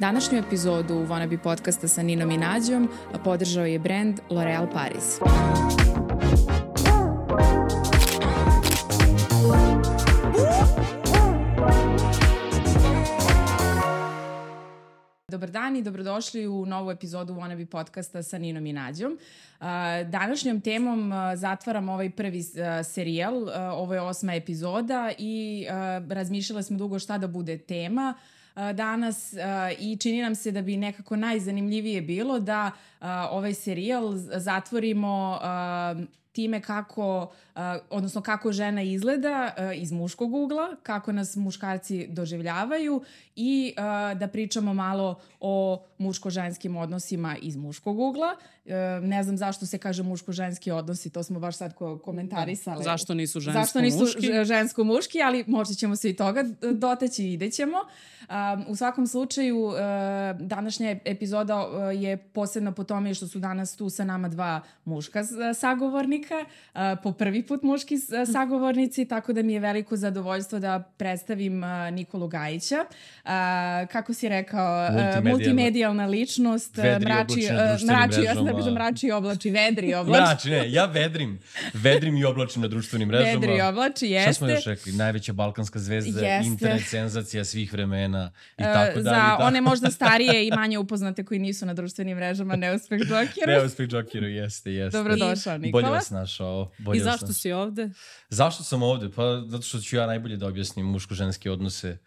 Današnju 0.00 0.38
epizodu 0.38 0.94
Wannabe 0.94 1.38
podcasta 1.42 1.88
sa 1.88 2.02
Ninom 2.02 2.30
i 2.30 2.38
Nađom 2.38 2.88
podržao 3.24 3.64
je 3.64 3.78
brand 3.78 4.20
L'Oreal 4.30 4.72
Paris. 4.72 5.18
Dobar 15.28 15.50
dan 15.50 15.76
i 15.76 15.82
dobrodošli 15.82 16.46
u 16.46 16.66
novu 16.66 16.90
epizodu 16.90 17.34
Wannabe 17.34 17.66
podcasta 17.66 18.22
sa 18.22 18.38
Ninom 18.38 18.66
i 18.66 18.72
Nađom. 18.72 19.18
Današnjom 20.10 20.60
temom 20.60 21.12
zatvaram 21.34 21.88
ovaj 21.88 22.10
prvi 22.10 22.42
serijal, 22.84 23.34
ovo 23.72 23.94
je 23.94 24.00
osma 24.00 24.34
epizoda 24.34 25.10
i 25.18 25.66
razmišljala 26.08 26.62
smo 26.62 26.78
dugo 26.78 26.98
šta 26.98 27.18
da 27.18 27.26
bude 27.26 27.58
tema 27.58 28.14
danas 28.54 29.34
i 29.78 29.96
čini 29.96 30.22
nam 30.22 30.34
se 30.34 30.50
da 30.52 30.62
bi 30.62 30.76
nekako 30.76 31.16
najzanimljivije 31.16 32.02
bilo 32.02 32.40
da 32.40 32.70
ovaj 33.30 33.54
serijal 33.54 34.12
zatvorimo 34.16 35.38
time 36.32 36.60
kako, 36.60 37.32
odnosno 37.90 38.20
kako 38.20 38.52
žena 38.52 38.82
izgleda 38.82 39.54
iz 39.76 39.92
muškog 39.92 40.34
ugla, 40.34 40.76
kako 40.82 41.12
nas 41.12 41.36
muškarci 41.36 42.06
doživljavaju 42.06 43.02
i 43.42 43.74
da 44.16 44.28
pričamo 44.28 44.74
malo 44.74 45.20
o 45.40 45.82
muško-ženskim 45.98 46.76
odnosima 46.76 47.36
iz 47.42 47.56
muškog 47.56 47.98
ugla. 47.98 48.36
Ne 49.02 49.22
znam 49.22 49.36
zašto 49.36 49.66
se 49.66 49.78
kaže 49.78 50.02
muško-ženski 50.02 50.70
odnosi, 50.70 51.10
to 51.10 51.22
smo 51.22 51.40
baš 51.40 51.56
sad 51.56 51.74
komentarisali. 52.04 52.76
Da, 52.76 52.82
zašto 52.82 53.14
nisu 53.14 53.40
žensko-muški? 53.40 53.66
Zašto 53.66 53.80
nisu 53.80 54.44
žensko-muški, 54.44 55.22
ali 55.22 55.44
možda 55.46 55.74
ćemo 55.74 55.96
se 55.96 56.10
i 56.10 56.16
toga 56.16 56.44
doteći 56.72 57.24
i 57.24 57.32
idećemo. 57.32 57.78
U 58.68 58.76
svakom 58.76 59.06
slučaju, 59.06 59.72
današnja 60.40 60.96
epizoda 61.04 61.66
je 61.94 62.16
posebna 62.16 62.72
po 62.72 62.84
tome 62.84 63.14
što 63.14 63.26
su 63.26 63.38
danas 63.38 63.76
tu 63.76 63.90
sa 63.90 64.04
nama 64.04 64.28
dva 64.28 64.60
muška 64.84 65.24
sagovornika, 65.54 66.44
po 67.02 67.12
prvi 67.12 67.46
put 67.46 67.62
muški 67.62 67.98
sagovornici, 68.32 69.04
tako 69.04 69.32
da 69.32 69.42
mi 69.42 69.52
je 69.52 69.60
veliko 69.60 69.96
zadovoljstvo 69.96 70.58
da 70.58 70.82
predstavim 70.96 71.62
Nikolu 71.92 72.28
Gajića. 72.28 72.84
Kako 73.86 74.14
si 74.14 74.28
rekao, 74.28 74.80
multimedijalna, 74.82 75.30
multimedijalna 75.30 76.06
ličnost, 76.06 76.76
Vedri 76.76 77.04
mrači, 77.04 77.48
mrači, 77.86 78.20
ja 78.20 78.34
sam 78.34 78.44
da 78.44 78.52
kažem 78.52 78.74
mrači 78.74 79.06
i 79.06 79.12
oblači, 79.12 79.50
vedri 79.50 79.94
oblači. 79.94 80.22
Mrači, 80.22 80.50
ne, 80.50 80.72
ja 80.72 80.84
vedrim. 80.84 81.38
Vedrim 81.74 82.16
i 82.16 82.24
oblačim 82.24 82.62
na 82.62 82.68
društvenim 82.68 83.08
mrežama. 83.08 83.30
Vedri 83.32 83.56
i 83.56 83.62
oblači, 83.62 84.06
jeste. 84.06 84.22
Šta 84.24 84.32
smo 84.34 84.48
još 84.48 84.64
rekli? 84.64 84.92
Najveća 84.92 85.32
balkanska 85.32 85.78
zvezda, 85.78 86.20
Jeste. 86.20 86.46
internet 86.46 86.82
senzacija 86.82 87.44
svih 87.44 87.72
vremena 87.72 88.32
i 88.58 88.62
Uh, 88.62 88.66
tako 88.66 88.92
dalje. 88.92 89.02
za 89.04 89.10
i 89.10 89.14
tako. 89.30 89.42
one 89.42 89.60
možda 89.60 89.90
starije 89.90 90.46
i 90.46 90.50
manje 90.50 90.78
upoznate 90.84 91.24
koji 91.24 91.40
nisu 91.40 91.66
na 91.66 91.74
društvenim 91.74 92.16
mrežama, 92.16 92.56
neuspeh 92.56 93.00
Jokeru. 93.10 93.46
Neuspeh 93.46 93.88
Jokeru, 93.90 94.26
jeste, 94.26 94.72
jeste. 94.72 94.98
Dobrodošao, 94.98 95.52
Bolje 95.52 95.62
Nikola. 95.62 95.90
vas 95.90 96.10
našao. 96.10 96.70
Bolje 96.78 96.96
I 96.96 97.00
vas 97.00 97.04
zašto 97.04 97.26
našao. 97.26 97.34
si 97.34 97.52
ovde? 97.52 97.90
Zašto 98.28 98.62
sam 98.62 98.82
ovde? 98.82 99.08
Pa 99.10 99.22
zato 99.46 99.62
što 99.62 99.78
ću 99.78 99.96
ja 99.96 100.06
najbolje 100.06 100.36
da 100.36 100.46
objasnim 100.46 100.86
muško-ženske 100.86 101.50
odnose. 101.50 101.98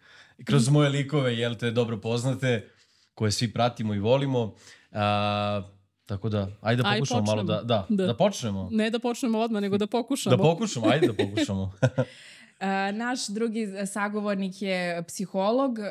Kroz 0.44 0.68
moje 0.68 0.88
likove, 0.88 1.38
jel 1.38 1.54
te, 1.54 1.70
dobro 1.70 2.00
poznate, 2.00 2.68
koje 3.14 3.32
svi 3.32 3.52
pratimo 3.52 3.94
i 3.94 3.98
volimo. 3.98 4.54
A, 4.92 5.62
tako 6.06 6.28
da, 6.28 6.48
ajde 6.60 6.82
da 6.82 6.92
pokušamo 6.94 7.22
malo 7.22 7.42
da, 7.42 7.54
počnemo. 7.56 7.68
da, 7.68 7.86
da, 7.88 8.02
Da. 8.02 8.06
da 8.06 8.16
počnemo. 8.16 8.68
Ne 8.72 8.90
da 8.90 8.98
počnemo 8.98 9.38
odmah, 9.38 9.62
nego 9.62 9.78
da 9.78 9.86
pokušamo. 9.86 10.36
Da 10.36 10.42
pokušamo, 10.42 10.86
ajde 10.88 11.06
da 11.06 11.12
pokušamo. 11.14 11.72
Uh, 12.64 12.96
naš 12.96 13.26
drugi 13.26 13.68
sagovornik 13.86 14.62
je 14.62 15.02
psiholog 15.08 15.78
um, 15.78 15.84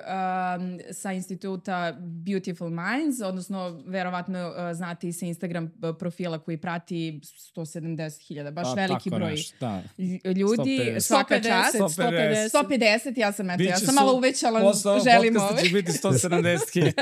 sa 0.91 1.11
instituta 1.11 1.97
Beautiful 1.99 2.69
Minds, 2.69 3.21
odnosno 3.21 3.83
verovatno 3.85 4.47
uh, 4.49 4.55
znate 4.75 5.07
i 5.07 5.13
sa 5.13 5.25
Instagram 5.25 5.71
profila 5.99 6.39
koji 6.39 6.57
prati 6.57 7.21
170.000, 7.55 8.51
baš 8.51 8.63
Pa, 8.63 8.73
veliki 8.73 9.09
broj 9.09 9.31
nešto, 9.31 9.55
da. 9.59 9.81
lj- 9.97 10.37
ljudi, 10.37 10.79
150. 10.79 10.99
svaka 10.99 11.35
čast. 11.41 11.75
150. 11.75 12.49
150, 12.53 13.19
ja 13.19 13.31
sam, 13.31 13.49
eto, 13.49 13.63
ja 13.63 13.77
sam 13.77 13.95
malo 13.95 14.13
uvećala, 14.13 14.59
Posle 14.59 14.99
želim 14.99 15.37
ove. 15.37 15.63
će 15.63 15.69
biti 15.69 15.91
170.000. 15.91 16.93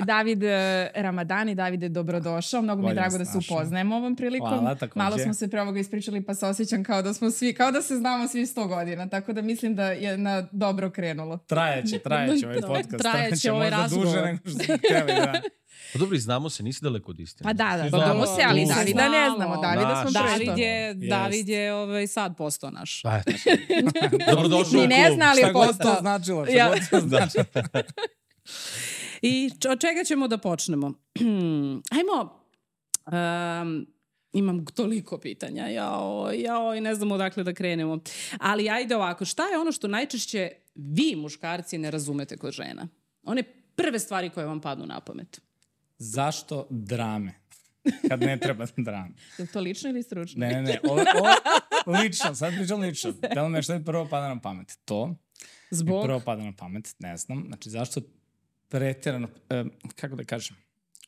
Uh, 0.00 0.06
David 0.12 0.42
uh, 0.42 0.50
Ramadani, 0.94 1.54
Davide, 1.54 1.88
dobrodošao. 1.88 2.62
Mnogo 2.62 2.82
mi 2.82 2.88
je 2.88 2.94
Bolje 2.94 3.00
drago 3.00 3.18
da 3.18 3.24
se 3.24 3.38
upoznajemo 3.38 3.96
ovom 3.96 4.16
prilikom. 4.16 4.48
Hvala, 4.48 4.74
takođe. 4.74 4.98
Malo 5.04 5.18
smo 5.18 5.34
se 5.34 5.48
pre 5.48 5.60
ovoga 5.60 5.80
ispričali 5.80 6.22
pa 6.22 6.34
se 6.34 6.46
osjećam 6.46 6.84
kao 6.84 7.02
da 7.02 7.14
smo 7.14 7.30
svi, 7.30 7.54
kao 7.54 7.70
da 7.72 7.82
se 7.82 7.96
znamo 7.96 8.28
svi 8.28 8.39
100 8.42 8.66
godina, 8.68 9.08
tako 9.08 9.32
da 9.32 9.42
mislim 9.42 9.74
da 9.74 9.84
je 9.84 10.18
na 10.18 10.48
dobro 10.52 10.90
krenulo. 10.90 11.38
Trajeće, 11.38 11.98
trajeće 12.06 12.46
ovaj 12.46 12.60
podcast. 12.60 12.98
Trajeće 12.98 13.52
ovaj 13.52 13.64
možda 13.64 13.76
razgovor. 13.76 14.06
duže 14.06 14.20
nego 14.22 14.38
što 14.38 14.50
smo 14.50 14.76
da. 15.06 15.40
Pa 15.92 15.98
dobro, 15.98 16.16
i 16.16 16.20
znamo 16.20 16.50
se, 16.50 16.62
nisi 16.62 16.80
daleko 16.82 17.10
od 17.10 17.20
istine. 17.20 17.44
Pa 17.44 17.52
da, 17.54 17.64
da, 17.66 17.82
Svi 17.82 17.88
znamo 17.88 18.04
znamo. 18.04 18.26
se, 18.26 18.42
ali 18.42 18.66
Davida 18.66 19.08
ne 19.08 19.30
znamo. 19.36 19.56
Davida 19.56 20.02
smo 20.02 20.10
Naš. 20.12 20.36
pre 20.36 20.44
David 20.46 20.58
je. 20.58 20.94
David 20.94 21.48
je 21.48 21.74
ovaj, 21.74 22.06
sad 22.06 22.36
postao 22.36 22.70
naš. 22.70 23.02
Pa, 23.02 23.16
eto. 23.16 23.32
Dobrodošao 24.30 24.72
Ni 24.72 24.84
u 24.84 24.88
ne 24.88 25.04
klub. 25.06 25.14
zna, 25.14 25.26
ali 25.26 25.40
je 25.40 25.44
Šta 25.44 25.52
god 25.52 25.66
to 25.66 25.72
postao. 25.74 25.96
značilo, 26.00 26.44
šta 26.44 26.54
Ja. 26.54 26.68
god 26.68 26.78
to 26.90 27.00
značilo. 27.08 27.44
I 29.22 29.50
od 29.68 29.80
čega 29.80 30.04
ćemo 30.04 30.28
da 30.28 30.38
počnemo? 30.38 30.86
Ajmo, 31.96 32.40
um, 33.06 33.86
imam 34.32 34.66
toliko 34.66 35.18
pitanja, 35.18 35.66
jao, 35.66 36.30
jao, 36.34 36.74
i 36.74 36.80
ne 36.80 36.94
znam 36.94 37.12
odakle 37.12 37.44
da 37.44 37.54
krenemo. 37.54 37.98
Ali 38.38 38.70
ajde 38.70 38.96
ovako, 38.96 39.24
šta 39.24 39.48
je 39.48 39.58
ono 39.58 39.72
što 39.72 39.88
najčešće 39.88 40.50
vi, 40.74 41.16
muškarci, 41.16 41.78
ne 41.78 41.90
razumete 41.90 42.36
kod 42.36 42.52
žena? 42.52 42.88
One 43.22 43.42
prve 43.76 43.98
stvari 43.98 44.30
koje 44.30 44.46
vam 44.46 44.60
padnu 44.60 44.86
na 44.86 45.00
pamet. 45.00 45.40
Zašto 45.98 46.66
drame? 46.70 47.40
Kad 48.08 48.20
ne 48.20 48.38
treba 48.40 48.66
drame. 48.76 49.14
Je 49.38 49.42
li 49.42 49.48
to 49.48 49.60
lično 49.60 49.90
ili 49.90 50.02
stručno? 50.02 50.40
Ne, 50.40 50.52
ne, 50.52 50.62
ne. 50.62 50.80
Ovo, 50.84 51.04
ovo, 51.86 51.98
lično, 52.02 52.34
sad 52.34 52.54
pričam 52.54 52.80
lično. 52.80 53.12
Da 53.34 53.42
li 53.42 53.50
me 53.50 53.62
šta 53.62 53.78
mi 53.78 53.84
prvo 53.84 54.08
pada 54.08 54.34
na 54.34 54.40
pamet? 54.40 54.78
To. 54.84 55.14
Zbog? 55.70 56.04
prvo 56.04 56.20
pada 56.20 56.42
na 56.42 56.52
pamet, 56.56 56.94
ne 56.98 57.16
znam. 57.16 57.44
Znači, 57.46 57.70
zašto 57.70 58.00
preterano, 58.68 59.28
e, 59.50 59.64
kako 59.94 60.16
da 60.16 60.24
kažem, 60.24 60.56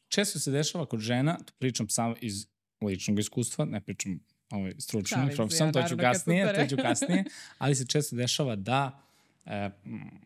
često 0.09 0.39
se 0.39 0.51
dešava 0.51 0.87
kod 0.87 1.01
žena, 1.01 1.39
to 1.39 1.53
pričam 1.59 1.89
samo 1.89 2.15
iz 2.21 2.47
ličnog 2.87 3.19
iskustva, 3.19 3.65
ne 3.65 3.81
pričam 3.81 4.21
ovaj, 4.51 4.73
stručno, 4.79 5.29
se, 5.31 5.37
profesionalno, 5.37 5.81
ja, 5.81 5.85
to 5.85 5.89
ću 5.89 5.97
kasnije, 5.97 6.55
to 6.55 6.67
ću 6.67 6.77
kasnije, 6.77 7.25
ali 7.59 7.75
se 7.75 7.87
često 7.87 8.17
dešava 8.17 8.57
da 8.57 9.03
e, 9.47 9.69
mm, 9.85 10.21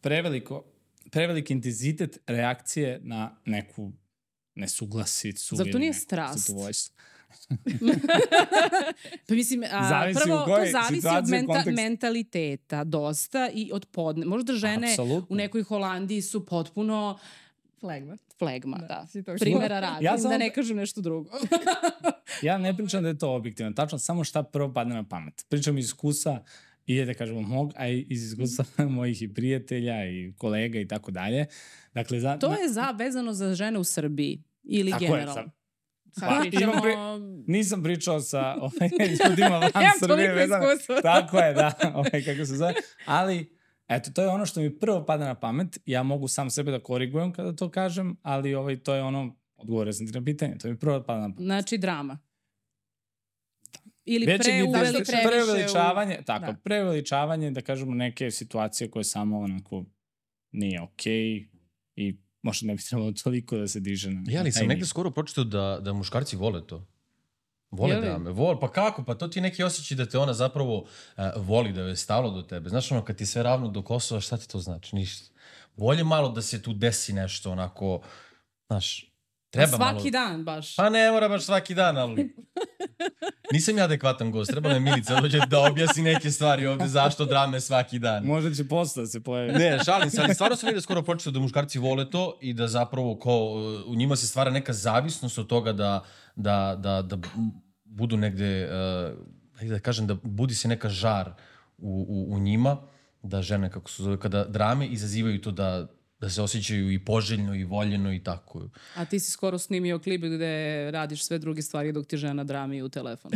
preveliko, 0.00 0.64
prevelik 1.10 1.50
intenzitet 1.50 2.18
reakcije 2.26 3.00
na 3.02 3.36
neku 3.44 3.92
nesuglasicu. 4.54 5.56
Zar 5.56 5.66
to 5.66 5.70
ili 5.70 5.80
nije 5.80 5.92
strast? 5.92 6.50
Pa 9.26 9.34
mislim, 9.34 9.64
a, 9.70 9.88
Zavisi 9.88 10.20
prvo 10.24 10.44
to 10.44 10.56
zavisi 10.72 11.06
od 11.18 11.28
menta, 11.28 11.62
mentaliteta 11.66 12.84
dosta 12.84 13.50
i 13.54 13.70
od 13.72 13.86
podne. 13.86 14.26
Možda 14.26 14.52
žene 14.52 14.90
Apsolutno. 14.90 15.26
u 15.28 15.36
nekoj 15.36 15.62
Holandiji 15.62 16.22
su 16.22 16.46
potpuno 16.46 17.18
Flegma. 17.80 18.16
Flegma, 18.38 18.76
da. 18.78 19.06
Da, 19.16 19.34
Primera 19.36 19.80
radi, 19.80 20.04
Ja 20.04 20.18
samo 20.18 20.30
da 20.30 20.38
ne 20.38 20.50
kažem 20.50 20.76
nešto 20.76 21.00
drugo. 21.00 21.30
Ja 22.42 22.58
ne 22.58 22.76
pričam 22.76 23.02
da 23.02 23.08
je 23.08 23.18
to 23.18 23.30
objektivno, 23.30 23.72
tačno 23.72 23.98
samo 23.98 24.24
šta 24.24 24.42
prvo 24.44 24.72
padne 24.72 24.94
na 24.94 25.04
pamet. 25.04 25.46
Pričam 25.48 25.78
iz 25.78 25.84
iskusa 25.84 26.40
i 26.86 27.04
da 27.04 27.14
kažemo 27.14 27.40
mog, 27.42 27.72
a 27.76 27.86
iz 27.88 28.24
iskustva 28.24 28.64
mojih 28.88 29.22
i 29.22 29.34
prijatelja 29.34 30.04
i 30.06 30.32
kolega 30.34 30.78
i 30.78 30.88
tako 30.88 31.10
dalje. 31.10 31.46
Dakle, 31.94 32.20
za, 32.20 32.36
to 32.36 32.52
je 32.52 32.68
za, 32.68 32.90
vezano 32.90 33.32
za 33.32 33.54
žene 33.54 33.78
u 33.78 33.84
Srbiji 33.84 34.42
ili 34.64 34.90
Tako 34.90 35.04
je, 35.04 35.10
generalno. 35.10 35.34
sad- 35.34 35.50
Sad 36.10 36.28
Pa, 36.28 36.40
pričamo- 36.42 36.72
pri- 36.74 36.96
Nisam 37.46 37.82
pričao 37.82 38.20
sa 38.20 38.54
ovaj, 38.60 38.90
ljudima 39.28 39.48
van 39.48 39.72
Srbije. 39.98 39.98
toliko 40.08 40.34
vezano- 40.34 40.64
iskustva. 40.64 41.00
Tako 41.02 41.38
je, 41.38 41.54
da, 41.54 41.72
ovaj, 41.94 42.22
kako 42.24 42.46
se 42.46 42.54
zove. 42.54 42.74
Ali, 43.06 43.57
eto, 43.88 44.10
to 44.10 44.22
je 44.22 44.28
ono 44.28 44.46
što 44.46 44.60
mi 44.60 44.78
prvo 44.78 45.04
pada 45.06 45.24
na 45.24 45.34
pamet. 45.34 45.78
Ja 45.86 46.02
mogu 46.02 46.28
sam 46.28 46.50
sebe 46.50 46.70
da 46.70 46.82
korigujem 46.82 47.32
kada 47.32 47.56
to 47.56 47.70
kažem, 47.70 48.16
ali 48.22 48.54
ovaj, 48.54 48.76
to 48.76 48.94
je 48.94 49.02
ono, 49.02 49.36
odgovorio 49.56 49.92
sam 49.92 50.06
ti 50.06 50.12
na 50.12 50.24
pitanje, 50.24 50.58
to 50.58 50.68
mi 50.68 50.78
prvo 50.78 51.02
pada 51.02 51.20
na 51.20 51.34
pamet. 51.34 51.46
Znači 51.46 51.78
drama. 51.78 52.18
Ili 54.04 54.26
Veće 54.26 54.42
pre 54.42 54.82
previše 54.82 55.12
preveličavanje, 55.28 56.18
tako, 56.26 56.46
da. 56.46 56.52
da. 56.52 56.58
preveličavanje, 56.58 57.50
da 57.50 57.60
kažemo, 57.60 57.94
neke 57.94 58.30
situacije 58.30 58.90
koje 58.90 59.04
samo 59.04 59.38
onako 59.38 59.84
nije 60.52 60.82
okej 60.82 61.48
i 61.96 62.16
možda 62.42 62.66
ne 62.66 62.74
bi 62.74 62.82
trebalo 62.82 63.12
toliko 63.12 63.56
da 63.56 63.68
se 63.68 63.80
diže 63.80 64.10
na 64.10 64.22
Ja, 64.28 64.40
ali 64.40 64.52
sam 64.52 64.66
negde 64.66 64.86
skoro 64.86 65.10
pročitao 65.10 65.44
da, 65.44 65.78
da 65.82 65.92
muškarci 65.92 66.36
vole 66.36 66.66
to. 66.66 66.86
Vole 67.70 67.94
Je 67.94 68.00
li? 68.00 68.06
drame. 68.06 68.30
Vole, 68.30 68.60
pa 68.60 68.72
kako? 68.72 69.04
Pa 69.04 69.14
to 69.14 69.28
ti 69.28 69.40
neki 69.40 69.62
osjećaj 69.62 69.96
da 69.96 70.06
te 70.06 70.18
ona 70.18 70.34
zapravo 70.34 70.78
uh, 70.78 71.24
voli, 71.36 71.72
da 71.72 71.82
je 71.82 71.96
stalo 71.96 72.30
do 72.30 72.42
tebe. 72.42 72.68
Znaš 72.68 72.92
ono, 72.92 73.04
kad 73.04 73.16
ti 73.16 73.26
sve 73.26 73.42
ravno 73.42 73.68
do 73.68 73.82
Kosova, 73.82 74.20
šta 74.20 74.36
ti 74.36 74.48
to 74.48 74.58
znači? 74.58 74.96
Ništa. 74.96 75.30
Bolje 75.76 76.04
malo 76.04 76.28
da 76.28 76.42
se 76.42 76.62
tu 76.62 76.72
desi 76.72 77.12
nešto 77.12 77.52
onako, 77.52 78.00
znaš, 78.66 79.07
Treba 79.50 79.76
svaki 79.76 80.10
malo... 80.10 80.10
dan 80.10 80.44
baš. 80.44 80.76
Pa 80.76 80.88
ne 80.88 81.10
mora 81.10 81.28
baš 81.28 81.44
svaki 81.44 81.74
dan, 81.74 81.96
ali... 81.96 82.34
Nisam 83.52 83.78
ja 83.78 83.84
adekvatan 83.84 84.30
gost, 84.32 84.50
treba 84.50 84.68
me 84.68 84.80
Milica 84.80 85.20
dođe 85.20 85.40
da 85.48 85.60
objasni 85.60 86.02
neke 86.02 86.30
stvari 86.30 86.66
ovde, 86.66 86.86
zašto 86.88 87.24
drame 87.24 87.60
svaki 87.60 87.98
dan. 87.98 88.24
Možda 88.24 88.54
će 88.54 88.68
posle 88.68 89.02
da 89.02 89.06
se 89.06 89.22
pojavi. 89.22 89.52
Ne, 89.52 89.78
šalim 89.84 90.10
se, 90.10 90.20
ali 90.20 90.34
stvarno 90.34 90.56
sam 90.56 90.66
vidio 90.66 90.80
skoro 90.80 91.02
počeo 91.02 91.32
da 91.32 91.40
muškarci 91.40 91.78
vole 91.78 92.10
to 92.10 92.38
i 92.40 92.52
da 92.52 92.68
zapravo 92.68 93.14
ko, 93.18 93.32
u 93.86 93.94
njima 93.94 94.16
se 94.16 94.26
stvara 94.26 94.50
neka 94.50 94.72
zavisnost 94.72 95.38
od 95.38 95.46
toga 95.46 95.72
da, 95.72 96.04
da, 96.36 96.76
da, 96.78 97.02
da 97.02 97.18
budu 97.84 98.16
negde, 98.16 98.68
uh, 99.62 99.68
da 99.70 99.78
kažem, 99.78 100.06
da 100.06 100.14
budi 100.22 100.54
se 100.54 100.68
neka 100.68 100.88
žar 100.88 101.32
u, 101.78 102.06
u, 102.08 102.34
u 102.34 102.38
njima, 102.38 102.76
da 103.22 103.42
žene, 103.42 103.70
kako 103.70 103.90
se 103.90 104.02
zove, 104.02 104.20
kada 104.20 104.44
drame 104.44 104.86
izazivaju 104.86 105.40
to 105.40 105.50
da 105.50 105.86
da 106.20 106.30
se 106.30 106.42
osjećaju 106.42 106.92
i 106.92 107.04
poželjno 107.04 107.54
i 107.54 107.64
voljeno 107.64 108.12
i 108.12 108.22
tako. 108.22 108.68
A 108.94 109.04
ti 109.04 109.20
si 109.20 109.30
skoro 109.30 109.58
snimio 109.58 109.98
klip 109.98 110.20
gde 110.20 110.90
radiš 110.90 111.24
sve 111.24 111.38
druge 111.38 111.62
stvari 111.62 111.92
dok 111.92 112.06
ti 112.06 112.16
žena 112.16 112.44
drami 112.44 112.82
u 112.82 112.88
telefonu. 112.88 113.34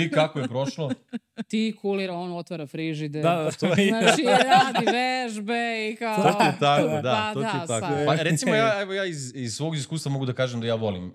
I 0.00 0.10
kako 0.10 0.38
je 0.38 0.48
prošlo? 0.48 0.90
ti 1.50 1.76
kulira, 1.80 2.14
on 2.14 2.32
otvara 2.32 2.66
frižide. 2.66 3.20
Da, 3.20 3.34
da, 3.34 3.50
to 3.50 3.66
je. 3.66 3.88
Znači, 3.88 4.22
radi 4.22 4.86
vežbe 4.92 5.90
i 5.90 5.96
kao... 5.96 6.16
To 6.16 6.38
ti 6.38 6.44
je 6.44 6.56
tako, 6.60 7.02
da, 7.02 7.02
Pa 7.02 7.34
to 7.34 7.40
ti 7.40 7.46
da, 7.52 7.60
je 7.60 7.66
tako. 7.66 7.86
sad. 7.86 8.06
Pa 8.06 8.14
recimo 8.14 8.54
ja, 8.54 8.80
evo 8.80 8.92
ja 8.92 9.04
iz, 9.04 9.32
iz 9.34 9.54
svog 9.54 9.76
iskustva 9.76 10.12
mogu 10.12 10.26
da 10.26 10.32
kažem 10.32 10.60
da 10.60 10.66
ja 10.66 10.74
volim. 10.74 11.04
Uh, 11.04 11.12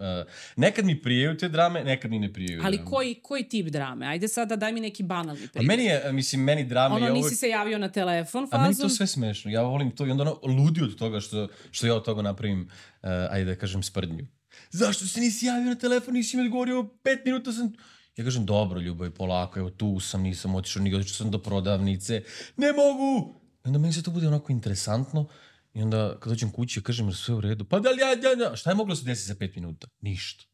nekad 0.56 0.86
mi 0.86 1.02
prijeju 1.02 1.38
te 1.38 1.50
drame, 1.50 1.84
nekad 1.84 2.12
mi 2.12 2.20
ne 2.20 2.34
prijeju. 2.34 2.62
Ali 2.64 2.78
drame. 2.78 2.90
koji, 2.90 3.16
koji 3.16 3.44
tip 3.44 3.68
drame? 3.68 4.08
Ajde 4.08 4.28
sada 4.28 4.56
daj 4.56 4.74
mi 4.74 4.80
neki 4.80 5.04
banalni 5.04 5.48
Pa 5.48 5.60
primjer. 5.60 5.78
meni 5.78 5.90
je, 5.90 6.12
mislim, 6.12 6.44
meni 6.44 6.64
drama 6.64 6.96
ono, 6.96 7.06
je 7.06 7.14
nisi 7.14 7.26
uvek... 7.26 7.38
se 7.38 7.50
javio 7.50 7.78
na 7.78 7.90
telefon 7.90 8.48
A 8.52 8.62
meni 8.62 8.74
to 8.74 8.78
fazom. 8.78 8.90
sve 8.90 9.08
smešno. 9.08 9.52
Ja 9.52 9.62
volim 9.62 9.92
to 9.92 10.06
i 10.06 10.12
onda 10.12 10.24
ono 10.24 10.40
ludi 10.44 10.82
od 10.82 10.96
toga 10.96 11.09
što, 11.18 11.48
što 11.72 11.88
ja 11.88 11.96
od 11.96 12.06
toga 12.06 12.22
napravim, 12.22 12.62
uh, 12.62 13.10
ajde 13.30 13.46
da 13.46 13.60
kažem, 13.60 13.84
sprdnju. 13.84 14.28
Zašto 14.72 15.06
se 15.06 15.20
nisi 15.20 15.46
javio 15.46 15.70
na 15.70 15.76
telefon, 15.76 16.14
nisi 16.14 16.38
mi 16.38 16.44
odgovorio, 16.44 16.84
pet 17.04 17.26
minuta 17.26 17.52
sam... 17.52 17.74
Ja 18.18 18.24
kažem, 18.26 18.46
dobro, 18.46 18.80
ljubav, 18.80 19.12
polako, 19.12 19.60
evo 19.60 19.70
tu 19.70 20.00
sam, 20.00 20.22
nisam 20.22 20.56
otišao, 20.56 20.84
ni 20.84 20.96
otišao 20.96 21.16
sam 21.16 21.32
do 21.32 21.40
prodavnice. 21.40 22.24
Ne 22.58 22.74
mogu! 22.74 23.40
I 23.66 23.68
onda 23.68 23.80
meni 23.80 23.94
se 23.94 24.04
to 24.04 24.12
bude 24.12 24.28
onako 24.28 24.52
interesantno. 24.52 25.28
I 25.74 25.82
onda 25.82 26.20
kad 26.20 26.32
dođem 26.32 26.52
kući, 26.52 26.80
ja 26.80 26.84
kažem, 26.84 27.12
sve 27.14 27.36
u 27.36 27.42
redu? 27.42 27.66
Pa 27.66 27.80
da 27.80 27.90
li 27.90 28.02
ja, 28.02 28.10
ja, 28.10 28.46
ja, 28.46 28.56
šta 28.56 28.70
je 28.70 28.76
moglo 28.76 28.96
se 28.96 29.06
desiti 29.06 29.28
za 29.28 29.36
pet 29.36 29.56
minuta? 29.56 29.88
Ništa. 30.02 30.46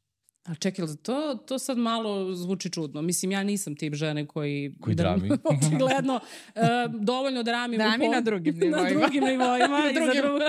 A 0.45 0.55
čekaj, 0.55 0.85
to, 1.01 1.35
to 1.37 1.59
sad 1.59 1.77
malo 1.77 2.33
zvuči 2.33 2.69
čudno. 2.69 3.01
Mislim, 3.01 3.31
ja 3.31 3.43
nisam 3.43 3.75
tip 3.75 3.93
žene 3.93 4.25
koji... 4.25 4.73
Koji 4.81 4.95
drami. 4.95 5.29
Očigledno, 5.65 6.15
uh, 6.55 6.61
dovoljno 6.95 7.43
dramim. 7.43 7.75
u 7.75 7.77
Drami 7.79 8.05
pol- 8.05 8.11
na 8.11 8.21
drugim 8.21 8.55
Na 8.59 8.61
nivoima. 8.61 8.89
drugim 8.91 9.23
nivoima. 9.23 9.67
Na 9.79 9.91
drugim 9.97 10.21
drugu- 10.21 10.39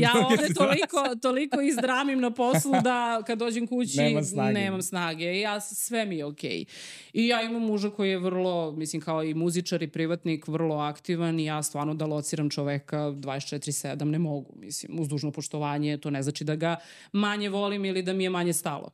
ja 0.00 0.12
ovde 0.24 0.54
toliko, 0.54 1.14
toliko 1.16 1.60
izdramim 1.60 2.20
na 2.20 2.30
poslu 2.30 2.72
da 2.74 3.22
kad 3.26 3.38
dođem 3.38 3.66
kući 3.66 3.98
Nema 3.98 4.22
snage. 4.22 4.52
nemam 4.54 4.82
snage. 4.82 5.24
I 5.26 5.40
ja, 5.40 5.60
sve 5.60 6.04
mi 6.04 6.16
je 6.16 6.24
okej. 6.24 6.64
I 7.12 7.26
ja 7.26 7.42
imam 7.42 7.62
muža 7.62 7.90
koji 7.90 8.10
je 8.10 8.18
vrlo, 8.18 8.72
mislim 8.72 9.02
kao 9.02 9.24
i 9.24 9.34
muzičar 9.34 9.82
i 9.82 9.88
privatnik, 9.88 10.48
vrlo 10.48 10.76
aktivan 10.76 11.40
i 11.40 11.44
ja 11.44 11.62
stvarno 11.62 11.94
da 11.94 12.06
lociram 12.06 12.50
čoveka 12.50 12.98
24-7 12.98 14.04
ne 14.04 14.18
mogu. 14.18 14.52
Mislim, 14.56 15.00
uz 15.00 15.08
dužno 15.08 15.30
poštovanje, 15.30 15.96
to 15.96 16.10
ne 16.10 16.22
znači 16.22 16.44
da 16.44 16.56
ga 16.56 16.76
manje 17.12 17.48
volim 17.48 17.84
ili 17.84 18.02
da 18.02 18.12
mi 18.12 18.24
je 18.24 18.30
manje 18.30 18.52
stalo. 18.52 18.90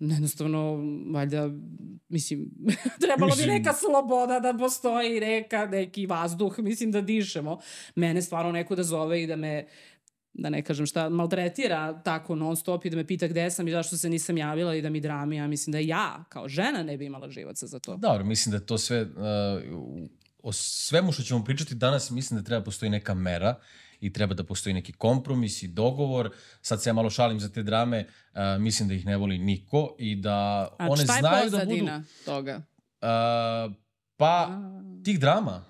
Jednostavno, 0.14 0.76
valjda, 1.12 1.50
mislim, 2.08 2.50
trebalo 3.04 3.30
bi 3.30 3.36
Mislim- 3.36 3.48
neka 3.48 3.72
sloboda 3.72 4.40
da 4.40 4.58
postoji, 4.58 5.20
neka, 5.20 5.66
neki 5.66 6.06
vazduh, 6.06 6.58
mislim 6.58 6.92
da 6.92 7.00
dišemo. 7.00 7.58
Mene 7.94 8.22
stvarno 8.22 8.52
neko 8.52 8.74
da 8.76 8.82
zove 8.82 9.22
i 9.22 9.26
da 9.26 9.36
me 9.36 9.66
da 10.34 10.50
ne 10.50 10.62
kažem 10.64 10.86
šta, 10.86 11.08
maltretira 11.08 12.02
tako 12.02 12.34
non 12.34 12.56
stop 12.56 12.84
i 12.84 12.90
da 12.90 12.96
me 12.96 13.06
pita 13.06 13.26
gde 13.26 13.50
sam 13.50 13.68
i 13.68 13.70
zašto 13.70 13.96
se 13.96 14.08
nisam 14.10 14.36
javila 14.38 14.74
i 14.74 14.82
da 14.82 14.90
mi 14.90 15.00
drami, 15.00 15.36
ja 15.36 15.46
mislim 15.46 15.72
da 15.72 15.78
ja 15.78 16.24
kao 16.28 16.48
žena 16.48 16.82
ne 16.82 16.96
bi 16.96 17.06
imala 17.06 17.30
živaca 17.30 17.66
za 17.66 17.78
to. 17.78 17.96
Dobro, 17.96 18.24
mislim 18.24 18.52
da 18.52 18.60
to 18.60 18.78
sve, 18.78 19.02
uh, 19.02 19.08
o 20.42 20.52
svemu 20.52 21.12
što 21.12 21.22
ćemo 21.22 21.44
pričati 21.44 21.74
danas, 21.74 22.10
mislim 22.10 22.40
da 22.40 22.44
treba 22.44 22.64
postoji 22.64 22.90
neka 22.90 23.14
mera 23.14 23.54
i 24.00 24.12
treba 24.12 24.34
da 24.34 24.44
postoji 24.44 24.74
neki 24.74 24.92
kompromis 24.92 25.62
i 25.62 25.68
dogovor. 25.68 26.30
Sad 26.62 26.82
se 26.82 26.90
ja 26.90 26.94
malo 26.94 27.10
šalim 27.10 27.40
za 27.40 27.48
te 27.48 27.62
drame, 27.62 28.06
uh, 28.06 28.62
mislim 28.62 28.88
da 28.88 28.94
ih 28.94 29.06
ne 29.06 29.16
voli 29.16 29.38
niko 29.38 29.96
i 29.98 30.16
da 30.16 30.68
A 30.78 30.88
one 30.88 31.04
šta 31.04 31.14
je 31.14 31.20
znaju 31.20 31.50
da 31.50 31.58
budu... 31.58 31.70
pozadina 31.70 32.04
toga? 32.24 32.56
Uh, 32.56 33.74
pa, 34.16 34.60
tih 35.04 35.20
drama. 35.20 35.64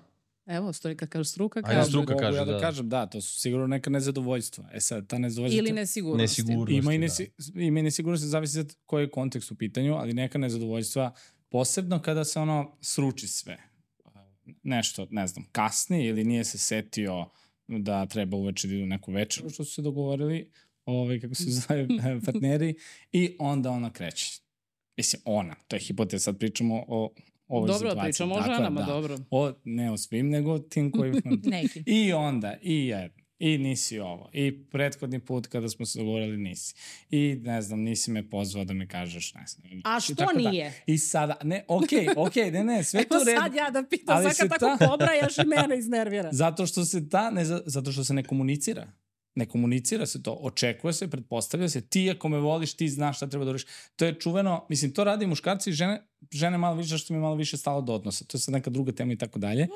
Evo, 0.49 0.73
stoji 0.73 0.95
kad 0.97 1.09
kaže 1.09 1.29
struka, 1.29 1.59
Ajde, 1.59 1.75
kaže. 1.75 1.89
struka 1.89 2.13
Mogu 2.13 2.23
kaže, 2.23 2.37
ja 2.37 2.45
da. 2.45 2.51
da. 2.51 2.59
kažem, 2.59 2.89
da, 2.89 3.05
to 3.05 3.21
su 3.21 3.39
sigurno 3.39 3.67
neka 3.67 3.89
nezadovoljstva. 3.89 4.69
E 4.73 4.79
sad, 4.79 5.07
ta 5.07 5.17
nezadovoljstva... 5.17 5.59
Ili 5.59 5.71
nesigurnosti. 5.71 6.41
Nesigurnosti. 6.41 6.75
Ima 6.75 6.93
i, 6.93 6.97
da. 6.97 7.01
nesi, 7.01 7.31
ima 7.55 7.79
i 7.79 7.83
nesigurnosti, 7.83 8.27
zavisi 8.27 8.59
od 8.59 8.75
koji 8.85 9.03
je 9.03 9.09
kontekst 9.09 9.51
u 9.51 9.55
pitanju, 9.55 9.93
ali 9.95 10.13
neka 10.13 10.37
nezadovoljstva, 10.37 11.13
posebno 11.49 12.01
kada 12.01 12.23
se 12.25 12.39
ono 12.39 12.77
sruči 12.81 13.27
sve. 13.27 13.57
Nešto, 14.63 15.07
ne 15.09 15.27
znam, 15.27 15.45
kasni 15.51 16.05
ili 16.05 16.23
nije 16.23 16.43
se 16.43 16.57
setio 16.57 17.29
da 17.77 18.05
treba 18.05 18.37
uveče 18.37 18.67
da 18.67 18.73
idu 18.73 18.85
neku 18.85 19.11
večeru, 19.11 19.49
što 19.49 19.63
su 19.63 19.73
se 19.73 19.81
dogovorili, 19.81 20.51
ovaj, 20.85 21.19
kako 21.19 21.35
se 21.35 21.43
zove, 21.49 21.87
partneri, 22.25 22.75
i 23.11 23.35
onda 23.39 23.71
ona 23.71 23.93
kreće. 23.93 24.41
Mislim, 24.97 25.21
ona, 25.25 25.55
to 25.67 25.75
je 25.75 25.79
hipoteza, 25.79 26.23
sad 26.23 26.37
pričamo 26.37 26.85
o 26.87 27.13
ovoj 27.47 27.67
Dobro, 27.67 27.89
situaciji. 27.89 28.11
pričamo 28.11 28.35
o 28.35 28.37
je, 28.37 28.43
ženama, 28.43 28.81
da. 28.81 28.85
dobro. 28.85 29.17
O, 29.31 29.51
ne 29.63 29.91
o 29.91 29.97
svim, 29.97 30.29
nego 30.29 30.59
tim 30.59 30.91
koji... 30.91 31.11
Neki. 31.43 31.83
I 31.85 32.13
onda, 32.13 32.57
i 32.61 32.87
jedno, 32.87 33.18
i 33.39 33.57
nisi 33.57 33.99
ovo, 33.99 34.29
i 34.33 34.63
prethodni 34.63 35.19
put 35.19 35.47
kada 35.47 35.69
smo 35.69 35.85
se 35.85 35.99
dogovorili 35.99 36.37
nisi. 36.39 36.75
I 37.09 37.37
ne 37.41 37.61
znam, 37.61 37.79
nisi 37.79 38.11
me 38.11 38.29
pozvao 38.29 38.65
da 38.65 38.73
mi 38.73 38.87
kažeš, 38.87 39.33
ne 39.33 39.43
znam. 39.47 39.81
A 39.85 39.97
I 39.97 40.01
što 40.01 40.15
tako 40.15 40.33
da. 40.33 40.49
nije? 40.49 40.73
I 40.85 40.97
sada, 40.97 41.37
ne, 41.43 41.65
okej, 41.67 41.99
okay, 41.99 42.13
okej, 42.27 42.43
okay, 42.43 42.51
ne, 42.51 42.63
ne, 42.65 42.83
sve 42.83 43.03
to 43.03 43.15
Evo 43.15 43.21
u 43.21 43.25
redu. 43.25 43.41
sad 43.41 43.55
ja 43.55 43.69
da 43.71 43.83
pitam, 43.83 44.17
Ali 44.17 44.25
sad 44.25 44.37
kad 44.39 44.59
tako 44.59 44.77
ta- 44.77 44.87
pobrajaš 44.87 45.37
i 45.37 45.47
mene 45.47 45.77
iznervira. 45.79 46.29
Zato 46.31 46.65
što 46.65 46.85
se 46.85 47.09
ta, 47.09 47.29
ne, 47.29 47.45
za- 47.45 47.63
zato 47.65 47.91
što 47.91 48.03
se 48.03 48.13
ne 48.13 48.23
komunicira. 48.23 48.87
Ne 49.35 49.45
komunicira 49.45 50.05
se 50.05 50.23
to, 50.23 50.33
očekuje 50.33 50.93
se, 50.93 51.09
pretpostavlja 51.09 51.69
se, 51.69 51.81
ti 51.81 52.09
ako 52.09 52.29
me 52.29 52.37
voliš, 52.39 52.73
ti 52.73 52.89
znaš 52.89 53.15
šta 53.15 53.27
treba 53.27 53.45
da 53.45 53.51
uriš. 53.51 53.65
To 53.95 54.05
je 54.05 54.13
čuveno, 54.15 54.65
mislim, 54.69 54.93
to 54.93 55.03
radi 55.03 55.25
muškarci 55.27 55.69
i 55.69 55.73
žene, 55.73 56.01
žene 56.31 56.57
malo 56.57 56.75
više, 56.75 56.97
što 56.97 57.13
mi 57.13 57.17
je 57.17 57.21
malo 57.21 57.35
više 57.35 57.57
stalo 57.57 57.81
do 57.81 57.93
odnosa. 57.93 58.25
To 58.25 58.37
je 58.37 58.41
sad 58.41 58.53
neka 58.53 58.69
druga 58.69 58.91
tema 58.91 59.13
i 59.13 59.17
tako 59.17 59.39
dalje. 59.39 59.67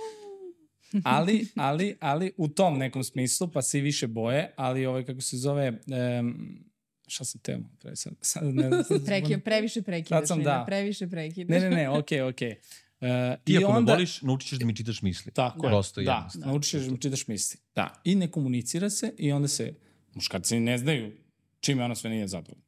Ali, 1.04 1.48
ali, 1.56 1.98
ali 2.00 2.32
u 2.38 2.48
tom 2.48 2.78
nekom 2.78 3.04
smislu, 3.04 3.48
pa 3.48 3.62
se 3.62 3.80
i 3.80 3.82
više 3.82 4.08
boje, 4.08 4.54
ali 4.56 4.86
ovaj, 4.86 5.06
kako 5.06 5.22
se 5.22 5.38
zove, 5.38 5.80
um, 6.20 6.60
šta 7.08 7.26
sam 7.26 7.42
teo? 7.42 7.60
Pre, 7.80 7.96
sad, 7.96 8.14
sad 8.22 8.44
ne, 8.56 8.84
sad, 8.84 9.06
Preki, 9.06 9.38
previše 9.38 9.82
prekidaš, 9.82 10.20
Sad 10.20 10.28
sam, 10.28 10.44
da. 10.44 10.64
previše 10.68 11.08
prekidaš. 11.08 11.62
ne, 11.62 11.70
ne, 11.70 11.76
ne, 11.76 11.90
okej, 11.90 12.20
okay, 12.20 12.30
okej. 12.30 12.50
Okay. 12.50 13.34
Uh, 13.34 13.44
Ti 13.44 13.54
I 13.54 13.58
ako 13.58 13.68
onda, 13.68 13.92
me 13.92 13.96
voliš, 13.96 14.22
naučit 14.22 14.50
ćeš 14.50 14.60
da 14.60 14.66
mi 14.66 14.76
čitaš 14.76 15.02
misli. 15.02 15.32
Tako 15.32 15.66
je. 15.66 15.72
Prosto 15.72 16.02
da, 16.02 16.12
jednostavno. 16.12 16.46
da, 16.46 16.52
naučiš 16.52 16.82
da 16.82 16.98
čitaš 16.98 17.28
misli. 17.28 17.60
Da, 17.76 18.02
i 18.04 18.16
ne 18.16 18.32
komunicira 18.32 18.90
se 18.90 19.14
i 19.18 19.32
onda 19.32 19.48
se, 19.48 19.74
muškarci 20.14 20.60
ne 20.60 20.78
znaju 20.78 21.12
čime 21.60 21.84
ona 21.84 21.96
sve 21.96 22.10
nije 22.10 22.28
zadovoljna. 22.28 22.64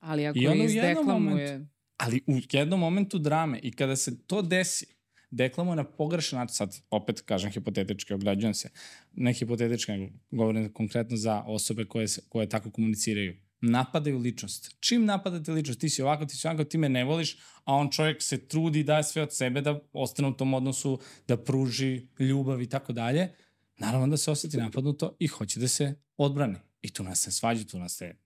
Ali 0.00 0.26
ako 0.26 0.38
I 0.38 0.42
je 0.42 0.64
izdeklamuje... 0.64 1.66
Ali 1.96 2.20
u 2.26 2.38
jednom 2.52 2.80
momentu 2.80 3.18
drame 3.18 3.58
i 3.62 3.72
kada 3.72 3.96
se 3.96 4.26
to 4.26 4.42
desi, 4.42 4.86
deklamuje 5.30 5.76
na 5.76 5.84
pogrešan 5.84 6.38
način, 6.38 6.54
sad 6.54 6.76
opet 6.90 7.20
kažem 7.20 7.50
hipotetički, 7.50 8.14
ograđujem 8.14 8.54
se, 8.54 8.70
ne 9.12 9.32
hipotetički, 9.32 9.92
nego 9.92 10.12
govorim 10.30 10.72
konkretno 10.72 11.16
za 11.16 11.42
osobe 11.46 11.84
koje, 11.84 12.08
se, 12.08 12.22
koje 12.28 12.48
tako 12.48 12.70
komuniciraju, 12.70 13.36
napadaju 13.60 14.18
ličnost. 14.18 14.76
Čim 14.80 15.04
napadate 15.04 15.52
ličnost, 15.52 15.80
ti 15.80 15.88
si 15.88 16.02
ovako, 16.02 16.26
ti 16.26 16.36
si 16.36 16.46
ovako, 16.48 16.64
ti 16.64 16.78
me 16.78 16.88
ne 16.88 17.04
voliš, 17.04 17.36
a 17.64 17.74
on 17.74 17.90
čovjek 17.90 18.22
se 18.22 18.48
trudi 18.48 18.80
i 18.80 18.84
daje 18.84 19.04
sve 19.04 19.22
od 19.22 19.34
sebe 19.34 19.60
da 19.60 19.80
ostane 19.92 20.28
u 20.28 20.32
tom 20.32 20.54
odnosu, 20.54 21.00
da 21.28 21.36
pruži 21.36 22.06
ljubav 22.18 22.62
i 22.62 22.68
tako 22.68 22.92
dalje, 22.92 23.32
naravno 23.78 24.06
da 24.06 24.16
se 24.16 24.30
osjeti 24.30 24.56
napadnuto 24.56 25.16
i 25.18 25.26
hoće 25.26 25.60
da 25.60 25.68
se 25.68 25.94
odbrani. 26.16 26.58
I 26.82 26.92
tu 26.92 27.02
nas 27.02 27.20
se 27.20 27.32
svađa, 27.32 27.64
tu 27.64 27.78
nas 27.78 27.96
se 27.96 28.25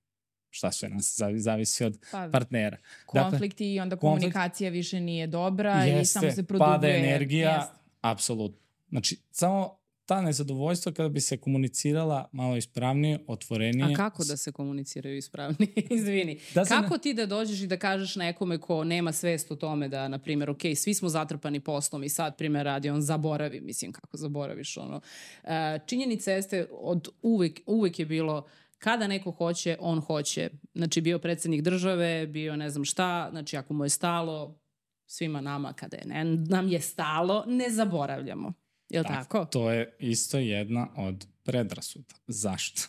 šta 0.51 0.73
sve 0.73 0.89
nas 0.89 1.15
zavi- 1.17 1.39
zavisi 1.39 1.85
od 1.85 1.99
Pa, 2.13 2.29
partnera. 2.29 2.77
Dakle, 3.07 3.23
konflikti 3.23 3.75
i 3.75 3.81
onda 3.81 3.97
konflikt- 3.97 4.01
komunikacija 4.01 4.71
više 4.71 5.01
nije 5.01 5.27
dobra 5.27 5.87
i 5.87 6.05
samo 6.05 6.31
se 6.31 6.43
produbljuje. 6.43 6.73
pada 6.73 6.89
energija, 6.89 7.51
Jeste. 7.53 7.73
apsolutno. 8.03 8.59
Znači, 8.89 9.19
samo 9.31 9.77
ta 10.07 10.23
nezadovoljstva 10.23 10.93
kada 10.93 11.09
bi 11.09 11.21
se 11.21 11.37
komunicirala 11.37 12.29
malo 12.33 12.57
ispravnije, 12.57 13.19
otvorenije. 13.27 13.85
A 13.85 13.97
kako 13.97 14.25
da 14.25 14.37
se 14.37 14.53
komuniciraju 14.53 15.17
ispravni? 15.17 15.57
Izvini. 15.91 16.41
Da 16.55 16.65
kako 16.65 16.99
ti 16.99 17.15
da 17.15 17.27
dođeš 17.27 17.61
i 17.61 17.67
da 17.67 17.77
kažeš 17.77 18.17
nekome 18.17 18.59
ko 18.59 18.85
nema 18.85 19.13
svest 19.13 19.51
o 19.51 19.57
tome 19.57 19.89
da, 19.89 20.09
na 20.09 20.19
primjer, 20.19 20.51
ok, 20.51 20.61
svi 20.77 20.95
smo 20.95 21.09
zatrpani 21.09 21.61
poslom 21.61 22.05
i 22.05 22.09
sad, 22.09 22.37
primjer 22.37 22.65
radi, 22.65 22.91
on 22.91 23.03
zaboravi, 23.03 23.61
mislim, 23.61 23.93
kako 23.93 24.17
zaboraviš, 24.17 24.77
ono. 24.77 25.01
E, 25.45 25.51
činjenica 25.87 26.33
jeste, 26.33 26.67
od 26.73 27.09
uvek, 27.23 27.61
uvek 27.67 27.99
je 27.99 28.07
bilo 28.07 28.47
kada 28.81 29.07
neko 29.07 29.31
hoće, 29.31 29.77
on 29.81 30.01
hoće. 30.01 30.51
Znači, 30.75 31.01
bio 31.01 31.19
predsednik 31.19 31.63
države, 31.63 32.27
bio 32.27 32.57
ne 32.57 32.71
znam 32.71 32.85
šta, 32.85 33.29
znači, 33.31 33.57
ako 33.57 33.75
mu 33.75 33.85
je 33.85 33.89
stalo, 33.89 34.61
svima 35.07 35.41
nama 35.41 35.73
kada 35.73 35.97
je 35.97 36.05
ne, 36.07 36.25
nam 36.25 36.69
je 36.69 36.81
stalo, 36.81 37.45
ne 37.47 37.71
zaboravljamo. 37.71 38.53
Je 38.89 39.01
li 39.01 39.07
tako? 39.07 39.45
To 39.45 39.71
je 39.71 39.97
isto 39.99 40.39
jedna 40.39 40.89
od 40.97 41.27
predrasuda. 41.43 42.15
Zašto? 42.27 42.83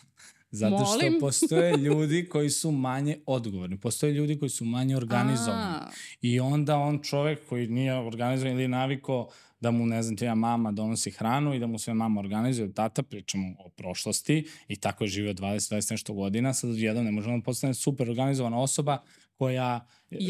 Zato 0.52 0.84
što 0.84 1.06
Molim? 1.06 1.20
postoje 1.20 1.76
ljudi 1.76 2.28
koji 2.28 2.50
su 2.50 2.70
manje 2.70 3.18
odgovorni, 3.26 3.80
postoje 3.80 4.12
ljudi 4.12 4.38
koji 4.38 4.48
su 4.48 4.64
manje 4.64 4.96
organizovani. 4.96 5.62
A, 5.62 5.90
I 6.22 6.40
onda 6.40 6.76
on 6.76 6.98
čovek 7.02 7.48
koji 7.48 7.68
nije 7.68 7.94
organizovan 7.94 8.52
ili 8.52 8.68
naviko 8.68 9.28
da 9.60 9.70
mu, 9.70 9.86
ne 9.86 10.02
znam, 10.02 10.16
tija 10.16 10.34
mama 10.34 10.72
donosi 10.72 11.10
hranu 11.10 11.54
i 11.54 11.58
da 11.58 11.66
mu 11.66 11.78
sve 11.78 11.94
mama 11.94 12.20
organizuje, 12.20 12.74
tata, 12.74 13.02
pričamo 13.02 13.54
o 13.58 13.68
prošlosti 13.68 14.48
i 14.68 14.76
tako 14.76 15.04
je 15.04 15.08
živio 15.08 15.34
20-20 15.34 15.90
nešto 15.90 16.12
godina, 16.12 16.54
sad 16.54 16.70
jedan 16.74 17.04
ne 17.04 17.12
može 17.12 17.30
on 17.30 17.42
postane 17.42 17.74
super 17.74 18.10
organizovana 18.10 18.58
osoba 18.58 18.98
koja 19.34 19.86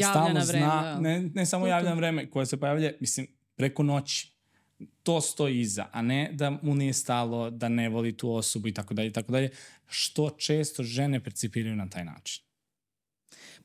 stalno 0.09 0.29
vreme, 0.29 0.43
zna, 0.43 0.81
da. 0.83 0.99
ne, 0.99 1.29
ne 1.33 1.45
samo 1.45 1.67
javlja 1.67 1.89
na 1.89 1.95
vreme, 1.95 2.29
koja 2.29 2.45
se 2.45 2.59
pojavlja, 2.59 2.91
mislim, 2.99 3.27
preko 3.55 3.83
noći. 3.83 4.32
To 5.03 5.21
stoji 5.21 5.59
iza, 5.59 5.85
a 5.91 6.01
ne 6.01 6.29
da 6.33 6.49
mu 6.51 6.75
nije 6.75 6.93
stalo, 6.93 7.49
da 7.49 7.69
ne 7.69 7.89
voli 7.89 8.17
tu 8.17 8.31
osobu 8.31 8.67
i 8.67 8.73
tako 8.73 8.93
dalje 8.93 9.07
i 9.07 9.13
tako 9.13 9.31
dalje, 9.31 9.49
što 9.87 10.29
često 10.29 10.83
žene 10.83 11.19
percipiraju 11.19 11.75
na 11.75 11.89
taj 11.89 12.05
način. 12.05 12.43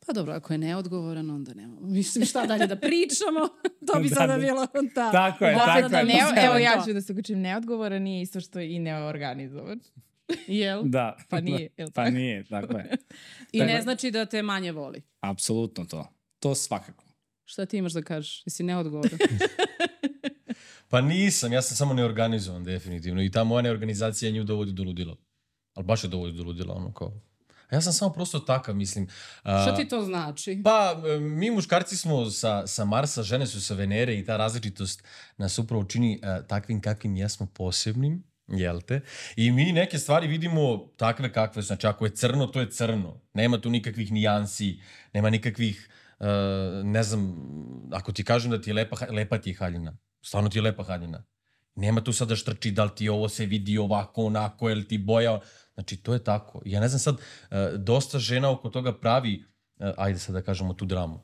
Pa 0.01 0.13
dobro, 0.13 0.33
ako 0.33 0.53
je 0.55 0.59
neodgovoran, 0.59 1.31
onda 1.31 1.55
nema. 1.55 1.77
Mislim, 1.81 2.25
šta 2.25 2.47
dalje 2.47 2.67
da 2.67 2.77
pričamo? 2.77 3.49
to 3.87 4.01
bi 4.01 4.09
Da, 4.09 4.15
sada 4.15 4.33
da. 4.33 4.39
bilo 4.39 4.67
ta... 4.95 5.13
Tako 5.13 5.45
je, 5.45 5.55
Opet 5.55 5.67
tako 5.67 5.89
da 5.89 5.99
je. 5.99 6.05
ne- 6.05 6.21
evo 6.39 6.57
ja 6.57 6.75
to. 6.75 6.85
ću 6.85 6.93
da 6.93 7.01
se 7.01 7.13
uključim 7.13 7.41
neodgovoran 7.41 8.03
nije 8.03 8.23
isto 8.23 8.41
što 8.41 8.61
i 8.61 8.79
neorganizovan. 8.79 9.81
Jel? 10.49 10.83
Da. 10.85 11.17
Pa 11.29 11.41
nije, 11.41 11.69
jel 11.77 11.89
Pa 11.95 12.05
tako? 12.05 12.11
nije, 12.11 12.45
tako 12.45 12.79
je. 12.79 12.97
I 13.53 13.59
Tako 13.59 13.67
ne 13.67 13.75
je. 13.75 13.83
znači 13.83 14.11
da 14.11 14.27
te 14.27 14.43
manje 14.43 14.73
voli. 14.73 15.03
Apsolutno 15.21 15.85
to. 15.85 16.09
To 16.39 16.55
svakako. 16.55 17.05
Šta 17.45 17.67
ti 17.67 17.77
imaš 17.77 17.93
da 17.93 18.03
kažeš? 18.03 18.43
Jesi 18.47 18.63
neodgovoran? 18.63 19.19
Pa 20.89 21.01
nisam, 21.01 21.53
ja 21.53 21.63
sam 21.63 21.77
samo 21.77 21.95
neorganizovan 21.95 22.65
definitivno 22.65 23.23
i 23.23 23.31
ta 23.31 23.45
moja 23.45 23.63
neorganizacija 23.63 24.31
nju 24.31 24.45
dovodi 24.45 24.73
do 24.73 24.83
ludila. 24.83 25.17
Ali 25.75 25.87
baš 25.87 26.05
je 26.05 26.09
dovodi 26.09 26.33
do 26.33 26.43
ludila, 26.43 26.75
ono 26.75 26.93
kao... 26.93 27.13
A 27.71 27.75
ja 27.75 27.81
sam 27.81 27.93
samo 27.93 28.13
prosto 28.13 28.39
takav, 28.39 28.77
mislim. 28.77 29.09
A, 29.43 29.63
Šta 29.63 29.77
ti 29.77 29.89
to 29.89 30.03
znači? 30.03 30.61
Pa, 30.65 31.03
mi 31.21 31.51
muškarci 31.51 31.97
smo 31.97 32.31
sa, 32.31 32.67
sa 32.67 32.85
Marsa, 32.85 33.23
žene 33.23 33.47
su 33.47 33.61
sa 33.61 33.75
Venere 33.75 34.19
i 34.19 34.25
ta 34.25 34.37
različitost 34.37 35.05
nas 35.37 35.59
upravo 35.59 35.85
čini 35.85 36.21
uh, 36.23 36.47
takvim 36.47 36.81
kakvim 36.81 37.17
jesmo 37.17 37.47
posebnim, 37.47 38.25
jel 38.47 38.81
te? 38.81 39.01
I 39.37 39.51
mi 39.51 39.73
neke 39.73 39.99
stvari 39.99 40.27
vidimo 40.27 40.91
takve 40.97 41.33
kakve 41.33 41.63
su. 41.63 41.67
Znači, 41.67 41.87
ako 41.87 42.05
je 42.05 42.11
crno, 42.15 42.47
to 42.47 42.61
je 42.61 42.71
crno. 42.71 43.21
Nema 43.35 43.61
tu 43.61 43.71
nikakvih 43.71 44.13
nijansi, 44.13 44.81
nema 45.13 45.31
nikakvih, 45.31 45.89
uh, 46.19 46.27
ne 46.85 47.03
znam, 47.03 47.37
ako 47.93 48.13
ti 48.13 48.25
kažem 48.25 48.51
da 48.51 48.61
ti 48.61 48.71
je 48.71 48.75
lepa, 48.75 48.97
lepa 49.11 49.39
ti 49.39 49.51
je 49.51 49.57
haljina, 49.57 49.97
stvarno 50.29 50.49
ti 50.49 50.59
je 50.59 50.63
lepa 50.63 50.85
haljina. 50.85 51.23
Nema 51.75 52.01
tu 52.05 52.13
sada 52.13 52.37
štrči 52.37 52.71
da 52.71 52.85
li 52.85 52.95
ti 52.97 53.09
ovo 53.09 53.29
se 53.29 53.47
vidi 53.47 53.79
ovako, 53.79 54.25
onako, 54.25 54.69
jel 54.69 54.85
ti 54.85 54.99
boja... 54.99 55.41
Znači, 55.75 55.97
to 55.97 56.13
je 56.13 56.25
tako. 56.25 56.61
Ja 56.65 56.81
ne 56.81 56.89
znam 56.89 56.99
sad, 56.99 57.15
uh, 57.15 57.79
dosta 57.79 58.19
žena 58.19 58.51
oko 58.51 58.69
toga 58.69 58.93
pravi, 58.99 59.45
uh, 59.79 59.91
ajde 59.97 60.19
sad 60.19 60.35
da 60.35 60.43
kažemo, 60.43 60.75
tu 60.75 60.85
dramu. 60.85 61.21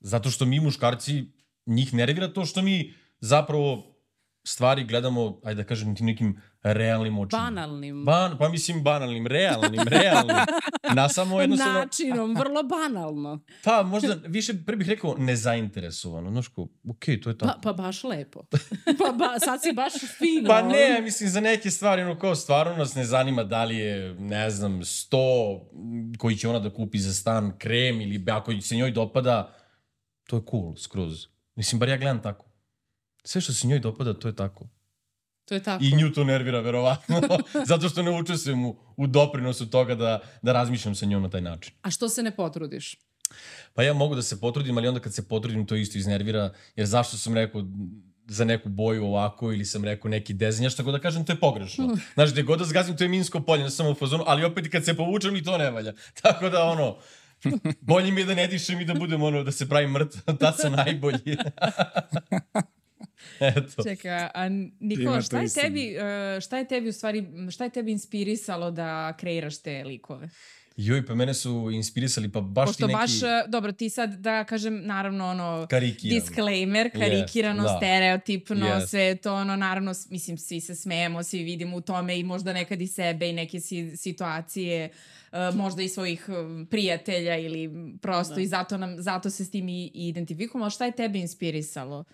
Zato 0.00 0.30
što 0.30 0.44
mi 0.44 0.60
muškarci, 0.60 1.24
njih 1.66 1.94
nervira 1.94 2.28
to 2.32 2.44
što 2.44 2.62
mi 2.62 2.92
zapravo 3.20 3.93
stvari 4.44 4.84
gledamo, 4.84 5.40
ajde 5.44 5.62
da 5.62 5.68
kažem, 5.68 5.96
tim 5.96 6.06
nekim 6.06 6.40
realnim 6.62 7.18
očima. 7.18 7.42
Banalnim 7.42 8.04
Ban, 8.04 8.38
pa 8.38 8.48
mislim 8.48 8.82
banalnim, 8.82 9.26
realnim, 9.26 9.80
realnim. 9.86 10.36
Na 10.96 11.08
samo 11.08 11.40
jednostavno... 11.40 11.72
načinom, 11.72 12.36
vrlo 12.36 12.62
banalno. 12.62 13.40
Pa 13.64 13.82
možda 13.82 14.16
više, 14.26 14.52
pre 14.66 14.76
bih 14.76 14.88
rekao, 14.88 15.14
nezainteresovano. 15.18 16.30
Znaš 16.30 16.48
ko, 16.48 16.68
okej, 16.90 17.20
to 17.20 17.30
je 17.30 17.38
tako. 17.38 17.60
Pa, 17.62 17.72
pa 17.72 17.82
baš 17.82 18.04
lepo. 18.04 18.42
Pa 19.04 19.12
ba, 19.12 19.38
sad 19.38 19.62
si 19.62 19.72
baš 19.72 19.92
fino. 20.18 20.48
Pa 20.48 20.62
ne, 20.62 21.00
mislim, 21.02 21.28
za 21.28 21.40
neke 21.40 21.70
stvari, 21.70 22.02
ono 22.02 22.18
kao, 22.18 22.34
stvarno 22.34 22.76
nas 22.76 22.94
ne 22.94 23.04
zanima 23.04 23.44
da 23.44 23.64
li 23.64 23.76
je, 23.76 24.14
ne 24.14 24.50
znam, 24.50 24.84
sto 24.84 25.26
koji 26.18 26.36
će 26.36 26.48
ona 26.48 26.58
da 26.58 26.74
kupi 26.74 26.98
za 26.98 27.14
stan, 27.14 27.58
krem 27.58 28.00
ili 28.00 28.24
ako 28.30 28.60
se 28.60 28.76
njoj 28.76 28.90
dopada, 28.90 29.54
to 30.26 30.36
je 30.36 30.42
cool, 30.50 30.76
skroz. 30.76 31.26
Mislim, 31.54 31.78
bar 31.78 31.88
ja 31.88 31.96
gledam 31.96 32.22
tako. 32.22 32.53
Sve 33.24 33.40
što 33.40 33.52
se 33.52 33.66
njoj 33.66 33.78
dopada, 33.78 34.14
to 34.14 34.28
je 34.28 34.36
tako. 34.36 34.68
To 35.44 35.54
je 35.54 35.62
tako. 35.62 35.84
I 35.84 35.96
nju 35.96 36.12
to 36.12 36.24
nervira, 36.24 36.60
verovatno, 36.60 37.20
zato 37.70 37.88
što 37.88 38.02
ne 38.02 38.20
učestvujem 38.20 38.64
u, 38.64 38.76
u 38.96 39.06
doprinosu 39.06 39.70
toga 39.70 39.94
da, 39.94 40.20
da 40.42 40.52
razmišljam 40.52 40.94
sa 40.94 41.06
njom 41.06 41.22
na 41.22 41.30
taj 41.30 41.40
način. 41.40 41.74
A 41.82 41.90
što 41.90 42.08
se 42.08 42.22
ne 42.22 42.36
potrudiš? 42.36 42.96
Pa 43.74 43.82
ja 43.82 43.94
mogu 43.94 44.14
da 44.14 44.22
se 44.22 44.40
potrudim, 44.40 44.78
ali 44.78 44.88
onda 44.88 45.00
kad 45.00 45.14
se 45.14 45.28
potrudim 45.28 45.66
to 45.66 45.76
isto 45.76 45.98
iznervira, 45.98 46.52
jer 46.76 46.86
zašto 46.86 47.16
sam 47.16 47.34
rekao 47.34 47.64
za 48.26 48.44
neku 48.44 48.68
boju 48.68 49.04
ovako 49.04 49.52
ili 49.52 49.64
sam 49.64 49.84
rekao 49.84 50.08
neki 50.10 50.34
dezin, 50.34 50.64
ja 50.64 50.70
šta 50.70 50.82
god 50.82 50.94
da 50.94 51.00
kažem, 51.00 51.24
to 51.24 51.32
je 51.32 51.40
pogrešno. 51.40 51.96
Znaš, 52.14 52.32
gde 52.32 52.42
god 52.42 52.58
da 52.58 52.64
zgazim, 52.64 52.96
to 52.96 53.04
je 53.04 53.08
minsko 53.08 53.40
polje, 53.40 53.62
ne 53.62 53.70
sam 53.70 53.86
u 53.86 53.94
fazonu, 53.94 54.24
ali 54.26 54.44
opet 54.44 54.68
kad 54.72 54.84
se 54.84 54.96
povučem 54.96 55.36
i 55.36 55.42
to 55.42 55.58
ne 55.58 55.70
valja. 55.70 55.92
Tako 56.22 56.48
da, 56.48 56.64
ono, 56.64 56.96
bolje 57.80 58.10
mi 58.12 58.20
je 58.20 58.24
da 58.24 58.34
ne 58.34 58.46
dišem 58.46 58.80
i 58.80 58.84
da 58.84 58.94
budem, 58.94 59.22
ono, 59.22 59.42
da 59.42 59.52
se 59.52 59.68
pravim 59.68 59.90
mrtav, 59.90 60.36
tad 60.36 60.54
sam 60.58 60.72
najbolji. 60.72 61.36
Eto. 63.56 63.82
Čekaj, 63.82 64.28
a 64.34 64.48
Nikola, 64.80 65.22
šta 65.22 65.40
je, 65.40 65.48
tebi, 65.48 65.96
e, 65.96 66.40
šta 66.40 66.58
je 66.58 66.68
tebi 66.68 66.88
u 66.88 66.92
stvari, 66.92 67.26
šta 67.50 67.64
je 67.64 67.70
tebi 67.70 67.92
inspirisalo 67.92 68.70
da 68.70 69.16
kreiraš 69.18 69.62
te 69.62 69.84
likove? 69.84 70.28
Joj, 70.76 71.06
pa 71.06 71.14
mene 71.14 71.34
su 71.34 71.70
inspirisali, 71.72 72.32
pa 72.32 72.40
baš 72.40 72.66
Pošto 72.68 72.86
ti 72.86 72.92
neki... 72.92 72.96
baš, 72.96 73.22
e, 73.22 73.44
dobro, 73.48 73.72
ti 73.72 73.90
sad 73.90 74.14
da 74.14 74.44
kažem, 74.44 74.86
naravno, 74.86 75.26
ono, 75.26 75.66
Karikiram. 75.70 76.18
disclaimer, 76.20 76.90
karikirano, 76.92 77.62
Jest, 77.62 77.72
da. 77.72 77.76
stereotipno, 77.76 78.66
Jest. 78.66 78.90
sve 78.90 79.16
to 79.16 79.34
ono, 79.34 79.56
naravno, 79.56 79.92
mislim, 80.10 80.38
svi 80.38 80.60
se 80.60 80.74
smejemo, 80.74 81.22
svi 81.22 81.42
vidimo 81.42 81.76
u 81.76 81.80
tome 81.80 82.18
i 82.18 82.22
možda 82.22 82.52
nekad 82.52 82.80
i 82.80 82.86
sebe 82.86 83.28
i 83.28 83.32
neke 83.32 83.60
si, 83.60 83.96
situacije, 83.96 84.88
e, 85.32 85.50
možda 85.54 85.82
i 85.82 85.88
svojih 85.88 86.26
prijatelja 86.70 87.36
ili 87.38 87.70
prosto 88.02 88.34
Da. 88.34 88.40
i 88.40 88.46
zato, 88.46 88.76
nam, 88.76 89.02
zato 89.02 89.30
se 89.30 89.44
s 89.44 89.50
tim 89.50 89.68
i, 89.68 89.90
i 89.94 90.08
identifikujemo, 90.08 90.64
ali 90.64 90.70
šta 90.72 90.84
je 90.84 90.92
tebi 90.92 91.20
inspirisalo? 91.20 92.04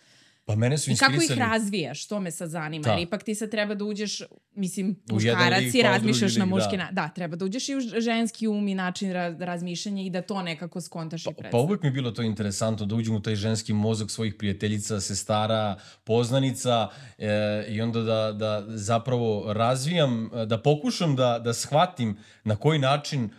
Pa 0.50 0.56
mene 0.56 0.78
su 0.78 0.90
I 0.90 0.96
kako 0.96 1.12
inspirisali... 1.12 1.40
ih 1.40 1.52
razvijaš, 1.52 2.06
to 2.06 2.20
me 2.20 2.30
sad 2.30 2.50
zanima. 2.50 2.82
Da. 2.82 2.90
Jer 2.90 2.98
ipak 2.98 3.22
ti 3.22 3.34
sad 3.34 3.50
treba 3.50 3.74
da 3.74 3.84
uđeš, 3.84 4.22
mislim, 4.54 4.96
muškarac 5.10 5.74
i 5.74 5.82
razmišljaš 5.82 6.36
na 6.36 6.44
muški 6.44 6.76
da. 6.76 6.84
na... 6.84 6.90
Da, 6.92 7.08
treba 7.08 7.36
da 7.36 7.44
uđeš 7.44 7.68
i 7.68 7.76
u 7.76 7.80
ženski 7.80 8.48
um 8.48 8.68
i 8.68 8.74
način 8.74 9.12
ra 9.12 9.36
razmišljanja 9.38 10.02
i 10.02 10.10
da 10.10 10.22
to 10.22 10.42
nekako 10.42 10.80
skontaš 10.80 11.22
i 11.22 11.24
Pa, 11.24 11.30
predstaviš. 11.30 11.52
pa 11.52 11.58
uvek 11.58 11.82
mi 11.82 11.88
je 11.88 11.92
bilo 11.92 12.10
to 12.10 12.22
interesantno 12.22 12.86
da 12.86 12.94
uđem 12.94 13.14
u 13.14 13.22
taj 13.22 13.34
ženski 13.34 13.72
mozak 13.72 14.10
svojih 14.10 14.34
prijateljica, 14.34 15.00
sestara, 15.00 15.76
poznanica 16.04 16.88
e, 17.18 17.64
i 17.68 17.80
onda 17.80 18.00
da, 18.00 18.32
da 18.32 18.64
zapravo 18.68 19.52
razvijam, 19.52 20.30
da 20.46 20.58
pokušam 20.58 21.16
da, 21.16 21.38
da 21.38 21.54
shvatim 21.54 22.16
na 22.44 22.56
koji 22.56 22.78
način 22.78 23.24
e, 23.24 23.30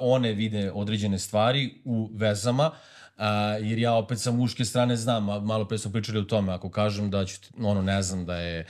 one 0.00 0.32
vide 0.32 0.72
određene 0.74 1.18
stvari 1.18 1.74
u 1.84 2.10
vezama, 2.14 2.70
a, 3.16 3.56
jer 3.60 3.78
ja 3.78 3.94
opet 3.94 4.20
sa 4.20 4.32
muške 4.32 4.64
strane 4.64 4.96
znam, 4.96 5.24
malo 5.24 5.68
pre 5.68 5.78
smo 5.78 5.92
pričali 5.92 6.18
o 6.18 6.22
tome, 6.24 6.52
ako 6.52 6.70
kažem 6.70 7.10
da 7.10 7.24
ću, 7.24 7.40
ono, 7.58 7.82
ne 7.82 8.02
znam, 8.02 8.26
da 8.26 8.36
je 8.36 8.66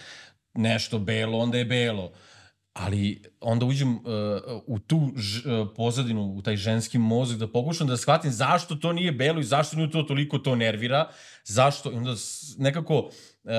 nešto 0.54 0.98
belo, 0.98 1.38
onda 1.38 1.58
je 1.58 1.64
belo. 1.64 2.12
Ali 2.72 3.22
onda 3.40 3.66
uđem 3.66 3.96
uh, 3.96 4.02
u 4.66 4.78
tu 4.78 5.12
ž, 5.16 5.52
uh, 5.52 5.68
pozadinu, 5.76 6.22
u 6.22 6.42
taj 6.42 6.56
ženski 6.56 6.98
mozak, 6.98 7.38
da 7.38 7.48
pokušam 7.48 7.86
da 7.86 7.96
shvatim 7.96 8.30
zašto 8.30 8.74
to 8.74 8.92
nije 8.92 9.12
belo 9.12 9.40
i 9.40 9.44
zašto 9.44 9.76
nju 9.76 9.90
to 9.90 10.02
toliko 10.02 10.38
to 10.38 10.56
nervira, 10.56 11.08
zašto, 11.44 11.92
i 11.92 11.94
onda 11.94 12.14
nekako 12.58 12.98
uh, 12.98 13.50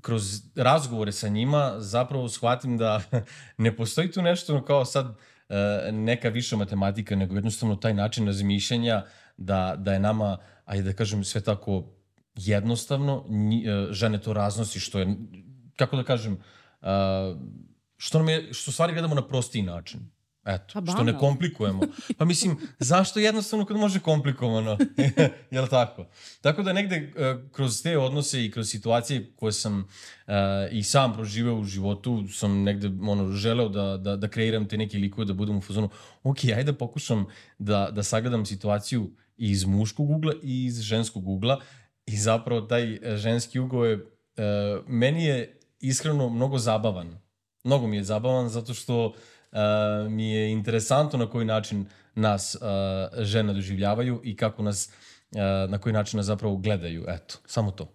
kroz 0.00 0.42
razgovore 0.56 1.12
sa 1.12 1.28
njima 1.28 1.74
zapravo 1.78 2.28
shvatim 2.28 2.78
da 2.78 3.02
ne 3.64 3.76
postoji 3.76 4.10
tu 4.10 4.22
nešto 4.22 4.64
kao 4.64 4.84
sad 4.84 5.06
uh, 5.06 5.14
neka 5.92 6.28
viša 6.28 6.56
matematika, 6.56 7.16
nego 7.16 7.34
jednostavno 7.34 7.76
taj 7.76 7.94
način 7.94 8.26
razmišljanja 8.26 9.04
da, 9.36 9.76
da 9.78 9.92
je 9.92 10.00
nama, 10.00 10.36
ajde 10.64 10.82
da 10.82 10.92
kažem, 10.92 11.24
sve 11.24 11.40
tako 11.40 11.84
jednostavno, 12.34 13.24
nji, 13.28 13.64
uh, 13.70 13.92
žene 13.92 14.20
to 14.20 14.32
raznosi, 14.32 14.80
što 14.80 14.98
je, 14.98 15.16
kako 15.76 15.96
da 15.96 16.04
kažem, 16.04 16.32
uh, 16.32 16.88
što 17.96 18.18
nam 18.18 18.28
je, 18.28 18.52
što 18.52 18.72
stvari 18.72 18.92
gledamo 18.92 19.14
na 19.14 19.28
prostiji 19.28 19.62
način. 19.62 20.00
Eto, 20.46 20.82
Pa 20.86 20.92
što 20.92 21.02
ne 21.02 21.18
komplikujemo. 21.18 21.82
Pa 22.18 22.24
mislim, 22.24 22.56
zašto 22.78 23.20
jednostavno 23.20 23.64
kad 23.64 23.76
može 23.76 24.00
komplikovano? 24.00 24.78
Jel 25.50 25.66
tako? 25.66 26.06
Tako 26.40 26.62
da 26.62 26.72
negde 26.72 27.12
uh, 27.16 27.52
kroz 27.52 27.82
te 27.82 27.98
odnose 27.98 28.44
i 28.44 28.50
kroz 28.50 28.68
situacije 28.68 29.32
koje 29.36 29.52
sam 29.52 29.78
uh, 29.80 30.34
i 30.70 30.82
sam 30.82 31.14
proživeo 31.14 31.54
u 31.54 31.64
životu, 31.64 32.24
sam 32.32 32.62
negde 32.62 32.90
ono, 33.10 33.32
želeo 33.32 33.68
da, 33.68 33.96
da, 33.96 34.16
da 34.16 34.28
kreiram 34.28 34.68
te 34.68 34.76
neke 34.76 34.98
likove, 34.98 35.24
da 35.24 35.34
budem 35.34 35.58
u 35.58 35.60
fazonu, 35.60 35.88
ok, 36.22 36.44
ajde 36.44 36.72
da 36.72 36.78
pokušam 36.78 37.26
da, 37.58 37.88
da 37.92 38.02
sagledam 38.02 38.46
situaciju 38.46 39.10
i 39.36 39.50
iz 39.50 39.64
muškog 39.64 40.10
ugla 40.10 40.32
i 40.42 40.64
iz 40.64 40.80
ženskog 40.80 41.28
ugla 41.28 41.60
i 42.06 42.16
zapravo 42.16 42.60
taj 42.60 42.94
e, 42.94 43.16
ženski 43.16 43.58
ugao 43.58 43.84
je, 43.84 43.94
uh, 43.94 44.02
meni 44.86 45.24
je 45.24 45.60
iskreno 45.80 46.28
mnogo 46.28 46.58
zabavan. 46.58 47.18
Mnogo 47.64 47.86
mi 47.86 47.96
je 47.96 48.04
zabavan 48.04 48.48
zato 48.48 48.74
što 48.74 49.06
uh, 49.06 49.14
mi 50.10 50.30
je 50.30 50.52
interesantno 50.52 51.18
na 51.18 51.30
koji 51.30 51.44
način 51.44 51.86
nas 52.14 52.54
uh, 52.54 53.24
žene 53.24 53.54
doživljavaju 53.54 54.20
i 54.24 54.36
kako 54.36 54.62
nas, 54.62 54.88
uh, 55.30 55.70
na 55.70 55.78
koji 55.78 55.92
način 55.92 56.16
nas 56.16 56.26
zapravo 56.26 56.56
gledaju. 56.56 57.04
Eto, 57.08 57.38
samo 57.46 57.70
to. 57.70 57.92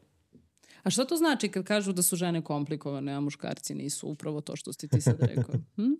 A 0.83 0.89
šta 0.89 1.05
to 1.05 1.15
znači 1.15 1.49
kad 1.49 1.63
kažu 1.63 1.93
da 1.93 2.01
su 2.01 2.15
žene 2.15 2.41
komplikovane, 2.43 3.13
a 3.13 3.19
muškarci 3.19 3.75
nisu? 3.75 4.07
Upravo 4.07 4.41
to 4.41 4.55
što 4.55 4.73
si 4.73 4.87
ti 4.87 5.01
sad 5.01 5.19
rekao. 5.35 5.55
Hm? 5.75 5.93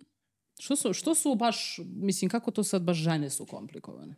Što 0.58 0.76
su, 0.76 0.92
što 0.92 1.14
su 1.14 1.34
baš, 1.34 1.80
mislim, 1.86 2.30
kako 2.30 2.50
to 2.50 2.64
sad 2.64 2.82
baš 2.82 2.96
žene 2.96 3.30
su 3.30 3.46
komplikovane? 3.46 4.14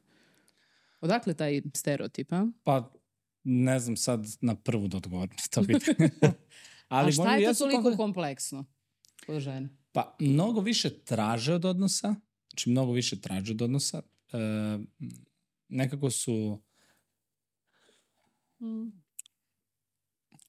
Odakle 1.01 1.35
taj 1.35 1.63
stereotip, 1.75 2.33
a? 2.33 2.47
Pa, 2.65 2.93
ne 3.45 3.79
znam 3.79 3.97
sad 3.97 4.27
na 4.41 4.55
prvu 4.55 4.89
da 4.89 4.97
odgovorim 4.97 5.37
na 5.37 5.45
to 5.51 5.63
pitanje. 5.69 6.11
Ali 6.89 7.09
A 7.09 7.13
šta 7.13 7.37
je 7.37 7.47
to 7.47 7.55
toliko 7.55 7.97
kompleksno 7.97 8.65
kod 9.27 9.41
žene? 9.41 9.69
Pa, 9.95 10.17
mnogo 10.19 10.61
više 10.61 10.91
traže 10.99 11.55
od 11.55 11.65
odnosa. 11.65 12.15
Znači, 12.51 12.71
mnogo 12.71 12.93
više 12.93 13.21
traže 13.21 13.53
od 13.53 13.63
odnosa. 13.63 14.03
E, 14.33 14.39
nekako 15.69 16.11
su... 16.11 16.63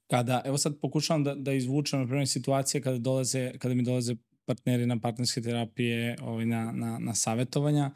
Kada, 0.08 0.42
evo 0.46 0.58
sad 0.58 0.80
pokušavam 0.82 1.24
da, 1.24 1.36
da 1.36 1.54
izvučem, 1.54 2.00
na 2.00 2.06
primjer, 2.06 2.28
situacije 2.28 2.82
kada, 2.82 2.98
dolaze, 2.98 3.58
kada 3.58 3.76
mi 3.76 3.84
dolaze 3.84 4.16
partneri 4.46 4.86
na 4.86 5.00
partnerske 5.00 5.42
terapije, 5.42 6.18
ovaj, 6.22 6.46
na, 6.46 6.72
na, 6.72 7.00
na 7.00 7.16
savjetovanja, 7.16 7.92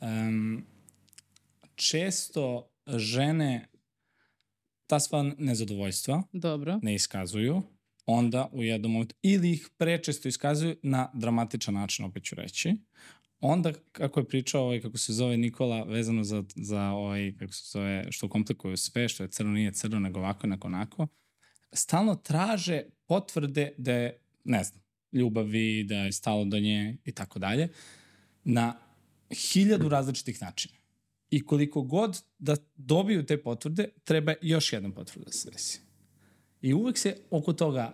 um, 0.00 0.64
često 1.74 2.70
žene 2.86 3.68
ta 4.86 5.00
sva 5.00 5.22
nezadovoljstva 5.38 6.22
Dobro. 6.32 6.78
ne 6.82 6.94
iskazuju, 6.94 7.62
onda 8.06 8.48
u 8.52 8.62
jednom 8.62 8.92
momentu, 8.92 9.14
ili 9.22 9.52
ih 9.52 9.68
prečesto 9.76 10.28
iskazuju 10.28 10.76
na 10.82 11.10
dramatičan 11.14 11.74
način, 11.74 12.04
opet 12.04 12.24
ću 12.24 12.34
reći, 12.34 12.76
onda, 13.40 13.72
kako 13.92 14.20
je 14.20 14.28
pričao, 14.28 14.62
ovaj, 14.62 14.80
kako 14.80 14.98
se 14.98 15.12
zove 15.12 15.36
Nikola, 15.36 15.82
vezano 15.82 16.24
za, 16.24 16.44
za 16.54 16.90
ovaj, 16.90 17.34
kako 17.38 17.52
se 17.52 17.70
zove, 17.72 18.06
što 18.10 18.28
komplikuju 18.28 18.76
sve, 18.76 19.08
što 19.08 19.22
je 19.22 19.30
crno, 19.30 19.52
nije 19.52 19.72
crno, 19.72 19.98
nego 19.98 20.18
ovako, 20.18 20.46
nego 20.46 20.66
onako, 20.66 21.06
stalno 21.72 22.14
traže 22.14 22.82
potvrde 23.06 23.72
da 23.78 23.92
je, 23.92 24.20
ne 24.44 24.64
znam, 24.64 24.82
ljubavi, 25.12 25.84
da 25.84 25.96
je 25.96 26.12
stalo 26.12 26.44
do 26.44 26.58
nje 26.58 26.96
i 27.04 27.12
tako 27.12 27.38
dalje, 27.38 27.68
na 28.44 28.78
hiljadu 29.34 29.88
različitih 29.88 30.42
načina. 30.42 30.74
I 31.30 31.44
koliko 31.46 31.82
god 31.82 32.22
da 32.38 32.56
dobiju 32.76 33.26
te 33.26 33.42
potvrde, 33.42 33.88
treba 34.04 34.34
još 34.42 34.72
jedna 34.72 34.90
potvrda 34.90 35.24
da 35.24 35.32
se 35.32 35.50
desi. 35.50 35.85
I 36.66 36.74
uvek 36.74 36.98
se 36.98 37.16
oko 37.30 37.52
toga, 37.52 37.92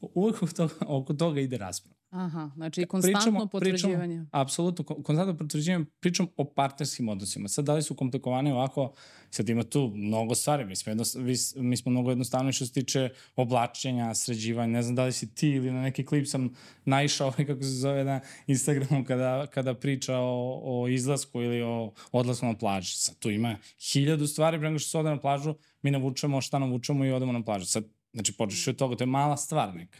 uvek 0.00 0.42
oko 0.42 0.52
toga, 0.52 0.74
oko 0.86 1.14
toga 1.14 1.40
ide 1.40 1.58
rasprava. 1.58 1.96
Aha, 2.10 2.50
znači 2.56 2.86
konstantno 2.86 3.48
potvrđivanje. 3.48 4.14
Pričamo, 4.14 4.28
apsolutno, 4.32 4.84
kon- 4.84 5.02
konstantno 5.02 5.36
potvrđivanje, 5.36 5.84
pričam 6.00 6.26
o 6.36 6.44
partnerskim 6.44 7.08
odnosima. 7.08 7.48
Sad, 7.48 7.64
da 7.64 7.74
li 7.74 7.82
su 7.82 7.94
komplikovane 7.94 8.54
ovako, 8.54 8.92
sad 9.30 9.48
ima 9.48 9.62
tu 9.62 9.92
mnogo 9.94 10.34
stvari, 10.34 10.64
mi 10.64 10.76
smo, 10.76 10.90
jednost, 10.90 11.16
mi, 11.56 11.76
smo 11.76 11.90
mnogo 11.90 12.10
jednostavni 12.10 12.52
što 12.52 12.66
se 12.66 12.72
tiče 12.72 13.08
oblačenja, 13.36 14.14
sređivanja, 14.14 14.72
ne 14.72 14.82
znam 14.82 14.94
da 14.94 15.04
li 15.04 15.12
si 15.12 15.34
ti 15.34 15.48
ili 15.48 15.72
na 15.72 15.82
neki 15.82 16.04
klip 16.04 16.26
sam 16.26 16.54
naišao, 16.84 17.26
ovaj, 17.28 17.46
kako 17.46 17.62
se 17.62 17.68
zove 17.68 18.04
na 18.04 18.20
Instagramu, 18.46 19.04
kada, 19.04 19.46
kada 19.46 19.74
priča 19.74 20.16
o, 20.18 20.60
o 20.64 20.88
izlasku 20.88 21.42
ili 21.42 21.62
o 21.62 21.92
odlasku 22.12 22.46
na 22.46 22.54
plažu. 22.54 22.92
Sad, 22.92 23.18
tu 23.18 23.30
ima 23.30 23.56
hiljadu 23.92 24.26
stvari, 24.26 24.58
pre 24.58 24.68
nego 24.68 24.78
što 24.78 24.90
se 24.90 24.98
ode 24.98 25.10
na 25.10 25.20
plažu, 25.20 25.54
mi 25.82 25.90
navučemo 25.90 26.40
šta 26.40 26.58
navučemo 26.58 27.04
i 27.04 27.12
odemo 27.12 27.32
na 27.32 27.42
plažu. 27.44 27.66
Sad, 27.66 27.84
znači, 28.12 28.36
počeš 28.36 28.68
od 28.68 28.76
toga, 28.76 28.96
to 28.96 29.02
je 29.02 29.08
mala 29.08 29.36
stvar 29.36 29.74
neka. 29.74 29.98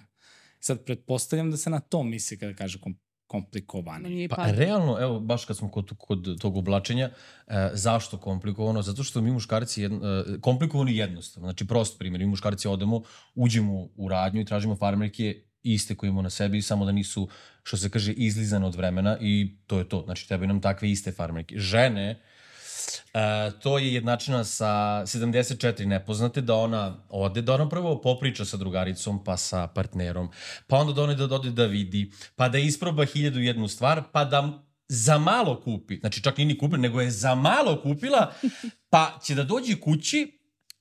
Sad, 0.61 0.85
pretpostavljam 0.85 1.51
da 1.51 1.57
se 1.57 1.71
na 1.71 1.81
to 1.81 2.03
misli 2.03 2.39
kada 2.39 2.55
kaže 2.55 2.81
kom, 2.81 2.97
komplikovani. 3.27 4.29
Pa 4.29 4.37
pa, 4.37 4.51
realno, 4.51 4.97
evo, 5.01 5.21
baš 5.21 5.45
kad 5.45 5.57
smo 5.57 5.71
kod, 5.71 5.93
kod 5.99 6.41
tog 6.41 6.57
oblačenja, 6.57 7.11
e, 7.47 7.71
zašto 7.73 8.19
komplikovano? 8.19 8.83
Zato 8.83 9.03
što 9.03 9.21
mi 9.21 9.31
muškarci, 9.31 9.83
jedno, 9.83 10.01
e, 10.09 10.41
komplikovano 10.41 10.91
i 10.91 10.97
jednostavno. 10.97 11.47
Znači, 11.47 11.67
prost 11.67 11.99
primjer, 11.99 12.21
mi 12.21 12.27
muškarci 12.27 12.69
odemo, 12.69 13.03
uđemo 13.35 13.89
u 13.97 14.09
radnju 14.09 14.41
i 14.41 14.45
tražimo 14.45 14.77
farmerke 14.77 15.43
iste 15.63 15.95
koje 15.95 16.09
imamo 16.09 16.23
na 16.23 16.31
sebi, 16.31 16.63
samo 16.63 16.85
da 16.85 16.93
nisu, 16.93 17.29
što 17.63 17.77
se 17.77 17.91
kaže, 17.91 18.13
izlizane 18.13 18.67
od 18.67 18.75
vremena 18.75 19.19
i 19.21 19.57
to 19.67 19.79
je 19.79 19.89
to. 19.89 20.03
Znači, 20.05 20.29
trebaju 20.29 20.49
nam 20.49 20.61
takve 20.61 20.91
iste 20.91 21.13
farmerke. 21.13 21.59
Žene, 21.59 22.21
E, 23.15 23.51
to 23.63 23.79
je 23.79 23.95
jednačina 23.95 24.45
sa 24.45 25.03
74 25.07 25.85
nepoznate, 25.85 26.41
da 26.41 26.55
ona 26.55 27.05
ode, 27.09 27.43
da 27.43 27.55
ona 27.55 27.69
prvo 27.69 28.01
popriča 28.01 28.45
sa 28.45 28.57
drugaricom, 28.57 29.25
pa 29.25 29.37
sa 29.37 29.67
partnerom, 29.67 30.31
pa 30.67 30.77
onda 30.77 30.93
da 30.93 31.03
ona 31.03 31.15
da 31.15 31.35
ode 31.35 31.51
da 31.51 31.67
vidi, 31.67 32.11
pa 32.37 32.49
da 32.49 32.59
isproba 32.59 33.05
hiljadu 33.05 33.41
jednu 33.41 33.69
stvar, 33.69 34.03
pa 34.13 34.25
da 34.25 34.63
za 34.89 35.19
malo 35.19 35.61
kupi, 35.61 35.97
znači 35.97 36.23
čak 36.23 36.37
nije 36.39 36.47
ni 36.47 36.59
kupila, 36.59 36.81
nego 36.81 37.01
je 37.01 37.11
za 37.11 37.35
malo 37.35 37.83
kupila, 37.83 38.33
pa 38.91 39.19
će 39.25 39.35
da 39.35 39.45
dođe 39.45 39.81
kući 39.81 40.33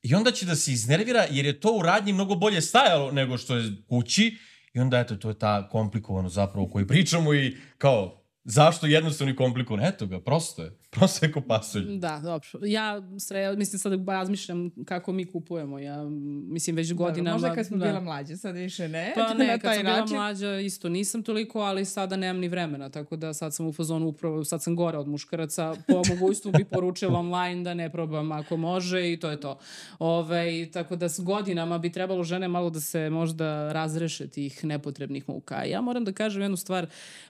i 0.02 0.16
onda 0.16 0.32
će 0.32 0.46
da 0.46 0.56
se 0.56 0.72
iznervira 0.72 1.26
jer 1.30 1.46
je 1.46 1.60
to 1.60 1.78
u 1.78 1.82
radnji 1.82 2.14
mnogo 2.14 2.36
bolje 2.36 2.62
stajalo 2.62 3.12
nego 3.12 3.38
što 3.38 3.56
je 3.56 3.72
kući 3.90 4.38
i 4.74 4.80
onda 4.80 5.00
eto 5.00 5.16
to 5.16 5.30
je 5.30 5.40
ta 5.40 5.70
komplikovano 5.70 6.30
zapravo 6.30 6.66
o 6.66 6.70
kojoj 6.70 6.88
pričamo 6.88 7.34
i 7.34 7.58
kao 7.78 8.26
zašto 8.46 8.88
jednostavno 8.88 9.34
i 9.34 9.36
komplikovano, 9.36 9.88
eto 9.88 10.06
ga, 10.06 10.20
prosto 10.20 10.64
je, 10.64 10.72
prosto 10.96 11.26
je 11.26 11.32
ko 11.32 11.42
pasulj. 11.42 11.98
Da, 11.98 12.20
dobro. 12.24 12.68
Ja 12.68 13.02
sre, 13.20 13.56
mislim 13.56 13.80
sad 13.80 14.08
razmišljam 14.08 14.72
kako 14.86 15.12
mi 15.12 15.26
kupujemo. 15.26 15.80
Ja 15.80 16.04
mislim 16.48 16.76
već 16.76 16.94
godinama... 16.94 17.34
Možda 17.34 17.54
kad 17.54 17.66
smo 17.66 17.78
da. 17.78 17.86
bila 17.86 18.00
mlađe, 18.00 18.38
sad 18.38 18.56
više 18.56 18.88
ne. 18.88 19.14
Pa 19.16 19.34
ne, 19.44 19.60
kad 19.60 19.74
sam 19.74 19.84
bila 19.84 20.00
način. 20.00 20.18
mlađa 20.18 20.60
isto 20.60 20.90
nisam 20.90 21.24
toliko, 21.24 21.60
ali 21.60 21.86
sada 21.86 22.16
nemam 22.16 22.42
ni 22.42 22.48
vremena, 22.48 22.90
tako 22.90 23.16
da 23.16 23.34
sad 23.34 23.54
sam 23.54 23.68
u 23.68 23.74
fazonu 23.74 24.08
upravo, 24.08 24.44
sad 24.44 24.64
sam 24.64 24.76
gore 24.76 24.98
od 24.98 25.08
muškaraca, 25.08 25.76
po 25.88 26.02
mogućstvu 26.10 26.52
bi 26.52 26.66
poručila 26.66 27.20
online 27.26 27.64
da 27.64 27.74
ne 27.74 27.92
probam 27.92 28.32
ako 28.32 28.58
može 28.58 29.14
i 29.14 29.20
to 29.20 29.30
je 29.30 29.40
to. 29.40 29.58
Ove, 30.00 30.72
tako 30.72 30.96
da 30.96 31.10
s 31.10 31.20
godinama 31.20 31.78
bi 31.78 31.92
trebalo 31.92 32.24
žene 32.24 32.48
malo 32.48 32.70
da 32.70 32.80
se 32.80 33.10
možda 33.10 33.74
razreše 33.74 34.28
tih 34.28 34.66
nepotrebnih 34.66 35.30
muka. 35.30 35.64
Ja 35.64 35.82
moram 35.82 36.06
da 36.06 36.12
kažem 36.12 36.42
jednu 36.42 36.58
stvar, 36.58 36.88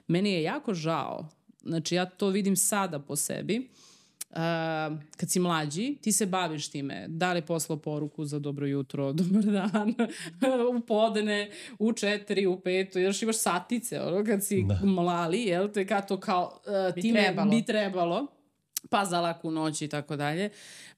meni 0.08 0.32
je 0.32 0.42
jako 0.42 0.74
žao, 0.74 1.28
znači 1.66 1.94
ja 1.94 2.04
to 2.06 2.28
vidim 2.28 2.56
sada 2.56 2.98
po 2.98 3.16
sebi, 3.16 3.68
Uh, 4.30 4.36
kad 5.16 5.30
si 5.30 5.40
mlađi, 5.40 5.96
ti 6.02 6.12
se 6.12 6.26
baviš 6.26 6.68
time. 6.68 7.04
Da 7.08 7.32
li 7.32 7.42
poslao 7.42 7.78
poruku 7.78 8.24
za 8.24 8.38
dobro 8.38 8.66
jutro, 8.66 9.12
dobar 9.12 9.42
dan, 9.44 9.94
u 10.76 10.80
podne, 10.80 11.50
u 11.78 11.92
četiri, 11.92 12.46
u 12.46 12.60
petu, 12.60 12.98
još 12.98 13.22
imaš 13.22 13.36
satice, 13.36 14.00
ono, 14.00 14.24
kad 14.24 14.44
si 14.44 14.64
Da. 14.64 14.80
mlali, 14.84 15.42
jel 15.42 15.68
te, 15.68 15.86
kad 15.86 16.08
to 16.08 16.20
kao 16.20 16.60
uh, 16.88 16.94
Bi 16.94 17.00
time 17.00 17.20
trebalo. 17.20 17.50
bi 17.50 17.62
trebalo 17.62 18.26
pa 18.90 19.04
za 19.04 19.20
laku 19.20 19.50
noć 19.50 19.82
i 19.82 19.88
tako 19.88 20.16
dalje, 20.16 20.50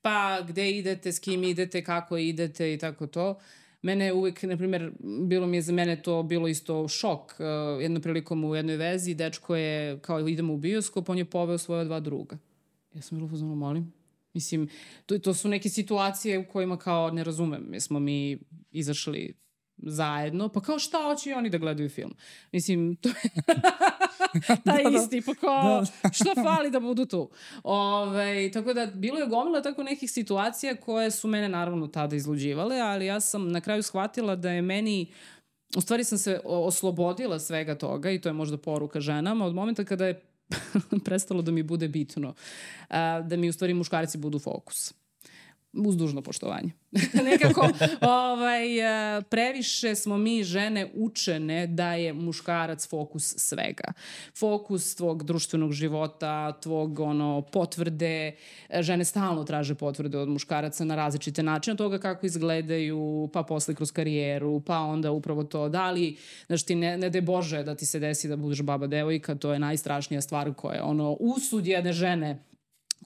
pa 0.02 0.40
gde 0.42 0.70
idete, 0.70 1.12
s 1.12 1.18
kim 1.18 1.44
idete, 1.44 1.84
kako 1.84 2.16
idete 2.16 2.74
i 2.74 2.78
tako 2.78 3.06
to. 3.06 3.38
Mene 3.82 4.04
je 4.04 4.12
uvek, 4.12 4.42
na 4.42 4.56
primjer, 4.56 4.92
bilo 5.28 5.46
mi 5.46 5.56
je 5.56 5.62
za 5.62 5.72
mene 5.72 6.02
to 6.02 6.22
bilo 6.22 6.48
isto 6.48 6.88
šok. 6.88 7.34
Uh, 7.38 7.82
jednom 7.82 8.02
prilikom 8.02 8.44
u 8.44 8.54
jednoj 8.54 8.76
vezi, 8.76 9.14
dečko 9.14 9.56
je, 9.56 9.98
kao 10.00 10.28
idemo 10.28 10.54
u 10.54 10.56
bioskop, 10.56 11.08
on 11.08 11.18
je 11.18 11.24
poveo 11.24 11.58
svoje 11.58 11.84
dva 11.84 12.00
druga. 12.00 12.38
Ja 12.94 13.02
sam 13.02 13.22
u 13.22 13.28
fazonu, 13.28 13.54
molim. 13.54 13.92
Mislim, 14.34 14.68
to, 15.06 15.18
to 15.18 15.34
su 15.34 15.48
neke 15.48 15.68
situacije 15.68 16.38
u 16.38 16.44
kojima 16.52 16.78
kao 16.78 17.10
ne 17.10 17.24
razumem. 17.24 17.74
Jesmo 17.74 18.00
mi 18.00 18.38
izašli 18.70 19.34
zajedno, 19.78 20.48
pa 20.48 20.60
kao 20.60 20.78
šta 20.78 20.98
hoće 21.02 21.30
i 21.30 21.32
oni 21.32 21.50
da 21.50 21.58
gledaju 21.58 21.88
film. 21.88 22.14
Mislim, 22.52 22.96
to 22.96 23.08
je 23.08 23.14
taj 24.64 24.84
Da, 24.84 24.90
da. 24.90 24.96
isti, 24.96 25.22
pa 25.26 25.34
kao 25.34 25.84
šta 26.18 26.34
fali 26.44 26.70
da 26.70 26.80
budu 26.80 27.06
tu. 27.06 27.30
Ove, 27.62 28.50
tako 28.50 28.72
da, 28.74 28.86
bilo 28.86 29.18
je 29.18 29.26
gomila 29.26 29.62
tako 29.62 29.82
nekih 29.82 30.10
situacija 30.10 30.76
koje 30.76 31.10
su 31.10 31.28
mene 31.28 31.48
naravno 31.48 31.86
tada 31.86 32.16
izluđivale, 32.16 32.80
ali 32.80 33.06
ja 33.06 33.20
sam 33.20 33.52
na 33.52 33.60
kraju 33.60 33.82
shvatila 33.82 34.36
da 34.36 34.50
je 34.50 34.62
meni 34.62 35.12
u 35.76 35.80
stvari 35.80 36.04
sam 36.04 36.18
se 36.18 36.40
oslobodila 36.44 37.38
svega 37.38 37.74
toga 37.74 38.10
i 38.10 38.20
to 38.20 38.28
je 38.28 38.32
možda 38.32 38.56
poruka 38.56 39.00
ženama 39.00 39.46
od 39.46 39.54
momenta 39.54 39.84
kada 39.84 40.06
je 40.06 40.20
prestalo 41.04 41.42
da 41.42 41.52
mi 41.52 41.62
bude 41.62 41.88
bitno 41.88 42.34
da 43.24 43.36
mi 43.36 43.48
u 43.48 43.52
stvari 43.52 43.74
muškarci 43.74 44.18
budu 44.18 44.38
fokus 44.38 44.94
uz 45.72 45.96
dužno 45.96 46.22
poštovanje. 46.22 46.70
Nekako 47.30 47.68
ovaj, 48.00 48.86
a, 48.86 49.22
previše 49.30 49.94
smo 49.94 50.18
mi 50.18 50.44
žene 50.44 50.90
učene 50.94 51.66
da 51.66 51.92
je 51.92 52.12
muškarac 52.12 52.88
fokus 52.88 53.34
svega. 53.36 53.92
Fokus 54.38 54.94
tvog 54.94 55.24
društvenog 55.24 55.72
života, 55.72 56.60
tvog 56.60 57.00
ono, 57.00 57.42
potvrde. 57.52 58.36
E, 58.68 58.82
Žene 58.82 59.04
stalno 59.04 59.44
traže 59.44 59.74
potvrde 59.74 60.18
od 60.18 60.28
muškaraca 60.28 60.84
na 60.84 60.94
različite 60.94 61.42
načine 61.42 61.72
od 61.72 61.78
toga 61.78 61.98
kako 61.98 62.26
izgledaju, 62.26 63.30
pa 63.32 63.42
posle 63.42 63.74
kroz 63.74 63.92
karijeru, 63.92 64.60
pa 64.60 64.78
onda 64.78 65.10
upravo 65.10 65.44
to 65.44 65.68
da 65.68 65.90
li, 65.90 66.16
znaš 66.46 66.62
ti 66.62 66.74
ne, 66.74 66.98
ne 66.98 67.10
de 67.10 67.20
Bože 67.20 67.62
da 67.62 67.74
ti 67.74 67.86
se 67.86 67.98
desi 67.98 68.28
da 68.28 68.36
budeš 68.36 68.62
baba 68.62 68.86
devojka, 68.86 69.34
to 69.34 69.52
je 69.52 69.58
najstrašnija 69.58 70.20
stvar 70.20 70.54
koja 70.54 70.74
je 70.74 70.82
ono 70.82 71.16
usud 71.20 71.66
jedne 71.66 71.92
žene 71.92 72.48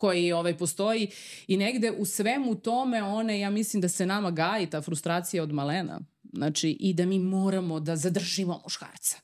koji 0.03 0.33
ovaj 0.33 0.59
postoji 0.59 1.11
i 1.47 1.57
negde 1.57 1.91
u 1.91 2.05
svemu 2.05 2.55
tome 2.55 3.03
one, 3.03 3.41
ja 3.41 3.51
mislim 3.51 3.81
da 3.81 3.89
se 3.89 4.07
nama 4.07 4.31
gaji 4.31 4.67
ta 4.67 4.81
frustracija 4.81 5.43
od 5.43 5.53
malena. 5.53 6.01
Znači, 6.33 6.71
i 6.81 6.95
da 6.95 7.07
mi 7.07 7.19
moramo 7.19 7.81
da 7.81 7.97
zadržimo 7.97 8.61
muškarca. 8.65 9.17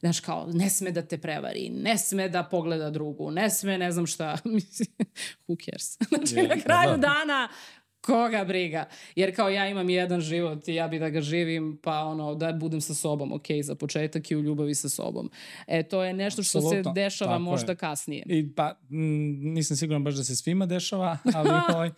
Znaš, 0.00 0.20
kao, 0.20 0.48
ne 0.52 0.70
sme 0.70 0.90
da 0.90 1.02
te 1.02 1.18
prevari, 1.18 1.68
ne 1.70 1.98
sme 1.98 2.28
da 2.28 2.42
pogleda 2.44 2.90
drugu, 2.90 3.30
ne 3.30 3.50
sme 3.50 3.78
ne 3.78 3.92
znam 3.92 4.06
šta. 4.06 4.38
Who 5.48 5.64
cares? 5.64 5.98
Znači, 6.08 6.34
Je, 6.34 6.48
na 6.48 6.62
kraju 6.62 6.90
da. 6.90 6.96
dana, 6.96 7.48
koga 8.02 8.44
briga. 8.44 8.84
Jer 9.16 9.36
kao 9.36 9.48
ja 9.48 9.68
imam 9.68 9.90
jedan 9.90 10.20
život 10.20 10.68
i 10.68 10.74
ja 10.74 10.88
bi 10.88 10.98
da 10.98 11.10
ga 11.10 11.20
živim, 11.20 11.78
pa 11.82 12.04
ono, 12.04 12.34
da 12.34 12.52
budem 12.52 12.80
sa 12.80 12.94
sobom, 12.94 13.32
ok, 13.32 13.46
za 13.62 13.74
početak 13.74 14.30
i 14.30 14.36
u 14.36 14.40
ljubavi 14.40 14.74
sa 14.74 14.88
sobom. 14.88 15.30
E, 15.66 15.82
to 15.82 16.04
je 16.04 16.12
nešto 16.12 16.42
što 16.42 16.58
Apsolutno, 16.58 16.90
se 16.90 16.94
dešava 16.94 17.32
tako 17.32 17.42
možda 17.42 17.72
je. 17.72 17.76
kasnije. 17.76 18.22
I 18.26 18.54
pa, 18.54 18.78
m, 18.90 19.54
nisam 19.54 19.76
siguran 19.76 20.04
baš 20.04 20.14
da 20.14 20.24
se 20.24 20.36
svima 20.36 20.66
dešava, 20.66 21.18
ali 21.34 21.50
ovaj, 21.74 21.90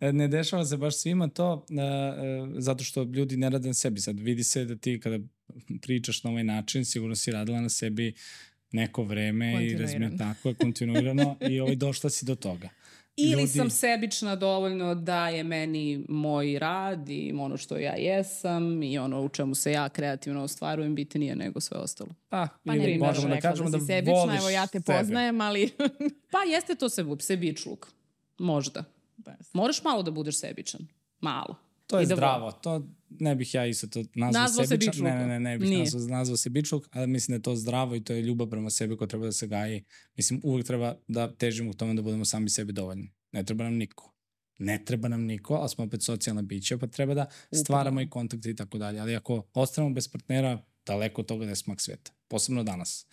ne 0.00 0.28
dešava 0.28 0.64
se 0.64 0.76
baš 0.76 0.96
svima 0.96 1.28
to, 1.28 1.52
uh, 1.52 1.60
uh, 1.60 2.54
zato 2.58 2.84
što 2.84 3.02
ljudi 3.02 3.36
ne 3.36 3.50
rade 3.50 3.68
na 3.68 3.74
sebi. 3.74 4.00
Sad 4.00 4.20
vidi 4.20 4.44
se 4.44 4.64
da 4.64 4.76
ti 4.76 5.00
kada 5.00 5.18
pričaš 5.82 6.24
na 6.24 6.30
ovaj 6.30 6.44
način, 6.44 6.84
sigurno 6.84 7.16
si 7.16 7.30
radila 7.30 7.60
na 7.60 7.68
sebi 7.68 8.14
neko 8.72 9.02
vreme 9.02 9.66
i 9.66 9.76
razmišlja 9.76 10.16
tako 10.18 10.48
je 10.48 10.54
kontinuirano 10.54 11.36
i 11.50 11.60
ovaj, 11.60 11.76
došla 11.76 12.10
si 12.10 12.24
do 12.24 12.34
toga. 12.34 12.68
Ili 13.16 13.42
ljudi- 13.42 13.46
sam 13.46 13.70
sebična 13.70 14.36
dovoljno 14.36 14.94
da 14.94 15.28
je 15.28 15.44
meni 15.44 16.04
moj 16.08 16.58
rad 16.58 17.08
i 17.08 17.32
ono 17.38 17.56
što 17.56 17.76
ja 17.76 17.94
jesam 17.94 18.82
i 18.82 18.98
ono 18.98 19.22
u 19.22 19.28
čemu 19.28 19.54
se 19.54 19.72
ja 19.72 19.88
kreativno 19.88 20.42
ostvarujem 20.42 20.94
bitnije 20.94 21.36
nego 21.36 21.60
sve 21.60 21.78
ostalo. 21.78 22.10
Pa, 22.28 22.48
Pa 22.64 22.74
ne 22.74 22.84
ili 22.84 22.98
možemo 22.98 23.28
da 23.28 23.34
rekla 23.34 23.50
kažemo 23.50 23.70
da 23.70 23.78
da, 23.78 23.84
sebična, 23.84 24.14
voliš 24.20 24.38
evo 24.40 24.50
ja 24.50 24.66
te 24.66 24.80
sebe. 24.80 24.98
poznajem, 24.98 25.40
ali... 25.40 25.70
Pa 26.32 26.38
jeste 26.38 26.74
to 26.74 26.88
se, 26.88 27.04
sebičluk. 27.20 27.86
Možda. 28.38 28.84
Moraš 29.52 29.84
malo 29.84 30.02
da 30.02 30.10
budeš 30.10 30.40
sebičan. 30.40 30.80
Malo. 31.20 31.69
To 31.90 31.98
je 31.98 32.04
I 32.04 32.06
da 32.06 32.14
zdravo. 32.14 32.52
To 32.52 32.88
ne 33.08 33.34
bih 33.36 33.54
ja 33.54 33.66
isto 33.66 33.86
to 33.86 34.04
nazvao, 34.14 34.42
Nazvao 34.42 34.66
sebičan. 34.66 35.04
Ne, 35.04 35.14
ne, 35.14 35.26
ne, 35.26 35.40
ne 35.40 35.58
bih 35.58 35.68
Nije. 35.68 35.78
nazvao, 35.78 36.18
nazvao 36.18 36.36
sebičluk, 36.36 36.88
ali 36.90 37.06
mislim 37.06 37.32
da 37.32 37.36
je 37.36 37.42
to 37.42 37.56
zdravo 37.56 37.96
i 37.96 38.04
to 38.04 38.12
je 38.12 38.22
ljubav 38.22 38.48
prema 38.50 38.70
sebi 38.70 38.96
koja 38.96 39.08
treba 39.08 39.26
da 39.26 39.32
se 39.32 39.46
gaji. 39.46 39.84
Mislim, 40.16 40.40
uvek 40.44 40.66
treba 40.66 40.94
da 41.08 41.34
težimo 41.34 41.72
k 41.72 41.76
tome 41.76 41.94
da 41.94 42.02
budemo 42.02 42.24
sami 42.24 42.48
sebi 42.48 42.72
dovoljni. 42.72 43.10
Ne 43.32 43.44
treba 43.44 43.64
nam 43.64 43.74
niko. 43.74 44.14
Ne 44.58 44.84
treba 44.84 45.08
nam 45.08 45.22
niko, 45.22 45.54
ali 45.54 45.68
smo 45.68 45.84
opet 45.84 46.02
socijalna 46.02 46.42
bića, 46.42 46.78
pa 46.78 46.86
treba 46.86 47.14
da 47.14 47.26
stvaramo 47.52 48.00
i 48.00 48.10
kontakte 48.10 48.50
i 48.50 48.56
tako 48.56 48.78
dalje. 48.78 49.00
Ali 49.00 49.16
ako 49.16 49.42
ostanemo 49.54 49.94
bez 49.94 50.08
partnera, 50.08 50.62
daleko 50.86 51.20
od 51.20 51.26
toga 51.26 51.44
da 51.44 51.50
je 51.50 51.56
smak 51.56 51.80
sveta. 51.80 52.12
Posebno 52.28 52.62
danas. 52.62 53.06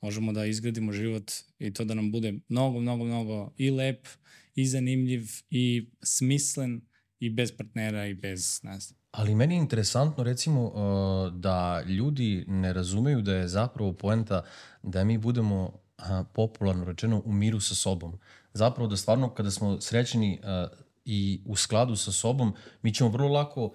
Možemo 0.00 0.32
da 0.32 0.46
izgradimo 0.46 0.92
život 0.92 1.32
i 1.58 1.72
to 1.72 1.84
da 1.84 1.94
nam 1.94 2.12
bude 2.12 2.34
mnogo, 2.48 2.80
mnogo, 2.80 3.04
mnogo 3.04 3.52
i 3.56 3.70
lep, 3.70 4.06
i 4.54 4.66
zanimljiv, 4.66 5.28
i 5.50 5.90
smislen, 6.02 6.80
i 7.24 7.30
bez 7.30 7.56
partnera, 7.56 8.06
i 8.06 8.14
bez, 8.14 8.60
znam, 8.60 8.78
Ali 9.10 9.34
meni 9.34 9.54
je 9.54 9.58
interesantno 9.58 10.24
recimo 10.24 10.62
uh, 10.64 11.32
da 11.32 11.82
ljudi 11.86 12.44
ne 12.48 12.72
razumeju 12.72 13.22
da 13.22 13.34
je 13.34 13.48
zapravo 13.48 13.92
poenta 13.92 14.42
da 14.82 15.04
mi 15.04 15.18
budemo 15.18 15.62
uh, 15.62 16.04
popularno 16.32 16.84
rečeno 16.84 17.22
u 17.24 17.32
miru 17.32 17.60
sa 17.60 17.74
sobom. 17.74 18.18
Zapravo 18.52 18.88
da 18.88 18.96
stvarno 18.96 19.34
kada 19.34 19.50
smo 19.50 19.80
srećeni 19.80 20.40
uh, 20.42 20.78
i 21.04 21.42
u 21.46 21.56
skladu 21.56 21.96
sa 21.96 22.12
sobom, 22.12 22.54
mi 22.82 22.94
ćemo 22.94 23.10
vrlo 23.10 23.28
lako 23.28 23.72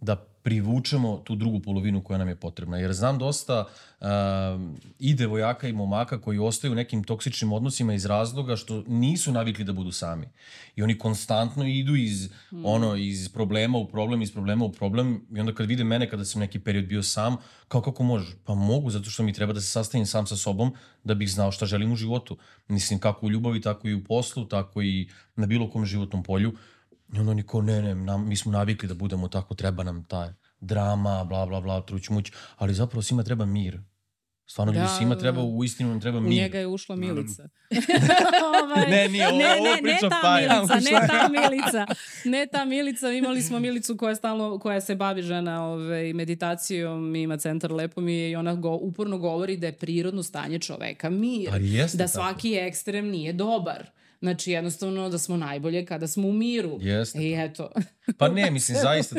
da 0.00 0.16
privučemo 0.48 1.20
tu 1.24 1.34
drugu 1.34 1.60
polovinu 1.60 2.00
koja 2.02 2.18
nam 2.18 2.28
je 2.28 2.36
potrebna. 2.36 2.78
Jer 2.78 2.92
znam 2.92 3.18
dosta 3.18 3.64
uh, 4.00 4.06
i 4.98 5.14
devojaka 5.14 5.68
i 5.68 5.72
momaka 5.72 6.20
koji 6.20 6.38
ostaju 6.38 6.72
u 6.72 6.76
nekim 6.76 7.04
toksičnim 7.04 7.52
odnosima 7.52 7.94
iz 7.94 8.06
razloga 8.06 8.56
što 8.56 8.84
nisu 8.86 9.32
navikli 9.32 9.64
da 9.64 9.72
budu 9.72 9.92
sami. 9.92 10.28
I 10.76 10.82
oni 10.82 10.98
konstantno 10.98 11.66
idu 11.66 11.96
iz, 11.96 12.30
mm. 12.52 12.64
ono, 12.64 12.96
iz 12.96 13.28
problema 13.28 13.78
u 13.78 13.88
problem, 13.88 14.22
iz 14.22 14.32
problema 14.32 14.64
u 14.64 14.72
problem 14.72 15.20
i 15.36 15.40
onda 15.40 15.54
kad 15.54 15.66
vide 15.66 15.84
mene 15.84 16.08
kada 16.10 16.24
sam 16.24 16.40
neki 16.40 16.58
period 16.58 16.86
bio 16.86 17.02
sam, 17.02 17.36
kao 17.68 17.82
kako 17.82 18.02
može? 18.02 18.36
Pa 18.44 18.54
mogu, 18.54 18.90
zato 18.90 19.10
što 19.10 19.22
mi 19.22 19.32
treba 19.32 19.52
da 19.52 19.60
se 19.60 19.68
sastavim 19.68 20.06
sam 20.06 20.26
sa 20.26 20.36
sobom 20.36 20.72
da 21.04 21.14
bih 21.14 21.30
znao 21.30 21.52
šta 21.52 21.66
želim 21.66 21.92
u 21.92 21.96
životu. 21.96 22.38
Mislim, 22.68 22.98
kako 22.98 23.26
u 23.26 23.30
ljubavi, 23.30 23.60
tako 23.60 23.88
i 23.88 23.94
u 23.94 24.04
poslu, 24.04 24.44
tako 24.44 24.82
i 24.82 25.08
na 25.36 25.46
bilo 25.46 25.70
kom 25.70 25.86
životnom 25.86 26.22
polju. 26.22 26.52
I 27.10 27.18
onda 27.18 27.30
oni 27.30 27.42
kao, 27.42 27.62
ne, 27.62 27.82
ne, 27.82 27.94
nam, 27.94 28.28
mi 28.28 28.36
smo 28.36 28.52
navikli 28.52 28.88
da 28.88 28.94
budemo 28.94 29.28
tako, 29.28 29.54
treba 29.54 29.82
nam 29.82 30.04
ta 30.04 30.34
drama, 30.60 31.24
bla, 31.24 31.46
bla, 31.46 31.60
bla, 31.60 31.80
truć, 31.80 32.08
muć, 32.08 32.26
ali 32.56 32.74
zapravo 32.74 33.02
svima 33.02 33.22
treba 33.22 33.44
mir. 33.46 33.80
Stvarno, 34.46 34.72
Da, 34.72 34.78
ljudi, 34.78 34.90
svima 34.92 35.14
da, 35.14 35.20
treba, 35.20 35.36
da. 35.36 35.44
u 35.44 35.64
istinu 35.64 35.88
nam 35.88 36.00
treba 36.00 36.18
U 36.18 36.20
mir. 36.20 36.32
njega 36.32 36.58
je 36.58 36.66
ušla 36.66 36.96
Milica. 36.96 37.48
ovaj, 38.54 38.90
Ne, 38.90 39.08
nije, 39.08 39.28
ovo- 39.28 39.38
ne, 39.38 39.44
ovo 39.46 39.64
ne, 39.64 39.70
ne 39.82 39.98
ta. 40.00 40.38
Milica, 40.38 40.74
ne 40.76 41.08
ta 41.08 41.28
Milica. 41.30 41.86
Ne 42.24 42.46
ta 42.46 42.64
Milica, 42.64 43.10
imali 43.10 43.42
smo 43.42 43.58
Milicu 43.58 43.96
koja, 43.96 44.14
stalno, 44.14 44.58
koja 44.58 44.80
se 44.80 44.94
bavi 44.94 45.22
žena 45.22 45.64
ovaj, 45.64 46.12
meditacijom, 46.12 47.16
ima 47.16 47.36
centar 47.36 47.72
lepo 47.72 48.00
mi 48.00 48.14
je 48.14 48.30
i 48.30 48.36
ona 48.36 48.54
go, 48.54 48.70
uporno 48.72 49.18
govori 49.18 49.56
da 49.56 49.66
je 49.66 49.72
prirodno 49.74 50.22
stanje 50.22 50.58
čoveka 50.58 51.10
mir. 51.10 51.50
Jeste 51.54 51.98
da 51.98 52.04
tako. 52.04 52.12
svaki 52.12 52.54
ekstrem 52.56 53.06
nije 53.06 53.32
dobar. 53.32 53.90
Znači, 54.20 54.50
jednostavno 54.50 55.08
da 55.08 55.18
smo 55.18 55.36
najbolje 55.36 55.86
kada 55.86 56.06
smo 56.06 56.28
u 56.28 56.32
miru. 56.32 56.78
Jeste 56.80 57.18
I 57.22 57.34
eto. 57.34 57.70
Pa 58.18 58.28
ne, 58.28 58.50
mislim, 58.50 58.78
zaista, 58.82 59.16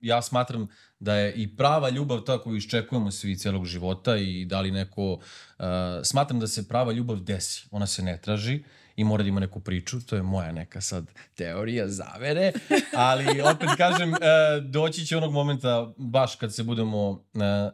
ja 0.00 0.22
smatram 0.22 0.68
da 0.98 1.14
je 1.14 1.34
i 1.34 1.56
prava 1.56 1.88
ljubav 1.88 2.20
ta 2.20 2.38
koju 2.38 2.56
iščekujemo 2.56 3.10
svi 3.10 3.36
celog 3.36 3.66
života 3.66 4.16
i 4.16 4.44
da 4.44 4.60
li 4.60 4.70
neko... 4.70 5.12
Uh, 5.12 5.64
smatram 6.04 6.40
da 6.40 6.46
se 6.46 6.68
prava 6.68 6.92
ljubav 6.92 7.20
desi. 7.20 7.66
Ona 7.70 7.86
se 7.86 8.02
ne 8.02 8.20
traži 8.20 8.62
i 8.96 9.04
mora 9.04 9.22
da 9.22 9.28
ima 9.28 9.40
neku 9.40 9.60
priču. 9.60 10.00
To 10.06 10.16
je 10.16 10.22
moja 10.22 10.52
neka 10.52 10.80
sad 10.80 11.10
teorija 11.34 11.88
zavere. 11.88 12.52
Ali 12.96 13.40
opet 13.40 13.68
kažem, 13.76 14.12
uh, 14.12 14.18
doći 14.64 15.06
će 15.06 15.16
onog 15.16 15.32
momenta 15.32 15.94
baš 15.96 16.36
kad 16.36 16.54
se 16.54 16.62
budemo 16.62 17.10
uh, 17.10 17.20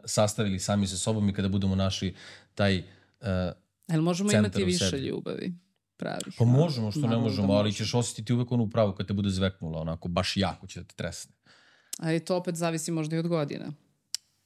sastavili 0.05 0.59
sami 0.59 0.87
sa 0.87 0.97
sobom 0.97 1.29
i 1.29 1.33
kada 1.33 1.47
budemo 1.47 1.75
našli 1.75 2.15
taj... 2.55 2.77
Uh, 2.77 3.27
Jel 3.87 4.01
možemo 4.01 4.29
Centar 4.29 4.61
imati 4.61 4.63
više 4.63 4.97
ljubavi? 4.97 5.53
Pravih. 5.97 6.35
pa 6.37 6.45
možemo, 6.45 6.91
što 6.91 7.01
ne 7.01 7.07
da 7.07 7.17
možemo, 7.17 7.53
ali 7.53 7.67
možemo. 7.67 7.85
ćeš 7.85 7.93
osjetiti 7.93 8.33
uvek 8.33 8.51
onu 8.51 8.69
pravu 8.69 8.93
kad 8.93 9.07
te 9.07 9.13
bude 9.13 9.29
zveknula, 9.29 9.81
onako, 9.81 10.07
baš 10.07 10.37
jako 10.37 10.67
će 10.67 10.79
da 10.79 10.87
te 10.87 10.95
tresne. 10.95 11.35
Ali 11.99 12.25
to 12.25 12.37
opet 12.37 12.55
zavisi 12.55 12.91
možda 12.91 13.15
i 13.15 13.19
od 13.19 13.27
godina. 13.27 13.73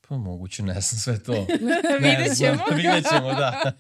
Pa 0.08 0.18
moguće, 0.18 0.64
ne 0.64 0.74
znam 0.74 1.00
sve 1.00 1.24
to. 1.24 1.34
Vidjet 2.04 2.38
ćemo. 2.38 2.64
Vidjet 2.78 3.06
ćemo, 3.10 3.34
da. 3.34 3.72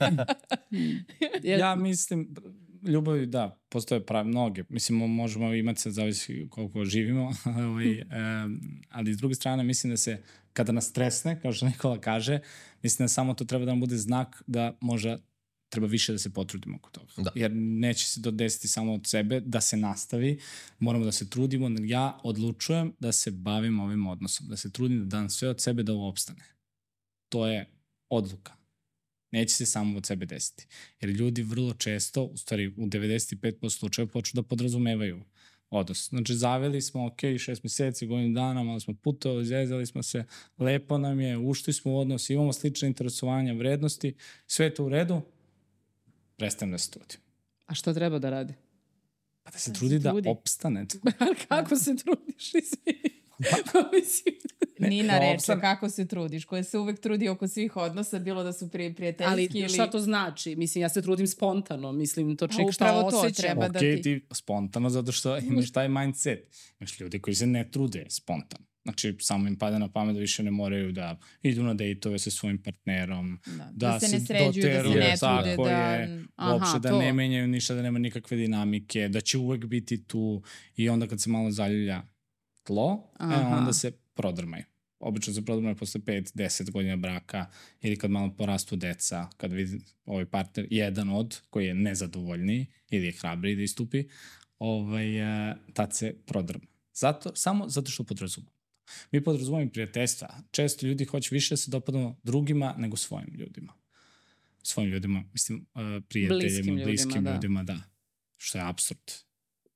Ja 1.59 1.75
mislim, 1.75 2.35
ljubavi, 2.83 3.25
da, 3.25 3.59
postoje 3.69 4.05
pravi 4.05 4.27
mnoge. 4.27 4.63
Mislim, 4.69 4.99
mo- 4.99 5.07
možemo 5.07 5.53
imati, 5.53 5.81
sad 5.81 5.93
zavisi 5.93 6.47
koliko 6.49 6.85
živimo, 6.85 7.31
ovaj, 7.45 8.01
um, 8.01 8.61
ali 8.89 9.13
s 9.13 9.17
druge 9.17 9.35
strane 9.35 9.63
mislim 9.63 9.93
da 9.93 9.97
se, 9.97 10.23
kada 10.53 10.71
nas 10.71 10.85
stresne, 10.89 11.41
kao 11.41 11.53
što 11.53 11.65
Nikola 11.65 12.01
kaže, 12.01 12.39
mislim 12.83 13.03
da 13.03 13.07
samo 13.09 13.33
to 13.33 13.45
treba 13.45 13.65
da 13.65 13.71
nam 13.71 13.79
bude 13.79 13.97
znak 13.97 14.43
da 14.47 14.77
možda 14.81 15.19
treba 15.69 15.87
više 15.87 16.11
da 16.11 16.17
se 16.17 16.33
potrudimo 16.33 16.77
oko 16.77 16.89
toga. 16.89 17.11
Da. 17.17 17.31
Jer 17.35 17.51
neće 17.55 18.07
se 18.07 18.21
to 18.21 18.31
desiti 18.31 18.67
samo 18.67 18.93
od 18.93 19.07
sebe, 19.07 19.39
da 19.39 19.61
se 19.61 19.77
nastavi, 19.77 20.39
moramo 20.79 21.05
da 21.05 21.11
se 21.11 21.29
trudimo, 21.29 21.69
ja 21.79 22.19
odlučujem 22.23 22.93
da 22.99 23.11
se 23.11 23.31
bavim 23.31 23.79
ovim 23.79 24.07
odnosom, 24.07 24.47
da 24.47 24.57
se 24.57 24.71
trudim 24.71 24.99
da 24.99 25.05
dam 25.05 25.29
sve 25.29 25.49
od 25.49 25.61
sebe 25.61 25.83
da 25.83 25.93
ovo 25.93 26.09
opstane. 26.09 26.43
To 27.29 27.47
je 27.47 27.69
odluka. 28.09 28.53
Neće 29.31 29.55
se 29.55 29.65
samo 29.65 29.97
od 29.97 30.05
sebe 30.05 30.25
desiti. 30.25 30.67
Jer 31.01 31.09
ljudi 31.09 31.43
vrlo 31.43 31.73
često, 31.73 32.23
u 32.23 32.37
stvari 32.37 32.67
u 32.67 32.85
95% 32.85 33.69
slučajeva 33.69 34.11
počnu 34.11 34.41
da 34.41 34.47
podrazumevaju 34.47 35.23
odnos. 35.69 36.09
Znači, 36.09 36.35
zaveli 36.35 36.81
smo, 36.81 37.05
ok, 37.05 37.19
šest 37.39 37.63
meseci, 37.63 38.07
godinu 38.07 38.33
dana, 38.33 38.63
malo 38.63 38.79
smo 38.79 38.93
putovali, 38.93 39.45
zezali 39.45 39.85
smo 39.85 40.03
se, 40.03 40.23
lepo 40.57 40.97
nam 40.97 41.19
je, 41.19 41.37
ušli 41.37 41.73
smo 41.73 41.91
u 41.91 41.97
odnos, 41.97 42.29
imamo 42.29 42.53
slične 42.53 42.87
interesovanja, 42.87 43.53
vrednosti, 43.53 44.15
sve 44.47 44.65
je 44.65 44.73
to 44.73 44.85
u 44.85 44.89
redu, 44.89 45.21
prestajem 46.39 46.71
da 46.71 46.77
se 46.77 46.91
trudim. 46.91 47.17
a 47.65 47.73
što 47.73 47.93
treba 47.93 48.19
da 48.19 48.29
radi? 48.29 48.53
Pa 49.43 49.51
da 49.51 49.57
se 49.57 49.73
trudi 49.73 49.99
da 49.99 50.09
trudi. 50.11 50.29
opstane. 50.29 50.85
Ali 51.19 51.35
kako 51.37 51.75
se 51.75 51.95
trudiš? 51.95 52.47
Izvini. 52.47 53.19
Pa 53.73 53.89
mislim... 53.93 54.35
Nina 54.81 55.13
to 55.13 55.19
reče 55.21 55.33
opstan- 55.35 55.61
kako 55.61 55.89
se 55.89 56.07
trudiš, 56.07 56.45
koja 56.45 56.63
se 56.63 56.77
uvek 56.77 56.99
trudi 56.99 57.29
oko 57.29 57.47
svih 57.47 57.75
odnosa, 57.77 58.19
bilo 58.19 58.43
da 58.43 58.53
su 58.53 58.69
pri, 58.69 58.93
prijateljski 58.93 59.31
Ali 59.31 59.49
ili... 59.53 59.69
šta 59.69 59.87
to 59.87 59.99
znači? 59.99 60.55
Mislim, 60.55 60.81
ja 60.81 60.89
se 60.89 61.01
trudim 61.01 61.27
spontano. 61.27 61.91
Mislim, 61.91 62.37
to 62.37 62.47
Pa 62.47 62.53
čik 62.53 62.71
šta 62.71 62.85
upravo 62.85 63.11
to 63.11 63.17
osjećam. 63.17 63.41
treba. 63.41 63.65
ok, 63.65 63.71
da 63.71 63.79
ti- 63.79 64.01
ti 64.01 64.25
spontano 64.31 64.89
zato 64.89 65.11
što 65.11 65.37
imaš 65.39 65.71
taj 65.71 65.89
mindset. 65.89 66.47
Imaš 66.79 66.99
ljudi 66.99 67.19
koji 67.19 67.35
se 67.35 67.47
ne 67.47 67.71
trude 67.71 68.05
spontano. 68.09 68.65
Znači, 68.83 69.15
samo 69.19 69.47
im 69.47 69.55
pada 69.55 69.79
na 69.79 69.91
pamet 69.91 70.15
da 70.15 70.19
više 70.19 70.43
ne 70.43 70.51
moraju 70.51 70.91
da 70.91 71.19
idu 71.41 71.63
na 71.63 71.73
dejtove 71.73 72.19
sa 72.19 72.31
svojim 72.31 72.63
partnerom, 72.63 73.39
Da, 73.45 73.51
da, 73.51 73.69
da 73.71 73.99
se 73.99 74.17
ne 74.17 74.25
sređuju, 74.25 74.63
da 74.63 74.71
se 74.71 74.77
ne 74.77 74.79
trude, 74.79 75.15
tako 75.55 75.63
da... 75.63 75.71
je, 75.71 76.25
Aha, 76.35 76.53
uopšte 76.53 76.79
da 76.79 76.89
to. 76.89 76.99
ne 76.99 77.13
menjaju 77.13 77.47
ništa, 77.47 77.73
da 77.73 77.81
nema 77.81 77.99
nikakve 77.99 78.37
dinamike, 78.37 79.07
da 79.07 79.21
će 79.21 79.37
uvek 79.37 79.65
biti 79.65 80.03
tu 80.03 80.43
i 80.75 80.89
onda 80.89 81.07
kad 81.07 81.21
se 81.21 81.29
malo 81.29 81.51
zaljulja 81.51 82.01
tlo, 82.63 83.11
e, 83.13 83.23
Aha. 83.23 83.57
onda 83.57 83.73
se 83.73 83.91
prodrmaju. 83.91 84.63
Obično 84.99 85.33
se 85.33 85.45
prodrmaju 85.45 85.75
posle 85.75 86.01
5-10 86.01 86.71
godina 86.71 86.95
braka 86.95 87.45
ili 87.81 87.95
kad 87.97 88.11
malo 88.11 88.35
porastu 88.37 88.75
deca, 88.75 89.27
kad 89.37 89.53
vidi 89.53 89.79
ovaj 90.05 90.25
partner, 90.25 90.67
jedan 90.69 91.09
od 91.09 91.39
koji 91.49 91.65
je 91.67 91.73
nezadovoljniji 91.73 92.65
ili 92.89 93.05
je 93.05 93.11
hrabri 93.11 93.55
da 93.55 93.61
istupi, 93.61 94.03
ovaj, 94.59 95.49
e, 95.49 95.55
tad 95.73 95.95
se 95.95 96.15
prodrma. 96.25 96.65
Zato, 96.93 97.31
samo 97.35 97.69
zato 97.69 97.91
što 97.91 98.03
podrazumemo. 98.03 98.58
Mi 99.11 99.23
podrazumemo 99.23 99.63
i 99.63 99.69
prijateljstva. 99.69 100.27
Često 100.51 100.85
ljudi 100.87 101.05
hoće 101.05 101.29
više 101.31 101.53
da 101.53 101.57
se 101.57 101.71
dopadamo 101.71 102.19
drugima 102.23 102.75
nego 102.77 102.97
svojim 102.97 103.33
ljudima. 103.33 103.73
Svojim 104.63 104.91
ljudima, 104.91 105.23
mislim, 105.33 105.65
uh, 105.73 105.81
prijateljima, 106.09 106.39
Bliskim 106.39 106.75
bliskim, 106.75 107.11
ljudima, 107.11 107.33
ljudima, 107.33 107.63
da. 107.63 107.73
da. 107.73 107.81
Što 108.37 108.57
je 108.57 108.63
absurd. 108.63 109.11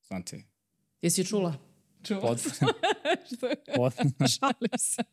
Znate, 0.08 0.44
Jesi 1.02 1.22
je 1.22 1.26
čula? 1.26 1.56
Čuo. 2.04 2.22
Pod, 2.22 2.40
Što 3.36 3.48
je? 3.48 3.56
pod, 3.76 3.94
Šalim 4.36 4.78
se. 4.78 5.04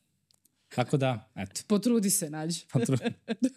tako 0.75 0.97
da, 0.97 1.31
eto. 1.35 1.61
Potrudi 1.67 2.11
se, 2.11 2.31
nađi. 2.31 2.65
potru- 2.73 2.99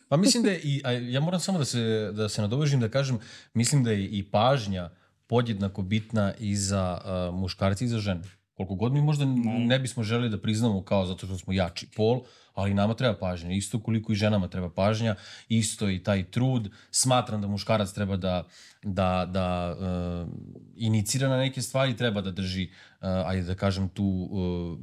Pa 0.08 0.18
mislim 0.18 0.44
da 0.44 0.52
je, 0.52 0.62
i, 0.64 0.82
a 0.84 0.92
ja 0.92 1.20
moram 1.20 1.40
samo 1.40 1.58
da 1.58 1.66
se, 1.66 2.12
da 2.14 2.30
se 2.30 2.42
nadovežim 2.42 2.80
da 2.80 2.90
kažem, 2.90 3.20
mislim 3.54 3.84
da 3.84 3.92
je 3.92 4.08
i 4.08 4.24
pažnja 4.24 4.90
podjednako 5.28 5.82
bitna 5.82 6.34
i 6.40 6.56
za 6.56 7.02
uh, 7.32 7.40
muškarci 7.40 7.86
i 7.86 7.88
za 7.88 8.00
žene. 8.00 8.22
Koliko 8.58 8.76
god 8.76 8.94
mi 8.94 9.02
možda 9.02 9.26
ne 9.46 9.80
bismo 9.80 10.04
želeli 10.04 10.30
da 10.30 10.42
priznamo 10.42 10.84
kao 10.84 11.06
zato 11.06 11.26
što 11.26 11.38
smo 11.38 11.54
jači 11.54 11.88
pol, 11.96 12.22
ali 12.54 12.74
nama 12.74 12.94
treba 12.94 13.18
pažnja. 13.18 13.52
Isto 13.52 13.80
koliko 13.80 14.12
i 14.12 14.16
ženama 14.16 14.48
treba 14.48 14.70
pažnja, 14.70 15.16
isto 15.50 15.90
i 15.90 16.04
taj 16.04 16.24
trud. 16.24 16.70
Smatram 16.92 17.42
da 17.42 17.48
muškarac 17.48 17.92
treba 17.92 18.18
da, 18.18 18.44
da, 18.84 19.26
da 19.32 19.76
uh, 19.80 20.30
inicira 20.76 21.28
na 21.28 21.38
neke 21.38 21.62
stvari, 21.62 21.98
treba 21.98 22.22
da 22.22 22.32
drži, 22.32 22.70
uh, 22.70 23.08
ajde 23.26 23.44
da 23.44 23.56
kažem, 23.56 23.90
tu 23.90 24.06
uh, 24.06 24.80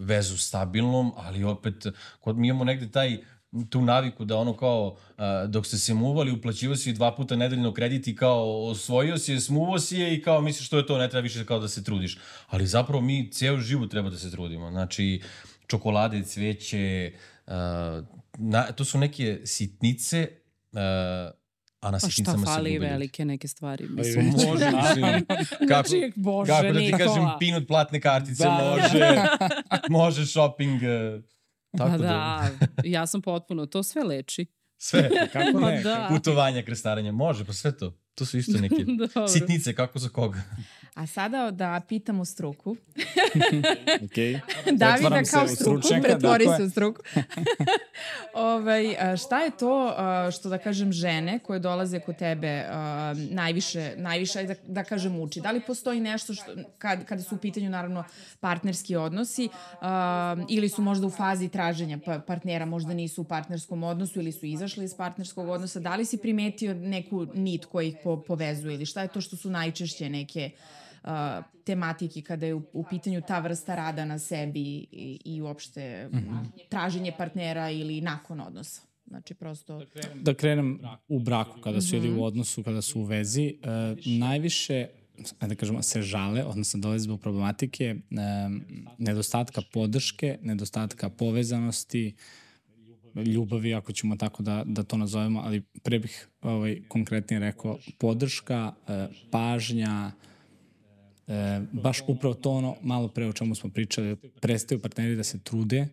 vezu 0.00 0.36
stabilnom, 0.36 1.12
ali 1.16 1.44
opet, 1.44 1.86
kod 2.20 2.38
mi 2.38 2.48
imamo 2.48 2.64
negde 2.64 2.90
taj 2.90 3.18
tu 3.64 3.80
naviku 3.80 4.24
da 4.24 4.36
ono 4.36 4.52
kao 4.52 4.96
a, 5.18 5.46
dok 5.46 5.66
ste 5.66 5.78
se 5.78 5.94
muvali 5.94 6.32
uplaćivao 6.32 6.76
si 6.76 6.92
dva 6.92 7.14
puta 7.14 7.36
nedeljno 7.36 7.72
kredit 7.72 8.08
i 8.08 8.16
kao 8.16 8.64
osvojio 8.64 9.18
si 9.18 9.32
je, 9.32 9.40
smuvao 9.40 9.78
si 9.78 9.96
je 9.96 10.14
i 10.14 10.22
kao 10.22 10.40
misliš 10.40 10.66
što 10.66 10.76
je 10.76 10.86
to, 10.86 10.98
ne 10.98 11.08
treba 11.08 11.22
više 11.22 11.46
kao 11.46 11.58
da 11.58 11.68
se 11.68 11.84
trudiš. 11.84 12.18
Ali 12.48 12.66
zapravo 12.66 13.00
mi 13.00 13.30
ceo 13.32 13.58
život 13.58 13.90
treba 13.90 14.10
da 14.10 14.18
se 14.18 14.30
trudimo. 14.30 14.70
Znači, 14.70 15.22
čokolade, 15.66 16.22
cveće, 16.22 17.12
a, 17.46 18.02
na, 18.34 18.62
to 18.64 18.84
su 18.84 18.98
neke 18.98 19.40
sitnice, 19.44 20.28
a, 20.72 21.30
a 21.80 21.86
na 21.86 21.92
Pa 21.92 21.98
šta 21.98 22.08
sitnicama 22.08 22.38
se 22.38 22.44
fali 22.46 22.70
gube 22.70 22.74
ljudi. 22.76 22.92
velike 22.92 23.24
neke 23.24 23.48
stvari? 23.48 23.86
Pa 23.86 23.92
Mislim, 23.92 24.24
veće. 24.26 24.46
Može, 24.48 24.64
mislim, 24.66 25.26
kako, 25.68 25.88
Znači, 25.88 26.12
Bože, 26.16 26.50
kako 26.52 26.62
da 26.64 26.72
ti 26.72 26.84
Nikola. 26.84 26.98
kažem, 26.98 27.24
pinut 27.38 27.68
platne 27.68 28.00
kartice, 28.00 28.42
Da, 28.44 28.50
da, 28.50 28.70
može, 28.70 29.22
može 29.90 30.26
shopping, 30.26 30.82
e, 30.82 31.20
tako 31.78 31.90
Pa 31.90 31.96
da, 31.96 32.06
da, 32.06 32.48
ja 32.84 33.06
sam 33.06 33.22
potpuno, 33.22 33.66
to 33.66 33.82
sve 33.82 34.02
leči. 34.02 34.46
sve. 34.76 35.10
Kako 35.32 35.60
ne? 35.66 35.82
da. 35.82 36.06
putovanja, 36.10 36.62
krestarenja, 36.62 37.12
može, 37.12 37.44
pa 37.44 37.52
sve 37.52 37.76
to. 37.76 37.98
To 38.14 38.26
su 38.26 38.38
isto 38.38 38.58
neke 38.60 38.76
sitnice, 39.32 39.74
kako 39.74 39.98
za 39.98 40.08
koga. 40.08 40.42
A 40.94 41.06
sada 41.06 41.50
da 41.50 41.80
pitamo 41.88 42.24
struku. 42.24 42.76
Okay. 43.84 44.40
Davida 44.64 44.96
Pretvaram 44.96 45.24
se 45.24 45.30
kao 45.30 45.48
struku, 45.48 45.88
pretvori 46.02 46.44
dakle. 46.44 46.56
se 46.56 46.62
u 46.62 46.70
struku. 46.70 47.02
ovaj, 48.34 48.96
a, 48.96 49.16
šta 49.16 49.40
je 49.40 49.50
to 49.50 49.94
što 50.32 50.48
da 50.48 50.58
kažem 50.58 50.92
žene 50.92 51.38
koje 51.38 51.58
dolaze 51.60 52.00
kod 52.00 52.16
tebe 52.16 52.64
najviše, 53.30 53.94
najviše 53.96 54.42
da, 54.42 54.54
da 54.66 54.84
kažem 54.84 55.20
uči? 55.20 55.40
Da 55.40 55.50
li 55.50 55.60
postoji 55.60 56.00
nešto 56.00 56.34
što, 56.34 56.44
kad, 56.78 57.04
kada 57.04 57.22
su 57.22 57.34
u 57.34 57.38
pitanju 57.38 57.70
naravno 57.70 58.04
partnerski 58.40 58.96
odnosi 58.96 59.48
ili 60.48 60.68
su 60.68 60.82
možda 60.82 61.06
u 61.06 61.10
fazi 61.10 61.48
traženja 61.48 61.98
pa, 62.04 62.18
partnera, 62.18 62.66
možda 62.66 62.94
nisu 62.94 63.22
u 63.22 63.24
partnerskom 63.24 63.82
odnosu 63.82 64.20
ili 64.20 64.32
su 64.32 64.46
izašli 64.46 64.84
iz 64.84 64.94
partnerskog 64.96 65.48
odnosa, 65.48 65.80
da 65.80 65.96
li 65.96 66.04
si 66.04 66.18
primetio 66.18 66.74
neku 66.74 67.26
nit 67.34 67.64
koja 67.64 67.86
ih 67.86 67.96
po, 68.04 68.22
povezuje 68.22 68.74
ili 68.74 68.86
šta 68.86 69.02
je 69.02 69.08
to 69.08 69.20
što 69.20 69.36
su 69.36 69.50
najčešće 69.50 70.10
neke 70.10 70.50
uh, 71.02 71.10
tematike 71.64 72.22
kada 72.22 72.46
je 72.46 72.54
u, 72.54 72.62
u 72.72 72.84
pitanju 72.90 73.22
ta 73.26 73.38
vrsta 73.38 73.74
rada 73.74 74.04
na 74.04 74.18
sebi 74.18 74.60
i, 74.92 75.20
i 75.24 75.42
uopšte 75.42 76.08
mm 76.12 76.16
-hmm. 76.16 76.68
traženje 76.68 77.12
partnera 77.18 77.70
ili 77.70 78.00
nakon 78.00 78.40
odnosa. 78.40 78.82
Znači, 79.06 79.34
prosto... 79.34 79.82
da 80.14 80.34
krenem 80.34 80.80
u 81.08 81.20
braku, 81.20 81.60
kada 81.60 81.80
su 81.80 81.96
ili 81.96 82.12
u 82.12 82.24
odnosu, 82.24 82.62
kada 82.62 82.82
su 82.82 83.00
u 83.00 83.04
vezi, 83.04 83.58
uh, 83.62 84.18
najviše 84.18 84.88
ajde 85.38 85.54
da 85.54 85.58
kažemo, 85.60 85.82
se 85.82 86.02
žale, 86.02 86.44
odnosno 86.44 86.80
dolaze 86.80 87.02
zbog 87.02 87.20
problematike 87.20 87.94
um, 87.94 88.64
nedostatka 88.98 89.62
podrške, 89.72 90.38
nedostatka 90.42 91.08
povezanosti, 91.08 92.14
ljubavi, 93.14 93.74
ako 93.74 93.92
ćemo 93.92 94.16
tako 94.16 94.42
da, 94.42 94.62
da 94.66 94.82
to 94.82 94.96
nazovemo, 94.96 95.40
ali 95.40 95.62
pre 95.82 95.98
bih 95.98 96.28
ovaj, 96.42 96.82
konkretnije 96.88 97.40
rekao 97.40 97.78
podrška, 97.98 98.72
uh, 98.88 99.16
pažnja, 99.30 100.12
E, 101.26 101.60
baš 101.72 102.02
upravo 102.06 102.34
to 102.34 102.50
ono 102.50 102.76
malo 102.82 103.08
pre 103.08 103.26
o 103.26 103.32
čemu 103.32 103.54
smo 103.54 103.70
pričali, 103.70 104.16
prestaju 104.40 104.82
partneri 104.82 105.16
da 105.16 105.24
se 105.24 105.38
trude, 105.38 105.76
e, 105.78 105.88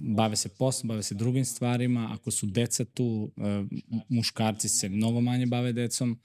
bave 0.00 0.36
se 0.36 0.48
poslom, 0.48 0.88
bave 0.88 1.02
se 1.02 1.14
drugim 1.14 1.44
stvarima, 1.44 2.08
ako 2.12 2.30
su 2.30 2.46
deca 2.46 2.84
tu, 2.84 3.30
e, 3.36 3.64
muškarci 4.08 4.68
se 4.68 4.88
mnogo 4.88 5.20
manje 5.20 5.46
bave 5.46 5.72
decom, 5.72 6.20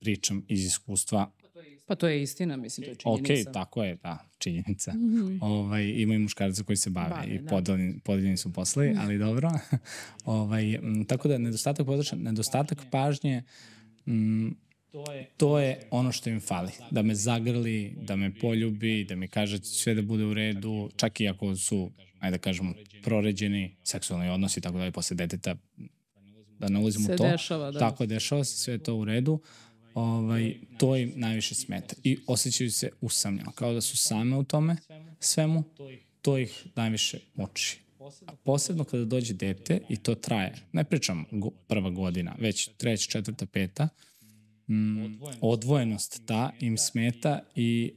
pričam 0.00 0.44
iz 0.48 0.64
iskustva, 0.64 1.32
Pa 1.90 1.96
to 1.96 2.08
je 2.08 2.22
istina, 2.22 2.56
mislim, 2.56 2.84
to 2.84 2.90
je 2.90 2.96
činjenica. 2.96 3.50
ok, 3.50 3.54
tako 3.54 3.84
je, 3.84 3.96
da, 4.02 4.18
činjenica. 4.38 4.92
Mm 4.92 4.98
-hmm. 4.98 5.38
ovaj, 5.40 5.84
ima 5.96 6.14
i 6.14 6.18
muškarca 6.18 6.62
koji 6.62 6.76
se 6.76 6.90
bave, 6.90 7.10
Bave, 7.10 7.26
i 7.26 7.38
da. 7.38 7.50
podeljeni, 7.50 7.98
podeljeni 8.04 8.36
su 8.36 8.52
poslovi, 8.52 8.96
ali 8.98 9.18
dobro. 9.18 9.50
ovaj, 10.24 10.74
m, 10.74 11.04
tako 11.04 11.28
da 11.28 11.38
nedostatak 11.38 11.86
podrška, 11.86 12.16
nedostatak 12.16 12.78
pažnje, 12.90 13.42
m, 14.06 14.56
to 15.36 15.58
je 15.58 15.80
ono 15.90 16.12
što 16.12 16.30
im 16.30 16.40
fali. 16.40 16.70
Da 16.90 17.02
me 17.02 17.14
zagrli, 17.14 17.96
da 18.02 18.16
me 18.16 18.34
poljubi, 18.34 19.04
da 19.04 19.16
mi 19.16 19.28
kaže 19.28 19.58
sve 19.58 19.94
da 19.94 20.02
bude 20.02 20.24
u 20.24 20.34
redu, 20.34 20.90
čak 20.96 21.20
i 21.20 21.28
ako 21.28 21.56
su, 21.56 21.90
ajde 22.20 22.36
da 22.36 22.40
kažemo, 22.40 22.74
proređeni 23.02 23.76
seksualni 23.84 24.28
odnosi, 24.28 24.60
tako 24.60 24.78
da 24.78 24.84
je 24.84 24.90
posle 24.90 25.16
deteta 25.16 25.56
da 26.58 26.68
ne 26.68 26.78
ulazimo 26.78 27.06
Se 27.06 27.14
u 27.14 27.16
to. 27.16 27.30
dešava, 27.30 27.70
da. 27.70 27.78
Tako, 27.78 28.06
dešava 28.06 28.44
se, 28.44 28.56
sve 28.56 28.74
je 28.74 28.78
to 28.78 28.94
u 28.94 29.04
redu. 29.04 29.40
Ovaj, 29.94 30.54
to 30.78 30.96
im 30.96 31.12
najviše 31.16 31.54
smeta. 31.54 31.94
I 32.04 32.18
osjećaju 32.26 32.70
se 32.70 32.90
usamljeno, 33.00 33.52
kao 33.52 33.72
da 33.72 33.80
su 33.80 33.96
same 33.96 34.36
u 34.36 34.44
tome 34.44 34.76
svemu. 35.20 35.64
To 36.22 36.38
ih 36.38 36.66
najviše 36.74 37.18
muči. 37.34 37.80
A 38.26 38.36
posebno 38.44 38.84
kada 38.84 39.04
dođe 39.04 39.34
dete 39.34 39.80
i 39.88 39.96
to 39.96 40.14
traje, 40.14 40.54
ne 40.72 40.84
pričam 40.84 41.24
go, 41.30 41.50
prva 41.50 41.90
godina, 41.90 42.36
već 42.38 42.70
treća, 42.76 43.10
četvrta, 43.10 43.46
peta, 43.46 43.88
mm, 44.68 45.04
odvojenost 45.40 46.22
ta 46.26 46.52
im 46.60 46.78
smeta 46.78 47.40
i 47.54 47.92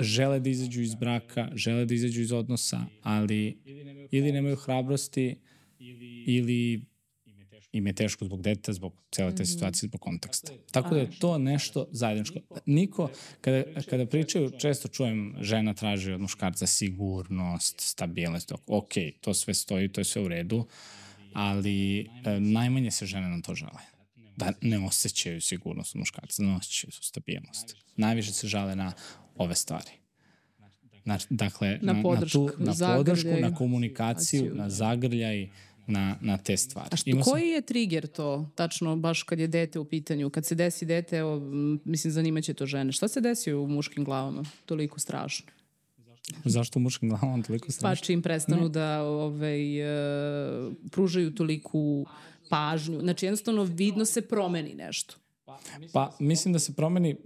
žele 0.00 0.40
da 0.40 0.50
izađu 0.50 0.80
iz 0.80 0.94
braka, 0.94 1.50
žele 1.54 1.84
da 1.84 1.94
izađu 1.94 2.20
iz 2.20 2.32
odnosa, 2.32 2.84
ali 3.02 3.58
ili 4.10 4.32
nemaju 4.32 4.56
hrabrosti 4.56 5.36
ili 6.26 6.84
im 7.72 7.86
je 7.86 7.92
teško 7.92 8.24
zbog 8.24 8.42
deteta, 8.42 8.72
zbog 8.72 8.94
cele 9.10 9.34
te 9.34 9.44
situacije, 9.44 9.88
zbog 9.88 10.00
konteksta. 10.00 10.52
Tako 10.70 10.94
da 10.94 11.00
je 11.00 11.10
to 11.18 11.38
nešto 11.38 11.86
zajedničko. 11.90 12.38
Niko, 12.66 13.10
kada, 13.40 13.62
kada 13.90 14.06
pričaju, 14.06 14.50
često 14.58 14.88
čujem 14.88 15.34
žena 15.40 15.74
traži 15.74 16.12
od 16.12 16.20
muškarca 16.20 16.66
sigurnost, 16.66 17.80
stabilnost, 17.80 18.52
ok, 18.66 18.92
to 19.20 19.34
sve 19.34 19.54
stoji, 19.54 19.88
to 19.88 20.00
je 20.00 20.04
sve 20.04 20.22
u 20.22 20.28
redu, 20.28 20.66
ali 21.32 22.00
e, 22.00 22.40
najmanje 22.40 22.90
se 22.90 23.06
žene 23.06 23.28
na 23.28 23.42
to 23.42 23.54
žale. 23.54 23.80
Da 24.36 24.52
ne 24.60 24.86
osjećaju 24.86 25.40
sigurnost 25.40 25.94
od 25.94 25.98
muškarca, 25.98 26.42
ne 26.42 26.56
osjećaju 26.56 26.90
su 26.90 27.02
stabilnost. 27.02 27.76
Najviše 27.96 28.32
se 28.32 28.48
žale 28.48 28.76
na 28.76 28.92
ove 29.36 29.54
stvari. 29.54 29.90
Znači, 31.02 31.26
dakle, 31.30 31.78
Na 31.82 31.92
na, 31.92 32.02
podršku, 32.02 32.50
na, 32.58 32.72
tu, 32.74 32.80
na 32.80 32.96
podršku, 32.96 33.28
na 33.28 33.54
komunikaciju, 33.54 33.56
komunikaciju, 33.56 34.54
na 34.54 34.70
zagrljaj, 34.70 35.48
na, 35.86 36.16
na 36.20 36.38
te 36.38 36.56
stvari. 36.56 36.88
A 36.92 36.96
što, 36.96 37.10
Imao 37.10 37.24
sam- 37.24 37.32
koji 37.32 37.48
je 37.48 37.62
trigger 37.62 38.06
to, 38.06 38.50
tačno, 38.54 38.96
baš 38.96 39.22
kad 39.22 39.38
je 39.38 39.46
dete 39.46 39.78
u 39.78 39.84
pitanju? 39.84 40.30
Kad 40.30 40.46
se 40.46 40.54
desi 40.54 40.86
dete, 40.86 41.16
evo, 41.16 41.40
mislim, 41.84 42.12
zanimaće 42.12 42.54
to 42.54 42.66
žene. 42.66 42.92
Šta 42.92 43.08
se 43.08 43.20
desi 43.20 43.52
u 43.52 43.66
muškim 43.66 44.04
glavama? 44.04 44.44
Toliko 44.66 45.00
strašno. 45.00 45.46
Zašto 46.44 46.78
u 46.78 46.82
muškim 46.82 47.08
glavama 47.08 47.42
toliko 47.42 47.66
Pa 47.66 47.72
strašno? 47.72 48.04
čim 48.04 48.22
prestanu 48.22 48.68
da 48.68 49.02
ovaj, 49.02 49.80
e, 49.80 50.70
pružaju 50.90 51.34
toliku 51.34 52.06
pažnju. 52.50 53.00
Znači, 53.00 53.26
jednostavno, 53.26 53.62
vidno 53.64 54.04
se 54.04 54.20
promeni 54.22 54.74
nešto. 54.74 55.14
Pa, 55.92 56.16
mislim 56.20 56.52
da 56.52 56.58
se 56.58 56.72
promeni, 56.72 57.10
e, 57.10 57.16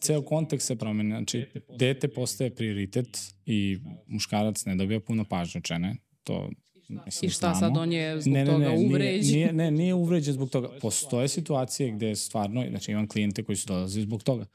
ceo 0.00 0.22
kontekst 0.22 0.66
se 0.66 0.76
promeni. 0.76 1.10
Znači, 1.10 1.46
dete 1.78 2.08
postaje 2.08 2.54
prioritet 2.54 3.08
i 3.46 3.78
muškarac 4.06 4.64
ne 4.64 4.76
dobija 4.76 5.00
puno 5.00 5.24
pažnje 5.24 5.58
od 5.58 5.66
žene. 5.66 5.96
To, 6.24 6.50
mislim, 6.88 7.28
I 7.28 7.30
šta 7.30 7.54
znamo. 7.54 7.74
sad, 7.74 7.82
on 7.82 7.92
je 7.92 8.20
zbog 8.20 8.34
ne, 8.34 8.44
ne, 8.44 8.50
toga 8.50 8.68
ne, 8.68 8.78
uvređen? 8.78 9.34
Nije, 9.34 9.52
nije, 9.52 9.52
ne, 9.52 9.70
nije 9.70 9.94
uvređen 9.94 10.34
zbog 10.34 10.50
toga. 10.50 10.68
Postoje 10.80 11.28
situacije 11.28 11.90
gde 11.90 12.16
stvarno, 12.16 12.64
znači 12.70 12.92
imam 12.92 13.08
klijente 13.08 13.42
koji 13.42 13.56
su 13.56 13.66
dolazili 13.66 14.04
zbog 14.04 14.22
toga. 14.22 14.46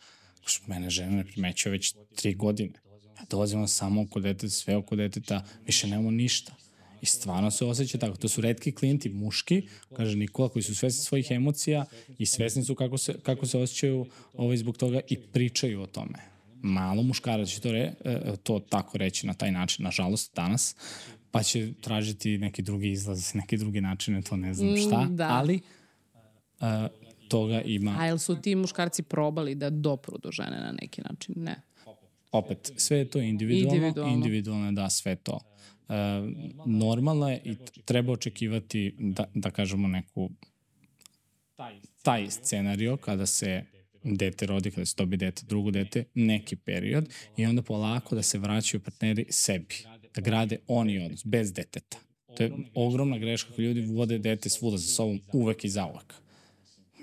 Mene 0.67 0.89
žena 0.89 1.11
ne 1.11 1.25
primećuje 1.25 1.71
već 1.71 1.95
tri 2.15 2.33
godine. 2.33 2.73
Ja 3.19 3.25
dolazim 3.29 3.67
samo 3.67 4.01
oko 4.01 4.19
deteta, 4.19 4.49
sve 4.49 4.75
oko 4.75 4.95
deteta, 4.95 5.43
više 5.65 5.87
nemamo 5.87 6.11
ništa. 6.11 6.55
I 7.01 7.05
stvarno 7.05 7.51
se 7.51 7.65
osjeća 7.65 7.97
tako. 7.97 8.17
To 8.17 8.27
su 8.27 8.41
redki 8.41 8.71
klijenti, 8.71 9.09
muški, 9.09 9.67
kaže 9.95 10.17
Nikola, 10.17 10.49
koji 10.49 10.63
su 10.63 10.75
svesni 10.75 11.03
svojih 11.03 11.31
emocija 11.31 11.85
i 12.17 12.25
svesni 12.25 12.63
su 12.63 12.75
kako 12.75 12.97
se, 12.97 13.15
kako 13.23 13.45
se 13.45 13.57
osjećaju 13.57 14.05
ovaj, 14.33 14.57
zbog 14.57 14.77
toga 14.77 14.99
i 15.07 15.17
pričaju 15.17 15.81
o 15.81 15.87
tome. 15.87 16.19
Malo 16.61 17.03
muškarac 17.03 17.49
će 17.49 17.61
to, 17.61 17.71
re, 17.71 17.93
e, 18.05 18.35
to 18.43 18.59
tako 18.59 18.97
reći 18.97 19.27
na 19.27 19.33
taj 19.33 19.51
način, 19.51 19.83
nažalost, 19.83 20.35
danas, 20.35 20.75
pa 21.31 21.43
će 21.43 21.73
tražiti 21.81 22.37
neki 22.37 22.61
drugi 22.61 22.91
izlaz, 22.91 23.35
neke 23.35 23.57
druge 23.57 23.81
načine, 23.81 24.21
to 24.21 24.37
ne 24.37 24.53
znam 24.53 24.77
šta, 24.77 25.05
Mm, 25.05 25.15
da. 25.15 25.27
ali 25.29 25.59
uh, 26.59 26.67
toga 27.27 27.61
ima... 27.61 27.95
A 27.99 28.05
jel 28.05 28.17
su 28.17 28.35
ti 28.35 28.55
muškarci 28.55 29.03
probali 29.03 29.55
da 29.55 29.69
dopru 29.69 30.17
do 30.17 30.31
žene 30.31 30.57
na 30.57 30.73
neki 30.81 31.01
način? 31.01 31.35
Ne. 31.37 31.55
opet, 32.31 32.71
sve 32.77 32.97
je 32.97 33.05
to 33.05 33.19
individualno, 33.19 33.75
Individualno. 33.75 34.13
individualno 34.13 34.65
je 34.65 34.71
da 34.71 34.89
sve 34.89 35.15
to. 35.15 35.39
E, 35.89 35.93
normalno 36.65 37.29
je 37.29 37.41
i 37.45 37.55
treba 37.85 38.11
očekivati 38.13 38.95
da, 38.99 39.25
da 39.33 39.51
kažemo 39.51 39.87
neku 39.87 40.29
taj 42.01 42.31
scenario 42.31 42.97
kada 42.97 43.25
se 43.25 43.63
dete 44.03 44.45
rodi, 44.45 44.71
kada 44.71 44.85
se 44.85 44.95
dobi 44.97 45.17
dete, 45.17 45.41
drugo 45.45 45.71
dete, 45.71 46.03
neki 46.13 46.55
period 46.55 47.05
i 47.37 47.45
onda 47.45 47.61
polako 47.61 48.15
da 48.15 48.21
se 48.23 48.37
vraćaju 48.39 48.81
partneri 48.81 49.25
sebi, 49.29 49.75
da 50.15 50.21
grade 50.21 50.57
oni 50.67 51.05
odnos, 51.05 51.25
bez 51.25 51.53
deteta. 51.53 51.97
To 52.37 52.43
je 52.43 52.51
ogromna 52.75 53.17
greška 53.17 53.49
kada 53.49 53.61
ljudi 53.61 53.81
vode 53.81 54.17
dete 54.17 54.49
svuda 54.49 54.77
za 54.77 54.87
sobom 54.87 55.19
uvek 55.33 55.65
i 55.65 55.69
zauvek. 55.69 56.13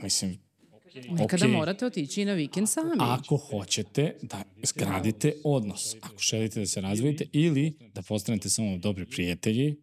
Mislim, 0.02 0.38
Nekada 1.10 1.44
okej. 1.44 1.48
morate 1.48 1.86
otići 1.86 2.22
i 2.22 2.24
na 2.24 2.32
vikend 2.32 2.68
sami. 2.68 2.90
Ako 2.98 3.36
hoćete 3.36 4.14
da 4.22 4.42
zgradite 4.62 5.32
odnos, 5.44 5.96
ako 6.00 6.18
želite 6.18 6.60
da 6.60 6.66
se 6.66 6.80
razvijete 6.80 7.26
ili 7.32 7.74
da 7.94 8.02
postanete 8.02 8.48
samo 8.48 8.78
dobri 8.78 9.06
prijatelji, 9.06 9.76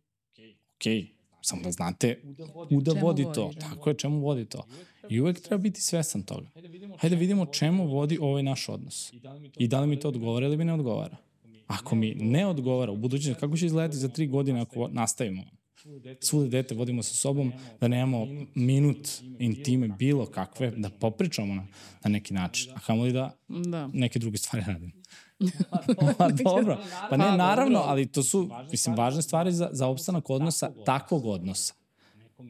ok, 0.76 1.08
samo 1.42 1.62
da 1.62 1.72
znate 1.72 2.22
kuda 2.70 2.92
vodi 2.92 3.26
to. 3.36 3.52
da. 3.54 3.60
Tako 3.60 3.90
je, 3.90 3.98
čemu 3.98 4.20
vodi 4.20 4.46
to. 4.46 4.68
I 5.10 5.20
uvek 5.22 5.40
treba 5.42 5.62
biti 5.62 5.82
svesan 5.82 6.24
toga. 6.24 6.50
Hajde 6.98 7.16
da 7.16 7.20
vidimo 7.20 7.46
čemu 7.46 7.88
vodi 7.88 8.18
ovaj 8.22 8.44
naš 8.44 8.70
odnos. 8.70 9.14
I 9.58 9.68
da 9.68 9.80
li 9.80 9.88
mi 9.88 10.00
to 10.00 10.08
odgovara 10.08 10.46
ili 10.46 10.58
mi 10.58 10.66
ne 10.66 10.74
odgovara. 10.74 11.18
Ako 11.68 11.96
mi 11.96 12.16
ne 12.16 12.46
odgovara 12.46 12.92
u 12.92 12.98
budućnosti, 12.98 13.40
kako 13.40 13.58
će 13.58 13.66
izgledati 13.66 13.98
za 13.98 14.08
tri 14.08 14.28
godine 14.28 14.62
ako 14.62 14.88
nastavimo? 14.88 15.44
Svude 16.20 16.50
dete 16.50 16.76
vodimo 16.76 17.04
sa 17.04 17.14
sobom, 17.14 17.54
da 17.82 17.88
nemamo 17.88 18.28
minut 18.56 19.10
intime 19.40 19.88
bilo 19.88 20.26
kakve, 20.26 20.72
da 20.72 20.90
popričamo 20.90 21.56
na, 21.56 21.68
na 22.04 22.10
neki 22.10 22.34
način. 22.34 22.72
A 22.76 22.80
kamoli 22.80 23.12
da 23.12 23.38
Da. 23.48 23.90
neke 23.94 24.20
druge 24.20 24.38
stvari 24.38 24.64
radim. 24.68 24.92
pa 26.18 26.30
dobro, 26.30 26.78
pa 27.10 27.18
ne, 27.18 27.38
naravno, 27.38 27.80
ali 27.80 28.12
to 28.12 28.24
su, 28.24 28.50
mislim, 28.72 28.96
važne 28.96 29.22
stvari 29.22 29.52
za, 29.52 29.70
za 29.72 29.88
opstanak 29.88 30.30
odnosa, 30.30 30.72
takvog 30.86 31.26
odnosa. 31.26 31.74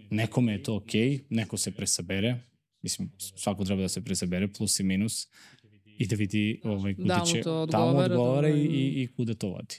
Nekome 0.10 0.52
je 0.52 0.64
to 0.64 0.76
okej, 0.76 1.10
okay, 1.10 1.24
neko 1.30 1.58
se 1.58 1.72
presabere, 1.72 2.40
mislim, 2.82 3.12
svako 3.18 3.66
treba 3.66 3.82
da 3.82 3.90
se 3.90 4.02
presabere, 4.02 4.48
plus 4.48 4.80
i 4.80 4.84
minus, 4.84 5.28
i 5.98 6.08
da 6.08 6.16
vidi 6.16 6.62
ovaj, 6.64 6.96
kuda 6.96 7.08
Da 7.16 7.26
će, 7.26 7.42
to 7.42 7.66
da 7.66 7.78
mu 7.80 7.86
odgovara, 7.86 8.14
odgovara 8.14 8.50
i, 8.50 8.62
i, 8.62 9.04
i 9.04 9.08
kuda 9.18 9.34
to 9.34 9.50
vodi. 9.50 9.76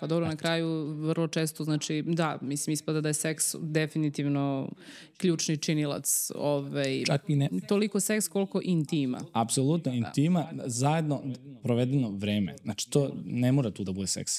Pa 0.00 0.06
dobro, 0.06 0.26
na 0.26 0.36
kraju 0.36 0.84
vrlo 0.84 1.28
često, 1.28 1.64
znači, 1.64 2.02
da, 2.06 2.38
mislim, 2.42 2.72
ispada 2.72 3.00
da 3.00 3.08
je 3.08 3.14
seks 3.14 3.54
definitivno 3.60 4.68
ključni 5.16 5.56
činilac 5.56 6.30
ovaj, 6.34 7.04
Čak 7.06 7.22
i 7.28 7.36
ne, 7.36 7.48
toliko 7.68 8.00
seks 8.00 8.28
koliko 8.28 8.60
intima. 8.64 9.20
apsolutno 9.32 9.92
intima, 9.92 10.46
zajedno 10.66 11.22
provedeno 11.62 12.10
vreme. 12.10 12.54
Znači, 12.62 12.90
to 12.90 13.10
ne 13.24 13.52
mora 13.52 13.70
tu 13.70 13.84
da 13.84 13.92
bude 13.92 14.06
seks. 14.06 14.32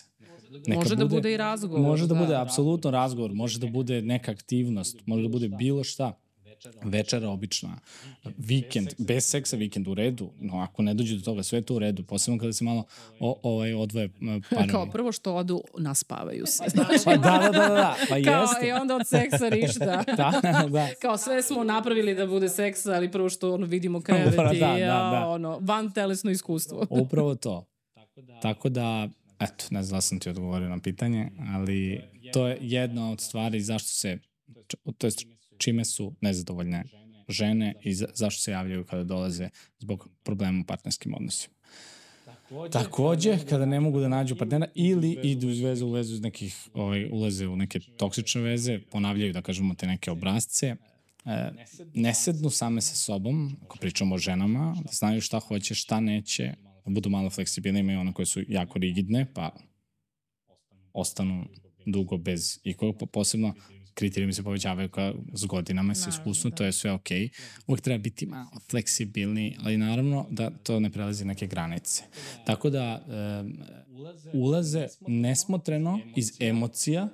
Neka 0.68 0.80
Može 0.80 0.96
da 0.96 1.06
bude 1.06 1.34
i 1.34 1.38
razgovor, 1.38 1.80
Može 1.82 2.08
da, 2.08 2.14
da. 2.14 2.20
bude 2.20 2.36
apsolutno 2.36 2.92
razgovor, 2.92 3.34
može 3.34 3.60
da 3.60 3.68
bude 3.68 4.02
neka 4.02 4.32
aktivnost, 4.32 5.02
može 5.06 5.24
da 5.24 5.30
bude 5.30 5.50
bilo 5.50 5.84
šta. 5.84 6.20
Večera 6.84 7.30
obična, 7.30 7.80
vikend, 8.38 8.90
bez 8.98 9.26
seksa 9.26 9.58
vikend 9.58 9.88
u 9.88 9.94
redu, 9.94 10.32
no 10.40 10.60
ako 10.60 10.82
ne 10.82 10.94
dođe 10.94 11.16
do 11.16 11.22
toga, 11.22 11.44
sve 11.44 11.60
je 11.60 11.62
to 11.62 11.76
u 11.76 11.80
redu, 11.80 12.04
posebno 12.04 12.40
kada 12.40 12.54
se 12.54 12.64
malo 12.64 12.86
o, 13.20 13.40
ovaj, 13.44 13.74
odvoje 13.74 14.10
parovi. 14.50 14.72
Kao 14.72 14.86
prvo 14.86 15.12
što 15.12 15.36
odu, 15.36 15.64
naspavaju 15.78 16.46
se. 16.46 16.64
Pa 17.06 17.18
da, 17.18 17.40
da, 17.44 17.50
da, 17.50 17.68
da, 17.68 17.96
pa 18.10 18.16
Kao, 18.32 18.42
jeste. 18.42 18.68
i 18.68 18.72
onda 18.72 18.96
od 18.96 19.08
seksa 19.08 19.50
ništa. 19.50 20.04
Da, 20.18 20.42
da. 20.70 20.88
Kao 21.02 21.18
sve 21.18 21.42
smo 21.42 21.64
napravili 21.64 22.16
da 22.16 22.28
bude 22.28 22.50
seksa, 22.50 22.92
ali 22.92 23.12
prvo 23.12 23.30
što 23.30 23.54
ono 23.54 23.66
vidimo 23.66 24.02
krevet 24.02 24.36
Da, 24.36 24.52
i 24.54 24.60
da, 24.60 24.78
ja, 24.78 25.10
da. 25.10 25.28
ono, 25.28 25.60
van 25.62 25.92
telesno 25.92 26.32
iskustvo. 26.32 26.88
Upravo 26.90 27.36
to. 27.36 27.66
Tako 28.42 28.70
da, 28.70 29.10
eto, 29.40 29.66
ne 29.70 29.84
znam 29.84 29.98
da 29.98 30.02
sam 30.02 30.20
ti 30.20 30.30
odgovorio 30.30 30.70
na 30.70 30.80
pitanje, 30.80 31.32
ali 31.56 32.02
to 32.34 32.48
je 32.48 32.58
jedna 32.62 33.12
od 33.12 33.22
stvari 33.22 33.62
zašto 33.62 33.90
se, 33.90 34.18
to 34.98 35.08
je 35.08 35.12
čime 35.58 35.86
su 35.86 36.16
nezadovoljne 36.22 36.84
žene 37.30 37.76
i 37.84 37.94
za, 37.94 38.08
zašto 38.14 38.42
se 38.42 38.52
javljaju 38.52 38.86
kada 38.86 39.04
dolaze 39.04 39.50
zbog 39.80 40.10
problema 40.24 40.62
u 40.62 40.66
partnerskim 40.66 41.14
odnosima. 41.14 41.54
Takođe, 42.72 43.38
kada 43.50 43.66
ne 43.66 43.80
mogu 43.80 44.00
da 44.00 44.08
nađu 44.08 44.36
partnera 44.36 44.68
ili 44.76 45.20
idu 45.24 45.50
iz 45.50 45.60
veze 45.60 45.86
u 45.86 45.92
vezu 45.92 46.14
iz 46.14 46.22
nekih, 46.22 46.70
ovaj, 46.74 47.10
ulaze 47.12 47.48
u 47.48 47.56
neke 47.56 47.80
toksične 47.80 48.42
veze, 48.42 48.80
ponavljaju, 48.92 49.34
da 49.34 49.42
kažemo, 49.42 49.76
te 49.76 49.88
neke 49.88 50.12
obrazce, 50.12 50.76
e, 51.26 51.52
ne 51.94 52.14
sednu 52.14 52.50
same 52.50 52.82
sa 52.82 52.96
sobom, 52.96 53.58
ako 53.64 53.78
pričamo 53.78 54.16
o 54.16 54.18
ženama, 54.18 54.76
da 54.86 54.92
znaju 54.92 55.22
šta 55.22 55.40
hoće, 55.40 55.76
šta 55.76 56.00
neće, 56.00 56.54
da 56.86 56.92
budu 56.92 57.10
malo 57.10 57.30
fleksibilne, 57.30 57.80
imaju 57.80 58.00
one 58.00 58.14
koje 58.14 58.26
su 58.26 58.42
jako 58.48 58.80
rigidne, 58.80 59.26
pa 59.34 59.56
ostanu 60.94 61.46
dugo 61.86 62.18
bez 62.18 62.60
ikog, 62.64 62.98
po- 62.98 63.06
posebno 63.06 63.54
kriterijumi 63.98 64.34
se 64.34 64.44
povećavaju 64.44 64.90
ka, 64.90 65.14
s 65.34 65.46
godinama, 65.46 65.96
sa 65.96 66.10
iskustvom, 66.10 66.52
to 66.52 66.64
je 66.64 66.72
sve. 66.72 66.92
Okay. 66.92 67.30
Uvijek 67.68 67.82
treba 67.82 67.98
biti 67.98 68.26
malo 68.26 68.50
fleksibilni, 68.70 69.58
ali 69.64 69.78
naravno 69.78 70.26
da 70.30 70.50
to 70.50 70.80
ne 70.80 70.90
prelazi 70.90 71.26
neke 71.26 71.48
granice. 71.48 72.04
Tako 72.46 72.70
da 72.70 73.06
um, 73.42 73.58
ulaze 74.34 74.88
nesmotreno 75.08 76.00
iz 76.16 76.32
emocija, 76.40 77.10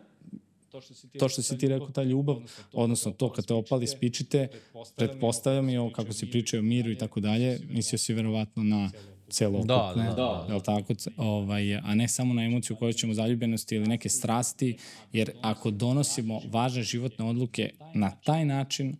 to 1.19 1.29
što 1.29 1.41
si 1.41 1.57
ti 1.57 1.67
rekao, 1.67 1.89
ta 1.89 2.03
ljubav, 2.03 2.37
odnosno 2.73 3.11
to 3.11 3.31
kad 3.31 3.45
te 3.45 3.53
opali 3.53 3.87
spičite, 3.87 4.47
pretpostavljam 4.95 5.69
i 5.69 5.77
ovo 5.77 5.91
kako 5.91 6.13
si 6.13 6.31
pričao 6.31 6.59
o 6.59 6.63
miru 6.63 6.91
i 6.91 6.97
tako 6.97 7.19
dalje, 7.19 7.59
mislio 7.69 7.99
si 7.99 8.13
verovatno 8.13 8.63
na 8.63 8.91
celokupne, 9.33 9.67
Da, 9.75 9.93
da, 9.95 10.13
da. 10.13 10.45
jel 10.49 10.61
tako, 10.61 10.93
ovaj, 11.17 11.75
a 11.75 11.95
ne 11.95 12.07
samo 12.07 12.33
na 12.33 12.43
emociju 12.43 12.75
koju 12.75 12.93
ćemo 12.93 13.13
zaljubljenosti 13.13 13.75
ili 13.75 13.87
neke 13.87 14.09
strasti, 14.09 14.77
jer 15.13 15.31
ako 15.41 15.71
donosimo 15.71 16.41
važne 16.51 16.83
životne 16.83 17.25
odluke 17.25 17.69
na 17.93 18.11
taj 18.11 18.45
način, 18.45 18.95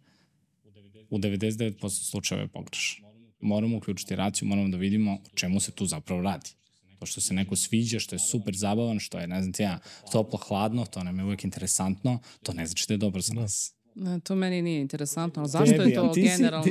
u 1.09 1.17
99% 1.17 1.89
slučajeva 1.89 2.43
je 2.43 2.47
pogrešno. 2.47 3.07
Moramo 3.39 3.77
uključiti 3.77 4.15
raciju, 4.15 4.47
moramo 4.47 4.69
da 4.69 4.77
vidimo 4.77 5.13
o 5.13 5.35
čemu 5.35 5.59
se 5.59 5.71
tu 5.71 5.85
zapravo 5.85 6.21
radi. 6.21 6.49
To 6.99 7.05
što 7.05 7.21
se 7.21 7.33
neko 7.33 7.55
sviđa, 7.55 7.99
što 7.99 8.15
je 8.15 8.19
super 8.19 8.55
zabavan, 8.55 8.99
što 8.99 9.19
je, 9.19 9.27
ne 9.27 9.41
znam 9.41 9.53
ti 9.53 9.63
ja, 9.63 9.79
toplo, 10.11 10.39
hladno, 10.47 10.85
to 10.85 11.03
nam 11.03 11.19
je 11.19 11.25
uvek 11.25 11.43
interesantno, 11.43 12.19
to 12.43 12.53
ne 12.53 12.65
znači 12.65 12.85
da 12.87 12.93
je 12.93 12.97
dobro 12.97 13.21
za 13.21 13.33
nas. 13.33 13.75
Ne, 13.95 14.19
to 14.19 14.35
meni 14.35 14.61
nije 14.61 14.81
interesantno, 14.81 15.41
ali 15.41 15.49
zašto 15.49 15.71
Tebi, 15.73 15.89
je 15.89 15.95
to 15.95 16.07
ti 16.07 16.21
si- 16.21 16.27
generalno, 16.29 16.65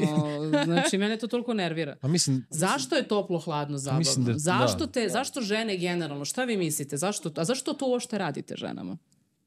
znači 0.65 0.99
mene 0.99 1.17
to 1.17 1.27
toliko 1.27 1.55
nervira. 1.55 1.97
Pa 1.97 2.09
mislim, 2.09 2.47
Zašto 2.51 2.97
je 2.97 3.09
toplo 3.09 3.39
hladno 3.39 3.79
zabavno? 3.79 3.99
mislim 3.99 4.25
da- 4.25 4.33
zašto 4.35 4.87
da. 4.87 4.93
te, 4.93 5.09
zašto 5.09 5.41
žene 5.41 5.77
generalno, 5.77 6.25
šta 6.25 6.45
vi 6.45 6.57
mislite? 6.57 6.97
Zašto, 6.97 7.31
a 7.37 7.45
zašto 7.45 7.73
to 7.73 7.87
uopšte 7.87 8.19
radite 8.19 8.55
ženama? 8.57 8.97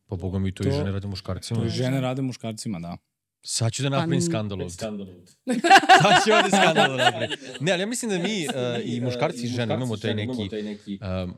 pa 0.08 0.16
boga 0.16 0.40
mi 0.40 0.52
to, 0.52 0.64
i 0.64 0.66
To- 0.66 0.72
žene 0.72 0.92
rade 0.92 1.08
muškarcima. 1.08 1.60
To 1.60 1.66
i 1.66 1.70
žene 1.70 2.02
rade 2.02 2.22
muškarcima, 2.22 2.80
da. 2.80 2.98
Sad 3.44 3.72
ću 3.74 3.84
da 3.84 3.90
napravim 3.90 4.20
Pa, 4.20 4.26
skandal 4.26 4.62
ovde. 4.62 4.74
Sad 6.02 6.14
ću 6.24 6.32
ovde 6.34 6.50
skandal 6.50 6.88
da 6.88 7.04
napravim. 7.04 7.30
Ne, 7.60 7.72
ali 7.72 7.82
ja 7.82 7.88
mislim 7.88 8.12
da 8.12 8.18
mi 8.18 8.48
uh, 8.48 8.54
i 8.86 9.02
muškarci 9.02 9.44
i 9.44 9.48
žene 9.48 9.74
imamo 9.74 9.98
taj 9.98 10.14
neki, 10.14 10.50
um, 11.24 11.34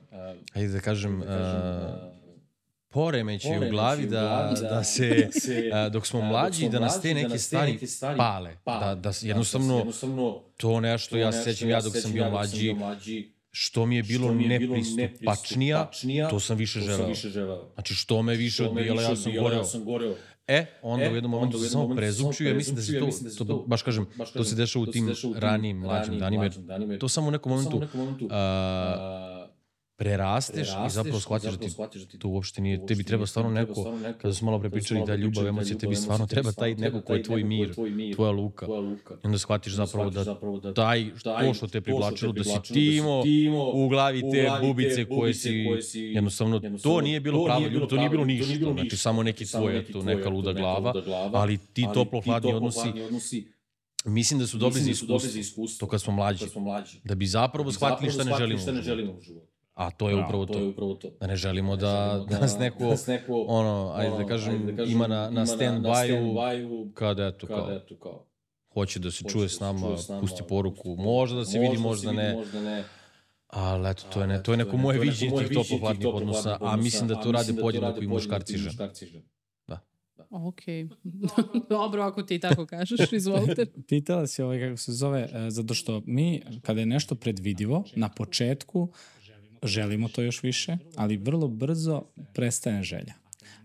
ajde 0.53 0.67
da 0.67 0.79
kažem, 0.79 1.21
uh, 1.21 1.27
poremećaj 2.89 3.67
u 3.67 3.71
glavi 3.71 4.05
da, 4.05 4.53
da 4.61 4.83
se, 4.83 5.29
uh, 5.87 5.93
dok 5.93 6.07
smo 6.07 6.21
mlađi, 6.21 6.69
da 6.69 6.79
nas 6.79 7.01
te 7.01 7.13
neke 7.13 7.37
stvari 7.37 7.79
pale. 8.17 8.57
Da, 8.65 8.95
da 8.95 9.11
jednostavno 9.21 9.85
to 10.57 10.79
nešto, 10.79 11.17
ja 11.17 11.31
se 11.31 11.43
sećam 11.43 11.69
ja 11.69 11.81
dok 11.81 11.93
sam 12.01 12.13
bio 12.13 12.29
mlađi, 12.29 12.75
što 13.51 13.85
mi 13.85 13.95
je 13.95 14.03
bilo 14.03 14.33
nepristupačnija, 14.33 15.89
to 16.29 16.39
sam 16.39 16.57
više 16.57 16.79
želeo. 16.79 17.13
Znači, 17.73 17.93
što 17.95 18.21
me 18.21 18.35
više 18.35 18.63
odbijala, 18.63 19.01
ja 19.01 19.15
sam 19.15 19.31
goreo. 19.85 20.15
E, 20.47 20.65
onda 20.81 21.11
u 21.11 21.15
jednom 21.15 21.31
momentu 21.31 21.59
se 21.59 21.69
samo 21.69 21.95
prezupčio, 21.95 22.47
ja 22.47 22.53
mislim 22.53 22.75
da 22.75 22.81
se 22.81 22.99
to, 23.37 23.45
to, 23.45 23.65
baš 23.67 23.81
kažem, 23.81 24.05
to 24.33 24.43
se 24.43 24.55
dešava 24.55 24.83
u 24.83 24.91
tim 24.91 25.15
ranijim, 25.35 25.77
mlađim 25.77 26.19
danima, 26.19 26.43
jer 26.43 26.99
to 26.99 27.09
samo 27.09 27.27
u 27.27 27.31
nekom 27.31 27.51
momentu 27.51 27.81
a, 29.97 30.03
prerasteš 30.03 30.67
i 30.67 30.89
zapravo 30.89 31.19
shvatiš 31.19 31.51
da 31.51 32.05
ti 32.05 32.19
to 32.19 32.27
uopšte 32.27 32.61
nije, 32.61 32.85
tebi 32.85 33.03
treba 33.03 33.25
stvarno 33.25 33.51
neko, 33.51 33.93
kada 34.21 34.33
smo 34.33 34.45
malo 34.45 34.59
prepričali 34.59 35.03
da 35.07 35.15
ljubav, 35.15 35.47
emocija, 35.47 35.77
tebi 35.77 35.95
stvarno 35.95 36.27
treba 36.27 36.51
taj 36.51 36.75
neko 36.75 37.01
ko 37.01 37.13
je 37.13 37.23
tvoj 37.23 37.43
mir, 37.43 37.73
tvoja 38.15 38.31
luka. 38.31 38.65
I 39.23 39.27
onda 39.27 39.37
shvatiš 39.37 39.73
zapravo 39.73 40.09
da 40.09 40.73
taj, 40.73 41.11
to 41.23 41.53
što 41.53 41.67
te 41.67 41.81
privlačilo, 41.81 42.31
da 42.31 42.43
si 42.43 42.73
ti 42.73 42.95
imao 42.95 43.71
u 43.73 43.87
glavi 43.89 44.21
te 44.31 44.49
bubice 44.61 45.05
koje 45.05 45.33
si, 45.33 45.99
jednostavno, 45.99 46.61
to 46.83 47.01
nije 47.01 47.19
bilo 47.19 47.45
pravo 47.45 47.67
ljubav, 47.67 47.89
to 47.89 47.95
nije 47.95 48.09
bilo 48.09 48.25
ništa, 48.25 48.73
znači 48.73 48.97
samo 48.97 49.23
neki 49.23 49.45
tvoj, 49.45 49.79
eto, 49.79 50.03
neka 50.03 50.29
luda 50.29 50.53
glava, 50.53 50.93
ali 51.33 51.57
ti 51.57 51.87
toplo-hladni 51.93 52.53
odnosi, 52.53 52.87
mislim 54.05 54.39
da 54.39 54.47
su 54.47 54.57
dobri 54.57 54.81
za 54.81 55.39
iskustvo, 55.39 55.85
to 55.85 55.89
kad 55.89 56.01
smo 56.01 56.13
mlađi, 56.13 56.45
da 57.03 57.15
bi 57.15 57.25
zapravo 57.25 57.71
shvatili 57.71 58.11
šta 58.11 58.23
ne 58.71 58.81
želimo 58.81 59.13
u 59.13 59.21
životu. 59.21 59.56
A 59.77 59.91
to 59.91 60.09
je 60.09 60.15
upravo 60.15 60.45
to. 60.45 60.73
Da 61.19 61.27
ne 61.27 61.35
želimo 61.35 61.75
da, 61.75 62.25
da 62.29 62.39
nas 62.39 62.57
neko, 62.57 62.95
ono, 63.47 63.91
ajde 63.95 64.17
da 64.17 64.25
kažem, 64.25 64.77
ima 64.87 65.07
na, 65.07 65.29
na 65.29 65.45
stand-by-u 65.45 66.91
kada, 66.93 67.27
eto, 67.27 67.47
kao, 67.47 68.25
hoće 68.73 68.99
da 68.99 69.11
se 69.11 69.23
čuje 69.29 69.49
s 69.49 69.59
nama, 69.59 69.95
pusti 70.21 70.43
poruku, 70.49 70.95
možda 70.95 71.37
da 71.37 71.45
se 71.45 71.59
vidi, 71.59 71.77
možda 71.77 72.11
ne. 72.11 72.35
Ali 73.47 73.89
eto, 73.89 74.03
to 74.13 74.21
je, 74.21 74.27
ne, 74.27 74.43
to 74.43 74.53
je 74.53 74.57
neko 74.57 74.77
moje 74.77 74.99
viđenje 74.99 75.37
tih 75.37 75.57
toplo-hladnih 75.57 76.07
odnosa, 76.13 76.57
a 76.61 76.75
mislim 76.75 77.07
da 77.07 77.15
to 77.15 77.31
rade 77.31 77.53
podjednako 77.61 78.01
i 78.01 78.07
muškarci 78.07 78.53
i 78.53 78.57
žene. 78.57 78.91
Ok. 80.29 80.61
Dobro, 81.69 82.01
ako 82.01 82.23
ti 82.23 82.39
tako 82.39 82.65
kažeš, 82.65 83.13
izvolite. 83.13 83.65
Pitala 83.87 84.27
si 84.27 84.41
ovaj 84.41 84.59
kako 84.59 84.77
se 84.77 84.91
zove, 84.91 85.29
e, 85.33 85.49
zato 85.49 85.73
što 85.73 86.01
mi, 86.05 86.41
kada 86.61 86.79
je 86.79 86.85
nešto 86.85 87.15
predvidivo, 87.15 87.83
na 87.95 88.09
početku 88.09 88.89
želimo 89.63 90.07
to 90.07 90.21
još 90.21 90.43
više, 90.43 90.77
ali 90.95 91.17
vrlo 91.17 91.47
brzo 91.47 92.03
prestaje 92.33 92.83
želja. 92.83 93.13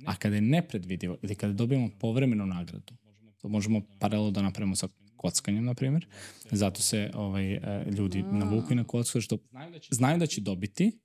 A 0.06 0.16
kada 0.16 0.34
je 0.34 0.40
nepredvidivo 0.40 1.16
ili 1.22 1.34
kada 1.34 1.52
dobijemo 1.52 1.90
povremenu 2.00 2.46
nagradu, 2.46 2.94
to 3.42 3.48
možemo 3.48 3.82
paralelo 3.98 4.30
da 4.30 4.42
napravimo 4.42 4.76
sa 4.76 4.88
kockanjem, 5.16 5.64
na 5.64 5.74
primjer. 5.74 6.06
Zato 6.50 6.82
se 6.82 7.10
ovaj, 7.14 7.54
e, 7.54 7.84
ljudi 7.90 8.22
navuku 8.22 8.72
i 8.72 8.76
na 8.76 8.84
kocku, 8.84 9.20
što 9.20 9.38
znaju 9.90 10.18
da 10.18 10.26
će 10.26 10.40
dobiti, 10.40 10.98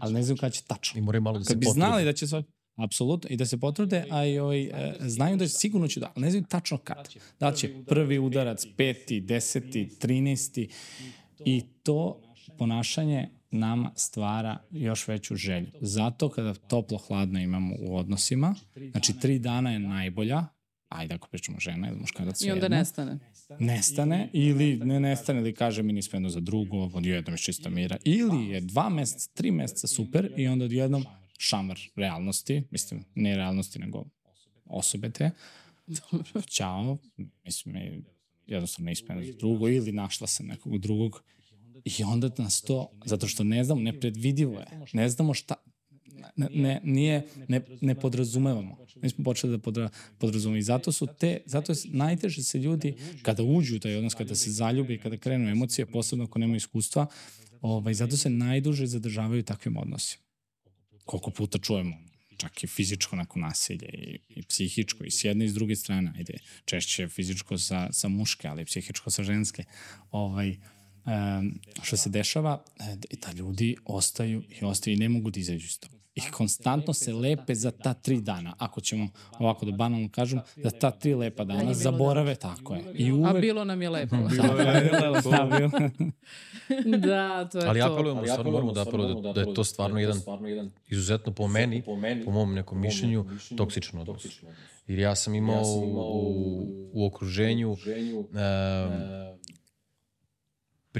ali 0.00 0.14
ne 0.14 0.22
znaju 0.22 0.36
kada 0.36 0.50
će 0.50 0.62
tačno. 0.66 0.98
I 0.98 1.02
moraju 1.02 1.22
malo 1.22 1.38
da 1.38 1.44
se 1.44 1.48
Kad 1.48 1.58
bi 1.58 1.64
potrude. 1.64 1.86
znali 1.86 2.04
da 2.04 2.12
će 2.12 2.26
sve, 2.26 2.42
apsolutno, 2.76 3.30
i 3.30 3.36
da 3.36 3.46
se 3.46 3.60
potrude, 3.60 4.04
a 4.10 4.26
i 4.26 4.38
ovaj, 4.38 4.62
e, 4.62 4.94
znaju 5.00 5.36
da 5.36 5.48
sigurno 5.48 5.88
će 5.88 6.00
da, 6.00 6.12
ali 6.14 6.24
ne 6.24 6.30
znaju 6.30 6.44
tačno 6.48 6.78
kad. 6.78 7.08
Da 7.40 7.52
će 7.52 7.74
prvi 7.86 8.18
udarac, 8.18 8.66
peti, 8.76 9.20
deseti, 9.20 9.88
trinesti 9.98 10.68
i 11.44 11.62
to 11.82 12.20
ponašanje 12.58 13.28
nama 13.50 13.92
stvara 13.96 14.58
još 14.70 15.08
veću 15.08 15.36
želju. 15.36 15.70
Zato 15.80 16.28
kada 16.28 16.54
toplo-hladno 16.54 17.40
imamo 17.40 17.74
u 17.78 17.96
odnosima, 17.96 18.54
znači 18.90 19.18
tri 19.20 19.38
dana 19.38 19.72
je 19.72 19.78
najbolja, 19.78 20.44
ajde 20.88 21.14
ako 21.14 21.28
pričamo 21.28 21.60
žena 21.60 21.88
ili 21.88 21.98
muškarac, 21.98 22.42
I 22.42 22.50
onda 22.50 22.60
svejedno, 22.60 22.78
nestane. 22.78 23.18
nestane 23.58 24.30
ili 24.32 24.76
ne 24.76 25.00
nestane 25.00 25.40
ili 25.40 25.54
kaže 25.54 25.82
mi 25.82 25.92
nismo 25.92 26.16
jedno 26.16 26.28
za 26.28 26.40
drugo, 26.40 26.76
odjednom 26.76 27.34
iz 27.34 27.40
čista 27.40 27.70
mira. 27.70 27.96
Ili 28.04 28.46
je 28.46 28.60
dva 28.60 28.88
meseca, 28.88 29.30
tri 29.34 29.50
meseca 29.50 29.86
super 29.86 30.32
i 30.36 30.48
onda 30.48 30.64
odjednom 30.64 31.04
šamar 31.38 31.78
realnosti, 31.96 32.62
mislim, 32.70 33.04
ne 33.14 33.36
realnosti, 33.36 33.78
nego 33.78 34.04
osobe 34.64 35.10
te. 35.10 35.30
Ćao, 36.56 36.98
mislim, 37.44 37.74
mi 37.74 38.02
jednostavno 38.46 38.88
nismo 38.88 39.14
jedno 39.14 39.32
za 39.32 39.38
drugo 39.38 39.68
ili 39.68 39.92
našla 39.92 40.26
sam 40.26 40.46
nekog 40.46 40.78
drugog 40.78 41.22
i 41.84 42.04
onda 42.04 42.30
nas 42.38 42.62
to, 42.62 42.90
zato 43.04 43.26
što 43.26 43.44
ne 43.44 43.64
znamo, 43.64 43.80
nepredvidivo 43.80 44.60
je, 44.60 44.66
ne 44.92 45.08
znamo 45.08 45.34
šta, 45.34 45.54
ne, 46.36 46.48
ne, 46.50 46.80
nije, 46.84 47.26
ne, 47.48 47.60
ne 47.80 47.94
podrazumevamo. 47.94 48.78
Mi 49.02 49.08
smo 49.10 49.24
počeli 49.24 49.52
da 49.52 49.58
podra, 49.58 49.88
podrazumemo 50.18 50.58
i 50.58 50.62
zato 50.62 50.92
su 50.92 51.06
te, 51.18 51.40
zato 51.46 51.72
je 51.72 51.78
najteže 51.84 52.42
se 52.42 52.58
ljudi 52.58 52.94
kada 53.22 53.42
uđu 53.42 53.76
u 53.76 53.78
taj 53.78 53.96
odnos, 53.96 54.14
kada 54.14 54.34
se 54.34 54.50
zaljubi, 54.50 54.98
kada 54.98 55.16
krenu 55.16 55.48
emocije, 55.50 55.86
posebno 55.86 56.24
ako 56.24 56.38
nemaju 56.38 56.56
iskustva, 56.56 57.06
ovaj, 57.60 57.94
zato 57.94 58.16
se 58.16 58.30
najduže 58.30 58.86
zadržavaju 58.86 59.42
takvim 59.42 59.76
odnosima. 59.76 60.24
Koliko 61.04 61.30
puta 61.30 61.58
čujemo, 61.58 61.96
čak 62.36 62.64
i 62.64 62.66
fizičko 62.66 63.16
nakon 63.16 63.42
nasilje 63.42 63.88
i, 63.92 64.18
i 64.28 64.42
psihičko 64.42 65.04
i 65.04 65.10
s 65.10 65.24
jedne 65.24 65.44
i 65.44 65.48
s 65.48 65.54
druge 65.54 65.76
strane, 65.76 66.12
ajde, 66.16 66.38
češće 66.64 67.08
fizičko 67.08 67.58
sa, 67.58 67.88
sa 67.92 68.08
muške, 68.08 68.48
ali 68.48 68.64
psihičko 68.64 69.10
sa 69.10 69.22
ženske. 69.22 69.64
Ovaj, 70.10 70.56
što 71.82 71.96
se 71.96 72.10
dešava, 72.10 72.62
e, 72.80 72.96
da 72.96 73.32
ljudi 73.32 73.76
ostaju 73.84 74.42
i 74.60 74.64
ostaju 74.64 74.94
i 74.94 74.98
ne 74.98 75.08
mogu 75.08 75.30
da 75.30 75.40
izađu 75.40 75.66
iz 75.66 75.80
toga. 75.80 76.00
I 76.14 76.20
konstantno 76.30 76.94
se 76.94 77.12
lepe 77.12 77.54
za 77.54 77.70
ta 77.70 77.94
tri 77.94 78.20
dana. 78.20 78.54
Ako 78.58 78.80
ćemo 78.80 79.08
ovako 79.38 79.66
da 79.66 79.72
banalno 79.72 80.08
kažem, 80.08 80.40
da 80.56 80.70
ta 80.70 80.90
tri 80.90 81.14
lepa 81.14 81.44
dana 81.44 81.74
zaborave, 81.74 82.34
tako 82.34 82.74
je. 82.74 82.84
I 82.94 83.10
A 83.10 83.14
uvek... 83.14 83.40
bilo 83.40 83.64
nam 83.64 83.82
je 83.82 83.90
lepo. 83.90 84.16
Da, 85.30 85.48
bilo. 85.58 85.70
da, 87.06 87.48
to 87.48 87.58
je 87.58 87.66
Ali 87.68 87.80
to. 87.80 87.92
apelujemo, 87.92 88.26
stvarno 88.26 88.50
moramo 88.50 88.72
da 88.72 88.82
apelujemo 88.82 89.20
da, 89.20 89.32
da 89.32 89.40
je 89.40 89.54
to 89.54 89.64
stvarno 89.64 89.98
jedan 89.98 90.20
izuzetno 90.88 91.32
po 91.32 91.48
meni, 91.48 91.82
po 92.24 92.30
mom 92.30 92.54
nekom 92.54 92.80
mišljenju, 92.80 93.24
toksičan 93.56 94.00
odnos. 94.00 94.26
Jer 94.86 94.98
ja 94.98 95.14
sam 95.14 95.34
imao 95.34 95.62
u, 95.62 96.90
u 96.92 97.06
okruženju 97.06 97.70
um, 97.70 97.76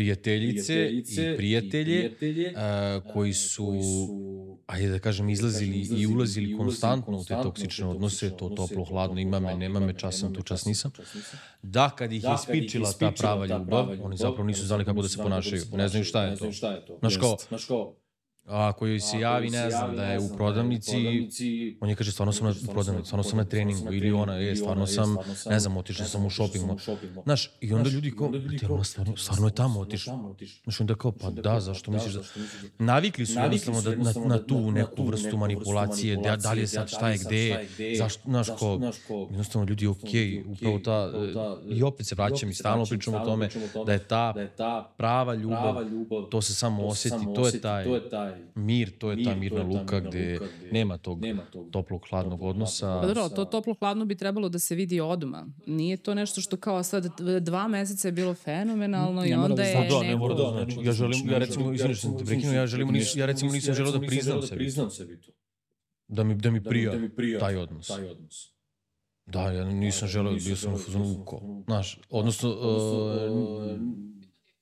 prijateljice 0.01 0.91
i 0.91 1.37
prijatelje 1.37 2.11
uh, 2.11 3.13
koji 3.13 3.33
su, 3.33 3.73
ajde 4.67 4.89
da 4.89 4.99
kažem, 4.99 5.29
izlazili 5.29 5.89
i 6.01 6.07
ulazili 6.07 6.57
konstantno 6.57 7.19
u 7.19 7.25
te 7.25 7.35
toksične 7.43 7.87
odnose, 7.87 8.31
to 8.37 8.49
toplo, 8.49 8.85
hladno, 8.85 9.21
ima 9.21 9.41
me, 9.41 9.55
nema 9.55 9.81
me, 9.81 9.93
čas 9.93 10.19
sam 10.19 10.35
tu, 10.35 10.43
čas 10.43 10.65
nisam. 10.65 10.91
Da, 11.63 11.91
kad 11.91 12.13
ih 12.13 12.25
je 12.25 12.31
ispičila 12.35 12.93
ta 12.93 13.11
prava 13.11 13.47
ljubav, 13.47 13.89
oni 14.03 14.17
zapravo 14.17 14.45
nisu 14.45 14.67
znali 14.67 14.85
kako 14.85 15.03
da 15.03 15.09
se 15.09 15.19
ponašaju. 15.19 15.63
Ne 15.73 15.89
znaju 15.89 16.05
šta 16.05 16.23
je 16.23 16.37
to. 16.37 16.99
Znaš 17.01 17.17
kao, 17.17 17.37
a 18.47 18.69
ako 18.69 18.87
joj 18.87 19.01
se 19.01 19.21
javi, 19.21 19.51
ne 19.51 19.71
znam, 19.71 19.97
da 19.97 20.05
je 20.05 20.19
u 20.19 20.29
prodavnici, 20.37 20.97
on 21.81 21.89
je 21.89 21.95
kaže, 21.97 22.13
stvarno 22.13 22.33
sam 22.33 22.47
na 22.47 22.55
prodavnici, 22.73 23.07
stvarno 23.07 23.23
sam 23.23 23.39
na 23.39 23.45
treningu, 23.45 23.93
ili 23.93 24.13
ona, 24.13 24.35
je, 24.35 24.57
stvarno 24.57 24.87
sam, 24.87 25.17
ne 25.47 25.61
znam, 25.61 25.77
otišla 25.77 26.05
sam 26.05 26.27
u 26.27 26.31
shopping. 26.31 26.65
Znaš, 27.25 27.51
i 27.61 27.73
onda 27.73 27.91
ljudi 27.91 28.11
kao, 28.11 28.29
ti 28.59 28.67
ona 28.69 28.85
stvarno, 28.85 29.17
stvarno 29.17 29.47
je 29.47 29.55
tamo 29.55 29.81
otišla. 29.81 30.35
Znaš, 30.63 30.81
onda 30.81 30.95
kao, 30.95 31.13
pa 31.13 31.31
da, 31.31 31.61
zašto 31.61 31.91
misliš 31.91 32.15
da... 32.15 32.23
Navikli 32.79 33.27
su 33.27 33.39
jednostavno 33.39 33.83
da, 33.83 33.97
na, 33.97 34.13
na 34.27 34.47
tu 34.47 34.71
neku 34.71 35.05
vrstu 35.05 35.37
manipulacije, 35.37 36.17
da, 36.17 36.37
da 36.37 36.53
li 36.53 36.61
je 36.61 36.67
sad 36.67 36.89
šta 36.89 37.11
je 37.11 37.19
gde, 37.19 37.69
zašto, 37.99 38.23
znaš, 38.25 38.47
kao, 38.59 38.81
jednostavno 39.31 39.69
ljudi, 39.69 39.87
okej, 39.87 40.45
upravo 40.47 40.79
ta, 40.79 41.13
i 41.69 41.83
opet 41.83 42.07
se 42.07 42.15
vraćam 42.15 42.51
i 42.51 42.55
stalno 42.55 42.85
pričam 42.85 43.15
o 43.15 43.25
tome, 43.25 43.49
da 43.87 43.93
je 43.93 43.99
ta 44.57 44.93
prava 44.97 45.35
ljubav, 45.35 45.85
to 46.31 46.43
se 46.43 46.55
samo 46.55 46.87
osjeti, 46.87 47.25
to 47.35 47.47
je 47.47 47.61
taj 47.61 47.85
mir, 48.55 48.99
to 48.99 49.11
je 49.11 49.25
ta 49.25 49.35
mirna 49.35 49.63
luka 49.63 50.01
gde 50.01 50.39
nema 50.73 50.99
tog 50.99 51.21
toplog, 51.71 52.07
hladnog 52.11 52.43
odnosa. 52.43 52.99
Pa 53.01 53.07
dobro, 53.07 53.29
to 53.29 53.45
toplo-hladno 53.45 54.05
bi 54.05 54.15
trebalo 54.15 54.49
da 54.49 54.59
se 54.59 54.75
vidi 54.75 55.01
odma. 55.01 55.47
Nije 55.67 55.97
to 55.97 56.15
nešto 56.15 56.41
što 56.41 56.57
kao 56.57 56.83
sad 56.83 57.21
dva 57.41 57.69
meseca 57.69 58.09
je 58.09 58.13
bilo 58.13 58.35
fenomenalno 58.35 59.27
i 59.27 59.33
onda 59.33 59.55
da 59.55 59.63
je 59.63 59.73
znači. 59.73 59.89
Da, 59.91 60.01
ne 60.01 60.17
mora 60.17 60.35
da 60.35 60.51
znači. 60.51 60.87
Ja 60.87 60.93
želim, 60.93 61.31
ja 61.31 61.39
recimo, 61.39 61.73
izvini 61.73 61.95
što 61.95 62.09
sam 62.09 62.19
te 62.19 62.25
prekinuo, 62.25 62.55
ja, 62.55 62.67
želim, 62.67 62.89
ja 63.17 63.27
recimo 63.27 63.53
nisam 63.53 63.75
želeo 63.75 63.93
da 63.93 64.01
priznam 64.57 64.91
sebi. 64.91 65.19
Da 66.09 66.25
mi, 66.25 66.35
da 66.35 66.51
mi 66.51 66.65
prija 66.65 66.93
taj 67.41 67.57
odnos. 67.57 67.91
Da, 69.27 69.51
ja 69.51 69.65
nisam 69.65 70.09
želeo, 70.09 70.33
bio 70.33 70.57
sam 70.57 70.75
u 70.75 70.79
fazonu 70.79 71.17
uko. 71.21 71.63
Znaš, 71.67 71.99
odnosno, 72.11 72.51
uh, 72.51 73.81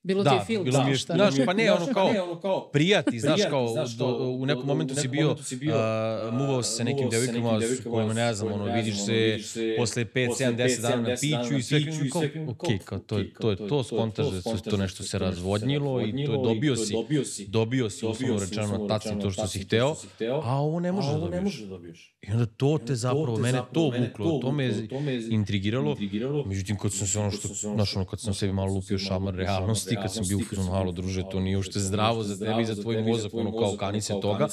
Bilo 0.03 0.23
ti 0.23 0.29
je 0.29 0.39
da, 0.39 0.45
film, 0.45 0.63
bilo 0.63 0.83
mi 0.83 0.91
je, 0.91 0.97
šta? 0.97 1.13
znaš, 1.13 1.33
pa 1.45 1.53
ne, 1.53 1.71
ono 1.71 1.93
kao, 2.41 2.69
prijati, 2.73 3.19
znaš, 3.19 3.41
kao, 3.49 3.75
do, 3.97 4.05
u 4.07 4.45
nekom 4.45 4.65
momentu 4.65 4.95
si 4.95 5.07
bio, 5.07 5.31
uh, 5.31 6.33
muvao 6.33 6.63
se 6.63 6.75
sa 6.75 6.83
nekim 6.83 7.09
devojkama 7.09 7.61
s 7.61 7.83
kojima, 7.83 8.13
ne 8.13 8.33
znam, 8.33 8.53
ono, 8.53 8.65
vidiš 8.65 9.05
se 9.05 9.37
posle 9.77 10.05
5, 10.05 10.29
7, 10.29 10.55
10 10.55 10.81
dana 10.81 11.09
na 11.09 11.15
piću 11.21 11.57
i 11.57 11.63
sve, 11.63 11.81
kao, 12.11 12.21
ok, 12.47 12.85
kao, 12.85 12.99
to 12.99 13.17
je 13.17 13.33
to, 13.33 13.51
je 13.51 13.67
to 13.67 13.83
skontaš 13.83 14.25
da 14.25 14.57
se 14.57 14.63
to 14.69 14.77
nešto 14.77 15.03
se 15.03 15.19
razvodnilo 15.19 16.01
i 16.01 16.25
to 16.25 16.31
je 16.31 16.39
dobio 16.43 16.75
si, 16.75 16.93
dobio 17.47 17.89
si, 17.89 18.05
uslovno 18.05 18.39
rečeno, 18.39 18.77
na 18.77 18.87
tacni 18.87 19.21
to 19.21 19.31
što 19.31 19.47
si 19.47 19.59
hteo, 19.59 19.95
a 20.43 20.55
ovo 20.55 20.79
ne 20.79 20.91
može 20.91 21.11
da 21.11 21.17
dobiješ. 21.17 22.15
I 22.21 22.31
onda 22.31 22.45
to 22.45 22.79
te 22.87 22.95
zapravo, 22.95 23.37
mene 23.37 23.61
to 23.73 23.81
vuklo, 23.81 24.39
to 24.41 24.51
me 24.51 24.63
je 24.63 25.27
intrigiralo, 25.29 25.95
međutim, 26.45 26.77
kad 26.77 26.93
sam 26.93 27.07
se 27.07 27.19
ono 27.19 27.31
što, 27.31 27.47
znaš, 27.47 27.95
ono, 27.95 28.05
kad 28.05 28.19
sam 28.21 28.33
sebi 28.33 28.53
malo 28.53 28.73
lupio 28.73 28.97
šamar 28.97 29.35
realnosti, 29.95 29.95
kad 29.95 30.13
sam 30.13 30.37
bio 30.37 30.37
u 30.37 30.49
fazonu, 30.49 30.71
halo 30.71 30.91
druže, 30.91 31.23
to 31.31 31.39
nije 31.39 31.57
ušte 31.57 31.79
zdravo 31.79 32.23
za 32.23 32.45
tebi 32.45 32.61
i 32.61 32.65
za 32.65 32.75
tvoj 32.75 33.01
mozak, 33.01 33.33
ono 33.33 33.51
kao 33.51 33.75
kani 33.79 34.01
se 34.01 34.13
toga. 34.21 34.47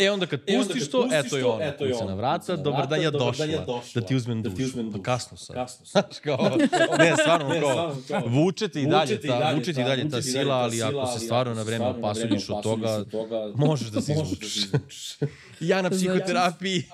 E 0.00 0.10
onda 0.10 0.26
kad 0.26 0.40
pustiš 0.46 0.90
to, 0.90 1.08
eto 1.12 1.36
je 1.36 1.44
ono, 1.44 1.72
kuca 1.78 2.04
na 2.04 2.14
vrata, 2.14 2.56
dobar 2.56 2.88
dan, 2.88 3.02
ja 3.02 3.10
došla, 3.10 3.46
da 3.94 4.00
ti 4.00 4.16
uzmem 4.16 4.42
dušu. 4.42 4.92
Pa 4.92 5.02
kasno 5.02 5.36
sad. 5.36 5.56
Ne, 6.98 7.14
stvarno, 7.20 7.54
kao, 7.60 8.22
vuče 8.26 8.68
ti 8.68 8.82
i 8.82 8.86
dalje 8.86 9.20
ta, 9.20 9.52
vuče 9.54 9.72
ti 9.72 9.80
i 9.80 9.84
dalje 9.84 10.08
ta 10.08 10.22
sila, 10.22 10.54
ali 10.54 10.82
ako 10.82 11.06
se 11.06 11.24
stvarno 11.24 11.54
na 11.54 11.62
vreme 11.62 11.86
opasudiš 11.86 12.50
od 12.50 12.62
toga, 12.62 13.04
možeš 13.54 13.88
da 13.88 14.00
se 14.00 14.12
izvučeš. 14.12 14.68
Ja 15.60 15.82
na 15.82 15.90
psihoterapiji. 15.90 16.84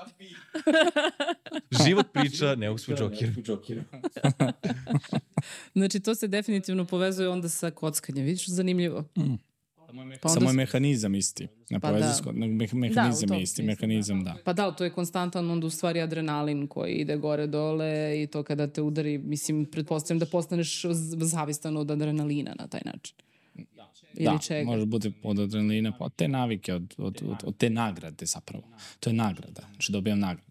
Život 1.87 2.07
priča, 2.13 2.55
ne 2.55 2.71
uspu 2.71 2.93
džokir. 2.95 3.83
Znači, 5.75 6.01
to 6.01 6.15
se 6.15 6.29
definitivno 6.29 6.85
povezuje 6.85 7.29
onda 7.29 7.49
sa 7.49 7.71
kockanjem. 7.71 8.25
Vidiš, 8.25 8.49
zanimljivo. 8.49 9.05
Pa 10.23 10.29
Samo 10.29 10.51
je 10.51 10.55
mehanizam 10.55 11.15
isti. 11.15 11.49
Ne 11.71 11.81
Pa 11.81 11.89
povezuje 11.89 12.09
da. 12.09 12.15
s 12.15 12.25
me- 12.25 12.69
mehanizam 12.73 13.29
tom 13.29 13.37
je 13.37 13.43
isti, 13.43 13.63
mehanizam, 13.63 14.25
da. 14.25 14.37
pa 14.45 14.53
da, 14.53 14.71
to 14.71 14.85
je 14.85 14.91
konstantan 14.91 15.51
onda 15.51 15.67
u 15.67 15.71
stvari 15.71 16.01
adrenalin 16.01 16.67
koji 16.67 16.95
ide 16.95 17.17
gore 17.17 17.47
dole 17.47 18.23
i 18.23 18.27
to 18.27 18.43
kada 18.43 18.67
te 18.67 18.83
udari, 18.83 19.19
mislim, 19.19 19.65
pretpostavljam 19.65 20.19
da 20.19 20.27
postaneš 20.27 20.83
zavistan 21.21 21.77
od 21.77 21.91
adrenalina 21.91 22.55
na 22.59 22.67
taj 22.69 22.81
način. 22.85 23.17
Ili 24.15 24.25
da, 24.25 24.39
čega. 24.39 24.67
može 24.71 24.87
bude 24.87 25.13
od 25.23 25.39
adrenalina, 25.39 25.93
pa 25.99 26.05
od 26.05 26.15
te 26.17 26.29
navike, 26.29 26.75
od, 26.75 26.95
od, 26.99 27.23
od, 27.27 27.37
od 27.45 27.57
te 27.57 27.71
nagrade 27.71 28.27
zapravo. 28.27 28.65
To 29.01 29.11
je 29.11 29.15
nagrada, 29.15 29.63
znači 29.73 29.93
dobijam 29.93 30.19
nagradu. 30.19 30.48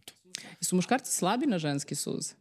Su 0.62 0.76
muškarci 0.76 1.12
slabi 1.12 1.46
na 1.46 1.60
ženske 1.60 1.96
suze? 1.96 2.34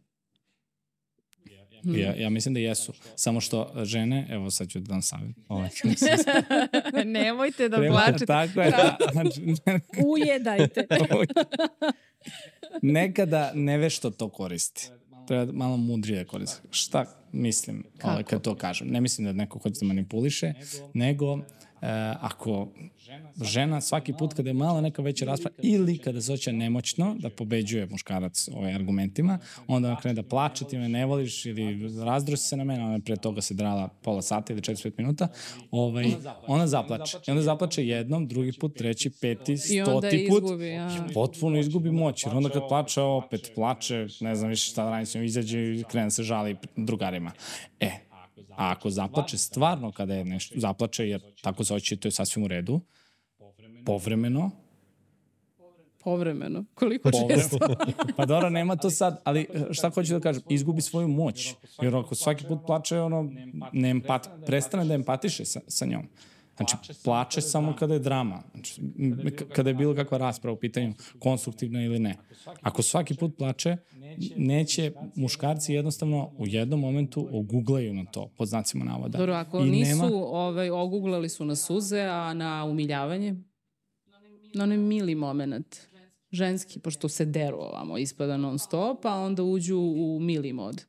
Ja, 1.83 2.15
ja 2.15 2.29
mislim 2.29 2.53
da 2.53 2.59
jesu. 2.59 2.93
Samo 3.15 3.41
što 3.41 3.73
žene, 3.83 4.27
evo 4.29 4.51
sad 4.51 4.69
ću 4.69 4.79
da 4.79 4.87
dam 4.87 5.01
savjet. 5.01 5.35
Ovaj, 5.47 5.69
Nemojte 7.05 7.69
da 7.69 7.77
Treba- 7.77 7.95
plačete. 7.95 8.25
Tako 8.25 8.61
je, 8.61 8.71
da. 8.71 8.97
Znači, 9.11 9.41
Ujedajte. 10.05 10.87
nekada 12.81 13.51
nevešto 13.55 14.09
to 14.09 14.29
koristi. 14.29 14.89
Treba 15.27 15.51
malo 15.51 15.77
mudrije 15.77 16.25
koristiti. 16.25 16.67
Šta 16.71 17.05
mislim 17.31 17.83
ovaj, 18.03 18.23
kad 18.23 18.41
to 18.41 18.55
kažem? 18.55 18.87
Ne 18.87 19.01
mislim 19.01 19.25
da 19.25 19.33
neko 19.33 19.59
hoće 19.59 19.75
da 19.81 19.85
manipuliše, 19.87 20.53
nego 20.93 21.39
e, 21.81 22.13
ako 22.21 22.67
žena 23.41 23.81
svaki 23.81 24.13
put 24.13 24.33
kada 24.33 24.49
je 24.49 24.53
mala 24.53 24.81
neka 24.81 25.01
veća 25.01 25.25
rasprava 25.25 25.55
ili 25.63 25.97
kada 25.97 26.21
se 26.21 26.31
hoće 26.31 26.53
nemoćno 26.53 27.15
da 27.19 27.29
pobeđuje 27.29 27.85
muškarac 27.85 28.49
ovaj 28.53 28.75
argumentima, 28.75 29.39
onda 29.67 29.87
ona 29.87 29.99
krene 29.99 30.21
da 30.21 30.23
plače, 30.23 30.65
ti 30.65 30.77
me 30.77 30.89
ne 30.89 31.05
voliš 31.05 31.45
ili 31.45 31.89
razdrosi 32.05 32.47
se 32.47 32.57
na 32.57 32.63
mene, 32.63 32.85
ona 32.85 32.99
pre 32.99 33.15
toga 33.15 33.41
se 33.41 33.53
drala 33.53 33.87
pola 33.87 34.21
sata 34.21 34.53
ili 34.53 34.61
45 34.61 34.91
minuta, 34.97 35.27
ovaj, 35.71 36.05
ona 36.47 36.67
zaplače. 36.67 37.17
I 37.27 37.31
onda 37.31 37.43
zaplače 37.43 37.87
jednom, 37.87 38.27
drugi 38.27 38.51
put, 38.59 38.77
treći, 38.77 39.09
peti, 39.09 39.55
I 39.69 39.81
onda 39.81 39.91
stoti 39.91 40.27
put 40.29 40.43
izgubi, 40.43 40.67
ja. 40.67 41.05
potpuno 41.13 41.59
izgubi 41.59 41.91
moć, 41.91 42.25
jer 42.25 42.35
onda 42.35 42.49
kad 42.49 42.67
plače, 42.69 43.01
opet 43.01 43.51
plače, 43.55 44.07
ne 44.19 44.35
znam 44.35 44.49
više 44.49 44.71
šta 44.71 44.83
da 44.83 44.89
radim 44.89 45.05
s 45.05 45.15
njom, 45.15 45.23
izađe 45.23 45.59
i 45.59 45.83
krene 45.83 46.05
da 46.05 46.09
se 46.09 46.23
žali 46.23 46.55
drugarima. 46.75 47.31
E, 47.79 48.06
a 48.57 48.71
ako 48.71 48.89
zaplače 48.89 49.37
stvarno 49.37 49.91
kada 49.91 50.13
je 50.13 50.25
nešto, 50.25 50.59
zaplače 50.59 51.09
jer 51.09 51.21
tako 51.41 51.63
se 51.63 51.73
hoće, 51.73 51.95
to 51.95 52.07
je 52.07 52.11
sasvim 52.11 52.45
u 52.45 52.47
redu, 52.47 52.81
povremeno, 53.85 54.51
Povremeno. 56.03 56.65
Koliko 56.73 57.09
često? 57.11 57.57
pa 58.17 58.25
dobro, 58.25 58.49
nema 58.49 58.75
to 58.75 58.89
sad, 58.89 59.21
ali 59.23 59.47
e, 59.53 59.73
šta 59.73 59.89
hoću 59.89 60.13
da 60.13 60.19
kažem, 60.19 60.41
izgubi 60.49 60.81
svoju 60.81 61.07
moć, 61.07 61.53
jer 61.81 61.95
ako 61.95 62.15
svaki 62.15 62.45
put 62.45 62.59
plače, 62.65 62.99
ono, 62.99 63.31
ne 63.73 63.89
empat, 63.89 64.29
prestane 64.45 64.85
da 64.85 64.93
empatiše 64.93 65.45
sa, 65.45 65.59
sa 65.67 65.85
njom. 65.85 66.07
Znači, 66.57 66.77
plače 67.03 67.41
samo 67.41 67.75
kada 67.75 67.93
je 67.93 67.99
drama. 67.99 68.43
Znači, 68.51 68.81
kada 69.55 69.69
je 69.69 69.73
bilo 69.73 69.95
kakva 69.95 70.17
rasprava 70.17 70.53
u 70.53 70.59
pitanju, 70.59 70.93
konstruktivna 71.19 71.83
ili 71.83 71.99
ne. 71.99 72.15
Ako 72.61 72.81
svaki 72.81 73.15
put 73.15 73.37
plače, 73.37 73.77
neće 74.35 74.91
muškarci 75.15 75.73
jednostavno 75.73 76.31
u 76.37 76.47
jednom 76.47 76.79
momentu 76.79 77.27
oguglaju 77.31 77.93
na 77.93 78.05
to, 78.05 78.29
pod 78.37 78.47
znacima 78.47 78.85
navoda. 78.85 79.17
Dobro, 79.17 79.33
ako 79.33 79.59
I 79.59 79.69
nisu, 79.69 79.89
nema- 79.89 80.15
ovaj, 80.15 80.69
oguglali 80.69 81.29
su 81.29 81.45
na 81.45 81.55
suze, 81.55 82.01
a 82.01 82.33
na 82.33 82.65
umiljavanje? 82.65 83.35
Na 84.53 84.63
onaj 84.63 84.77
mili 84.77 85.15
moment. 85.15 85.75
Ženski, 86.31 86.79
pošto 86.79 87.09
se 87.09 87.25
deru 87.25 87.57
ovamo, 87.57 87.97
ispada 87.97 88.37
non 88.37 88.59
stop, 88.59 89.05
a 89.05 89.13
onda 89.15 89.43
uđu 89.43 89.77
u 89.77 90.19
mili 90.21 90.53
mod. 90.53 90.85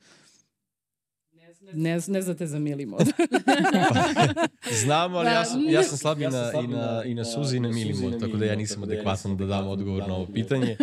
Ne, 1.73 1.99
ne 2.09 2.23
znate 2.23 2.47
za 2.47 2.59
mili 2.59 2.87
mod. 2.87 3.01
Znam, 4.83 5.15
ali 5.15 5.25
Da. 5.25 5.31
ja 5.31 5.45
sam, 5.45 5.65
ja 5.69 5.83
sam 5.83 5.99
slab 5.99 6.21
i 6.21 6.25
na, 6.25 6.53
i 6.65 6.67
na, 6.67 7.03
i 7.05 7.15
na 7.15 7.25
suzi 7.25 7.57
i 7.57 7.61
na 7.61 7.69
milimo, 7.69 8.11
tako 8.11 8.37
da 8.37 8.45
ja 8.45 8.55
nisam 8.57 8.83
adekvatan 8.83 9.37
da 9.37 9.47
dam 9.47 9.69
odgovor 9.69 10.09
na 10.09 10.15
ovo 10.15 10.27
pitanje, 10.35 10.77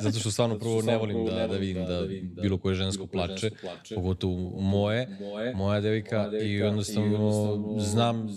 zato 0.00 0.18
što 0.18 0.30
stvarno 0.30 0.58
prvo 0.58 0.82
ne 0.82 0.96
volim 0.96 1.24
da, 1.24 1.46
da 1.46 1.56
vidim 1.56 1.84
da 1.86 2.02
bilo 2.42 2.58
koje 2.58 2.74
žensko 2.74 3.06
plače, 3.06 3.50
pogotovo 3.94 4.60
moje, 4.60 5.08
moja 5.54 5.80
devika 5.80 6.30
i 6.42 6.52
jednostavno 6.52 7.74
znam 7.78 8.28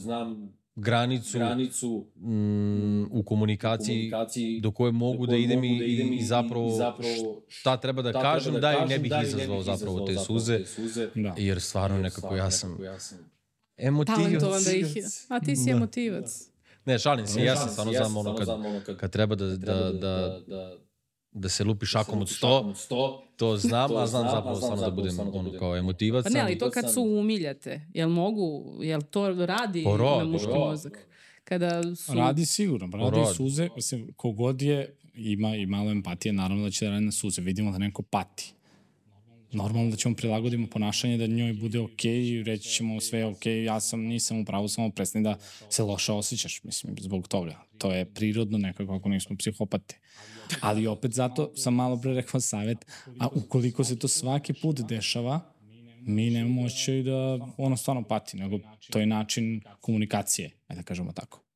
granicu 0.79 1.37
granicu 1.37 2.05
mm, 2.15 3.03
u 3.11 3.23
komunikaciji 3.23 4.09
komunikaciji 4.11 4.61
do 4.61 4.71
koje 4.71 4.91
mogu 4.91 5.27
da 5.27 5.35
idem 5.35 5.63
i, 5.63 5.77
i, 5.77 6.15
i 6.15 6.23
zapravo 6.23 6.69
zapravo 6.69 7.41
šta 7.47 7.77
treba 7.77 8.01
da 8.01 8.09
šta 8.09 8.21
kažem 8.21 8.53
treba 8.53 8.71
da 8.71 8.85
i 8.85 8.87
ne 8.87 8.99
bih 8.99 9.11
kažem, 9.11 9.39
izazvao 9.39 9.63
zapravo 9.63 10.05
te 10.07 10.15
suze, 10.17 10.65
suze 10.65 11.09
Da. 11.15 11.33
jer 11.37 11.61
stvarno 11.61 11.97
nekako 11.97 12.35
ja 12.35 12.51
sam 12.51 12.77
Talentovan 14.05 14.53
emotivac. 14.57 14.63
da 14.63 14.71
ih 14.71 14.95
je. 14.95 15.03
A 15.29 15.39
ti 15.39 15.55
si 15.55 15.65
Da. 15.65 15.71
emotivac. 15.71 16.49
Ne, 16.85 16.99
šalim 16.99 17.27
se, 17.27 17.43
ja 17.43 17.55
sam 17.55 17.69
stvarno 17.69 17.93
znam 17.93 18.17
ono 18.17 18.35
kad, 18.85 18.97
kad 18.97 19.11
treba 19.11 19.35
da, 19.35 19.45
da, 19.45 19.91
da, 19.91 20.39
da 20.47 20.77
da 21.39 21.49
se 21.49 21.63
lupi 21.63 21.85
šakom 21.85 22.21
od 22.21 22.27
šakom 22.27 22.49
100, 22.49 22.69
od 22.69 22.75
100 22.89 23.27
to 23.37 23.57
znam, 23.57 23.89
To 23.89 23.97
a 23.97 24.07
znam 24.07 24.23
zapravo 24.31 24.55
znam 24.55 24.77
stvarno 24.77 24.85
da 24.85 24.91
budem 24.91 25.15
da 25.15 25.39
ono 25.39 25.59
kao 25.59 25.77
emotivac. 25.77 26.23
Pa 26.23 26.29
ne, 26.29 26.39
ali 26.39 26.57
to 26.57 26.69
kad 26.69 26.93
su 26.93 27.01
umiljate, 27.01 27.81
jel 27.93 28.09
mogu, 28.09 28.75
jel 28.81 29.01
to 29.01 29.45
radi 29.45 29.83
Porod, 29.83 30.17
na 30.17 30.25
muški 30.25 30.47
porod. 30.47 30.67
mozak? 30.67 31.07
Kada 31.43 31.95
su... 31.95 32.13
Radi 32.13 32.45
sigurno, 32.45 32.97
radi 32.97 33.17
Radi. 33.17 33.35
suze, 33.35 33.69
mislim, 33.75 34.13
kogod 34.15 34.61
je, 34.61 34.95
ima 35.15 35.55
i 35.55 35.65
malo 35.65 35.91
empatije, 35.91 36.33
naravno 36.33 36.63
da 36.63 36.71
će 36.71 36.85
da 36.85 36.91
radi 36.91 37.05
na 37.05 37.11
suze. 37.11 37.41
Vidimo 37.41 37.71
da 37.71 37.77
neko 37.77 38.01
pati. 38.01 38.53
Normalno 39.51 39.91
da 39.91 39.97
ćemo 39.97 40.15
prilagodimo 40.15 40.67
ponašanje 40.67 41.17
da 41.17 41.27
njoj 41.27 41.53
bude 41.53 41.79
okej 41.79 42.27
i 42.27 42.43
reći 42.43 42.69
ćemo 42.69 43.01
sve 43.01 43.19
je 43.19 43.25
okej, 43.25 43.63
ja 43.63 43.79
sam, 43.79 43.99
nisam 43.99 44.39
u 44.39 44.45
pravu, 44.45 44.67
samo 44.67 44.89
prestani 44.89 45.23
da 45.23 45.37
se 45.69 45.83
loše 45.83 46.11
osjećaš, 46.11 46.63
mislim, 46.63 46.95
zbog 46.99 47.27
toga. 47.27 47.63
To 47.77 47.91
je 47.91 48.05
prirodno 48.05 48.57
nekako 48.57 48.95
ako 48.95 49.09
nismo 49.09 49.35
psihopate. 49.37 49.99
Ali 50.61 50.87
opet 50.87 51.11
zato 51.11 51.51
sam 51.55 51.75
malo 51.75 52.01
pre 52.01 52.13
rekao 52.13 52.41
savet, 52.41 52.85
a 53.19 53.27
ukoliko 53.27 53.83
se 53.83 53.99
to 53.99 54.07
svaki 54.07 54.53
put 54.53 54.79
dešava, 54.79 55.39
mi 56.01 56.29
nemamo 56.29 56.61
osjećaj 56.61 57.03
da 57.03 57.39
ono 57.57 57.77
stvarno 57.77 58.03
pati, 58.03 58.37
nego 58.37 58.59
to 58.89 58.99
je 58.99 59.05
način 59.05 59.61
komunikacije, 59.81 60.51
ajde 60.67 60.81
da 60.81 60.85
kažemo 60.85 61.11
tako. 61.11 61.46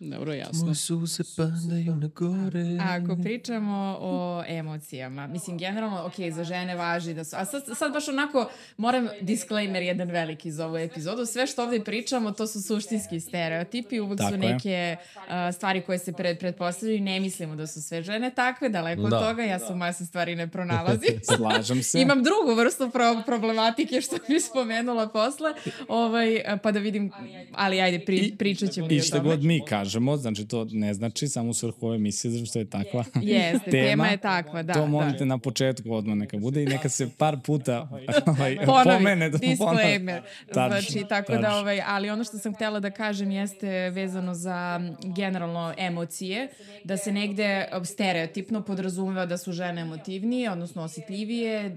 Dobro, 0.00 0.32
jasno. 0.32 0.64
Moje 0.64 0.74
suze 0.74 1.22
padaju 1.36 1.94
na 1.96 2.08
gore. 2.14 2.64
Ako 2.80 3.22
pričamo 3.22 3.98
o 4.00 4.44
emocijama, 4.48 5.26
mislim, 5.26 5.58
generalno, 5.58 6.04
ok, 6.06 6.14
za 6.32 6.44
žene 6.44 6.76
važi 6.76 7.14
da 7.14 7.24
su, 7.24 7.36
a 7.36 7.44
sad, 7.44 7.62
sad 7.78 7.92
baš 7.92 8.08
onako, 8.08 8.50
moram 8.76 9.08
disclaimer 9.20 9.82
jedan 9.82 10.10
veliki 10.10 10.52
za 10.52 10.66
ovu 10.66 10.76
epizodu, 10.76 11.26
sve 11.26 11.46
što 11.46 11.62
ovde 11.62 11.80
pričamo, 11.84 12.30
to 12.32 12.46
su 12.46 12.62
suštinski 12.62 13.20
stereotipi, 13.20 14.00
uvek 14.00 14.18
Tako 14.18 14.28
su 14.28 14.34
je. 14.34 14.38
neke 14.38 14.96
a, 15.28 15.52
stvari 15.52 15.80
koje 15.80 15.98
se 15.98 16.12
pred, 16.12 16.38
pretpostavljaju 16.38 16.96
i 16.98 17.00
ne 17.00 17.20
mislimo 17.20 17.56
da 17.56 17.66
su 17.66 17.82
sve 17.82 18.02
žene 18.02 18.30
takve, 18.30 18.68
daleko 18.68 19.02
od 19.02 19.10
Da. 19.10 19.20
toga, 19.20 19.42
ja 19.42 19.58
se 19.58 19.72
u 19.72 19.76
masi 19.76 20.06
stvari 20.06 20.36
ne 20.36 20.48
pronalazim. 20.48 21.20
Slažem 21.36 21.82
se. 21.82 22.00
Imam 22.00 22.22
drugu 22.22 22.54
vrstu 22.60 22.90
pro 22.90 23.22
problematike 23.26 24.00
što 24.00 24.16
bi 24.28 24.40
spomenula 24.40 25.08
posle, 25.08 25.52
ovaj, 25.88 26.42
pa 26.62 26.72
da 26.72 26.78
vidim, 26.78 27.12
ali 27.52 27.80
ajde, 27.80 28.04
pri, 28.04 28.34
pričat 28.38 28.70
ćemo 28.70 28.88
I 28.90 28.98
o 28.98 29.02
šta 29.02 29.18
god 29.18 29.42
mi 29.42 29.64
kažemo, 29.68 29.87
znači 30.18 30.48
to 30.48 30.66
ne 30.70 30.94
znači 30.94 31.28
samo 31.28 31.50
u 31.50 31.54
svrhu 31.54 31.86
ove 31.86 31.96
emisije, 31.96 32.30
zato 32.30 32.46
što 32.46 32.58
je 32.58 32.64
takva 32.70 33.04
Jeste, 33.22 33.70
tema 33.86 34.08
je 34.08 34.16
takva, 34.16 34.62
da. 34.62 34.72
to 34.72 34.80
da. 34.80 34.86
molite 34.86 35.26
na 35.26 35.38
početku 35.38 35.92
odmah 35.92 36.16
neka 36.16 36.36
bude 36.38 36.62
i 36.62 36.66
neka 36.66 36.88
se 36.88 37.10
par 37.18 37.36
puta 37.44 37.88
ovaj, 38.26 38.56
Ponovi, 38.66 38.96
pomene. 38.98 39.30
Da 39.30 39.38
disclaimer. 39.38 40.22
Tačno, 40.54 40.80
znači, 40.80 41.08
tako 41.08 41.32
da, 41.32 41.40
tačno. 41.40 41.56
ovaj, 41.58 41.80
ali 41.86 42.10
ono 42.10 42.24
što 42.24 42.38
sam 42.38 42.54
htela 42.54 42.80
da 42.80 42.90
kažem 42.90 43.30
jeste 43.30 43.90
vezano 43.90 44.34
za 44.34 44.80
generalno 45.16 45.74
emocije, 45.78 46.48
da 46.84 46.96
se 46.96 47.12
negde 47.12 47.68
stereotipno 47.84 48.62
podrazumeva 48.62 49.26
da 49.26 49.38
su 49.38 49.52
žene 49.52 49.80
emotivnije, 49.80 50.50
odnosno 50.50 50.82
osjetljivije, 50.82 51.56
e, 51.60 51.72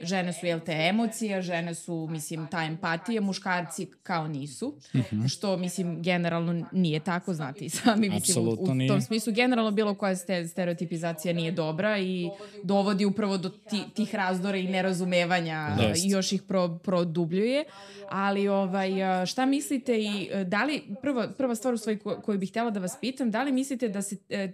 žene 0.00 0.32
su, 0.32 0.46
jel 0.46 0.60
te, 0.60 0.72
emocija, 0.72 1.42
žene 1.42 1.74
su, 1.74 2.08
mislim, 2.10 2.46
ta 2.46 2.64
empatija, 2.64 3.20
muškarci 3.20 3.86
kao 4.02 4.28
nisu, 4.28 4.74
Mhm. 4.94 5.26
što, 5.26 5.56
mislim, 5.56 6.02
generalno 6.02 6.66
nije 6.72 7.00
tako, 7.00 7.31
znate 7.32 7.64
i 7.64 7.68
sami, 7.78 8.08
mislim, 8.08 8.48
u, 8.48 8.56
u 8.58 8.74
nije. 8.74 8.88
tom 8.88 9.00
smislu 9.00 9.32
generalno 9.32 9.70
bilo 9.70 9.94
koja 9.94 10.16
ste, 10.16 10.48
stereotipizacija 10.48 11.34
nije 11.34 11.52
dobra 11.52 11.98
i 11.98 12.30
dovodi 12.62 13.04
upravo 13.04 13.38
do 13.38 13.48
ti, 13.48 13.82
tih 13.94 14.14
razdora 14.14 14.56
i 14.56 14.68
nerazumevanja 14.68 15.76
Da. 15.76 15.92
i 16.04 16.10
još 16.10 16.32
ih 16.32 16.42
pro, 16.42 16.78
produbljuje. 16.82 17.64
Ali 18.10 18.48
ovaj, 18.48 18.90
šta 19.26 19.46
mislite 19.46 19.98
i 19.98 20.30
da 20.46 20.64
li, 20.64 20.82
prva, 21.02 21.28
prva 21.38 21.54
stvar 21.54 21.74
u 21.74 21.78
ko, 22.02 22.20
koju 22.24 22.38
bih 22.38 22.50
htjela 22.50 22.70
da 22.70 22.80
vas 22.80 22.96
pitam, 23.00 23.30
da 23.30 23.42
li 23.42 23.52
mislite 23.52 23.88
da 23.88 24.02
se 24.02 24.16
e, 24.28 24.52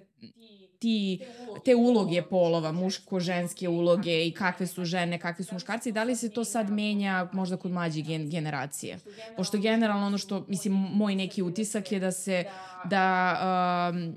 ti, 0.79 1.21
te 1.65 1.75
uloge 1.75 2.23
polova, 2.23 2.73
muško-ženske 2.73 3.69
uloge 3.69 4.27
i 4.27 4.33
kakve 4.33 4.67
su 4.67 4.85
žene, 4.85 5.19
kakvi 5.19 5.45
su 5.45 5.55
muškarci, 5.55 5.93
da 5.93 6.05
li 6.05 6.17
se 6.17 6.31
to 6.31 6.45
sad 6.45 6.71
menja 6.71 7.29
možda 7.33 7.57
kod 7.57 7.71
mlađe 7.71 8.01
gen, 8.01 8.31
generacije? 8.31 8.99
Pošto 9.37 9.59
generalno 9.59 10.07
ono 10.07 10.19
što, 10.19 10.45
mislim, 10.49 10.73
moj 10.73 11.15
neki 11.15 11.43
utisak 11.43 11.93
je 11.93 12.01
da 12.01 12.13
se, 12.13 12.45
da, 12.85 13.37
um, 13.93 14.17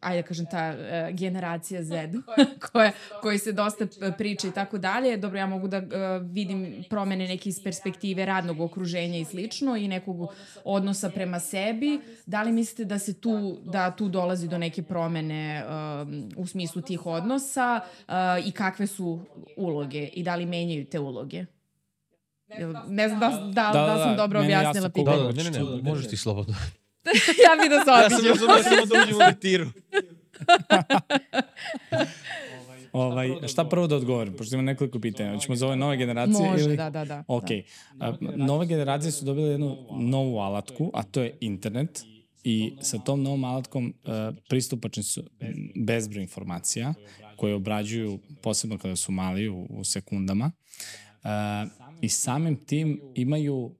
ajde 0.00 0.22
da 0.22 0.28
kažem, 0.28 0.46
ta 0.50 0.74
uh, 0.74 1.16
generacija 1.16 1.82
Z, 1.82 2.08
koja, 2.72 2.92
koji 3.22 3.38
se 3.38 3.52
dosta 3.52 3.86
priča 4.18 4.48
i 4.48 4.52
tako 4.52 4.78
dalje, 4.78 5.16
dobro, 5.16 5.38
ja 5.38 5.46
mogu 5.46 5.68
da 5.68 5.78
uh, 5.78 5.84
vidim 6.32 6.84
promene 6.90 7.28
neke 7.28 7.48
iz 7.48 7.62
perspektive 7.64 8.26
radnog 8.26 8.60
okruženja 8.60 9.18
i 9.18 9.24
slično 9.24 9.76
i 9.76 9.88
nekog 9.88 10.32
odnosa 10.64 11.10
prema 11.10 11.40
sebi. 11.40 12.00
Da 12.26 12.42
li 12.42 12.52
mislite 12.52 12.84
da 12.84 12.98
se 12.98 13.14
tu, 13.14 13.58
da 13.64 13.90
tu 13.90 14.08
dolazi 14.08 14.48
do 14.48 14.58
neke 14.58 14.82
promene 14.82 15.64
um, 16.02 16.28
u 16.36 16.46
smislu 16.46 16.82
tih 16.82 17.06
odnosa 17.06 17.80
uh, 17.98 18.14
i 18.46 18.52
kakve 18.52 18.86
su 18.86 19.20
uloge 19.56 20.06
i 20.06 20.22
da 20.22 20.36
li 20.36 20.46
menjaju 20.46 20.84
te 20.84 20.98
uloge? 20.98 21.44
Jel- 22.50 22.82
Ne 22.88 23.08
znam 23.08 23.20
da, 23.20 23.28
da, 23.28 23.70
da, 23.72 23.86
da, 23.86 23.98
sam 23.98 24.16
dobro 24.16 24.40
objasnila 24.40 24.62
jasno 24.62 24.80
Da, 24.82 24.88
pitanje. 24.90 25.22
da, 25.22 25.32
ne, 25.32 25.44
ne, 25.44 25.76
ne, 25.76 25.82
možeš 25.82 26.08
ti 26.08 26.16
slobodno. 26.16 26.54
ja 27.44 27.62
bi 27.62 27.68
da 27.68 27.84
se 27.84 27.90
Ja 27.90 28.10
sam 28.10 28.26
razumio 28.26 28.34
samo 28.62 28.86
da 28.86 29.02
uđem 29.02 29.16
u 29.16 29.20
letiru. 29.28 29.66
Ovaj, 32.92 33.28
šta 33.48 33.64
prvo 33.64 33.86
da 33.86 33.96
odgovorim, 33.96 34.36
pošto 34.36 34.54
ima 34.54 34.62
nekoliko 34.62 35.00
pitanja. 35.00 35.34
Hoćemo 35.34 35.56
za 35.56 35.66
ove 35.66 35.76
nove 35.76 35.96
generacije? 35.96 36.50
Može, 36.50 36.64
ili... 36.64 36.76
da, 36.76 36.90
da, 36.90 37.04
da. 37.04 37.24
Ok. 37.28 37.44
A, 38.00 38.12
nove 38.20 38.66
generacije 38.66 39.12
su 39.12 39.24
dobile 39.24 39.48
jednu 39.48 39.76
novu 39.92 40.38
alatku, 40.38 40.90
a 40.94 41.02
to 41.02 41.22
je 41.22 41.36
internet. 41.40 42.02
I 42.44 42.72
sa 42.80 42.98
tom 42.98 43.22
novom 43.22 43.44
alatkom 43.44 43.86
uh, 43.86 44.36
pristupačni 44.48 45.02
su 45.02 45.22
bezbroj 45.76 46.22
informacija 46.22 46.94
koje 47.36 47.54
obrađuju, 47.54 48.18
posebno 48.42 48.78
kada 48.78 48.96
su 48.96 49.12
mali, 49.12 49.48
u, 49.48 49.66
u 49.70 49.84
sekundama. 49.84 50.50
Uh, 51.22 51.30
I 52.00 52.08
samim 52.08 52.56
tim 52.56 53.00
imaju 53.14 53.74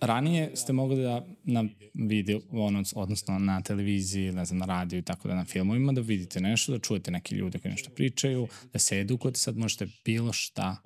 ranije 0.00 0.56
ste 0.56 0.72
mogli 0.72 1.02
da 1.02 1.26
na 1.44 1.64
video, 1.94 2.40
ono, 2.50 2.82
odnosno 2.94 3.38
na 3.38 3.62
televiziji, 3.62 4.32
ne 4.32 4.44
znam, 4.44 4.58
na 4.58 4.66
radiju 4.66 4.98
i 4.98 5.02
tako 5.02 5.28
da 5.28 5.34
na 5.34 5.44
filmovima, 5.44 5.92
da 5.92 6.00
vidite 6.00 6.40
nešto, 6.40 6.72
da 6.72 6.78
čujete 6.78 7.10
neke 7.10 7.34
ljude 7.34 7.58
koji 7.58 7.72
nešto 7.72 7.90
pričaju, 7.90 8.48
da 8.72 8.78
se 8.78 9.00
edukujete, 9.00 9.38
sad 9.38 9.56
možete 9.56 9.86
bilo 10.04 10.32
šta 10.32 10.76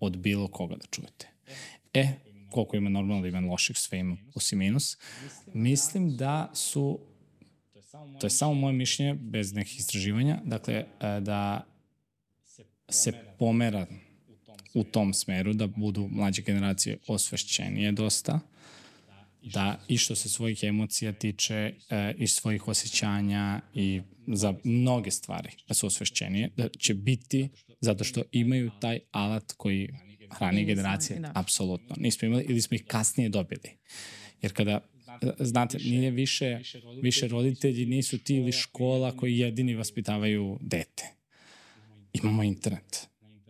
od 0.00 0.16
bilo 0.16 0.48
koga 0.48 0.76
da 0.76 0.86
čujete. 0.90 1.28
E, 1.94 2.08
koliko 2.50 2.76
ima 2.76 2.90
normalno 2.90 3.22
da 3.22 3.28
ima 3.28 3.40
loših, 3.40 3.78
sve 3.78 3.98
ima 3.98 4.16
plus 4.32 4.52
i 4.52 4.56
minus. 4.56 4.98
Mislim 5.54 6.16
da 6.16 6.50
su, 6.54 6.98
to 8.20 8.26
je 8.26 8.30
samo 8.30 8.54
moje 8.54 8.72
mišljenje, 8.72 9.14
bez 9.14 9.52
nekih 9.52 9.78
istraživanja, 9.78 10.40
dakle, 10.44 10.74
e, 10.74 11.20
da 11.20 11.66
se 12.88 13.12
pomera 13.38 13.86
u 14.74 14.84
tom 14.84 15.14
smeru, 15.14 15.52
da 15.52 15.66
budu 15.66 16.08
mlađe 16.12 16.42
generacije 16.42 16.98
osvešćenije 17.06 17.92
dosta, 17.92 18.40
da 19.42 19.80
i 19.88 19.98
što 19.98 20.14
se 20.14 20.28
svojih 20.28 20.58
emocija 20.62 21.12
tiče 21.12 21.54
e, 21.54 22.14
i 22.18 22.26
svojih 22.26 22.68
osjećanja 22.68 23.60
i 23.74 24.02
za 24.26 24.54
mnoge 24.64 25.10
stvari 25.10 25.50
da 25.68 25.74
su 25.74 25.86
osvešćenije, 25.86 26.50
da 26.56 26.68
će 26.68 26.94
biti 26.94 27.48
zato 27.80 28.04
što 28.04 28.22
imaju 28.32 28.70
taj 28.80 29.00
alat 29.10 29.52
koji 29.56 29.88
ranije 30.40 30.64
generacije 30.64 31.18
da. 31.18 31.32
apsolutno 31.34 31.96
nismo 31.98 32.26
imali 32.26 32.46
ili 32.48 32.60
smo 32.60 32.74
ih 32.74 32.84
kasnije 32.86 33.28
dobili. 33.28 33.78
Jer 34.42 34.52
kada 34.52 34.80
znate, 35.38 35.78
nije 35.78 36.10
više, 36.10 36.60
više 37.02 37.28
roditelji 37.28 37.86
nisu 37.86 38.18
ti 38.18 38.36
ili 38.36 38.52
škola 38.52 39.16
koji 39.16 39.38
jedini 39.38 39.74
vaspitavaju 39.74 40.58
dete. 40.60 41.04
Imamo 42.12 42.42
internet 42.42 43.08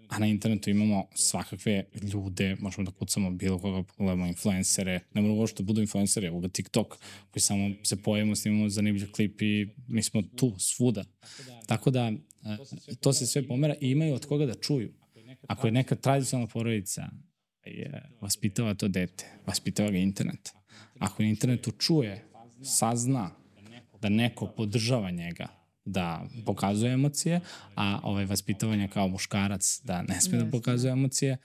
a 0.09 0.19
na 0.19 0.27
internetu 0.27 0.71
imamo 0.71 1.07
svakakve 1.15 1.85
ljude, 2.13 2.57
možemo 2.61 2.85
da 2.85 2.91
kucamo 2.91 3.31
bilo 3.31 3.59
koga, 3.59 3.83
pogledamo 3.83 4.27
influencere, 4.27 5.01
ne 5.15 5.21
moramo 5.21 5.41
uopšte 5.41 5.63
da 5.63 5.67
budu 5.67 5.81
influencere, 5.81 6.27
evo 6.27 6.41
ga 6.41 6.49
TikTok, 6.49 6.99
koji 7.31 7.41
samo 7.41 7.71
se 7.83 8.03
pojavimo, 8.03 8.37
snimamo 8.37 8.69
zanimljiv 8.69 9.13
klip 9.13 9.43
i 9.43 9.69
mi 9.89 10.03
smo 10.03 10.23
tu, 10.23 10.55
svuda. 10.59 11.05
Tako 11.67 11.91
da, 11.91 12.13
e, 12.91 12.95
to 13.01 13.13
se 13.13 13.27
sve 13.27 13.47
pomera 13.49 13.75
i 13.81 13.91
imaju 13.91 14.15
od 14.15 14.27
koga 14.27 14.47
da 14.47 14.55
čuju. 14.55 14.93
Ako 15.47 15.67
je 15.67 15.73
neka 15.73 15.95
tradicionalna 15.95 16.49
porodica 16.53 17.09
je 17.65 18.03
vaspitava 18.21 18.75
to 18.75 18.89
dete, 18.89 19.25
vaspitava 19.47 19.91
ga 19.91 19.99
internet. 19.99 20.53
Ako 20.99 21.23
na 21.23 21.29
internetu 21.29 21.71
čuje, 21.71 22.25
sazna 22.63 23.31
da 24.01 24.09
neko 24.09 24.47
podržava 24.47 25.11
njega, 25.11 25.49
da 25.85 26.25
pokazuje 26.47 26.93
emocije, 26.93 27.41
a 27.75 28.01
ovaj 28.03 28.25
vaspitavanje 28.25 28.89
kao 28.89 29.09
muškarac 29.09 29.81
da 29.85 30.03
ne 30.03 30.21
sme 30.21 30.39
da 30.39 30.51
pokazuje 30.51 30.93
emocije, 30.93 31.37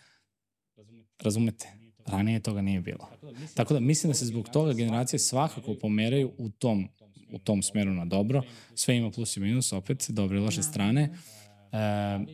razumete? 1.23 1.67
Ranije 2.05 2.39
toga 2.39 2.61
nije 2.61 2.81
bilo. 2.81 3.09
Tako 3.53 3.73
da 3.73 3.79
mislim 3.79 4.11
da 4.11 4.13
se 4.13 4.25
zbog 4.25 4.49
toga 4.49 4.73
generacije 4.73 5.19
svakako 5.19 5.75
pomeraju 5.81 6.31
u 6.37 6.49
tom, 6.49 6.87
u 7.31 7.39
tom 7.39 7.63
smeru 7.63 7.93
na 7.93 8.05
dobro. 8.05 8.41
Sve 8.75 8.97
ima 8.97 9.11
plus 9.11 9.37
i 9.37 9.39
minus, 9.39 9.73
opet, 9.73 10.05
dobre 10.09 10.37
i 10.37 10.41
loše 10.41 10.63
strane. 10.63 11.01
E, 11.01 11.09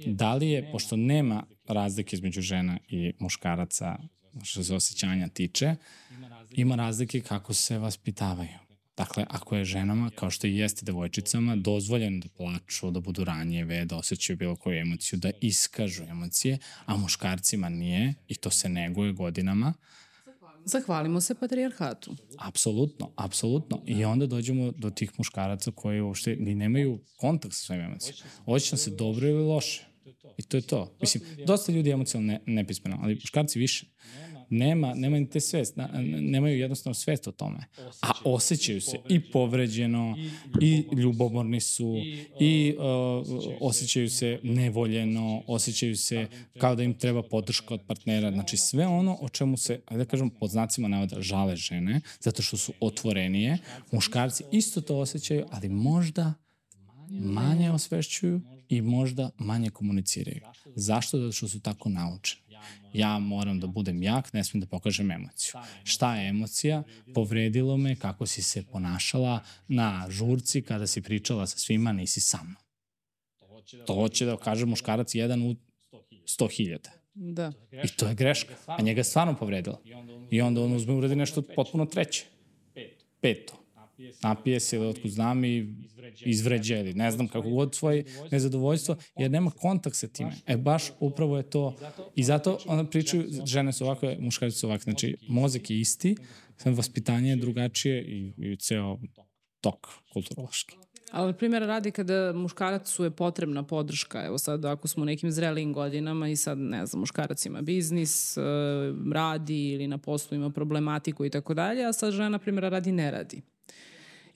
da 0.05 0.34
li 0.34 0.49
je, 0.49 0.72
pošto 0.72 0.95
nema 0.95 1.43
razlike 1.68 2.15
između 2.15 2.41
žena 2.41 2.78
i 2.89 3.13
muškaraca 3.20 3.97
što 4.43 4.63
se 4.63 4.76
osjećanja 4.76 5.28
tiče, 5.28 5.76
ima 6.51 6.76
razlike 6.76 7.22
kako 7.22 7.53
se 7.53 7.78
vaspitavaju. 7.78 8.57
Dakle, 8.97 9.26
ako 9.30 9.55
je 9.55 9.65
ženama, 9.65 10.09
kao 10.15 10.30
što 10.30 10.47
i 10.47 10.57
jeste 10.57 10.86
devojčicama, 10.86 11.55
dozvoljeno 11.55 12.20
da 12.20 12.30
plaču, 12.38 12.91
da 12.91 12.99
budu 12.99 13.24
ranjeve, 13.24 13.86
da 13.86 13.97
osjećaju 13.97 14.38
bilo 14.38 14.55
koju 14.55 14.78
emociju, 14.78 15.20
da 15.20 15.32
iskažu 15.41 16.03
emocije, 16.03 16.57
a 16.86 16.97
muškarcima 16.97 17.70
nije, 17.70 18.13
i 18.28 18.36
to 18.36 18.51
se 18.51 18.70
neguje 18.70 19.13
godinama, 19.13 19.74
Zahvalimo 20.68 21.22
se 21.22 21.36
patrijarhatu. 21.36 22.15
Apsolutno, 22.38 23.11
apsolutno. 23.15 23.82
I 23.86 24.05
onda 24.05 24.26
dođemo 24.26 24.72
do 24.72 24.89
tih 24.89 25.11
muškaraca 25.18 25.72
koji 25.72 26.01
uopšte 26.01 26.36
ni 26.36 26.55
nemaju 26.55 26.99
kontakt 27.18 27.53
sa 27.53 27.61
svojim 27.61 27.84
emocijama. 27.84 28.32
Osjećam 28.45 28.78
se 28.78 28.91
dobro 28.91 29.28
ili 29.28 29.43
loše. 29.43 29.87
I 30.38 30.44
to 30.44 30.58
je 30.58 30.62
to. 30.62 30.98
Mislim, 31.02 31.24
dosta 31.46 31.72
ljudi 31.72 31.90
je 31.90 31.94
emocionalno. 31.94 32.34
ne, 32.34 32.54
nepismeno, 32.54 33.00
ali 33.02 33.16
muškarci 33.16 33.60
više. 33.60 33.86
Nema, 34.50 34.94
nema 34.94 35.20
ni 35.20 35.30
te 35.30 35.40
svest, 35.40 35.76
na, 35.76 35.90
nemaju 36.22 36.60
jednostavno 36.60 36.94
svest 36.94 37.28
o 37.28 37.32
tome. 37.32 37.60
A 38.02 38.12
osjećaju 38.26 38.82
se 38.82 38.98
i 39.10 39.32
povređeno, 39.32 40.16
i 40.62 40.84
ljubomorni 40.96 41.62
su, 41.62 41.96
i 42.40 42.76
uh, 42.78 43.28
osjećaju 43.62 44.10
se 44.10 44.40
nevoljeno, 44.44 45.44
osjećaju 45.48 45.98
se 45.98 46.28
kao 46.58 46.76
da 46.76 46.84
im 46.84 46.94
treba 46.94 47.24
podrška 47.24 47.74
od 47.74 47.82
partnera. 47.88 48.32
Znači 48.32 48.58
sve 48.58 48.88
ono 48.88 49.18
o 49.22 49.30
čemu 49.30 49.58
se, 49.58 49.80
da 49.92 50.06
kažem, 50.06 50.30
pod 50.30 50.50
znacima 50.50 50.88
navoda 50.88 51.22
žale 51.22 51.56
žene, 51.56 52.02
zato 52.20 52.42
što 52.42 52.58
su 52.58 52.74
otvorenije, 52.80 53.58
muškarci 53.92 54.44
isto 54.52 54.82
to 54.82 54.98
osjećaju, 54.98 55.46
ali 55.52 55.70
možda 55.70 56.34
manje 57.10 57.72
osvešćuju 57.72 58.42
i 58.70 58.82
možda 58.82 59.30
manje 59.38 59.70
komuniciraju. 59.70 60.41
Zašto? 60.76 61.18
Zato 61.20 61.32
što 61.32 61.47
su 61.47 61.59
tako 61.59 61.89
naučeni. 61.89 62.41
Ja 62.93 63.20
moram 63.20 63.59
da 63.59 63.68
budem 63.68 64.03
jak, 64.03 64.34
ne 64.34 64.43
smijem 64.43 64.61
da 64.61 64.68
pokažem 64.68 65.11
emociju. 65.11 65.53
Šta 65.84 66.15
je 66.15 66.30
emocija? 66.30 66.84
Povredilo 67.13 67.78
me 67.78 67.95
kako 67.95 68.26
si 68.26 68.41
se 68.41 68.63
ponašala 68.63 69.43
na 69.68 70.07
žurci 70.09 70.61
kada 70.61 70.88
si 70.88 71.01
pričala 71.01 71.47
sa 71.47 71.57
svima, 71.57 71.91
nisi 71.91 72.20
sa 72.22 72.39
mnom. 72.43 72.63
To 73.86 73.93
hoće 73.93 74.26
da 74.26 74.38
kaže 74.38 74.65
muškarac 74.65 75.15
jedan 75.15 75.41
u 75.41 75.55
100.000. 76.11 76.78
Da. 77.13 77.51
I 77.84 77.88
to 77.88 78.07
je 78.07 78.15
greška. 78.15 78.53
A 78.65 78.82
njega 78.82 78.99
je 78.99 79.03
stvarno 79.03 79.36
povredila. 79.36 79.82
I 80.32 80.41
onda 80.41 80.61
on 80.61 80.74
uzme 80.74 80.93
uradi 80.93 81.15
nešto 81.15 81.41
potpuno 81.55 81.86
treće. 81.86 82.26
Peto. 83.22 83.53
Napije 84.24 84.60
se 84.60 84.76
ili 84.76 84.88
otkud 84.88 85.12
znam 85.12 85.45
i 85.45 85.76
izvređa 86.26 86.80
ili 86.80 86.93
ne 86.93 87.12
znam 87.12 87.28
kako 87.28 87.50
god 87.50 87.76
svoje 87.76 88.06
nezadovoljstvo, 88.32 88.95
jer 89.18 89.32
nema 89.32 89.52
kontakt 89.52 89.95
sa 89.95 90.08
time. 90.08 90.32
E 90.48 90.58
baš 90.58 90.84
upravo 91.00 91.38
je 91.38 91.50
to. 91.50 91.76
I 92.16 92.24
zato 92.24 92.60
onda 92.66 92.89
pričaju, 92.89 93.26
žene 93.45 93.74
su 93.74 93.86
ovakve, 93.86 94.18
muškarci 94.20 94.58
su 94.58 94.68
ovakve. 94.68 94.84
Znači, 94.84 95.16
mozak 95.30 95.70
je 95.70 95.80
isti, 95.80 96.16
sam 96.58 96.74
vaspitanje 96.74 97.30
je 97.30 97.36
drugačije 97.36 98.04
i, 98.04 98.34
i 98.38 98.56
ceo 98.56 99.00
tok 99.62 99.88
kulturološki. 100.14 100.76
Ali, 101.12 101.34
primjer, 101.34 101.62
radi 101.62 101.91
kada 101.91 102.34
muškaracu 102.34 103.04
je 103.04 103.12
potrebna 103.12 103.64
podrška, 103.64 104.26
evo 104.26 104.38
sad 104.38 104.66
ako 104.66 104.88
smo 104.88 105.04
u 105.04 105.06
nekim 105.06 105.32
zrelijim 105.32 105.74
godinama 105.74 106.30
i 106.30 106.36
sad, 106.36 106.58
ne 106.58 106.86
znam, 106.86 107.00
muškarac 107.00 107.45
ima 107.45 107.62
biznis, 107.62 108.38
radi 109.14 109.70
ili 109.70 109.88
na 109.88 109.98
poslu 109.98 110.38
ima 110.38 110.50
problematiku 110.50 111.26
i 111.26 111.30
tako 111.30 111.54
dalje, 111.54 111.86
a 111.86 111.93
sad 111.93 112.14
žena, 112.14 112.39
primjer, 112.39 112.64
radi 112.64 112.91
ne 112.91 113.12
radi 113.12 113.41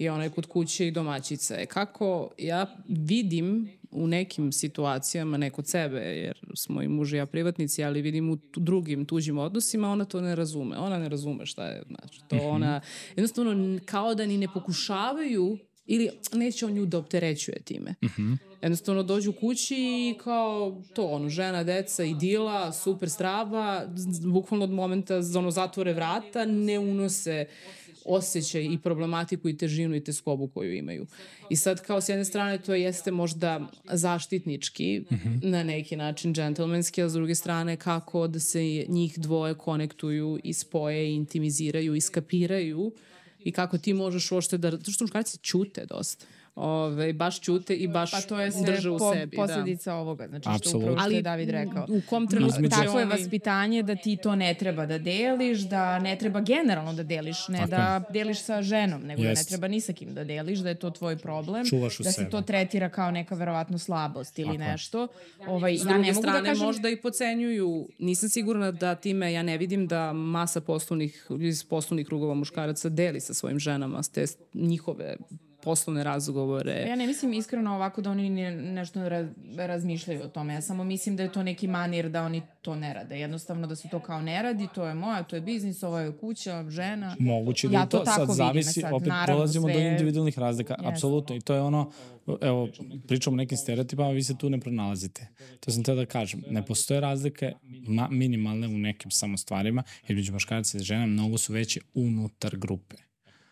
i 0.02 0.10
ona 0.10 0.24
je 0.24 0.30
kod 0.30 0.45
kuće 0.45 0.88
i 0.88 0.91
domaćica 0.91 1.56
je. 1.56 1.66
Kako 1.66 2.30
ja 2.38 2.66
vidim 2.88 3.70
u 3.91 4.08
nekim 4.08 4.52
situacijama, 4.52 5.38
ne 5.38 5.49
kod 5.49 5.68
sebe, 5.68 5.99
jer 5.99 6.39
smo 6.56 6.82
i 6.82 6.88
muž 6.88 7.14
i 7.14 7.18
ja 7.18 7.26
privatnici, 7.26 7.84
ali 7.84 8.02
vidim 8.02 8.30
u 8.30 8.38
drugim 8.56 9.06
tuđim 9.06 9.38
odnosima, 9.38 9.91
ona 9.91 10.06
to 10.06 10.22
ne 10.22 10.36
razume. 10.36 10.78
Ona 10.78 10.99
ne 10.99 11.10
razume 11.10 11.45
šta 11.45 11.66
je, 11.66 11.84
znači, 11.88 12.20
to 12.28 12.36
mhm. 12.36 12.45
ona, 12.45 12.82
jednostavno, 13.16 13.80
kao 13.86 14.16
da 14.16 14.26
ni 14.26 14.38
ne 14.38 14.47
pokušavaju 14.54 15.58
ili 15.86 16.10
neće 16.34 16.66
on 16.66 16.74
nju 16.74 16.86
da 16.86 16.97
opterećuje 16.97 17.60
time. 17.60 17.95
Uh 18.02 18.10
mhm. 18.10 18.22
-huh. 18.22 18.38
Jednostavno 18.62 19.04
dođu 19.04 19.34
kući 19.34 19.76
i 19.76 20.18
kao 20.24 20.82
to, 20.93 21.06
ono, 21.06 21.30
žena, 21.30 21.64
deca, 21.64 22.04
idila, 22.04 22.72
super 22.72 23.10
strava, 23.10 23.86
bukvalno 24.24 24.64
od 24.64 24.72
momenta 24.72 25.22
ono, 25.38 25.52
zatvore 25.52 25.93
vrata, 25.93 26.45
ne 26.45 26.80
unose 26.80 27.45
osjećaj 28.06 28.64
i 28.64 28.78
problematiku 28.84 29.49
i 29.49 29.58
težinu 29.58 29.95
i 29.95 30.04
teskobu 30.04 30.47
koju 30.47 30.74
imaju. 30.74 31.06
I 31.49 31.56
sad 31.56 31.82
kao 31.82 32.02
s 32.02 32.10
jedne 32.10 32.26
strane 32.26 32.62
to 32.62 32.74
jeste 32.74 33.12
možda 33.12 33.68
zaštitnički, 33.91 34.99
mm 34.99 35.16
-hmm. 35.16 35.39
na 35.43 35.64
neki 35.64 35.95
način 35.95 36.34
džentlmenski, 36.34 37.04
a 37.04 37.10
s 37.10 37.14
druge 37.14 37.36
strane 37.36 37.78
kako 37.78 38.28
da 38.28 38.39
se 38.39 38.86
njih 38.88 39.20
dvoje 39.20 39.54
konektuju 39.54 40.39
i 40.43 40.54
spoje, 40.54 41.14
intimiziraju 41.14 41.95
i 41.95 42.02
skapiraju 42.02 42.91
i 43.43 43.52
kako 43.52 43.78
ti 43.78 43.93
možeš 43.93 44.32
uopšte 44.32 44.58
da... 44.58 44.78
To 44.78 44.91
što 44.91 45.04
muškarci 45.04 45.38
ćute 45.38 45.86
dosta. 45.86 46.26
Ove, 46.56 47.14
baš 47.14 47.39
ćute 47.39 47.76
i 47.76 47.88
baš 47.89 48.12
Pa 48.12 48.22
to 48.22 48.39
je 48.39 48.52
sve 48.52 48.62
drže 48.64 48.89
u 48.89 48.97
po, 48.97 49.14
sebi. 49.14 49.36
posledica 49.38 49.93
ovoga, 49.93 50.28
znači 50.28 50.41
što 50.43 50.52
Apsolutno. 50.52 50.80
upravo 50.84 50.99
što 51.02 51.12
je 51.12 51.22
David 51.22 51.49
rekao. 51.49 51.86
U 51.89 52.02
kom 52.02 52.28
trenutku 52.28 52.56
Između- 52.56 52.70
će 52.72 52.82
Tako 52.82 52.99
je 52.99 53.06
oni- 53.06 53.12
vaspitanje 53.14 53.84
da 53.84 53.95
ti 53.95 54.18
to 54.18 54.36
ne 54.36 54.54
treba 54.54 54.86
da 54.86 54.97
deliš, 54.97 55.60
da 55.60 55.99
ne 55.99 56.16
treba 56.16 56.41
generalno 56.41 56.93
da 56.93 57.04
deliš, 57.06 57.47
ne 57.47 57.58
Tako 57.58 57.70
da 57.70 58.04
deliš 58.10 58.39
sa 58.39 58.62
ženom, 58.62 59.02
nego 59.02 59.18
da 59.18 59.26
ne 59.26 59.32
Jest. 59.32 59.49
treba 59.49 59.68
ni 59.68 59.82
sa 59.82 59.93
kim 59.93 60.14
da 60.14 60.24
deliš, 60.24 60.60
da 60.60 60.70
je 60.70 60.76
to 60.76 60.89
tvoj 60.91 61.18
problem, 61.18 61.66
Čuvaš 61.66 61.99
u 61.99 62.04
da 62.04 62.12
se 62.12 62.16
sebe. 62.16 62.30
to 62.30 62.41
tretira 62.41 62.89
kao 62.89 63.12
neka 63.12 63.36
verovatno 63.36 63.78
slabost 63.78 64.39
ili 64.39 64.47
Tako 64.49 64.58
nešto. 64.62 65.08
Ovaj, 65.41 65.74
S 65.74 65.80
ja 65.80 65.84
druge 65.84 65.99
ne 65.99 66.08
mogu 66.08 66.20
strane, 66.20 66.39
da 66.39 66.45
kažem... 66.45 66.66
možda 66.66 66.89
i 66.89 66.95
pocenjuju, 66.97 67.88
nisam 67.99 68.30
sigurna 68.30 68.72
da 68.72 68.95
time, 68.95 69.34
ja 69.34 69.43
ne 69.43 69.58
vidim 69.58 69.88
da 69.88 70.14
masa 70.14 70.62
poslovnih, 70.62 71.12
iz 71.41 71.64
poslovnih 71.64 72.08
krugova 72.08 72.34
muškaraca 72.34 72.89
deli 72.89 73.20
sa 73.20 73.34
svojim 73.34 73.60
ženama 73.60 74.02
te 74.04 74.26
njihove 74.54 75.16
poslovne 75.64 76.03
razgovore. 76.03 76.86
Ja 76.88 76.95
ne 76.95 77.07
mislim 77.07 77.34
iskreno 77.34 77.76
ovako 77.76 78.01
da 78.01 78.12
oni 78.12 78.30
ne, 78.30 78.51
nešto 78.51 79.09
raz, 79.09 79.28
razmišljaju 79.57 80.22
o 80.24 80.28
tome. 80.28 80.53
Ja 80.53 80.62
samo 80.62 80.84
mislim 80.84 81.16
da 81.16 81.24
je 81.24 81.32
to 81.32 81.43
neki 81.43 81.68
manir 81.68 82.09
da 82.09 82.24
oni 82.24 82.41
to 82.62 82.76
ne 82.76 82.93
rade. 82.93 83.20
Jednostavno 83.20 83.68
da 83.68 83.76
se 83.76 83.89
to 83.89 83.99
kao 83.99 84.22
ne 84.22 84.41
radi, 84.43 84.68
to 84.76 84.86
je 84.86 84.93
moja, 84.93 85.24
to 85.24 85.36
je 85.36 85.41
biznis, 85.41 85.84
ovo 85.84 85.99
je 85.99 86.18
kuća, 86.18 86.66
žena. 86.70 87.16
Moguće 87.20 87.68
da 87.68 87.78
Ja 87.78 87.86
to 87.86 87.97
to, 87.99 88.03
tako 88.05 88.18
sad 88.18 88.28
vidim, 88.28 88.36
zavisi, 88.64 88.82
sad, 88.82 88.93
opet 88.93 89.07
naravno, 89.07 89.36
dolazimo 89.36 89.68
do 89.68 89.74
sve- 89.74 89.91
individualnih 89.91 90.39
razlika, 90.39 90.74
Jeste. 90.74 90.88
apsolutno. 90.88 91.36
I 91.36 91.41
to 91.41 91.53
je 91.53 91.62
ono, 91.62 91.91
evo, 92.41 92.70
pričamo 93.07 93.34
o 93.34 93.38
nekim 93.38 93.57
stereotipama, 93.57 94.09
vi 94.09 94.24
se 94.24 94.38
tu 94.38 94.49
ne 94.49 94.59
pronalazite. 94.59 95.28
To 95.59 95.72
sam 95.72 95.84
teo 95.84 95.95
da 95.95 96.05
kažem. 96.05 96.43
Ne 96.49 96.66
postoje 96.66 96.99
razlike 96.99 97.53
ma, 97.88 98.07
minimalne 98.12 98.68
u 98.68 98.78
nekim 98.78 99.12
samo 99.12 99.38
stvarima, 99.38 99.84
jer 100.07 100.16
među 100.16 100.34
muškarca 100.34 100.78
i 100.78 100.82
žena 100.82 101.05
mnogo 101.05 101.38
su 101.38 101.53
veće 101.53 101.80
unutar 101.93 102.57
grupe. 102.57 102.95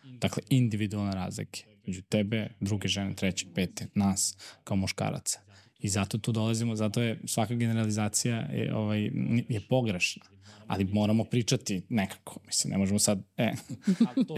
Dakle, 0.04 0.42
individualne 0.50 1.12
razlike. 1.14 1.64
Među 1.86 2.02
tebe, 2.02 2.48
druge 2.60 2.88
žene, 2.88 3.14
treće, 3.14 3.46
pete, 3.54 3.86
nas, 3.94 4.36
kao 4.64 4.76
muškaraca. 4.76 5.40
I 5.78 5.88
zato 5.88 6.18
tu 6.18 6.32
dolazimo, 6.32 6.76
zato 6.76 7.02
je 7.02 7.20
svaka 7.26 7.54
generalizacija 7.54 8.36
je, 8.36 8.74
ovaj, 8.74 9.10
je 9.48 9.60
pogrešna. 9.68 10.24
Ali 10.70 10.84
moramo 10.84 11.24
pričati 11.24 11.82
nekako. 11.88 12.40
Mislim, 12.46 12.70
ne 12.70 12.78
možemo 12.78 12.98
sad, 12.98 13.22
e, 13.36 13.42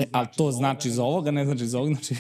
e 0.01 0.05
ali 0.13 0.27
to 0.37 0.51
znači 0.51 0.91
za 0.91 1.05
ovoga, 1.05 1.31
ne 1.31 1.45
znači 1.45 1.67
za 1.67 1.79
ovoga. 1.79 1.95
Znači, 1.95 2.15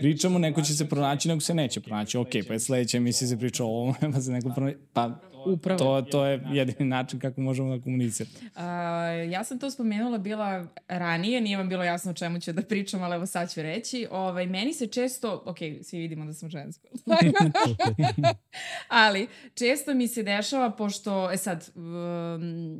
pričamo, 0.00 0.38
neko 0.38 0.62
će 0.62 0.74
se 0.74 0.88
pronaći, 0.88 1.28
neko 1.28 1.40
se 1.40 1.54
neće 1.54 1.80
pronaći. 1.80 2.18
Ok, 2.18 2.30
pa 2.48 2.52
je 2.52 2.60
sledeća 2.60 2.96
emisija 2.96 3.28
se 3.28 3.38
priča 3.38 3.64
o 3.64 3.68
ovome, 3.68 3.98
pa 4.14 4.20
se 4.20 4.32
neko 4.32 4.50
pronaći. 4.54 4.78
Pa, 4.92 5.20
Upravo. 5.46 5.78
to, 5.78 6.02
to 6.10 6.26
je 6.26 6.42
jedini 6.52 6.88
način 6.88 7.20
kako 7.20 7.40
možemo 7.40 7.76
da 7.76 7.82
komuniciramo. 7.82 8.36
A, 8.54 8.66
ja 9.30 9.44
sam 9.44 9.58
to 9.58 9.70
spomenula 9.70 10.18
bila 10.18 10.66
ranije, 10.88 11.40
nije 11.40 11.56
vam 11.56 11.68
bilo 11.68 11.84
jasno 11.84 12.10
o 12.10 12.14
čemu 12.14 12.40
ću 12.40 12.52
da 12.52 12.62
pričam, 12.62 13.02
ali 13.02 13.14
evo 13.14 13.26
sad 13.26 13.52
ću 13.52 13.62
reći. 13.62 14.06
Ovaj, 14.10 14.46
meni 14.46 14.72
se 14.72 14.86
često, 14.86 15.42
ok, 15.46 15.58
svi 15.82 15.98
vidimo 15.98 16.24
da 16.24 16.32
sam 16.32 16.50
žensko, 16.50 16.88
ali 18.88 19.28
često 19.54 19.94
mi 19.94 20.08
se 20.08 20.22
dešava, 20.22 20.70
pošto, 20.70 21.30
e 21.32 21.36
sad, 21.36 21.70
um, 21.74 21.82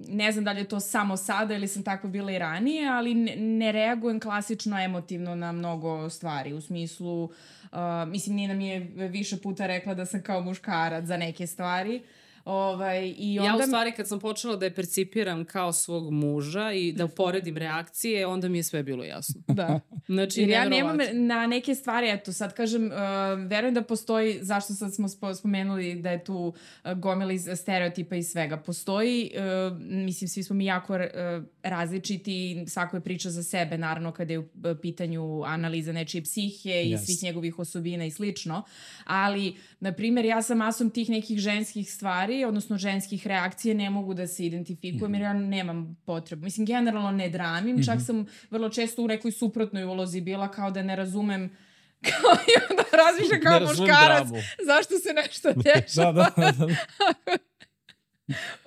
ne 0.08 0.32
znam 0.32 0.44
da 0.44 0.52
li 0.52 0.60
je 0.60 0.68
to 0.70 0.80
samo 0.80 1.16
sada 1.16 1.54
ili 1.54 1.68
sam 1.68 1.82
tako 1.82 2.08
bila 2.08 2.32
i 2.32 2.38
ranije, 2.38 2.88
ali 2.88 3.14
ne, 3.14 3.36
ne 3.36 3.72
reagujem 3.72 4.20
klasično 4.20 4.84
emotivno 4.84 5.34
na 5.34 5.52
mnogo 5.52 6.10
stvari, 6.10 6.52
u 6.52 6.60
smislu, 6.60 7.24
uh, 7.24 7.30
mislim, 8.06 8.36
Nina 8.36 8.54
mi 8.54 8.68
je 8.68 8.80
više 9.08 9.36
puta 9.36 9.66
rekla 9.66 9.94
da 9.94 10.06
sam 10.06 10.22
kao 10.22 10.40
muškarac 10.40 11.04
za 11.04 11.16
neke 11.16 11.46
stvari, 11.46 12.02
Ovaj, 12.44 13.14
i 13.18 13.38
onda... 13.38 13.50
Ja 13.50 13.56
u 13.56 13.66
stvari 13.66 13.92
kad 13.92 14.08
sam 14.08 14.20
počela 14.20 14.56
da 14.56 14.64
je 14.64 14.74
percipiram 14.74 15.44
kao 15.44 15.72
svog 15.72 16.12
muža 16.12 16.72
i 16.72 16.92
da 16.92 17.04
uporedim 17.04 17.56
reakcije, 17.56 18.26
onda 18.26 18.48
mi 18.48 18.58
je 18.58 18.62
sve 18.62 18.82
bilo 18.82 19.04
jasno. 19.04 19.42
Da. 19.60 19.80
Znači, 20.06 20.40
Jer 20.40 20.48
ja 20.50 20.68
nemam 20.68 20.96
na 21.12 21.46
neke 21.46 21.74
stvari, 21.74 22.10
eto 22.10 22.32
sad 22.32 22.54
kažem, 22.54 22.84
uh, 22.86 22.92
verujem 23.48 23.74
da 23.74 23.82
postoji, 23.82 24.38
zašto 24.42 24.74
sad 24.74 24.94
smo 24.94 25.08
spo- 25.08 25.34
spomenuli 25.34 25.94
da 25.94 26.10
je 26.10 26.24
tu 26.24 26.34
uh, 26.84 26.92
gomila 26.92 27.32
iz 27.32 27.48
stereotipa 27.56 28.16
i 28.16 28.22
svega. 28.22 28.56
Postoji, 28.56 29.30
uh, 29.34 29.78
mislim, 29.80 30.28
svi 30.28 30.42
smo 30.42 30.56
mi 30.56 30.64
jako 30.64 30.94
uh, 30.94 31.00
različiti, 31.62 32.64
svako 32.68 32.96
je 32.96 33.00
priča 33.00 33.30
za 33.30 33.42
sebe, 33.42 33.78
naravno 33.78 34.12
kada 34.12 34.32
je 34.32 34.38
u 34.38 34.42
uh, 34.42 34.48
pitanju 34.82 35.42
analiza 35.44 35.92
nečije 35.92 36.22
psihe 36.22 36.82
i 36.84 36.90
Yes. 36.94 37.04
svih 37.04 37.22
njegovih 37.22 37.58
osobina 37.58 38.04
i 38.04 38.10
slično, 38.10 38.62
ali, 39.04 39.56
na 39.80 39.92
primjer, 39.92 40.24
ja 40.24 40.42
sam 40.42 40.58
masom 40.58 40.90
tih 40.90 41.10
nekih 41.10 41.38
ženskih 41.38 41.92
stvari, 41.92 42.29
odnosno 42.44 42.78
ženskih 42.78 43.26
reakcija, 43.26 43.74
ne 43.74 43.90
mogu 43.90 44.14
da 44.14 44.26
se 44.26 44.46
identifikujem 44.46 45.14
jer 45.14 45.22
ja 45.22 45.32
nemam 45.32 45.96
potrebu. 46.04 46.44
Mislim, 46.44 46.66
generalno 46.66 47.10
ne 47.10 47.28
dramim, 47.28 47.84
čak 47.84 47.98
sam 48.06 48.26
vrlo 48.50 48.68
često 48.68 49.02
u 49.02 49.08
nekoj 49.08 49.32
suprotnoj 49.32 49.84
ulozi 49.84 50.20
bila 50.20 50.50
kao 50.50 50.70
da 50.70 50.82
ne 50.82 50.96
razumem 50.96 51.56
kao 52.10 52.32
i 52.32 52.52
onda 52.70 52.84
razmišljam 52.92 53.40
kao 53.42 53.60
muškarac 53.60 54.28
dramu. 54.28 54.42
zašto 54.66 54.98
se 54.98 55.12
nešto 55.12 55.52
dešava. 55.74 56.30
Da, 56.36 56.52
da, 56.52 56.66
da. 56.66 56.74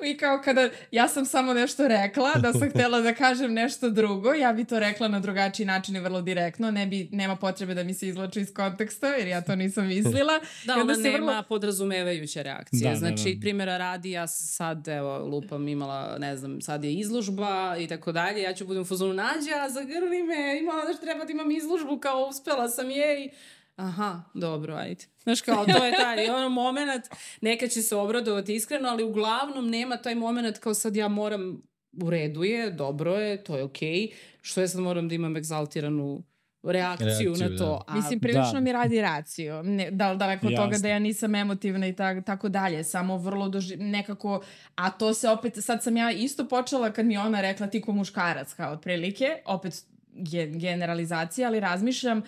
I 0.04 0.18
kao 0.18 0.42
kada 0.44 0.70
ja 0.92 1.08
sam 1.08 1.26
samo 1.26 1.54
nešto 1.54 1.88
rekla, 1.88 2.34
da 2.34 2.54
sam 2.54 2.70
htela 2.74 3.00
da 3.02 3.14
kažem 3.14 3.54
nešto 3.54 3.90
drugo, 3.90 4.34
ja 4.34 4.54
bi 4.54 4.66
to 4.66 4.80
rekla 4.80 5.08
na 5.08 5.20
drugačiji 5.20 5.66
način 5.66 5.96
i 5.96 6.00
vrlo 6.00 6.22
direktno, 6.22 6.72
ne 6.72 6.88
bi, 6.88 7.10
nema 7.12 7.36
potrebe 7.36 7.74
da 7.74 7.84
mi 7.84 7.94
se 7.94 8.08
izlači 8.08 8.42
iz 8.42 8.54
konteksta, 8.54 9.08
jer 9.08 9.28
ja 9.28 9.42
to 9.42 9.56
nisam 9.56 9.88
mislila. 9.88 10.34
Da, 10.66 10.76
ona 10.76 10.96
se 10.96 11.02
nema 11.02 11.18
vrlo- 11.18 11.44
podrazumevajuće 11.44 12.44
reakcije. 12.44 12.84
Da, 12.84 12.90
da, 12.90 12.96
znači, 12.96 13.34
da. 13.34 13.42
primjera 13.42 13.78
radi, 13.78 14.12
ja 14.12 14.28
sad, 14.28 14.88
evo, 14.88 15.18
lupam, 15.18 15.68
imala, 15.68 16.18
ne 16.20 16.38
znam, 16.38 16.62
sad 16.62 16.84
je 16.84 16.94
izložba 16.94 17.76
i 17.80 17.88
tako 17.88 18.12
dalje, 18.12 18.42
ja 18.42 18.54
ću 18.54 18.66
budem 18.66 18.82
u 18.82 18.86
fazonu, 18.86 19.14
nađa, 19.14 19.70
zagrli 19.70 20.24
me, 20.24 20.60
imala 20.62 20.86
da 20.86 20.94
treba 20.94 21.26
da 21.26 21.32
imam 21.32 21.52
izložbu, 21.52 22.00
kao 22.00 22.28
uspela 22.28 22.70
sam 22.70 22.90
je 22.90 23.26
i 23.26 23.30
Aha, 23.76 24.22
dobro, 24.34 24.76
ajde. 24.76 25.06
Znaš 25.24 25.42
kao, 25.42 25.66
to 25.66 25.86
je 25.86 25.92
taj 25.92 26.30
ono 26.30 26.50
moment, 26.50 27.04
neka 27.42 27.68
će 27.68 27.82
se 27.82 27.96
obradovati 27.96 28.56
iskreno, 28.56 28.90
ali 28.90 29.04
uglavnom 29.04 29.70
nema 29.70 29.98
taj 29.98 30.16
moment 30.16 30.58
kao 30.60 30.74
sad 30.74 30.96
ja 30.96 31.08
moram, 31.08 31.62
u 32.04 32.10
redu 32.10 32.44
je, 32.44 32.72
dobro 32.72 33.16
je, 33.16 33.44
to 33.44 33.58
je 33.58 33.64
okej, 33.64 34.08
što 34.42 34.62
ja 34.62 34.68
sad 34.68 34.82
moram 34.82 35.10
da 35.10 35.16
imam 35.16 35.38
egzaltiranu 35.38 36.24
reakciju, 36.64 37.08
Reakciju, 37.08 37.50
na 37.50 37.58
to. 37.58 37.84
A, 37.88 37.96
Mislim, 37.96 38.20
prilično 38.20 38.54
Da. 38.54 38.60
mi 38.60 38.72
radi 38.72 39.02
racio. 39.02 39.64
Ne, 39.64 39.92
da, 39.92 40.16
daleko 40.16 40.48
od 40.48 40.56
toga 40.56 40.78
da 40.78 40.88
ja 40.88 41.00
nisam 41.00 41.36
emotivna 41.36 41.88
i 41.88 41.94
tak, 41.94 42.26
tako 42.26 42.50
dalje. 42.50 42.84
Samo 42.84 43.18
vrlo 43.18 43.50
doži, 43.50 43.78
nekako, 43.78 44.42
a 44.76 44.90
to 44.90 45.14
se 45.14 45.30
opet, 45.30 45.54
sad 45.62 45.84
sam 45.84 45.98
ja 45.98 46.12
isto 46.12 46.48
počela 46.48 46.92
kad 46.92 47.06
mi 47.06 47.14
je 47.14 47.20
ona 47.20 47.42
rekla 47.42 47.68
ti 47.68 47.82
ko 47.82 47.92
muškarac, 47.92 48.54
kao 48.54 48.72
otprilike, 48.74 49.26
opet 49.46 49.74
ge- 50.14 50.60
generalizacija, 50.60 51.48
ali 51.48 51.60
razmišljam 51.60 52.22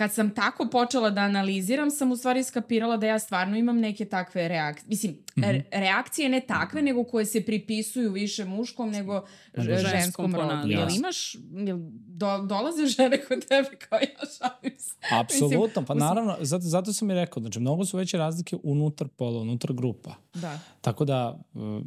kad 0.00 0.12
sam 0.12 0.30
tako 0.30 0.68
počela 0.68 1.10
da 1.10 1.20
analiziram, 1.20 1.90
sam 1.90 2.12
u 2.12 2.16
stvari 2.16 2.44
skapirala 2.44 2.96
da 2.96 3.06
ja 3.06 3.18
stvarno 3.18 3.56
imam 3.56 3.78
neke 3.78 4.04
takve 4.04 4.48
reakcije. 4.48 4.88
Mislim, 4.88 5.12
Mhm. 5.36 5.42
re- 5.42 5.64
reakcije 5.72 6.28
ne 6.28 6.40
takve, 6.40 6.82
nego 6.82 7.04
koje 7.04 7.26
se 7.26 7.40
pripisuju 7.42 8.12
više 8.12 8.44
muškom 8.44 8.90
nego 8.90 9.26
ženskom 9.56 9.90
ženskom 9.90 10.34
rodu. 10.34 10.68
Jel 10.68 10.88
imaš, 10.90 11.34
jel 11.56 11.78
do, 12.06 12.38
dolaze 12.40 12.86
žene 12.88 13.18
kod 13.18 13.46
tebe 13.46 13.68
kao 13.78 13.98
ja 13.98 14.06
šalim 14.38 14.78
se? 14.78 14.94
Apsolutno, 15.12 15.84
pa 15.84 15.94
naravno, 15.96 16.36
zato, 16.40 16.62
zato 16.64 16.92
sam 16.92 17.10
i 17.10 17.14
rekao, 17.14 17.40
znači 17.40 17.60
mnogo 17.60 17.84
su 17.84 17.96
veće 17.96 18.18
razlike 18.18 18.56
unutar 18.62 19.08
pola, 19.08 19.40
unutar 19.40 19.72
grupa. 19.72 20.14
Da. 20.34 20.58
Tako 20.80 21.04
da, 21.04 21.40
mm, 21.54 21.80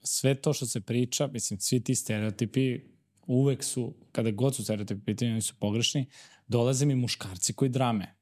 sve 0.00 0.34
to 0.34 0.52
što 0.52 0.66
se 0.66 0.80
priča, 0.80 1.26
mislim, 1.26 1.60
svi 1.60 1.84
ti 1.84 1.94
stereotipi 1.94 2.95
uvek 3.26 3.64
su, 3.64 3.94
kada 4.12 4.30
god 4.30 4.54
su 4.54 4.62
stereotipi 4.64 5.00
u 5.00 5.04
pitanju, 5.04 5.30
oni 5.32 5.42
su 5.42 5.54
pogrešni, 5.60 6.06
dolaze 6.48 6.86
mi 6.86 6.94
muškarci 6.94 7.52
koji 7.52 7.68
drame. 7.68 8.14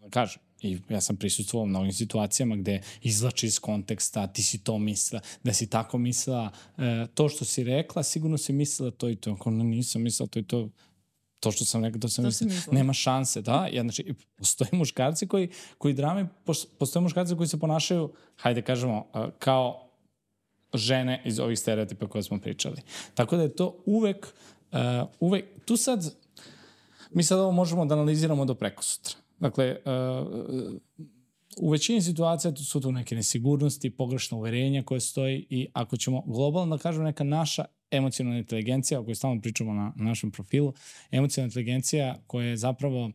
Da 0.00 0.08
Kažem, 0.10 0.42
i 0.62 0.78
ja 0.88 1.00
sam 1.00 1.16
prisutstvovao 1.16 1.64
u 1.64 1.68
mnogim 1.68 1.92
situacijama 1.92 2.56
gde 2.56 2.82
izlači 3.02 3.46
iz 3.46 3.58
konteksta, 3.60 4.26
ti 4.26 4.42
si 4.42 4.64
to 4.64 4.78
mislila, 4.78 5.22
da 5.42 5.52
si 5.52 5.70
tako 5.70 5.98
mislila, 5.98 6.50
e, 6.78 7.06
to 7.14 7.28
što 7.28 7.44
si 7.44 7.64
rekla, 7.64 8.02
sigurno 8.02 8.38
si 8.38 8.52
mislila 8.52 8.90
to 8.90 9.08
i 9.08 9.16
to. 9.16 9.32
Ako 9.32 9.50
ne, 9.50 9.64
nisam 9.64 10.02
mislila 10.02 10.26
to 10.28 10.38
i 10.38 10.42
to, 10.42 10.68
to 11.40 11.50
što 11.52 11.64
sam 11.64 11.84
rekla, 11.84 12.00
to 12.00 12.08
sam 12.08 12.24
To 12.24 12.28
mislila. 12.28 12.52
mislila. 12.54 12.74
Nema 12.74 12.92
šanse, 12.92 13.42
da. 13.42 13.68
Ja, 13.72 13.82
znači, 13.82 14.14
postoje 14.36 14.68
muškarci 14.72 15.26
koji, 15.26 15.48
koji 15.78 15.94
drame, 15.94 16.28
pos- 16.44 16.66
postoje 16.78 17.02
muškarci 17.02 17.36
koji 17.36 17.48
se 17.48 17.58
ponašaju, 17.58 18.12
hajde 18.36 18.62
kažemo, 18.62 19.06
e, 19.14 19.18
kao 19.38 19.87
žene 20.74 21.22
iz 21.24 21.38
ovih 21.38 21.58
stereotipa 21.58 22.06
koje 22.06 22.22
smo 22.22 22.40
pričali. 22.40 22.76
Tako 23.14 23.36
da 23.36 23.42
je 23.42 23.56
to 23.56 23.82
uvek, 23.86 24.26
uh, 24.72 24.78
uvek, 25.20 25.44
tu 25.64 25.76
sad, 25.76 26.14
mi 27.10 27.22
sad 27.22 27.38
ovo 27.38 27.52
možemo 27.52 27.86
da 27.86 27.94
analiziramo 27.94 28.44
do 28.44 28.54
preko 28.54 28.82
sutra. 28.82 29.14
Dakle, 29.40 29.76
uh, 29.84 30.74
u 31.60 31.70
većini 31.70 32.02
situacija 32.02 32.54
tu 32.54 32.64
su 32.64 32.80
tu 32.80 32.92
neke 32.92 33.14
nesigurnosti, 33.14 33.90
pogrešna 33.90 34.38
uverenja 34.38 34.82
koje 34.82 35.00
stoji 35.00 35.46
i 35.50 35.68
ako 35.72 35.96
ćemo 35.96 36.22
globalno 36.26 36.76
da 36.76 36.82
kažemo 36.82 37.04
neka 37.04 37.24
naša 37.24 37.64
emocionalna 37.90 38.38
inteligencija 38.38 39.00
o 39.00 39.04
kojoj 39.04 39.14
stalno 39.14 39.40
pričamo 39.40 39.72
na, 39.72 39.92
na 39.96 40.04
našem 40.04 40.30
profilu, 40.30 40.72
emocionalna 41.10 41.48
inteligencija 41.48 42.16
koja 42.26 42.46
je 42.46 42.56
zapravo 42.56 43.10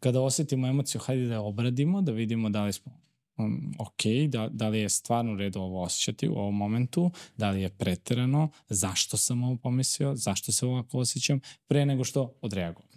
kada 0.00 0.20
osetimo 0.20 0.66
emociju, 0.66 1.00
hajde 1.00 1.26
da 1.26 1.34
je 1.34 1.38
obradimo, 1.38 2.02
da 2.02 2.12
vidimo 2.12 2.50
da 2.50 2.64
li 2.64 2.72
smo 2.72 3.07
um, 3.38 3.74
ok, 3.78 4.02
da, 4.28 4.48
da 4.48 4.68
li 4.68 4.80
je 4.80 4.88
stvarno 4.88 5.32
u 5.32 5.36
redu 5.36 5.60
ovo 5.60 5.82
osjećati 5.82 6.28
u 6.28 6.32
ovom 6.32 6.56
momentu, 6.56 7.10
da 7.36 7.50
li 7.50 7.62
je 7.62 7.68
preterano, 7.68 8.50
zašto 8.68 9.16
sam 9.16 9.42
ovo 9.42 9.56
pomislio, 9.56 10.14
zašto 10.14 10.52
se 10.52 10.66
ovako 10.66 10.98
osjećam, 10.98 11.40
pre 11.66 11.86
nego 11.86 12.04
što 12.04 12.38
odreagujem. 12.40 12.88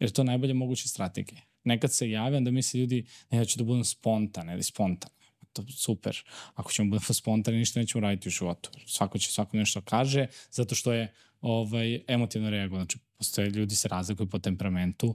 Jer 0.00 0.10
to 0.10 0.22
je 0.22 0.26
najbolja 0.26 0.54
moguća 0.54 0.88
strategija. 0.88 1.40
nekad 1.64 1.92
se 1.92 2.10
jave, 2.10 2.36
onda 2.36 2.50
misle 2.50 2.80
ljudi, 2.80 3.06
ne, 3.30 3.38
ja 3.38 3.44
ću 3.44 3.58
da 3.58 3.64
budem 3.64 3.84
spontan 3.84 4.50
ili 4.50 4.62
spontan. 4.62 5.10
To 5.52 5.62
super. 5.76 6.24
Ako 6.54 6.72
ćemo 6.72 6.90
budemo 6.90 7.14
spontani, 7.14 7.58
ništa 7.58 7.80
nećemo 7.80 8.02
raditi 8.02 8.28
u 8.28 8.30
životu. 8.30 8.70
Svako 8.86 9.18
će 9.18 9.32
svako 9.32 9.56
nešto 9.56 9.80
kaže, 9.80 10.26
zato 10.50 10.74
što 10.74 10.92
je 10.92 11.12
ovaj, 11.40 12.00
emotivno 12.08 12.50
reago. 12.50 12.76
Znači, 12.76 12.98
postoje 13.18 13.50
ljudi 13.50 13.74
se 13.74 13.88
razlikuju 13.88 14.28
po 14.28 14.38
temperamentu, 14.38 15.14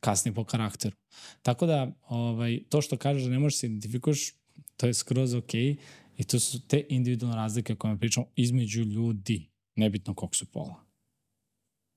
kasnije 0.00 0.34
po 0.34 0.44
karakteru. 0.44 0.96
Tako 1.42 1.66
da, 1.66 1.92
ovaj, 2.08 2.60
to 2.68 2.82
što 2.82 2.96
kažeš 2.96 3.22
da 3.22 3.30
ne 3.30 3.38
možeš 3.38 3.58
se 3.58 3.66
identifikuješ, 3.66 4.34
to 4.76 4.86
je 4.86 4.94
skroz 4.94 5.34
okej 5.34 5.60
okay, 5.60 5.76
i 6.16 6.24
to 6.24 6.40
su 6.40 6.66
te 6.68 6.86
individualne 6.88 7.36
razlike 7.36 7.74
koje 7.74 7.98
pričamo 7.98 8.26
između 8.36 8.82
ljudi, 8.82 9.50
nebitno 9.76 10.14
kog 10.14 10.36
su 10.36 10.46
pola. 10.46 10.90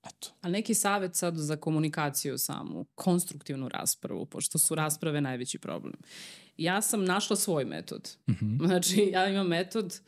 Eto. 0.06 0.28
A 0.40 0.48
neki 0.48 0.74
savet 0.74 1.16
sad 1.16 1.36
za 1.36 1.56
komunikaciju 1.56 2.38
samu, 2.38 2.86
konstruktivnu 2.94 3.68
raspravu, 3.68 4.26
pošto 4.26 4.58
su 4.58 4.74
rasprave 4.74 5.20
najveći 5.20 5.58
problem. 5.58 5.96
Ja 6.56 6.82
sam 6.82 7.04
našla 7.04 7.36
svoj 7.36 7.64
metod. 7.64 8.16
Mm 8.28 8.32
-hmm. 8.32 8.66
Znači, 8.66 9.10
ja 9.12 9.28
imam 9.28 9.48
metod 9.48 9.84
od 9.84 10.00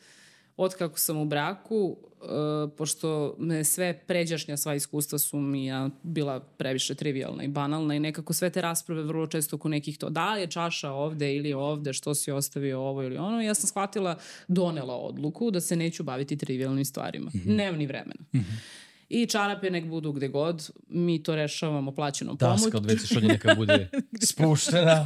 kako 0.77 0.99
sam 0.99 1.17
u 1.17 1.25
braku, 1.25 1.97
uh, 2.21 2.71
pošto 2.77 3.35
me 3.39 3.63
sve 3.63 3.99
pređašnja 4.07 4.57
sva 4.57 4.75
iskustva 4.75 5.19
su 5.19 5.39
mi 5.39 5.65
ja 5.65 5.89
bila 6.03 6.39
previše 6.39 6.95
trivialna 6.95 7.43
i 7.43 7.47
banalna 7.47 7.95
i 7.95 7.99
nekako 7.99 8.33
sve 8.33 8.49
te 8.49 8.61
rasprave 8.61 9.03
vrlo 9.03 9.27
često 9.27 9.55
oko 9.55 9.69
nekih 9.69 9.97
to 9.97 10.09
da 10.09 10.33
li 10.33 10.41
je 10.41 10.47
čaša 10.47 10.91
ovde 10.91 11.35
ili 11.35 11.53
ovde, 11.53 11.93
što 11.93 12.15
si 12.15 12.31
ostavio 12.31 12.79
ovo 12.79 13.03
ili 13.03 13.17
ono. 13.17 13.41
Ja 13.41 13.53
sam 13.53 13.67
shvatila, 13.67 14.17
donela 14.47 14.95
odluku 14.95 15.51
da 15.51 15.61
se 15.61 15.75
neću 15.75 16.03
baviti 16.03 16.37
trivialnim 16.37 16.85
stvarima. 16.85 17.31
Mm 17.33 17.39
-hmm. 17.39 17.55
Nemam 17.55 17.79
ni 17.79 17.87
vremena. 17.87 18.21
Mm 18.33 18.39
-hmm 18.39 18.77
I 19.09 19.25
čarape 19.25 19.69
nek 19.69 19.85
budu 19.85 20.11
gde 20.11 20.27
god, 20.27 20.71
mi 20.87 21.23
to 21.23 21.35
rešavamo 21.35 21.91
plaćenom 21.91 22.37
pomoć. 22.37 22.61
Daska 22.61 22.77
od 22.77 22.85
WC 22.85 23.13
šolje 23.13 23.27
neka 23.27 23.55
bude 23.55 23.89
spuštena. 24.29 25.05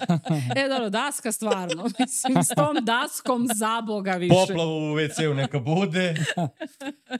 e, 0.56 0.68
dobro, 0.68 0.90
daska 0.90 1.32
stvarno. 1.32 1.82
Mislim, 1.98 2.44
s 2.44 2.48
tom 2.48 2.84
daskom 2.84 3.48
za 3.54 3.80
Boga 3.80 4.12
više. 4.12 4.34
Poplavu 4.48 4.92
u 4.92 4.96
WC-u 4.96 5.34
neka 5.34 5.58
bude. 5.58 6.14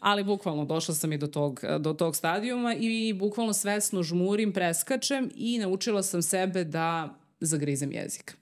Ali 0.01 0.25
bukvalno 0.25 0.65
došla 0.65 0.95
sam 0.95 1.13
i 1.13 1.19
do 1.19 1.27
tog, 1.27 1.61
do 1.79 1.93
tog 1.93 2.17
stadijuma 2.17 2.75
i 2.75 3.13
bukvalno 3.13 3.53
svesno 3.53 4.03
žmurim, 4.03 4.53
preskačem 4.53 5.31
i 5.35 5.59
naučila 5.59 6.03
sam 6.03 6.23
sebe 6.23 6.65
da 6.65 7.15
zagrizem 7.41 7.93
jezik 7.93 8.40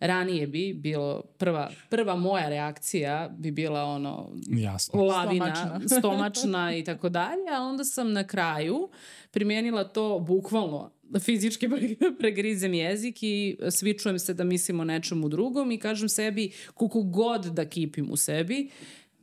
ranije 0.00 0.46
bi 0.46 0.74
bilo 0.74 1.22
prva, 1.38 1.70
prva 1.88 2.16
moja 2.16 2.48
reakcija 2.48 3.34
bi 3.38 3.50
bila 3.50 3.84
ono 3.84 4.32
Jasno. 4.48 5.02
lavina, 5.02 5.54
stomačna, 5.54 5.88
stomačna 5.98 6.76
i 6.76 6.84
tako 6.84 7.08
dalje, 7.08 7.50
a 7.56 7.62
onda 7.62 7.84
sam 7.84 8.12
na 8.12 8.26
kraju 8.26 8.88
primijenila 9.30 9.84
to 9.84 10.18
bukvalno 10.18 10.90
fizički 11.20 11.68
pregrizem 12.20 12.74
jezik 12.74 13.22
i 13.22 13.56
svičujem 13.70 14.18
se 14.18 14.34
da 14.34 14.44
mislim 14.44 14.80
o 14.80 14.84
nečemu 14.84 15.28
drugom 15.28 15.72
i 15.72 15.78
kažem 15.78 16.08
sebi 16.08 16.52
kuku 16.74 17.02
god 17.02 17.44
da 17.44 17.68
kipim 17.68 18.10
u 18.10 18.16
sebi, 18.16 18.70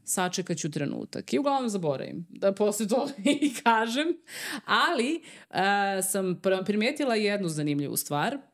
sačekat 0.04 0.58
ću 0.58 0.72
trenutak. 0.72 1.34
I 1.34 1.40
uglavnom 1.40 1.70
zaboravim 1.70 2.28
da 2.30 2.54
posle 2.54 2.88
toga 2.88 3.14
i 3.42 3.54
kažem, 3.64 4.08
ali 4.66 5.22
uh, 5.50 5.56
sam 6.12 6.42
primijetila 6.66 7.16
jednu 7.16 7.50
zanimljivu 7.50 7.98
stvar– 7.98 8.38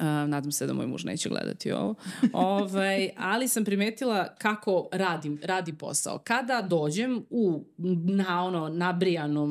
Uh, 0.00 0.04
nadam 0.04 0.52
se 0.52 0.66
da 0.66 0.72
moj 0.72 0.86
muž 0.86 1.04
neće 1.04 1.28
gledati 1.28 1.72
ovo. 1.72 1.94
Ove, 2.32 2.62
ovaj, 2.62 3.10
ali 3.16 3.48
sam 3.48 3.64
primetila 3.64 4.34
kako 4.34 4.88
radim, 4.92 5.40
radi 5.42 5.72
posao. 5.72 6.18
Kada 6.18 6.66
dođem 6.70 7.24
u 7.30 7.64
na 8.04 8.44
ono 8.44 8.68
nabrijanom 8.68 9.50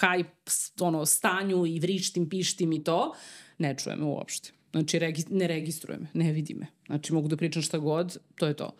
hype 0.00 0.74
ono, 0.80 1.06
stanju 1.06 1.66
i 1.66 1.80
vrištim, 1.80 2.28
pištim 2.28 2.72
i 2.72 2.84
to, 2.84 3.14
ne 3.58 3.76
čujem 3.78 4.02
uopšte. 4.02 4.50
Znači, 4.70 4.98
regi, 4.98 5.24
ne 5.30 5.46
registrujem, 5.46 6.08
ne 6.14 6.32
vidi 6.32 6.54
me. 6.54 6.66
Znači, 6.86 7.12
mogu 7.12 7.28
da 7.28 7.36
pričam 7.36 7.62
šta 7.62 7.78
god, 7.78 8.18
to 8.34 8.46
je 8.46 8.54
to. 8.54 8.76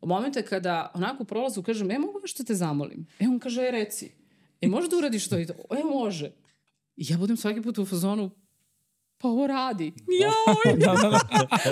U 0.00 0.06
momente 0.06 0.42
kada 0.42 0.90
onako 0.94 1.24
prolazu 1.24 1.62
kažem, 1.62 1.90
e, 1.90 1.98
mogu 1.98 2.18
nešto 2.22 2.44
te 2.44 2.54
zamolim? 2.54 3.06
E, 3.18 3.28
on 3.28 3.38
kaže, 3.38 3.62
e, 3.62 3.70
reci. 3.70 4.10
E, 4.60 4.68
može 4.68 4.88
da 4.88 4.96
uradiš 4.96 5.28
to 5.28 5.38
i 5.38 5.46
to? 5.46 5.52
E, 5.52 5.84
može. 5.84 6.30
I 6.96 7.04
ja 7.08 7.18
budem 7.18 7.36
svaki 7.36 7.62
put 7.62 7.78
u 7.78 7.86
fazonu, 7.86 8.30
pa 9.18 9.28
ovo 9.28 9.46
radi. 9.46 9.92
Joj, 10.22 10.76
da, 10.84 10.92
da, 10.92 11.08
da. 11.08 11.20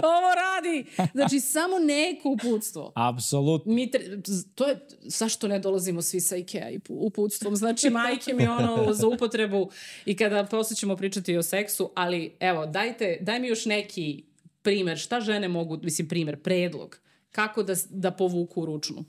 ovo 0.17 0.35
radi. 0.35 0.87
Znači, 1.15 1.41
samo 1.41 1.79
neko 1.79 2.29
uputstvo. 2.29 2.93
Apsolutno. 2.95 3.73
Mi 3.73 3.91
tre, 3.91 4.23
to 4.55 4.67
je, 4.67 4.87
zašto 5.01 5.49
ne 5.49 5.59
dolazimo 5.59 6.03
svi 6.03 6.21
sa 6.21 6.37
Ikea 6.37 6.71
i 6.71 6.81
uputstvom? 6.89 7.57
Znači, 7.57 7.91
majke 7.91 8.35
mi 8.35 8.47
ono 8.47 8.93
za 8.93 9.07
upotrebu 9.07 9.71
i 10.07 10.17
kada 10.17 10.45
posle 10.45 10.77
ćemo 10.77 10.97
pričati 10.97 11.37
o 11.37 11.43
seksu, 11.43 11.91
ali 11.95 12.37
evo, 12.41 12.67
dajte, 12.67 13.19
daj 13.21 13.41
mi 13.41 13.49
još 13.49 13.65
neki 13.67 14.25
primer, 14.63 14.99
šta 14.99 15.21
žene 15.21 15.49
mogu, 15.49 15.79
mislim, 15.83 16.09
primer, 16.09 16.43
predlog, 16.43 16.99
kako 17.31 17.63
da, 17.63 17.75
da 17.91 18.11
povuku 18.11 18.67
ručnu? 18.67 19.05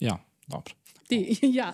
Ja, 0.00 0.18
dobro. 0.46 0.74
Ti, 1.08 1.38
ja. 1.42 1.72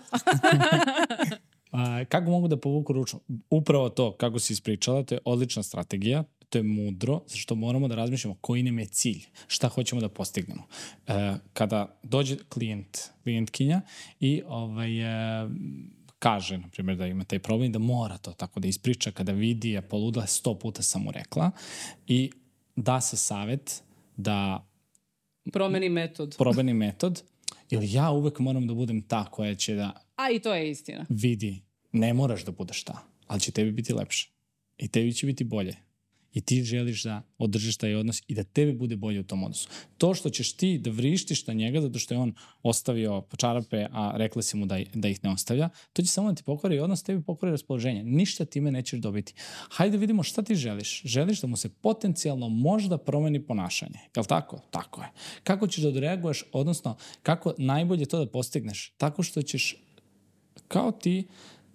A, 1.72 2.04
kako 2.04 2.30
mogu 2.30 2.48
da 2.48 2.56
povuku 2.56 2.92
ručno? 2.92 3.20
Upravo 3.50 3.88
to, 3.88 4.16
kako 4.16 4.38
si 4.38 4.52
ispričala, 4.52 5.02
to 5.02 5.14
je 5.14 5.20
odlična 5.24 5.62
strategija, 5.62 6.24
to 6.48 6.58
je 6.58 6.62
mudro, 6.62 7.20
zašto 7.26 7.54
moramo 7.54 7.88
da 7.88 7.94
razmišljamo 7.94 8.36
koji 8.40 8.62
nam 8.62 8.78
je 8.78 8.86
cilj, 8.86 9.24
šta 9.46 9.68
hoćemo 9.68 10.00
da 10.00 10.08
postignemo. 10.08 10.62
E, 11.06 11.34
kada 11.52 11.98
dođe 12.02 12.36
klijent, 12.48 12.98
klijentkinja 13.22 13.80
i 14.20 14.42
ovaj, 14.46 15.00
e, 15.00 15.48
kaže, 16.18 16.58
na 16.58 16.68
primjer, 16.68 16.98
da 16.98 17.06
ima 17.06 17.24
taj 17.24 17.38
problem 17.38 17.72
da 17.72 17.78
mora 17.78 18.18
to 18.18 18.32
tako 18.32 18.60
da 18.60 18.68
ispriča 18.68 19.10
kada 19.10 19.32
vidi, 19.32 19.70
je 19.70 19.82
poludla, 19.82 20.26
sto 20.26 20.58
puta 20.58 20.82
sam 20.82 21.02
mu 21.02 21.10
rekla 21.10 21.50
i 22.06 22.30
da 22.76 23.00
se 23.00 23.16
savet 23.16 23.82
da 24.16 24.66
promeni 25.52 25.88
metod. 25.88 26.36
Promeni 26.38 26.74
metod, 26.74 27.22
ili 27.72 27.92
ja 27.92 28.10
uvek 28.10 28.38
moram 28.38 28.66
da 28.66 28.74
budem 28.74 29.02
ta 29.02 29.24
koja 29.24 29.54
će 29.54 29.74
da 29.74 30.04
A 30.16 30.30
i 30.30 30.38
to 30.38 30.54
je 30.54 30.70
istina. 30.70 31.06
Vidi, 31.08 31.62
ne 31.92 32.14
moraš 32.14 32.44
da 32.44 32.52
budeš 32.52 32.84
ta, 32.84 32.98
ali 33.26 33.40
će 33.40 33.52
tebi 33.52 33.72
biti 33.72 33.94
lepše. 33.94 34.30
I 34.78 34.88
tebi 34.88 35.12
će 35.12 35.26
biti 35.26 35.44
bolje. 35.44 35.76
I 36.34 36.40
ti 36.40 36.64
želiš 36.64 37.04
da 37.04 37.22
održiš 37.38 37.76
taj 37.76 37.94
odnos 37.94 38.22
i 38.28 38.34
da 38.34 38.44
tebi 38.44 38.72
bude 38.72 38.96
bolje 38.96 39.20
u 39.20 39.24
tom 39.24 39.44
odnosu. 39.44 39.68
To 39.98 40.14
što 40.14 40.30
ćeš 40.30 40.52
ti 40.52 40.78
da 40.78 40.90
vrištiš 40.90 41.46
na 41.46 41.54
njega 41.54 41.80
zato 41.80 41.98
što 41.98 42.14
je 42.14 42.18
on 42.18 42.34
ostavio 42.62 43.24
čarape, 43.36 43.86
a 43.90 44.12
rekla 44.16 44.42
si 44.42 44.56
mu 44.56 44.66
da, 44.66 44.78
da 44.94 45.08
ih 45.08 45.24
ne 45.24 45.30
ostavlja, 45.30 45.68
to 45.92 46.02
će 46.02 46.08
samo 46.08 46.28
da 46.28 46.34
ti 46.34 46.42
pokvari 46.42 46.78
odnos, 46.78 47.02
tebi 47.02 47.22
pokvari 47.22 47.50
raspoloženje. 47.50 48.04
Ništa 48.04 48.44
time 48.44 48.70
nećeš 48.70 49.00
dobiti. 49.00 49.34
Hajde 49.70 49.96
vidimo 49.96 50.22
šta 50.22 50.42
ti 50.42 50.54
želiš. 50.54 51.02
Želiš 51.04 51.40
da 51.40 51.46
mu 51.46 51.56
se 51.56 51.68
potencijalno 51.68 52.48
možda 52.48 52.98
promeni 52.98 53.46
ponašanje. 53.46 53.98
Je 54.16 54.20
li 54.20 54.26
tako? 54.26 54.60
Tako 54.70 55.02
je. 55.02 55.08
Kako 55.44 55.66
ćeš 55.66 55.82
da 55.82 55.88
odreaguješ, 55.88 56.44
odnosno 56.52 56.96
kako 57.22 57.54
najbolje 57.58 58.06
to 58.06 58.24
da 58.24 58.30
postigneš? 58.30 58.94
Tako 58.96 59.22
što 59.22 59.42
ćeš 59.42 59.76
kao 60.68 60.92
ti 60.92 61.26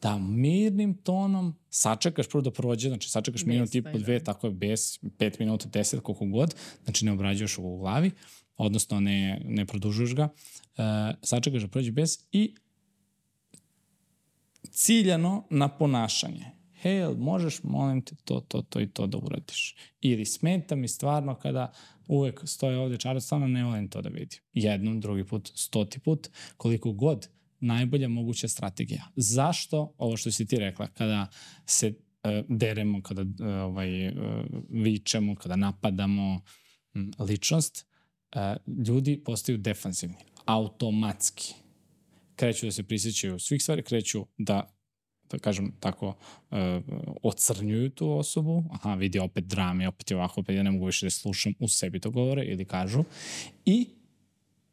da 0.01 0.17
mirnim 0.17 0.93
tonom 0.93 1.55
sačekaš 1.69 2.29
prvo 2.29 2.41
da 2.41 2.51
prođe, 2.51 2.89
znači 2.89 3.09
sačekaš 3.09 3.41
bez, 3.41 3.47
minut 3.47 3.75
i 3.75 3.81
po 3.81 3.97
dve, 3.97 4.19
tako 4.23 4.47
je, 4.47 4.53
bez 4.53 4.99
pet 5.17 5.39
minuta, 5.39 5.69
deset, 5.69 5.99
koliko 5.99 6.25
god, 6.25 6.55
znači 6.83 7.05
ne 7.05 7.11
obrađuješ 7.11 7.57
u 7.57 7.77
glavi, 7.77 8.11
odnosno 8.57 8.99
ne, 8.99 9.41
ne 9.45 9.65
produžuješ 9.65 10.15
ga, 10.15 10.23
uh, 10.23 10.83
sačekaš 11.21 11.61
da 11.61 11.67
prođe 11.67 11.91
bez 11.91 12.19
i 12.31 12.55
ciljano 14.71 15.43
na 15.49 15.67
ponašanje. 15.67 16.45
Hej, 16.81 17.15
možeš, 17.17 17.63
molim 17.63 18.01
te, 18.01 18.15
to, 18.23 18.39
to, 18.39 18.61
to 18.61 18.79
i 18.79 18.87
to 18.87 19.07
da 19.07 19.17
uradiš. 19.17 19.75
Ili 20.01 20.25
smeta 20.25 20.75
mi 20.75 20.87
stvarno 20.87 21.35
kada 21.35 21.71
uvek 22.07 22.41
stoje 22.43 22.77
ovde 22.77 22.97
čarac, 22.97 23.23
stvarno 23.23 23.47
ne 23.47 23.63
volim 23.63 23.87
to 23.87 24.01
da 24.01 24.09
vidim. 24.09 24.39
Jednom, 24.53 25.01
drugi 25.01 25.23
put, 25.23 25.51
stoti 25.55 25.99
put, 25.99 26.29
koliko 26.57 26.91
god 26.91 27.29
najbolja 27.59 28.07
moguća 28.07 28.47
strategija. 28.47 29.07
Zašto, 29.15 29.93
ovo 29.97 30.17
što 30.17 30.31
si 30.31 30.45
ti 30.45 30.57
rekla, 30.57 30.87
kada 30.87 31.27
se 31.65 31.87
uh, 31.87 32.31
deremo, 32.49 33.01
kada 33.01 33.21
uh, 33.21 33.27
ovaj, 33.47 34.07
uh, 34.07 34.13
vičemo, 34.69 35.35
kada 35.35 35.55
napadamo 35.55 36.41
um, 36.93 37.11
ličnost, 37.19 37.85
uh, 38.35 38.41
ljudi 38.87 39.21
postaju 39.25 39.57
defansivni, 39.57 40.17
automatski. 40.45 41.53
Kreću 42.35 42.65
da 42.65 42.71
se 42.71 42.83
prisjećaju 42.83 43.39
svih 43.39 43.63
stvari, 43.63 43.83
kreću 43.83 44.25
da 44.37 44.73
da 45.31 45.37
kažem 45.37 45.71
tako, 45.79 46.07
uh, 46.07 46.57
ocrnjuju 47.23 47.89
tu 47.89 48.11
osobu, 48.11 48.63
aha, 48.71 48.95
vidi 48.95 49.19
opet 49.19 49.43
drame, 49.43 49.87
opet 49.87 50.11
je 50.11 50.17
ovako, 50.17 50.41
opet 50.41 50.55
ja 50.55 50.63
ne 50.63 50.71
mogu 50.71 50.85
više 50.85 51.05
da 51.05 51.09
slušam, 51.09 51.53
u 51.59 51.67
sebi 51.67 51.99
to 51.99 52.11
govore 52.11 52.43
ili 52.45 52.65
kažu, 52.65 53.03
i 53.65 53.87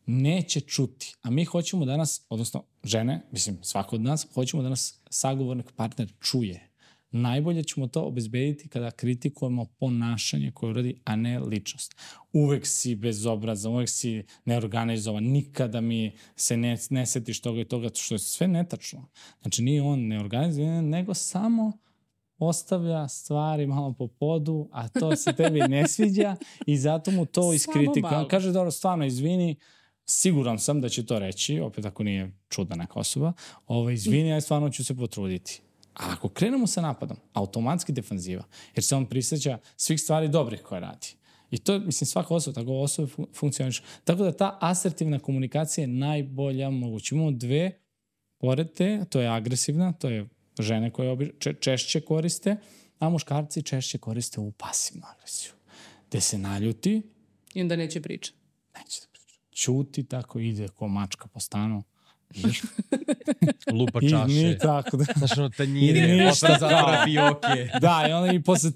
neće 0.07 0.61
čuti. 0.61 1.14
A 1.22 1.30
mi 1.30 1.44
hoćemo 1.44 1.84
danas, 1.84 2.26
odnosno 2.28 2.64
žene, 2.84 3.20
mislim 3.32 3.59
svako 3.62 3.96
od 3.96 4.02
nas, 4.02 4.26
hoćemo 4.34 4.62
da 4.62 4.68
nas 4.68 5.00
sagovornik 5.11 5.72
partner 5.76 6.12
čuje. 6.20 6.70
Najbolje 7.11 7.62
ćemo 7.62 7.86
to 7.86 8.02
obezbediti 8.02 8.68
kada 8.68 8.90
kritikujemo 8.90 9.64
ponašanje 9.64 10.50
koje 10.50 10.70
uradi, 10.70 11.00
a 11.05 11.16
ne 11.16 11.38
ličnost. 11.38 11.94
Uvek 12.32 12.66
si 12.66 12.94
bezobrazan, 12.94 13.72
uvek 13.72 13.88
si 13.88 14.24
neorganizovan, 14.44 15.24
nikada 15.24 15.80
mi 15.80 16.16
se 16.36 16.57
ne, 16.57 16.76
ne 16.90 17.07
setiš 17.07 17.40
toga 17.40 17.61
i 17.61 17.64
toga, 17.64 17.88
što 17.94 18.14
je 18.14 18.18
sve 18.18 18.48
netačno. 18.48 19.09
Znači 19.42 19.62
nije 19.62 19.82
on 19.82 20.07
neorganizovan, 20.07 20.88
nego 20.88 21.14
samo 21.14 21.72
ostavlja 22.38 23.09
stvari 23.09 23.66
malo 23.66 23.92
po 23.92 24.09
podu, 24.09 24.68
a 24.72 24.88
to 24.88 25.16
se 25.16 25.32
tebi 25.32 25.61
ne 25.61 25.88
sviđa 25.88 26.36
i 26.66 26.78
zato 26.78 27.11
mu 27.11 27.26
to 27.26 27.52
iskritikuje. 27.55 28.16
On 28.16 28.28
kaže, 28.28 28.52
dobro, 28.52 28.70
stvarno, 28.70 29.07
izvini, 29.07 29.57
siguran 30.07 30.59
sam 30.59 30.80
da 30.80 30.88
će 30.88 31.07
to 31.07 31.18
reći, 31.18 31.61
opet 31.61 31.84
ako 31.84 32.02
nije 32.02 32.32
čudna 32.48 32.76
neka 32.76 32.98
osoba, 33.00 33.32
ovo, 33.66 33.90
izvini, 33.90 34.28
ja 34.28 34.40
stvarno 34.40 34.70
ću 34.70 34.84
se 34.84 34.94
potruditi. 34.96 35.61
A 35.94 36.12
ako 36.12 36.28
krenemo 36.28 36.66
sa 36.66 36.80
napadom, 36.80 37.16
automatski 37.32 37.92
defanziva, 37.92 38.44
jer 38.74 38.84
se 38.84 38.96
on 38.96 39.07
prisjeća 39.07 39.59
svih 39.76 40.00
stvari 40.00 40.28
dobrih 40.28 40.62
koje 40.62 40.80
radi. 40.80 41.16
I 41.50 41.59
to, 41.59 41.78
mislim, 41.78 42.07
svaka 42.07 42.34
osoba, 42.34 42.55
tako 42.55 42.72
osoba 42.72 43.09
fun 43.09 43.26
funkcioniš. 43.34 43.82
Tako 44.05 44.22
da 44.22 44.32
ta 44.32 44.59
asertivna 44.61 45.18
komunikacija 45.18 45.82
je 45.82 45.88
najbolja 45.88 46.70
moguća. 46.70 47.14
Imamo 47.14 47.30
dve 47.30 47.78
pored 48.38 48.72
te, 48.72 49.05
to 49.11 49.20
je 49.20 49.28
agresivna, 49.28 49.92
to 49.92 50.09
je 50.09 50.28
žene 50.59 50.90
koje 50.90 51.11
obi, 51.11 51.32
če, 51.38 51.55
češće 51.61 52.00
koriste, 52.00 52.57
a 52.98 53.09
muškarci 53.09 53.62
češće 53.62 53.98
koriste 53.98 54.40
u 54.40 54.52
pasivnu 54.52 55.02
agresiju. 55.14 55.52
Gde 56.09 56.20
se 56.20 56.38
naljuti, 56.38 57.02
I 57.55 57.61
onda 57.61 57.76
neće 57.76 58.00
priča. 58.00 58.32
neće 58.78 59.00
da. 59.00 59.13
Ćuti 59.55 60.05
tako, 60.05 60.38
ide 60.38 60.68
ko 60.68 60.88
mačka 60.88 61.28
po 61.28 61.40
stanu. 61.40 61.82
Lupa 63.78 63.98
I 64.02 64.11
čaše. 64.11 64.26
nikako 64.26 64.96
da... 64.96 65.05
Znaš, 65.16 65.38
ono, 65.38 65.48
tanjire, 65.48 66.00
ništa 66.00 66.46
otvara 66.46 66.59
zatvara 66.59 66.96
kao. 66.96 67.05
fioke. 67.05 67.78
Da, 67.80 68.07
i 68.09 68.12
onda 68.12 68.32
i 68.32 68.42
posle 68.42 68.70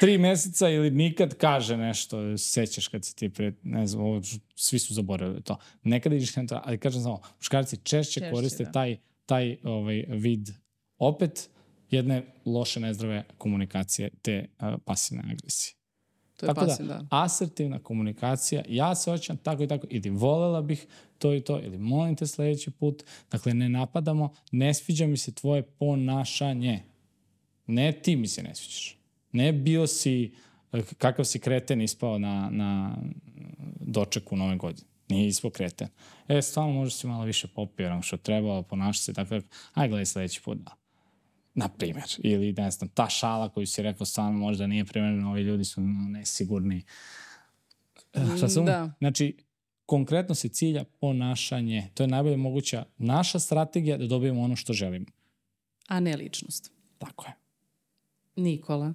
tri 0.00 0.18
meseca 0.18 0.68
ili 0.68 0.90
nikad 0.90 1.34
kaže 1.34 1.76
nešto, 1.76 2.38
sećaš 2.38 2.88
kad 2.88 3.04
si 3.04 3.16
ti 3.16 3.28
pre, 3.28 3.52
ne 3.62 3.86
znam, 3.86 4.02
ovo, 4.02 4.20
svi 4.54 4.78
su 4.78 4.94
zaboravili 4.94 5.42
to. 5.42 5.56
Nekada 5.82 6.16
ideš 6.16 6.36
na 6.36 6.46
to, 6.46 6.60
ali 6.64 6.78
kažem 6.78 7.02
samo, 7.02 7.20
muškarci 7.38 7.76
češće, 7.76 8.20
Češće, 8.20 8.30
koriste 8.32 8.64
da. 8.64 8.72
taj, 8.72 8.96
taj 9.26 9.56
ovaj, 9.64 10.04
vid 10.08 10.48
opet 10.98 11.50
jedne 11.90 12.22
loše, 12.44 12.80
nezdrave 12.80 13.24
komunikacije, 13.38 14.10
te 14.22 14.46
uh, 14.60 14.74
pasivne 14.84 15.22
agresije. 15.32 15.77
To 16.38 16.46
je 16.46 16.54
Tako 16.54 16.66
pasim, 16.66 16.86
da, 16.86 16.94
da. 16.94 17.06
asertivna 17.10 17.78
komunikacija, 17.78 18.62
ja 18.68 18.94
se 18.94 19.10
osjećam 19.12 19.36
tako 19.36 19.62
i 19.62 19.68
tako, 19.68 19.86
ili 19.90 20.10
volela 20.10 20.62
bih 20.62 20.86
to 21.18 21.34
i 21.34 21.40
to, 21.40 21.60
ili 21.60 21.78
molim 21.78 22.16
te 22.16 22.26
sledeći 22.26 22.70
put, 22.70 23.02
dakle 23.30 23.54
ne 23.54 23.68
napadamo, 23.68 24.32
ne 24.52 24.74
sviđa 24.74 25.06
mi 25.06 25.16
se 25.16 25.34
tvoje 25.34 25.62
ponašanje. 25.62 26.82
Ne 27.66 27.92
ti 27.92 28.16
mi 28.16 28.26
se 28.26 28.42
ne 28.42 28.54
sviđaš. 28.54 28.98
Ne 29.32 29.52
bio 29.52 29.86
si, 29.86 30.32
eh, 30.72 30.82
kakav 30.98 31.24
si 31.24 31.38
kreten 31.38 31.82
ispao 31.82 32.18
na, 32.18 32.48
na 32.52 32.96
dočeku 33.80 34.36
nove 34.36 34.56
godine. 34.56 34.88
Nije 35.08 35.28
ispao 35.28 35.50
kreten. 35.50 35.88
E, 36.28 36.42
stvarno 36.42 36.72
možda 36.72 36.90
si 36.90 37.06
malo 37.06 37.24
više 37.24 37.48
popio 37.48 38.02
što 38.02 38.16
treba, 38.16 38.62
ponaša 38.62 39.02
se 39.02 39.12
tako, 39.12 39.40
aj 39.74 39.88
gledaj 39.88 40.06
sledeći 40.06 40.42
put 40.42 40.58
da. 40.58 40.77
Na 41.54 41.68
primjer, 41.68 42.04
ili 42.18 42.52
ne 42.52 42.70
znam, 42.70 42.88
ta 42.88 43.08
šala 43.08 43.48
koju 43.48 43.66
si 43.66 43.82
rekao 43.82 44.06
stvarno 44.06 44.38
možda 44.38 44.66
nije 44.66 44.84
primjerena, 44.84 45.30
ovi 45.30 45.42
ljudi 45.42 45.64
su 45.64 45.80
nesigurni. 45.80 46.84
Eh, 48.14 48.36
Šta 48.36 48.48
sam? 48.48 48.64
da. 48.64 48.92
Znači, 48.98 49.36
konkretno 49.86 50.34
se 50.34 50.48
cilja 50.48 50.84
ponašanje. 50.84 51.90
To 51.94 52.02
je 52.02 52.06
najbolje 52.06 52.36
moguća 52.36 52.84
naša 52.98 53.38
strategija 53.38 53.96
da 53.96 54.06
dobijemo 54.06 54.42
ono 54.42 54.56
što 54.56 54.72
želimo. 54.72 55.06
A 55.88 56.00
ne 56.00 56.16
ličnost. 56.16 56.72
Tako 56.98 57.26
je. 57.26 57.34
Nikola. 58.36 58.94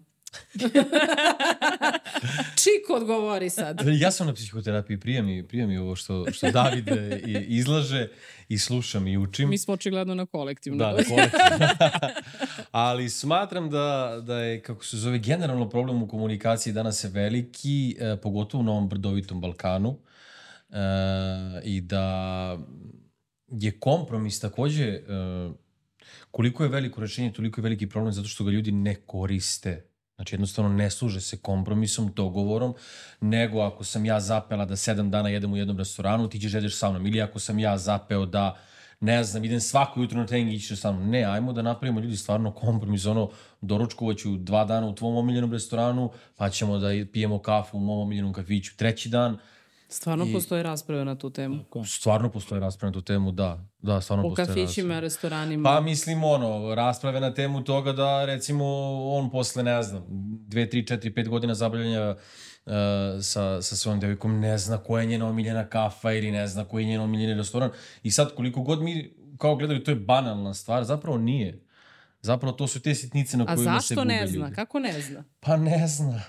Čiko 2.63 2.93
odgovori 2.95 3.49
sad. 3.49 3.81
Ja 4.03 4.11
sam 4.11 4.27
na 4.27 4.33
psihoterapiji, 4.33 4.99
prija 4.99 5.23
mi, 5.23 5.47
prija 5.47 5.67
mi 5.67 5.77
ovo 5.77 5.95
što, 5.95 6.25
što 6.31 6.51
David 6.51 6.87
izlaže 7.47 8.07
i 8.49 8.57
slušam 8.57 9.07
i 9.07 9.17
učim. 9.17 9.49
Mi 9.49 9.57
smo 9.57 9.73
očigledno 9.73 10.15
na 10.15 10.25
kolektivno. 10.25 10.77
Da, 10.77 10.93
da, 10.93 11.03
kolektivno. 11.09 11.67
Ali 12.71 13.09
smatram 13.09 13.69
da, 13.69 14.19
da 14.25 14.39
je, 14.39 14.61
kako 14.61 14.85
se 14.85 14.97
zove, 14.97 15.19
generalno 15.19 15.69
problem 15.69 16.03
u 16.03 16.07
komunikaciji 16.07 16.73
danas 16.73 17.03
je 17.03 17.09
veliki, 17.09 17.97
e, 17.99 18.17
pogotovo 18.17 18.63
na 18.63 18.71
ovom 18.71 18.89
brdovitom 18.89 19.41
Balkanu. 19.41 19.99
E, 20.69 20.75
I 21.63 21.81
da 21.81 22.57
je 23.47 23.79
kompromis 23.79 24.39
takođe, 24.39 24.85
e, 24.85 25.01
koliko 26.31 26.63
je 26.63 26.69
veliko 26.69 27.01
rešenje, 27.01 27.33
toliko 27.33 27.61
je 27.61 27.63
veliki 27.63 27.89
problem 27.89 28.13
zato 28.13 28.27
što 28.27 28.43
ga 28.43 28.51
ljudi 28.51 28.71
ne 28.71 28.95
koriste. 28.95 29.92
Znači 30.15 30.35
jednostavno 30.35 30.69
ne 30.69 30.89
služe 30.89 31.21
se 31.21 31.37
kompromisom, 31.37 32.11
dogovorom, 32.15 32.73
nego 33.21 33.61
ako 33.61 33.83
sam 33.83 34.05
ja 34.05 34.19
zapela 34.19 34.65
da 34.65 34.75
sedam 34.75 35.11
dana 35.11 35.29
jedem 35.29 35.53
u 35.53 35.57
jednom 35.57 35.77
restoranu, 35.77 36.29
ti 36.29 36.39
ćeš 36.39 36.53
jedeš 36.53 36.77
sa 36.77 36.89
mnom. 36.89 37.07
Ili 37.07 37.21
ako 37.21 37.39
sam 37.39 37.59
ja 37.59 37.77
zapeo 37.77 38.25
da 38.25 38.57
ne 38.99 39.23
znam, 39.23 39.43
idem 39.43 39.59
svako 39.59 40.01
jutro 40.01 40.19
na 40.19 40.25
trening 40.25 40.53
i 40.53 40.59
ćeš 40.59 40.79
sa 40.79 40.91
mnom. 40.91 41.09
Ne, 41.09 41.23
ajmo 41.23 41.53
da 41.53 41.61
napravimo 41.61 41.99
ljudi 41.99 42.17
stvarno 42.17 42.51
kompromis, 42.51 43.05
ono, 43.05 43.29
doručkovaću 43.61 44.37
dva 44.37 44.65
dana 44.65 44.87
u 44.87 44.95
tvom 44.95 45.15
omiljenom 45.15 45.51
restoranu, 45.51 46.11
pa 46.35 46.49
ćemo 46.49 46.77
da 46.77 46.87
pijemo 47.13 47.39
kafu 47.39 47.77
u 47.77 47.79
mom 47.79 47.99
omiljenom 47.99 48.33
kafiću 48.33 48.77
treći 48.77 49.09
dan. 49.09 49.37
Stvarno 49.93 50.25
I- 50.25 50.33
postoje 50.33 50.63
rasprave 50.63 51.05
na 51.05 51.15
tu 51.15 51.29
temu. 51.29 51.59
Stvarno 51.87 52.29
postoje 52.31 52.59
rasprave 52.61 52.89
na 52.89 52.93
tu 52.93 53.01
temu, 53.01 53.31
da. 53.31 53.65
Da, 53.79 54.01
stvarno 54.01 54.23
postoje 54.23 54.45
kafićima, 54.47 54.65
rasprave. 54.87 55.01
restoranima. 55.01 55.69
Pa 55.69 55.81
mislim 55.81 56.23
ono, 56.23 56.75
rasprave 56.75 57.19
na 57.19 57.33
temu 57.33 57.63
toga 57.63 57.91
da 57.93 58.25
recimo 58.25 58.65
on 59.05 59.31
posle 59.31 59.63
ne 59.63 59.83
znam, 59.83 60.03
dve, 60.47 60.69
tri, 60.69 60.87
četiri, 60.87 61.13
pet 61.13 61.29
godina 61.29 61.53
zabavljanja 61.55 62.15
uh, 62.65 62.71
sa, 63.21 63.61
sa 63.61 63.75
svojom 63.75 63.99
devojkom 63.99 64.39
ne 64.39 64.57
zna 64.57 64.77
koja 64.77 65.01
je 65.01 65.07
njena 65.07 65.27
omiljena 65.27 65.65
kafa 65.65 66.11
ili 66.11 66.31
ne 66.31 66.47
zna 66.47 66.65
koji 66.65 66.83
je 66.83 66.89
njen 66.89 67.01
omiljeni 67.01 67.33
restoran. 67.33 67.69
I 68.03 68.11
sad 68.11 68.35
koliko 68.35 68.61
god 68.61 68.81
mi 68.81 69.13
kao 69.37 69.55
gledaju 69.55 69.83
to 69.83 69.91
je 69.91 69.95
banalna 69.95 70.53
stvar, 70.53 70.83
zapravo 70.83 71.17
nije. 71.17 71.65
Zapravo 72.21 72.53
to 72.53 72.67
su 72.67 72.81
te 72.81 72.95
sitnice 72.95 73.37
na 73.37 73.43
A 73.43 73.55
kojima 73.55 73.81
se 73.81 73.87
zašto 73.87 74.01
gube 74.01 74.13
ne 74.13 74.27
zna? 74.27 74.37
ljudi. 74.39 74.55
Kako 74.55 74.79
ne 74.79 75.01
zna? 75.01 75.23
Pa 75.39 75.57
ne 75.57 75.87
zna. 75.87 76.21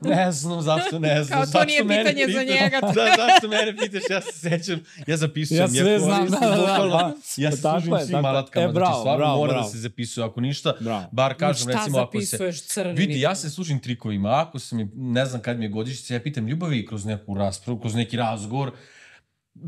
Ne 0.00 0.32
znam 0.32 0.62
zašto 0.62 0.98
ne 0.98 1.08
znam. 1.24 1.36
Kao 1.36 1.40
to 1.42 1.46
zašto 1.48 1.64
nije 1.66 1.82
pitanje 1.82 2.24
za 2.24 2.40
pitaš? 2.40 2.46
njega. 2.54 2.80
Da, 2.82 2.92
zašto 3.16 3.48
mene 3.48 3.76
pitaš? 3.76 4.02
Ja 4.10 4.20
se 4.20 4.32
sećam, 4.40 4.80
ja 5.06 5.16
zapisujem. 5.16 5.62
Ja 5.62 5.68
sve 5.68 5.98
znam, 5.98 6.18
koristim 6.18 6.40
da, 6.40 6.48
da, 6.48 6.56
da, 6.56 6.86
da. 6.86 7.14
Ja 7.36 7.52
se 7.52 7.62
Tako 7.62 7.80
služim 7.80 7.94
je, 7.94 8.00
svim 8.00 8.12
tako 8.12 8.26
alatkama, 8.26 8.64
E, 8.64 8.68
bravo, 8.68 8.86
znači 8.86 9.00
stvarno 9.00 9.18
bravo, 9.18 9.36
mora 9.36 9.52
bravo. 9.52 9.64
da 9.64 9.70
se 9.70 9.78
zapisuje, 9.78 10.26
ako 10.26 10.40
ništa, 10.40 10.74
Bravo. 10.80 11.04
bar 11.12 11.34
kažem, 11.34 11.62
šta 11.62 11.72
recimo 11.74 11.98
ako 11.98 12.20
se... 12.20 12.52
crni 12.54 12.92
Vidi, 12.94 13.20
ja 13.20 13.34
se 13.34 13.50
služim 13.50 13.78
trikovima, 13.80 14.30
ako 14.38 14.58
sam, 14.58 14.78
mi- 14.78 14.90
ne 14.94 15.26
znam 15.26 15.42
kad 15.42 15.58
mi 15.58 15.64
je 15.64 15.68
godišnjica, 15.68 16.14
ja 16.14 16.20
pitam 16.20 16.46
ljubavi 16.46 16.86
kroz 16.86 17.04
neku 17.04 17.34
raspravu, 17.34 17.80
kroz 17.80 17.94
neki 17.94 18.16
razgovor, 18.16 18.72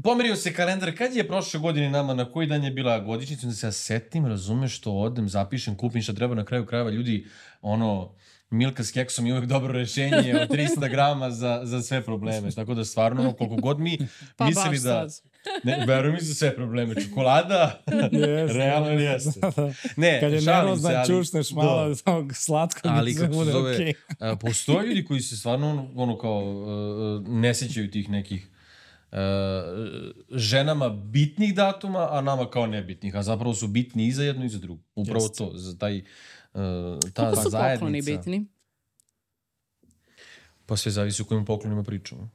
pomerio 0.05 0.37
se 0.37 0.53
kalendar, 0.53 0.97
kad 0.97 1.15
je 1.15 1.29
prošle 1.29 1.61
godine 1.61 1.91
nama, 1.91 2.15
na 2.15 2.25
koji 2.25 2.47
dan 2.47 2.65
je 2.65 2.71
bila 2.71 2.99
godišnjica, 3.01 3.47
onda 3.47 3.57
se 3.57 3.67
ja 3.67 3.73
setim, 3.73 4.27
razumeš 4.27 4.77
što 4.77 4.93
odem, 4.93 5.29
zapišem, 5.29 5.77
kupim 5.77 6.03
šta 6.03 6.13
treba 6.13 6.35
na 6.35 6.45
kraju 6.45 6.67
krajeva 6.67 6.91
ljudi, 6.91 7.27
ono, 7.63 8.15
Milka 8.51 8.85
s 8.85 8.93
keksom 8.93 9.27
je 9.27 9.33
uvek 9.33 9.47
dobro 9.47 9.73
rešenje 9.73 10.17
od 10.35 10.49
300 10.49 10.91
grama 10.91 11.31
za, 11.31 11.61
za 11.65 11.83
sve 11.83 12.03
probleme. 12.03 12.51
Tako 12.51 12.75
da 12.75 12.85
stvarno, 12.85 13.33
koliko 13.33 13.57
god 13.57 13.81
mi 13.81 13.99
Pa 14.37 14.47
mislili 14.47 14.79
da... 14.79 15.07
Ne, 15.65 15.85
veruj 15.87 16.13
mi 16.13 16.21
za 16.21 16.35
sve 16.35 16.55
probleme. 16.57 16.95
Čokolada, 16.97 17.83
Jeste. 18.13 18.53
realno 18.55 18.91
jeste. 18.91 19.41
Ne, 19.97 20.21
Kad 20.21 20.33
je 20.33 20.41
nervozna, 20.43 20.91
ali- 20.91 21.07
čušneš 21.09 21.51
malo 21.51 21.83
Da. 21.83 21.89
da. 21.89 21.95
tog 21.97 22.35
slatkog 22.35 22.83
Ali 22.87 23.15
da 23.15 23.21
se 23.21 23.27
bude 23.29 23.55
okej. 23.55 23.95
a, 24.21 24.37
postoje 24.37 24.87
ljudi 24.87 25.05
koji 25.05 25.21
se 25.21 25.37
stvarno 25.37 25.71
ono, 25.71 25.89
ono 25.97 26.19
kao 26.19 26.39
uh, 26.41 27.29
ne 27.29 27.55
sećaju 27.55 27.91
tih 27.91 28.11
nekih 28.11 28.50
uh, 29.13 29.19
ženama 30.31 30.89
bitnih 30.89 31.55
datuma, 31.55 32.09
a 32.11 32.21
nama 32.21 32.51
kao 32.51 32.67
nebitnih, 32.67 33.17
a 33.17 33.23
zapravo 33.23 33.55
su 33.55 33.69
bitni 33.69 34.07
i 34.07 34.13
za 34.13 34.23
jedno 34.25 34.45
i 34.45 34.49
za 34.49 34.59
drugo. 34.59 34.83
Upravo 34.95 35.25
Jeste. 35.25 35.39
to, 35.39 35.51
za 35.55 35.79
taj 35.79 35.99
uh, 35.99 36.03
ta 37.15 37.23
Koliko 37.25 37.43
su 37.43 37.51
zajednica. 37.51 37.75
pokloni 37.79 38.03
bitni? 38.03 38.47
Pa 40.67 40.77
sve 40.77 40.93
zavisi 40.93 41.23
o 41.23 41.25
kojim 41.25 41.45
poklonima 41.45 41.83
pričamo. 41.83 42.31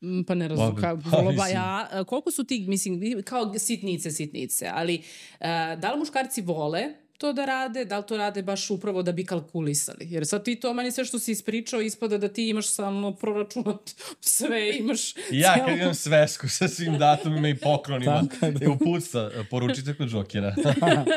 Mm, 0.00 0.22
Pa 0.24 0.34
ne 0.34 0.48
razumem. 0.48 0.74
Pa, 0.74 0.96
pa, 1.10 1.22
mislim. 1.22 1.52
ja, 1.52 1.88
a, 1.92 2.04
koliko 2.04 2.30
su 2.30 2.44
ti, 2.44 2.64
mislim, 2.68 3.22
kao 3.22 3.58
sitnice, 3.58 4.10
sitnice, 4.10 4.70
ali 4.74 5.02
a, 5.40 5.76
da 5.76 5.92
li 5.92 5.98
muškarci 5.98 6.42
vole 6.42 6.82
to 7.18 7.32
da 7.32 7.44
rade, 7.44 7.84
da 7.84 7.98
li 7.98 8.04
to 8.04 8.16
rade 8.16 8.42
baš 8.42 8.70
upravo 8.70 9.02
da 9.02 9.12
bi 9.12 9.24
kalkulisali? 9.24 9.98
Jer 10.02 10.26
sad 10.26 10.44
ti 10.44 10.56
to 10.56 10.74
meni 10.74 10.92
sve 10.92 11.04
što 11.04 11.18
si 11.18 11.32
ispričao 11.32 11.80
ispada 11.80 12.18
da 12.18 12.28
ti 12.28 12.48
imaš 12.48 12.68
samo 12.68 13.12
proračunat 13.12 13.90
sve, 14.20 14.46
imaš... 14.72 15.14
Ja 15.30 15.54
celo- 15.54 15.66
kad 15.66 15.76
imam 15.76 15.94
svesku 15.94 16.48
sa 16.48 16.68
svim 16.68 16.98
datumima 16.98 17.48
i 17.48 17.56
poklonima, 17.56 18.22
je, 18.42 18.58
e, 18.60 18.68
uputstva, 18.68 19.30
poručite 19.50 19.94
kod 19.94 20.08
Džokera. 20.08 20.54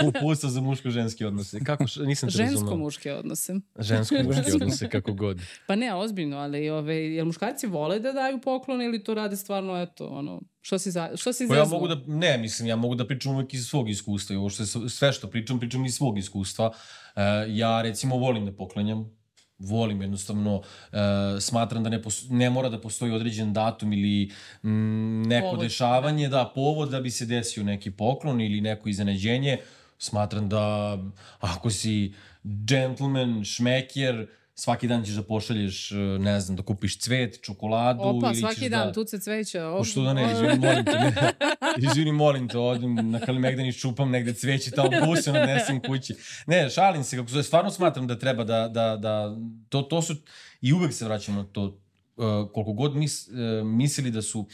uputstva 0.07 0.49
za 0.55 0.61
muško-ženske 0.61 1.27
odnose. 1.27 1.59
Kako, 1.59 1.83
š- 1.83 1.99
nisam 1.99 2.29
te 2.29 2.37
razumeo. 2.37 2.49
Žensko-muške 2.51 3.13
odnose. 3.13 3.53
Žensko-muške 3.77 4.53
odnose, 4.53 4.89
kako 4.89 5.13
god. 5.13 5.37
Pa 5.67 5.75
ne, 5.75 5.95
ozbiljno, 5.95 6.37
ali 6.37 6.69
ove, 6.69 6.95
jel 6.95 7.25
muškarci 7.25 7.67
vole 7.67 7.99
da 7.99 8.11
daju 8.11 8.39
poklon 8.41 8.81
ili 8.81 9.03
to 9.03 9.13
rade 9.13 9.35
stvarno, 9.35 9.81
eto, 9.81 10.07
ono, 10.07 10.41
što 10.61 10.79
si, 10.79 10.91
za, 10.91 11.09
što 11.15 11.33
si 11.33 11.47
Pa 11.47 11.55
ja 11.55 11.63
zeznuo? 11.63 11.79
mogu 11.79 11.95
da, 11.95 12.01
ne, 12.07 12.37
mislim, 12.37 12.67
ja 12.67 12.75
mogu 12.75 12.95
da 12.95 13.07
pričam 13.07 13.33
uvek 13.33 13.53
iz 13.53 13.67
svog 13.67 13.89
iskustva 13.89 14.33
i 14.33 14.37
ovo 14.37 14.49
što 14.49 14.63
je, 14.63 14.89
sve 14.89 15.11
što 15.13 15.27
pričam, 15.27 15.59
pričam 15.59 15.85
iz 15.85 15.95
svog 15.95 16.17
iskustva. 16.17 16.71
E, 17.15 17.21
ja, 17.47 17.81
recimo, 17.81 18.17
volim 18.17 18.45
da 18.45 18.51
poklanjam, 18.51 19.17
volim 19.59 20.01
jednostavno, 20.01 20.61
e, 20.91 20.97
smatram 21.41 21.83
da 21.83 21.89
ne, 21.89 22.01
pos, 22.01 22.25
ne 22.29 22.49
mora 22.49 22.69
da 22.69 22.81
postoji 22.81 23.11
određen 23.11 23.53
datum 23.53 23.93
ili 23.93 24.31
mm, 24.63 25.21
neko 25.21 25.47
Povod. 25.47 25.63
dešavanje, 25.63 26.29
da, 26.29 26.51
povod 26.55 26.89
da 26.89 27.01
bi 27.01 27.11
se 27.11 27.25
desio 27.25 27.63
neki 27.63 27.91
poklon 27.91 28.41
ili 28.41 28.61
neko 28.61 28.89
iznenađenje, 28.89 29.57
Smatram 30.01 30.49
da 30.49 30.97
ako 31.39 31.69
si 31.69 32.13
gentleman, 32.43 33.43
šmeker, 33.43 34.27
svaki 34.59 34.87
dan 34.87 35.05
ćeš 35.05 35.13
da 35.13 35.23
pošalješ, 35.23 35.91
e, 35.91 35.95
ne 36.19 36.39
znam, 36.39 36.55
da 36.55 36.63
kupiš 36.63 36.99
cvet, 36.99 37.39
čokoladu 37.41 38.01
Opa, 38.03 38.27
ili 38.27 38.35
svaki 38.35 38.59
ćeš 38.59 38.69
dan, 38.69 38.87
da... 38.87 38.93
tuce 38.93 39.19
cveća. 39.19 39.67
O 39.67 39.83
što 39.83 40.01
da 40.01 40.13
ne, 40.13 40.31
izvini, 40.31 40.59
molim 40.59 40.85
te, 40.85 40.91
ne. 40.91 41.13
izvini, 41.91 42.11
molim 42.11 42.47
te, 42.47 42.57
odim 42.57 43.11
na 43.11 43.19
Kalimegdan 43.19 43.65
i 43.65 43.73
čupam 43.73 44.09
negde 44.09 44.33
cveće, 44.33 44.71
tamo 44.71 44.89
busom 45.05 45.35
odnesem 45.35 45.81
kući. 45.81 46.15
Ne, 46.47 46.69
šalim 46.69 47.03
se, 47.03 47.17
kako 47.17 47.29
se, 47.29 47.43
stvarno 47.43 47.71
smatram 47.71 48.07
da 48.07 48.19
treba 48.19 48.43
da, 48.43 48.67
da, 48.67 48.97
da 48.97 49.37
to, 49.69 49.81
to 49.81 50.01
su, 50.01 50.15
i 50.61 50.73
uvek 50.73 50.93
se 50.93 51.05
vraćam 51.05 51.35
na 51.35 51.43
to, 51.43 51.63
uh, 51.63 52.51
koliko 52.53 52.73
god 52.73 52.95
mis, 52.95 53.27
uh, 53.27 53.33
mislili 53.67 54.11
da 54.11 54.21
su, 54.21 54.47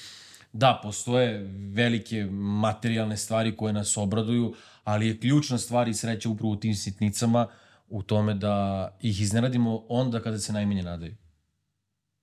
da, 0.53 0.80
postoje 0.84 1.47
velike 1.74 2.28
materijalne 2.32 3.18
stvari 3.18 3.58
koje 3.58 3.74
nas 3.74 3.97
obraduju, 3.97 4.53
ali 4.84 5.08
je 5.08 5.20
ključna 5.20 5.58
stvar 5.58 5.88
i 5.88 5.93
sreća 5.93 6.30
upravo 6.30 6.53
u 6.53 6.60
tim 6.60 6.76
sitnicama, 6.76 7.47
u 7.88 8.03
tome 8.03 8.33
da 8.33 8.89
ih 9.01 9.21
iznenadimo 9.21 9.86
onda 9.89 10.21
kada 10.21 10.39
se 10.39 10.53
najmanje 10.53 10.83
nadaju. 10.83 11.15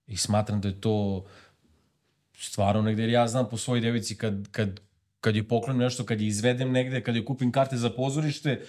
I 0.07 0.17
smatram 0.17 0.61
da 0.61 0.69
je 0.69 0.81
to 0.81 1.25
stvarno 2.39 2.83
negde, 2.83 3.03
jer 3.03 3.11
ja 3.11 3.29
znam 3.29 3.49
po 3.49 3.57
svojoj 3.57 3.81
devici 3.81 4.17
kad, 4.17 4.49
kad, 4.51 4.81
kad 5.21 5.37
je 5.37 5.49
poklonim 5.49 5.83
nešto, 5.83 6.05
kad 6.05 6.21
je 6.21 6.27
izvedem 6.27 6.73
negde, 6.73 7.03
kad 7.03 7.17
je 7.17 7.25
kupim 7.25 7.53
karte 7.53 7.77
za 7.77 7.91
pozorište, 7.91 8.63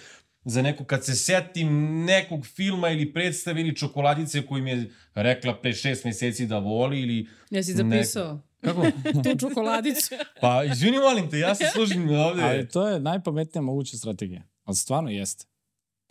za 0.44 0.62
neko, 0.62 0.84
kad 0.84 1.04
se 1.04 1.14
setim 1.14 1.68
nekog 2.04 2.46
filma 2.46 2.90
ili 2.90 3.12
predstave 3.12 3.60
ili 3.60 3.76
čokoladice 3.76 4.46
koju 4.46 4.62
mi 4.62 4.70
je 4.70 4.90
rekla 5.14 5.60
pre 5.60 5.72
šest 5.72 6.04
meseci 6.04 6.46
da 6.46 6.58
voli 6.58 7.00
ili... 7.00 7.28
Jesi 7.50 7.72
zapisao? 7.72 8.40
Kako? 8.60 8.86
Tu 9.24 9.38
čokoladicu. 9.38 10.14
Pa, 10.40 10.64
izvini, 10.64 10.98
molim 10.98 11.30
te, 11.30 11.38
ja 11.38 11.54
se 11.54 11.64
služim 11.74 12.10
ovde. 12.10 12.42
Ali 12.42 12.68
to 12.68 12.88
je 12.88 13.00
najpametnija 13.00 13.62
moguća 13.62 13.96
strategija. 13.96 14.42
Ali 14.64 14.76
stvarno 14.76 15.10
jeste. 15.10 15.46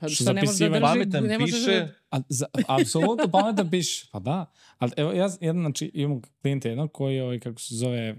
Pa 0.04 0.10
Što 0.10 0.24
što 0.24 0.34
ne 0.34 0.42
može 0.46 0.70
da 0.70 0.70
drži, 0.70 0.82
Pametan 0.82 1.24
ne 1.24 1.40
može 1.40 1.52
piše, 1.52 1.72
da... 1.72 1.94
A, 2.10 2.22
za, 2.30 2.46
apsolutno 2.68 3.28
pametan 3.32 3.70
piše. 3.70 4.08
Pa 4.12 4.20
da. 4.20 4.52
Ali 4.78 4.92
evo, 4.98 5.12
ja 5.12 5.30
jedan, 5.42 5.62
znači, 5.62 5.92
imam 5.94 6.22
klijenta 6.42 6.70
jednog 6.70 6.92
koji, 6.92 7.20
ovaj, 7.22 7.40
kako 7.40 7.62
se 7.62 7.76
zove, 7.76 8.16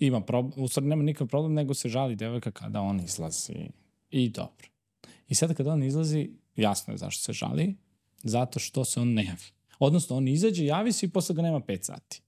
ima 0.00 0.20
problem, 0.20 0.64
u 0.64 0.68
stvari 0.68 0.86
nema 0.86 1.02
nikakav 1.02 1.26
problem, 1.26 1.54
nego 1.54 1.74
se 1.74 1.88
žali 1.88 2.16
devojka 2.16 2.50
kada 2.50 2.80
on 2.80 3.00
izlazi. 3.00 3.54
I 4.10 4.28
dobro. 4.28 4.68
I 5.28 5.34
sad 5.34 5.54
kada 5.54 5.72
on 5.72 5.82
izlazi, 5.82 6.30
jasno 6.56 6.94
je 6.94 6.98
zašto 6.98 7.22
se 7.22 7.32
žali, 7.32 7.76
zato 8.22 8.58
što 8.58 8.84
se 8.84 9.00
on 9.00 9.12
ne 9.12 9.24
javi. 9.24 9.44
Odnosno, 9.78 10.16
on 10.16 10.28
izađe, 10.28 10.64
javi 10.64 10.92
se 10.92 11.06
i 11.06 11.10
posle 11.10 11.34
ga 11.34 11.42
nema 11.42 11.60
5 11.60 11.82
sati. 11.82 12.22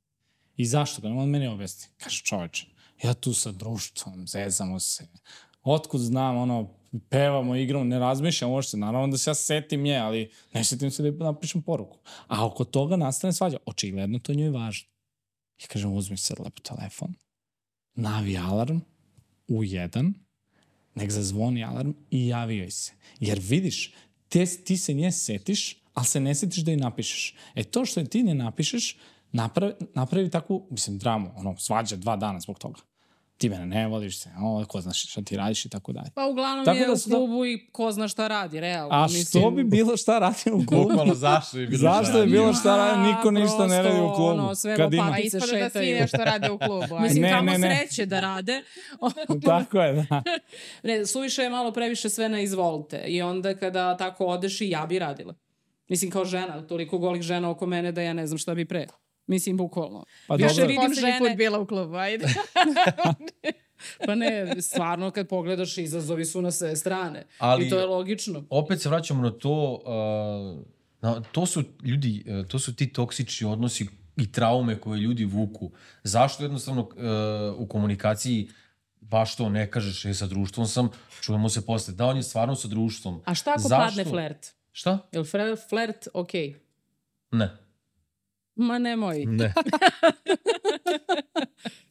I 0.56 0.66
zašto 0.66 1.02
ga? 1.02 1.08
nema? 1.08 1.22
On 1.22 1.28
meni 1.28 1.46
objasni. 1.46 1.88
Kaže, 1.96 2.22
čoveče, 2.22 2.66
ja 3.02 3.14
tu 3.14 3.34
sa 3.34 3.52
društvom, 3.52 4.26
zezamo 4.26 4.80
se. 4.80 5.06
Otkud 5.62 6.00
znam, 6.00 6.36
ono, 6.36 6.79
pevamo, 7.08 7.56
igramo, 7.56 7.84
ne 7.84 7.98
razmišljam 7.98 8.50
uopšte. 8.50 8.76
Naravno 8.76 9.08
da 9.08 9.18
se 9.18 9.30
ja 9.30 9.34
setim 9.34 9.82
nje, 9.82 9.96
ali 9.96 10.30
ne 10.54 10.64
setim 10.64 10.90
se 10.90 11.10
da 11.10 11.24
napišem 11.24 11.62
poruku. 11.62 11.98
A 12.26 12.46
oko 12.46 12.64
toga 12.64 12.96
nastane 12.96 13.32
svađa. 13.32 13.56
Očigledno 13.66 14.18
to 14.18 14.34
njoj 14.34 14.50
važno. 14.50 14.88
I 15.64 15.66
kažem, 15.66 15.92
uzmi 15.92 16.16
sad 16.16 16.40
lepo 16.40 16.60
telefon, 16.60 17.14
navi 17.94 18.38
alarm 18.38 18.78
u 19.48 19.64
jedan, 19.64 20.14
nek 20.94 21.10
zazvoni 21.10 21.64
alarm 21.64 21.92
i 22.10 22.26
javi 22.26 22.56
joj 22.56 22.70
se. 22.70 22.92
Jer 23.20 23.38
vidiš, 23.42 23.94
te, 24.28 24.46
ti 24.46 24.76
se 24.76 24.94
nje 24.94 25.12
setiš, 25.12 25.82
ali 25.94 26.06
se 26.06 26.20
ne 26.20 26.34
setiš 26.34 26.64
da 26.64 26.70
joj 26.70 26.76
napišeš. 26.76 27.34
E 27.54 27.64
to 27.64 27.84
što 27.84 28.04
ti 28.04 28.22
ne 28.22 28.34
napišeš, 28.34 28.96
napravi, 29.32 29.74
napravi 29.94 30.30
takvu, 30.30 30.66
mislim, 30.70 30.98
dramu, 30.98 31.32
ono, 31.36 31.56
svađa 31.56 31.96
dva 31.96 32.16
dana 32.16 32.40
zbog 32.40 32.58
toga. 32.58 32.80
Ti 33.40 33.48
mene 33.48 33.66
ne 33.66 33.88
voliš 33.88 34.18
se, 34.18 34.30
o, 34.38 34.64
ko 34.66 34.80
znaš 34.80 35.02
šta 35.02 35.22
ti 35.22 35.36
radiš 35.36 35.64
i 35.64 35.68
tako 35.68 35.92
dalje. 35.92 36.10
Pa 36.14 36.26
uglavnom 36.26 36.64
Tako 36.64 36.78
je 36.78 36.86
da 36.86 36.92
u 36.92 36.96
klubu 37.08 37.46
i 37.46 37.66
ko 37.68 37.92
zna 37.92 38.08
šta 38.08 38.28
radi, 38.28 38.60
realno. 38.60 38.94
A 38.94 39.02
Mislim, 39.02 39.42
što 39.42 39.50
bi 39.50 39.64
bilo 39.64 39.96
šta 39.96 40.18
radio 40.18 40.54
u 40.54 40.66
klubu? 40.66 40.82
Bukvalno 40.84 41.14
zašto 41.16 41.58
je 41.58 41.66
bilo 41.66 41.80
Zašto 41.80 42.18
je 42.18 42.26
bilo 42.26 42.48
A, 42.48 42.52
šta 42.52 42.76
radi, 42.78 43.08
niko 43.08 43.30
ništa 43.32 43.66
ne 43.66 43.82
radi 43.82 43.88
u 43.90 43.98
prosto, 43.98 44.14
klubu. 44.16 44.30
ono, 44.32 44.54
sve 44.54 44.76
Kad 44.76 44.94
ima- 44.94 45.10
Pa 45.10 45.18
ispada 45.18 45.40
da 45.40 45.46
svi 45.46 45.58
šetaju. 45.58 45.96
nešto 45.96 46.16
rade 46.18 46.50
u 46.50 46.58
klubu. 46.58 46.82
Ajde. 46.86 47.00
Mislim, 47.00 47.22
Ne, 47.22 47.30
kamo 47.30 47.42
ne, 47.44 47.58
ne. 47.58 47.76
sreće 47.78 48.06
da 48.06 48.20
rade. 48.20 48.62
Tako 49.46 49.80
je, 49.80 49.92
da. 50.02 50.22
ne, 50.84 51.06
suviše 51.06 51.42
je 51.42 51.50
malo 51.50 51.72
previše 51.72 52.08
sve 52.08 52.28
na 52.28 52.40
izvolite. 52.40 52.98
I 52.98 53.22
onda 53.22 53.54
kada 53.54 53.96
tako 53.96 54.26
odeš 54.26 54.60
i 54.60 54.70
ja 54.70 54.86
bi 54.86 54.98
radila. 54.98 55.34
Mislim, 55.88 56.10
kao 56.10 56.24
žena, 56.24 56.62
toliko 56.62 56.98
golih 56.98 57.22
žena 57.22 57.50
oko 57.50 57.66
mene 57.66 57.92
da 57.92 58.02
ja 58.02 58.12
ne 58.12 58.26
znam 58.26 58.38
šta 58.38 58.54
bi 58.54 58.64
pre. 58.64 58.86
Mislim, 59.30 59.56
bukvalno. 59.56 60.04
Pa 60.26 60.34
Više 60.34 60.48
dobro. 60.48 60.66
vidim 60.66 60.94
žene- 60.94 61.18
put 61.18 61.36
bila 61.36 61.58
u 61.58 61.66
klubu, 61.66 61.96
ajde. 61.96 62.26
Pa 64.06 64.14
ne, 64.14 64.62
stvarno 64.62 65.10
kad 65.10 65.28
pogledaš 65.28 65.78
izazovi 65.78 66.24
su 66.24 66.42
na 66.42 66.50
sve 66.50 66.76
strane. 66.76 67.26
Ali- 67.38 67.66
I 67.66 67.70
to 67.70 67.78
je 67.78 67.86
logično. 67.86 68.44
opet 68.50 68.80
se 68.82 68.88
vraćamo 68.88 69.22
na 69.22 69.30
to, 69.30 69.80
uh, 70.56 70.66
na, 71.00 71.22
to 71.22 71.46
su 71.46 71.62
ljudi, 71.82 72.24
uh, 72.28 72.46
to 72.46 72.58
su 72.58 72.74
ti 72.74 72.92
toksični 72.92 73.46
odnosi 73.46 73.86
i 74.16 74.32
traume 74.32 74.78
koje 74.78 74.98
ljudi 74.98 75.24
vuku. 75.24 75.70
Zašto 76.02 76.42
jednostavno 76.44 76.82
uh, 76.82 76.88
u 77.56 77.66
komunikaciji 77.66 78.48
baš 79.00 79.36
to 79.36 79.48
ne 79.48 79.70
kažeš, 79.70 80.04
e, 80.04 80.14
sa 80.14 80.26
društvom 80.26 80.66
sam, 80.66 80.88
čujemo 81.20 81.48
se 81.48 81.66
posle. 81.66 81.94
Da, 81.94 82.06
on 82.06 82.16
je 82.16 82.22
stvarno 82.22 82.54
sa 82.54 82.68
društvom. 82.68 83.22
A 83.24 83.34
šta 83.34 83.50
ako 83.50 83.60
Zašto? 83.60 83.84
padne 83.86 84.04
flert? 84.04 84.46
Šta? 84.72 84.98
Jel 85.12 85.22
fre- 85.22 85.68
flert 85.68 86.08
okej? 86.14 86.54
Ne. 87.30 87.56
Ma 88.56 88.78
nemoj. 88.78 89.24
Ne. 89.26 89.54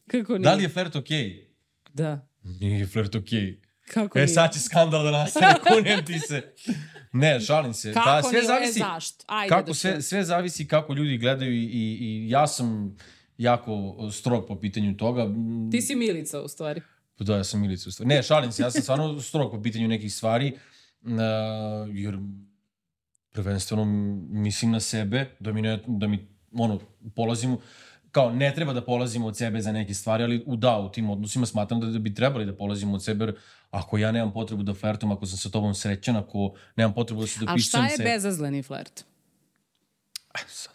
Kako 0.06 0.32
nije? 0.32 0.38
da 0.40 0.54
li 0.54 0.62
je 0.62 0.68
flert 0.68 0.96
okej? 0.96 1.48
Da. 1.92 2.28
Nije 2.42 2.86
flert 2.86 3.14
okej. 3.14 3.60
Kako 3.84 4.18
E, 4.18 4.20
nije? 4.20 4.28
sad 4.28 4.52
će 4.52 4.60
skandal 4.60 5.04
da 5.04 5.10
nastane, 5.10 5.54
kunem 5.68 6.06
ti 6.06 6.18
se. 6.18 6.52
Ne, 7.12 7.40
šalim 7.40 7.74
se. 7.74 7.92
Kako 7.92 8.04
pa, 8.06 8.22
sve 8.22 8.32
nije? 8.32 8.44
zavisi, 8.44 8.78
E, 8.78 8.82
zašto? 8.84 9.24
Ajde 9.28 9.48
kako 9.48 9.66
da 9.66 9.74
sve, 9.74 10.02
sve 10.02 10.24
zavisi 10.24 10.66
kako 10.66 10.92
ljudi 10.92 11.18
gledaju 11.18 11.52
i, 11.52 11.64
i, 11.64 11.96
i 12.00 12.30
ja 12.30 12.46
sam 12.46 12.96
jako 13.38 13.72
strog 14.12 14.46
po 14.48 14.60
pitanju 14.60 14.96
toga. 14.96 15.26
Ti 15.70 15.80
si 15.80 15.94
Milica, 15.94 16.40
u 16.40 16.48
stvari. 16.48 16.80
Pa 17.18 17.24
Da, 17.24 17.36
ja 17.36 17.44
sam 17.44 17.60
Milica. 17.60 17.88
u 17.88 17.92
stvari. 17.92 18.08
Ne, 18.08 18.22
šalim 18.22 18.52
se, 18.52 18.62
ja 18.62 18.70
sam 18.70 18.82
stvarno 18.82 19.20
strog 19.20 19.50
po 19.50 19.62
pitanju 19.62 19.88
nekih 19.88 20.14
stvari, 20.14 20.52
uh, 21.02 21.10
jer 21.88 22.18
prvenstveno 23.32 23.84
mislim 24.30 24.70
na 24.70 24.80
sebe, 24.80 25.36
da 25.40 25.52
mi, 25.52 25.62
ne, 25.62 25.82
da 25.86 26.06
mi 26.06 26.28
ono, 26.52 26.80
polazimo, 27.14 27.58
kao 28.10 28.32
ne 28.32 28.54
treba 28.54 28.72
da 28.72 28.84
polazimo 28.84 29.26
od 29.26 29.36
sebe 29.36 29.60
za 29.60 29.72
neke 29.72 29.94
stvari, 29.94 30.24
ali 30.24 30.42
u 30.46 30.56
da, 30.56 30.78
u 30.78 30.92
tim 30.92 31.10
odnosima 31.10 31.46
smatram 31.46 31.80
da, 31.80 31.86
da 31.86 31.98
bi 31.98 32.14
trebali 32.14 32.46
da 32.46 32.56
polazimo 32.56 32.94
od 32.94 33.04
sebe, 33.04 33.24
jer 33.24 33.36
ako 33.70 33.98
ja 33.98 34.12
nemam 34.12 34.32
potrebu 34.32 34.62
da 34.62 34.74
flertujem, 34.74 35.12
ako 35.12 35.26
sam 35.26 35.38
sa 35.38 35.50
tobom 35.50 35.74
srećan, 35.74 36.16
ako 36.16 36.54
nemam 36.76 36.94
potrebu 36.94 37.20
da 37.20 37.26
se 37.26 37.40
Ali 37.48 37.60
šta 37.60 37.78
dopisujem 37.78 37.84
je 37.84 37.96
se... 37.96 38.14
bezazleni 38.14 38.62
flert? 38.62 39.04
Eh, 40.34 40.44
sad. 40.48 40.74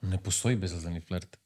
Ne 0.00 0.18
postoji 0.18 0.56
bezazleni 0.56 1.00
flert. 1.00 1.36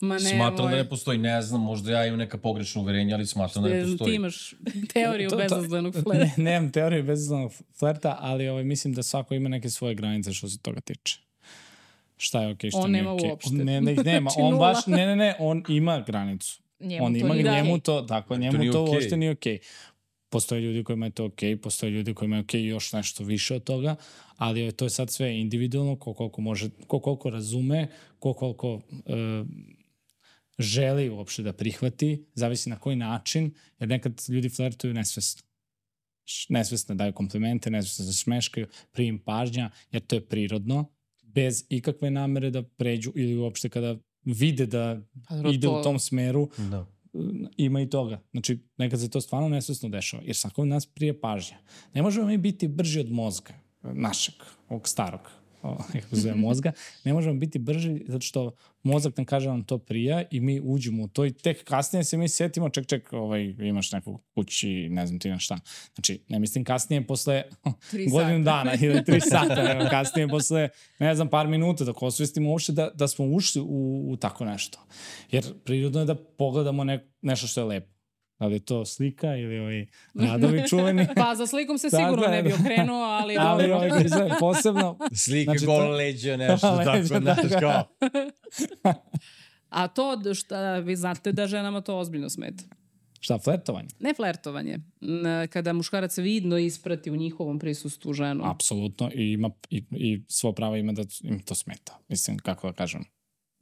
Ma 0.00 0.14
ne, 0.14 0.20
Smatram 0.20 0.70
da 0.70 0.76
ne 0.76 0.88
postoji, 0.88 1.18
ne 1.18 1.42
znam, 1.42 1.60
možda 1.60 1.92
ja 1.92 2.06
imam 2.06 2.18
neka 2.18 2.38
pogrešna 2.38 2.80
uverenja, 2.80 3.16
ali 3.16 3.26
smatram 3.26 3.64
da 3.64 3.70
ne 3.70 3.82
postoji. 3.82 4.10
Ti 4.10 4.14
imaš 4.14 4.54
teoriju 4.92 5.30
bezazlenog 5.42 5.92
flirta. 5.92 6.12
Ne, 6.12 6.34
nemam 6.36 6.72
teoriju 6.72 7.04
bezazlenog 7.04 7.52
flerta, 7.78 8.16
ali 8.20 8.48
ovaj, 8.48 8.64
mislim 8.64 8.94
da 8.94 9.02
svako 9.02 9.34
ima 9.34 9.48
neke 9.48 9.70
svoje 9.70 9.94
granice 9.94 10.32
što 10.32 10.48
se 10.48 10.58
toga 10.58 10.80
tiče. 10.80 11.27
Šta 12.18 12.42
je 12.42 12.52
okej, 12.52 12.70
šta 12.70 12.78
On 12.78 12.90
nije 12.90 13.02
nema 13.02 13.14
okej. 13.14 13.30
uopšte. 13.30 13.54
Ne, 13.54 13.80
ne, 13.80 13.92
ih 13.92 14.04
nema. 14.04 14.30
Znači, 14.30 14.42
on 14.42 14.54
nula. 14.54 14.72
baš, 14.72 14.86
ne, 14.86 15.06
ne, 15.06 15.16
ne, 15.16 15.34
on 15.38 15.64
ima 15.68 16.00
granicu. 16.06 16.62
Njemu 16.80 17.06
on 17.06 17.12
to 17.12 17.18
ima, 17.18 17.34
nije 17.34 17.50
njemu 17.50 17.72
okej. 17.72 17.82
to, 17.82 18.02
tako, 18.02 18.36
njemu 18.36 18.58
nije 18.58 18.72
to 18.72 18.82
okej. 18.82 18.94
uopšte 18.94 19.16
nije 19.16 19.30
okej. 19.30 19.58
Postoje 20.30 20.60
ljudi 20.60 20.84
kojima 20.84 21.06
je 21.06 21.10
to 21.10 21.24
okej, 21.24 21.56
postoje 21.56 21.90
ljudi 21.90 22.14
kojima 22.14 22.36
je 22.36 22.42
okej 22.42 22.66
još 22.66 22.92
nešto 22.92 23.24
više 23.24 23.54
od 23.54 23.64
toga, 23.64 23.96
ali 24.36 24.72
to 24.72 24.84
je 24.84 24.90
sad 24.90 25.10
sve 25.10 25.40
individualno, 25.40 25.96
ko 25.96 26.14
koliko 26.14 26.40
može, 26.40 26.70
ko 26.86 27.00
koliko 27.00 27.30
razume, 27.30 27.88
ko 28.18 28.34
koliko 28.34 28.80
e, 29.06 29.44
želi 30.58 31.08
uopšte 31.10 31.42
da 31.42 31.52
prihvati, 31.52 32.24
zavisi 32.34 32.70
na 32.70 32.78
koji 32.78 32.96
način, 32.96 33.54
jer 33.78 33.88
nekad 33.88 34.22
ljudi 34.28 34.48
flertuju 34.48 34.94
nesvesno. 34.94 35.42
Nesvesno 36.48 36.94
daju 36.94 37.12
komplimente, 37.12 37.70
nesvesno 37.70 38.04
se 38.04 38.12
smeškaju, 38.12 38.66
prijem 38.92 39.18
pažnja, 39.18 39.70
jer 39.92 40.06
to 40.06 40.16
je 40.16 40.26
prirodno, 40.26 40.84
bez 41.28 41.64
ikakve 41.68 42.10
namere 42.10 42.50
da 42.50 42.62
pređu 42.62 43.12
ili 43.14 43.36
uopšte 43.36 43.68
kada 43.68 43.96
vide 44.24 44.66
da 44.66 45.00
Pa 45.28 45.50
ide 45.50 45.66
to- 45.66 45.80
u 45.80 45.82
tom 45.82 45.98
smeru, 45.98 46.48
Da. 46.60 46.86
ima 47.56 47.80
i 47.80 47.88
toga. 47.88 48.20
Znači, 48.30 48.58
nekad 48.76 49.00
se 49.00 49.10
to 49.10 49.20
stvarno 49.20 49.48
nesvesno 49.48 49.88
dešava, 49.88 50.22
jer 50.22 50.36
svako 50.36 50.62
od 50.62 50.68
nas 50.68 50.86
prije 50.86 51.20
pažnja. 51.20 51.56
Ne 51.94 52.02
možemo 52.02 52.26
mi 52.26 52.38
biti 52.38 52.68
brži 52.68 53.00
od 53.00 53.10
mozga, 53.10 53.54
našeg, 53.82 54.34
ovog 54.68 54.88
starog, 54.88 55.20
kako 55.92 56.16
zove 56.16 56.34
mozga, 56.34 56.72
ne 57.04 57.12
možemo 57.12 57.34
biti 57.34 57.58
brži 57.58 58.04
zato 58.08 58.20
što 58.20 58.52
mozak 58.82 59.16
nam 59.16 59.26
kaže 59.26 59.48
nam 59.48 59.64
to 59.64 59.78
prija 59.78 60.22
i 60.30 60.40
mi 60.40 60.60
uđemo 60.64 61.02
u 61.02 61.08
to 61.08 61.24
i 61.24 61.32
tek 61.32 61.64
kasnije 61.64 62.04
se 62.04 62.16
mi 62.16 62.28
setimo, 62.28 62.68
ček, 62.68 62.86
ček, 62.86 63.12
ovaj, 63.12 63.44
imaš 63.44 63.92
neku 63.92 64.18
kući, 64.34 64.88
ne 64.90 65.06
znam 65.06 65.18
ti 65.18 65.30
na 65.30 65.38
šta. 65.38 65.58
Znači, 65.94 66.20
ne 66.28 66.38
mislim 66.38 66.64
kasnije 66.64 67.06
posle 67.06 67.42
godinu 68.12 68.44
dana 68.44 68.74
ili 68.80 69.04
tri 69.04 69.20
sata, 69.20 69.62
nego 69.62 69.90
kasnije 69.90 70.28
posle, 70.28 70.68
ne 70.98 71.14
znam, 71.14 71.28
par 71.28 71.46
minuta, 71.48 71.84
dok 71.84 72.02
osvestimo 72.02 72.50
uopšte 72.50 72.72
da, 72.72 72.90
da 72.94 73.08
smo 73.08 73.26
ušli 73.26 73.62
u, 73.62 74.06
u 74.10 74.16
tako 74.16 74.44
nešto. 74.44 74.78
Jer 75.30 75.44
prirodno 75.64 76.00
je 76.00 76.06
da 76.06 76.14
pogledamo 76.14 76.84
ne, 76.84 77.08
nešto 77.22 77.46
što 77.46 77.60
je 77.60 77.64
lepo. 77.64 77.97
Da 78.38 78.46
li 78.46 78.54
je 78.54 78.60
to 78.60 78.84
slika 78.84 79.36
ili 79.36 79.58
ovaj 79.58 79.86
radovi 80.14 80.62
čuveni? 80.68 81.06
Pa 81.16 81.34
za 81.34 81.46
slikom 81.46 81.78
se 81.78 81.90
sigurno 81.98 82.24
je, 82.24 82.30
ne 82.30 82.42
bi 82.42 82.48
da. 82.48 82.54
okrenuo, 82.56 83.02
ali, 83.02 83.36
Ali 83.38 83.72
ovaj 83.72 83.90
grizaj 83.98 84.28
posebno. 84.40 84.98
Slike, 85.24 85.44
Znači, 85.44 85.58
znači, 85.58 85.66
to- 85.66 85.72
gol 85.78 85.90
leđa, 85.90 86.36
nešto 86.36 86.74
Leđa, 86.74 86.84
tako, 86.84 86.98
da, 87.20 87.34
znaš, 87.34 87.50
da. 87.50 87.60
kao. 87.60 87.84
A 89.68 89.88
to, 89.88 90.34
šta, 90.34 90.74
vi 90.74 90.96
znate 90.96 91.32
da 91.32 91.46
ženama 91.46 91.80
to 91.80 91.98
ozbiljno 91.98 92.28
smeta. 92.28 92.64
Šta, 93.20 93.38
flertovanje? 93.38 93.88
Ne 94.00 94.14
flertovanje. 94.14 94.78
Kada 95.50 95.72
muškarac 95.72 96.18
vidno 96.18 96.58
isprati 96.58 97.10
u 97.10 97.16
njihovom 97.16 97.58
prisustvu 97.58 98.12
ženu. 98.12 98.44
Apsolutno. 98.46 99.10
I, 99.14 99.32
ima, 99.32 99.50
i, 99.70 99.84
i 99.90 100.22
svo 100.28 100.52
pravo 100.52 100.76
ima 100.76 100.92
da 100.92 101.02
im 101.22 101.40
to 101.40 101.54
smeta. 101.54 101.98
Mislim, 102.08 102.38
kako 102.38 102.66
da 102.66 102.72
kažem. 102.72 103.04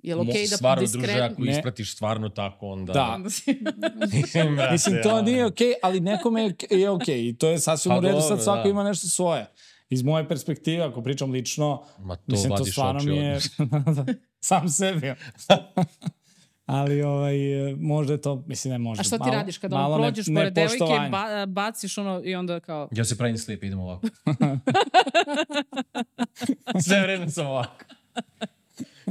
Je 0.02 0.14
li 0.14 0.20
okej 0.20 0.34
okay 0.34 0.50
da 0.50 0.56
stvarno, 0.56 0.80
diskretno... 0.80 1.06
druže, 1.06 1.20
ako 1.20 1.42
Ne. 1.42 1.50
ispratiš 1.50 1.92
stvarno 1.92 2.28
tako, 2.28 2.66
onda... 2.68 2.92
Da. 2.92 3.18
Mislim, 4.72 4.98
to 5.02 5.22
nije 5.22 5.46
okej, 5.46 5.72
ali 5.82 6.00
nekome 6.00 6.42
je, 6.42 6.54
je 6.70 6.90
okej. 6.90 7.28
I 7.28 7.36
to 7.38 7.48
je 7.48 7.58
sasvim 7.58 7.90
Pa 7.90 7.98
u 7.98 8.00
redu, 8.00 8.20
sad 8.20 8.42
svako 8.42 8.62
da. 8.62 8.68
ima 8.68 8.84
nešto 8.84 9.08
svoje. 9.08 9.46
Iz 9.90 10.02
moje 10.02 10.28
perspektive, 10.28 10.84
ako 10.84 11.02
pričam 11.02 11.30
lično, 11.30 11.84
Ma 11.98 12.16
to 12.16 12.22
mislim, 12.26 12.56
to 12.56 12.64
stvarno 12.64 13.02
mi 13.04 13.16
je... 13.16 13.38
odmah. 13.58 14.06
sam 14.40 14.68
sebi. 14.68 15.14
ali 16.66 17.02
ovaj, 17.02 17.36
možda 17.78 18.12
je 18.12 18.20
to, 18.20 18.44
mislim 18.46 18.72
ne 18.72 18.78
možda. 18.78 19.00
A 19.00 19.04
šta 19.04 19.16
ti 19.16 19.20
malo, 19.20 19.32
radiš 19.34 19.58
kada 19.58 19.76
malo 19.76 19.94
ono 19.94 20.04
ne- 20.04 20.08
prođeš 20.08 20.26
pored 20.34 20.52
devojke, 20.52 21.10
ba, 21.10 21.46
baciš 21.46 21.98
ono 21.98 22.20
i 22.24 22.34
onda 22.34 22.60
kao... 22.60 22.88
Ja 22.92 23.04
se 23.04 23.18
pravim 23.18 23.38
slijep, 23.38 23.64
idem 23.64 23.78
ovako. 23.78 24.06
Sve 26.86 27.00
vreme 27.00 27.30
sam 27.30 27.46
ovako. 27.46 27.84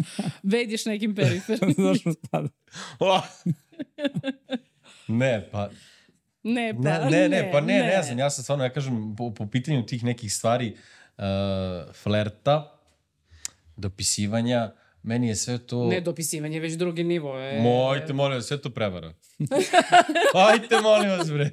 Vediš 0.43 0.85
nekim 0.85 1.15
periferom. 1.15 1.73
Zašto 1.85 2.13
sada? 2.13 2.49
ne, 5.07 5.49
pa 5.51 5.69
ne, 6.43 6.73
pa 6.73 6.81
Ne, 6.83 7.09
ne, 7.09 7.29
ne, 7.29 7.51
pa 7.51 7.61
ne, 7.61 7.79
ne, 7.79 8.03
znam, 8.03 8.19
ja 8.19 8.29
sam 8.29 8.43
stvarno, 8.43 8.63
ja 8.63 8.69
kažem, 8.69 9.15
po, 9.17 9.33
po 9.33 9.47
pitanju 9.47 9.85
tih 9.85 10.03
nekih 10.03 10.33
stvari, 10.33 10.75
uh, 11.17 11.23
flerta, 11.93 12.79
dopisivanja, 13.75 14.71
meni 15.03 15.27
je 15.27 15.35
sve 15.35 15.57
to... 15.57 15.87
Ne 15.87 16.01
dopisivanje, 16.01 16.59
već 16.59 16.73
drugi 16.73 17.03
nivo. 17.03 17.39
E, 17.39 17.59
Mojte, 17.61 18.13
molim 18.13 18.37
vas, 18.37 18.45
sve 18.45 18.61
to 18.61 18.69
prevara. 18.69 19.13
Ajte, 20.49 20.81
molim 20.81 21.09
vas, 21.09 21.31
bre. 21.31 21.49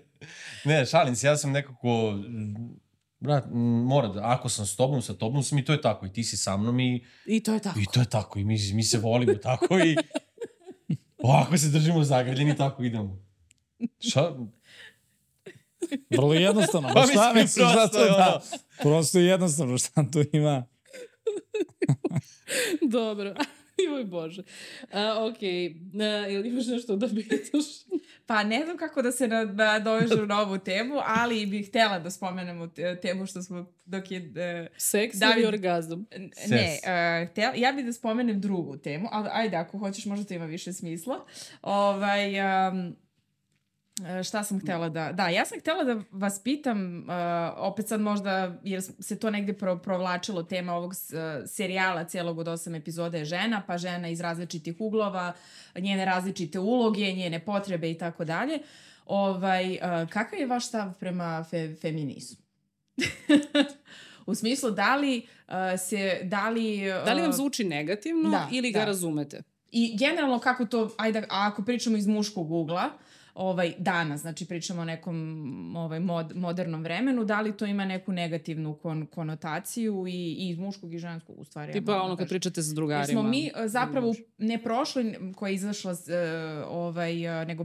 Ne, 0.64 0.86
šalim 0.86 1.16
se, 1.16 1.26
ja 1.26 1.36
sam 1.36 1.52
nekako... 1.52 2.18
Brat, 3.22 3.44
mora 3.84 4.08
da, 4.08 4.20
ako 4.24 4.48
sam 4.48 4.66
s 4.66 4.76
tobom, 4.76 5.02
sa 5.02 5.14
tobom 5.14 5.42
sam 5.42 5.58
i 5.58 5.64
to 5.64 5.72
je 5.72 5.80
tako. 5.80 6.06
I 6.06 6.12
ti 6.12 6.24
si 6.24 6.36
sa 6.36 6.56
mnom 6.56 6.80
i, 6.80 7.04
I 7.26 7.42
to 7.42 7.54
je 7.54 7.60
tako. 7.60 7.80
i 7.80 7.86
to 7.92 8.00
je 8.00 8.06
tako. 8.10 8.38
I 8.38 8.44
mi, 8.44 8.58
mi 8.74 8.82
se 8.82 8.98
volimo 8.98 9.34
tako 9.48 9.78
i 9.78 9.96
ovako 11.18 11.58
se 11.58 11.68
držimo 11.68 12.04
zagrljeni, 12.04 12.56
tako 12.56 12.82
idemo. 12.82 13.18
Šta? 13.98 14.36
Vrlo 16.10 16.34
jednostavno. 16.34 16.90
Pa 16.94 17.06
šta 17.06 17.32
misliš, 17.34 17.64
šta 17.64 17.72
prosto 17.72 17.98
to 17.98 18.04
je 18.04 18.10
da? 18.10 18.40
Prosto 18.82 19.18
je 19.18 19.26
jednostavno, 19.26 19.78
šta 19.78 20.04
tu 20.12 20.24
ima? 20.32 20.66
Dobro. 22.98 23.34
Joj 23.86 24.04
Bože. 24.04 24.42
A, 24.92 25.24
ok. 25.26 25.42
A, 26.02 26.28
ili 26.28 26.48
imaš 26.48 26.66
nešto 26.66 26.96
da 26.96 27.08
pitaš? 27.08 27.64
Pa 28.26 28.44
ne 28.44 28.64
znam 28.64 28.76
kako 28.76 29.02
da 29.02 29.12
se 29.12 29.28
na, 29.28 29.44
da 29.44 29.78
dovežem 29.78 30.26
na 30.28 30.40
ovu 30.40 30.58
temu, 30.58 30.94
ali 31.04 31.46
bih 31.46 31.68
htela 31.68 31.98
da 31.98 32.10
spomenemo 32.10 32.66
te- 32.66 33.00
temu 33.02 33.26
što 33.26 33.42
smo 33.42 33.72
dok 33.84 34.10
je... 34.10 34.32
e, 34.36 34.66
Seks 34.76 35.16
David- 35.16 35.36
ili 35.36 35.46
orgazam? 35.46 36.06
Ne, 36.48 36.78
uh, 37.24 37.30
htjela, 37.30 37.52
ja 37.56 37.72
bih 37.72 37.84
da 37.84 37.92
spomenem 37.92 38.40
drugu 38.40 38.76
temu, 38.76 39.08
ali 39.12 39.28
ajde, 39.32 39.56
ako 39.56 39.78
hoćeš, 39.78 40.04
možda 40.06 40.24
to 40.24 40.34
ima 40.34 40.46
više 40.46 40.72
smisla. 40.72 41.24
Ovaj, 41.62 42.28
um, 42.40 42.86
e, 42.88 42.92
šta 44.24 44.44
sam 44.44 44.60
htjela 44.60 44.88
da... 44.88 45.12
Da, 45.12 45.28
ja 45.28 45.44
sam 45.44 45.60
htjela 45.60 45.84
da 45.84 46.02
vas 46.10 46.42
pitam, 46.42 46.98
uh, 46.98 47.04
opet 47.56 47.88
sad 47.88 48.00
možda, 48.00 48.58
jer 48.64 48.82
se 49.00 49.18
to 49.18 49.30
negde 49.30 49.52
pro, 49.52 49.78
provlačilo 49.78 50.42
tema 50.42 50.74
ovog 50.74 50.90
uh, 50.90 50.96
serijala 51.46 52.04
cijelog 52.04 52.38
od 52.38 52.48
osam 52.48 52.74
epizoda 52.74 53.18
je 53.18 53.24
žena, 53.24 53.62
pa 53.66 53.78
žena 53.78 54.08
iz 54.08 54.20
različitih 54.20 54.76
uglova, 54.78 55.32
njene 55.78 56.04
različite 56.04 56.58
uloge, 56.58 57.12
njene 57.12 57.44
potrebe 57.44 57.90
i 57.90 57.98
tako 57.98 58.24
dalje. 58.24 58.58
Ovaj, 59.06 59.72
uh, 59.72 60.08
kakav 60.08 60.38
je 60.38 60.46
vaš 60.46 60.68
stav 60.68 60.92
prema 61.00 61.44
fe, 61.50 61.74
feminizmu? 61.80 62.36
U 64.26 64.34
smislu, 64.34 64.70
da 64.70 64.96
li 64.96 65.26
uh, 65.48 65.54
se, 65.78 66.20
da 66.22 66.48
li... 66.48 66.90
Uh, 66.90 67.04
Da 67.04 67.12
li 67.12 67.22
vam 67.22 67.32
zvuči 67.32 67.64
negativno 67.64 68.30
da, 68.30 68.48
ili 68.52 68.72
ga 68.72 68.78
da. 68.78 68.84
razumete? 68.84 69.42
I 69.70 69.96
generalno 69.98 70.38
kako 70.38 70.66
to, 70.66 70.94
ajde, 70.98 71.22
ako 71.28 71.62
pričamo 71.64 71.96
iz 71.96 72.06
muškog 72.06 72.50
ugla, 72.50 72.90
ovaj, 73.34 73.74
danas, 73.78 74.20
znači 74.20 74.46
pričamo 74.46 74.82
o 74.82 74.84
nekom 74.84 75.76
ovaj, 75.76 76.00
mod, 76.00 76.36
modernom 76.36 76.82
vremenu, 76.82 77.24
da 77.24 77.40
li 77.40 77.56
to 77.56 77.66
ima 77.66 77.84
neku 77.84 78.12
negativnu 78.12 78.74
kon, 78.74 79.06
konotaciju 79.06 80.06
i, 80.08 80.12
i 80.12 80.48
iz 80.48 80.58
muškog 80.58 80.94
i 80.94 80.98
ženskog 80.98 81.38
u 81.38 81.44
stvari. 81.44 81.70
ja 81.70 81.72
Tipa 81.72 81.92
mogu 81.92 82.00
da 82.00 82.04
ono 82.04 82.16
kad 82.16 82.28
pričate 82.28 82.62
sa 82.62 82.68
Jer 82.68 82.74
drugarima. 82.74 83.20
smo 83.20 83.22
mi 83.22 83.50
uh, 83.54 83.66
zapravo 83.66 84.14
ne 84.38 84.62
prošloj 84.62 85.18
koja 85.36 85.48
je 85.48 85.54
izašla 85.54 85.92
uh, 85.92 85.98
ovaj, 86.68 87.40
uh, 87.40 87.46
nego 87.46 87.64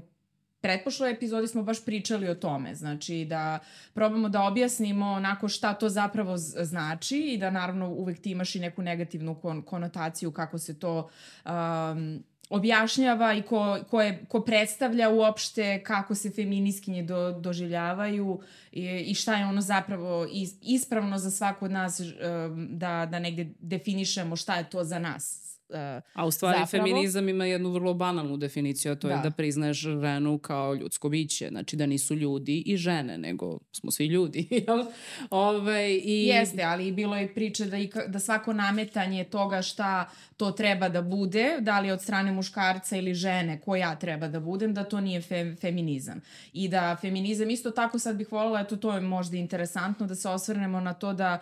pretpošloj 0.61 1.11
epizodi 1.11 1.47
smo 1.47 1.63
baš 1.63 1.85
pričali 1.85 2.29
o 2.29 2.35
tome, 2.35 2.75
znači 2.75 3.25
da 3.29 3.59
probamo 3.93 4.29
da 4.29 4.43
objasnimo 4.43 5.05
onako 5.05 5.47
šta 5.47 5.73
to 5.73 5.89
zapravo 5.89 6.37
znači 6.37 7.19
i 7.19 7.37
da 7.37 7.49
naravno 7.49 7.89
uvek 7.89 8.21
ti 8.21 8.31
imaš 8.31 8.55
i 8.55 8.59
neku 8.59 8.81
negativnu 8.81 9.35
kon 9.35 9.61
konotaciju 9.61 10.31
kako 10.31 10.57
se 10.57 10.79
to 10.79 11.09
um, 11.45 12.23
objašnjava 12.49 13.33
i 13.33 13.41
ko, 13.41 13.77
ko, 13.89 14.01
je, 14.01 14.25
ko 14.27 14.41
predstavlja 14.41 15.09
uopšte 15.09 15.83
kako 15.83 16.15
se 16.15 16.29
feminiskinje 16.29 17.03
do, 17.03 17.31
doživljavaju 17.31 18.39
i, 18.71 18.85
i 18.85 19.13
šta 19.13 19.35
je 19.35 19.45
ono 19.45 19.61
zapravo 19.61 20.27
is, 20.31 20.53
ispravno 20.61 21.17
za 21.17 21.31
svaku 21.31 21.65
od 21.65 21.71
nas 21.71 21.99
um, 21.99 22.67
da, 22.71 23.07
da 23.11 23.19
negde 23.19 23.47
definišemo 23.59 24.35
šta 24.35 24.55
je 24.55 24.69
to 24.69 24.83
za 24.83 24.99
nas. 24.99 25.56
Uh, 25.69 25.75
A 26.13 26.25
u 26.25 26.31
stvari 26.31 26.59
Zapravo- 26.59 26.67
feminizam 26.87 27.29
ima 27.29 27.45
jednu 27.45 27.69
vrlo 27.69 27.93
banalnu 27.93 28.37
definiciju, 28.37 28.91
a 28.91 28.95
to 28.95 29.07
je 29.07 29.15
Da. 29.15 29.21
da 29.21 29.31
priznaješ 29.31 29.77
ženu 29.77 30.37
kao 30.37 30.73
ljudsko 30.73 31.09
biće. 31.09 31.47
Znači 31.49 31.75
da 31.75 31.85
nisu 31.85 32.15
ljudi 32.15 32.63
i 32.65 32.77
žene, 32.77 33.17
nego 33.17 33.59
smo 33.71 33.91
svi 33.91 34.05
ljudi. 34.05 34.47
jel? 34.67 34.85
Ove, 35.29 35.95
i... 35.95 36.23
Jeste, 36.27 36.63
ali 36.63 36.91
bilo 36.91 37.15
je 37.17 37.33
priče 37.33 37.65
da, 37.65 37.77
i, 37.77 37.89
da 38.07 38.19
svako 38.19 38.53
nametanje 38.53 39.23
toga 39.23 39.61
šta 39.61 40.09
to 40.37 40.51
treba 40.51 40.89
da 40.89 41.01
bude, 41.01 41.57
da 41.59 41.79
li 41.79 41.91
od 41.91 42.01
strane 42.01 42.31
muškarca 42.31 42.97
ili 42.97 43.13
žene, 43.13 43.59
ko 43.61 43.75
ja 43.75 43.95
treba 43.95 44.27
da 44.27 44.39
budem, 44.39 44.73
da 44.73 44.83
to 44.83 45.01
nije 45.01 45.21
fe, 45.21 45.55
feminizam. 45.61 46.21
I 46.53 46.67
da 46.69 46.97
feminizam, 47.01 47.49
isto 47.49 47.71
tako 47.71 47.99
sad 47.99 48.15
bih 48.15 48.31
voljela, 48.31 48.59
eto 48.59 48.75
to 48.75 48.93
je 48.93 49.01
možda 49.01 49.37
interesantno, 49.37 50.07
da 50.07 50.15
se 50.15 50.29
osvrnemo 50.29 50.79
na 50.79 50.93
to 50.93 51.13
da 51.13 51.33
e, 51.33 51.39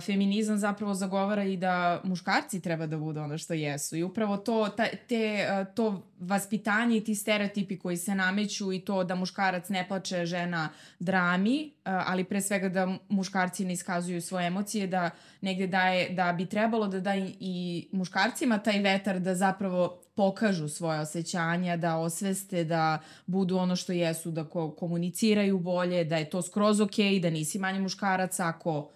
feminizam 0.00 0.58
zapravo 0.58 0.94
zagovara 0.94 1.44
i 1.44 1.56
da 1.56 2.00
muškarci 2.04 2.60
treba 2.60 2.86
da 2.86 2.98
budu 2.98 3.20
ono 3.20 3.38
što 3.38 3.54
jesu. 3.54 3.96
I 3.96 4.02
upravo 4.02 4.36
to, 4.36 4.68
ta, 4.68 4.84
te, 5.08 5.14
e, 5.14 5.64
to 5.74 6.02
vaspitanje 6.20 6.96
i 6.96 7.04
ti 7.04 7.14
stereotipi 7.14 7.78
koji 7.78 7.96
se 7.96 8.14
nameću 8.14 8.72
i 8.72 8.80
to 8.80 9.04
da 9.04 9.14
muškarac 9.14 9.68
ne 9.68 9.88
plače 9.88 10.26
žena 10.26 10.68
drami, 10.98 11.64
e, 11.64 11.75
ali 11.86 12.24
pre 12.24 12.40
svega 12.40 12.68
da 12.68 12.98
muškarci 13.08 13.64
ne 13.64 13.72
iskazuju 13.72 14.22
svoje 14.22 14.46
emocije, 14.46 14.86
da 14.86 15.10
negde 15.40 15.66
daje, 15.66 16.10
da 16.10 16.32
bi 16.32 16.46
trebalo 16.46 16.88
da 16.88 17.00
da 17.00 17.12
i, 17.40 17.88
muškarcima 17.92 18.58
taj 18.58 18.78
vetar 18.78 19.20
da 19.20 19.34
zapravo 19.34 20.02
pokažu 20.14 20.68
svoje 20.68 21.00
osjećanja, 21.00 21.76
da 21.76 21.96
osveste, 21.96 22.64
da 22.64 22.98
budu 23.26 23.56
ono 23.56 23.76
što 23.76 23.92
jesu, 23.92 24.30
da 24.30 24.44
ko, 24.44 24.70
komuniciraju 24.70 25.58
bolje, 25.58 26.04
da 26.04 26.16
je 26.16 26.30
to 26.30 26.42
skroz 26.42 26.80
okej, 26.80 27.20
da 27.20 27.30
nisi 27.30 27.58
manje 27.58 27.80
muškarac 27.80 28.40
ako 28.40 28.90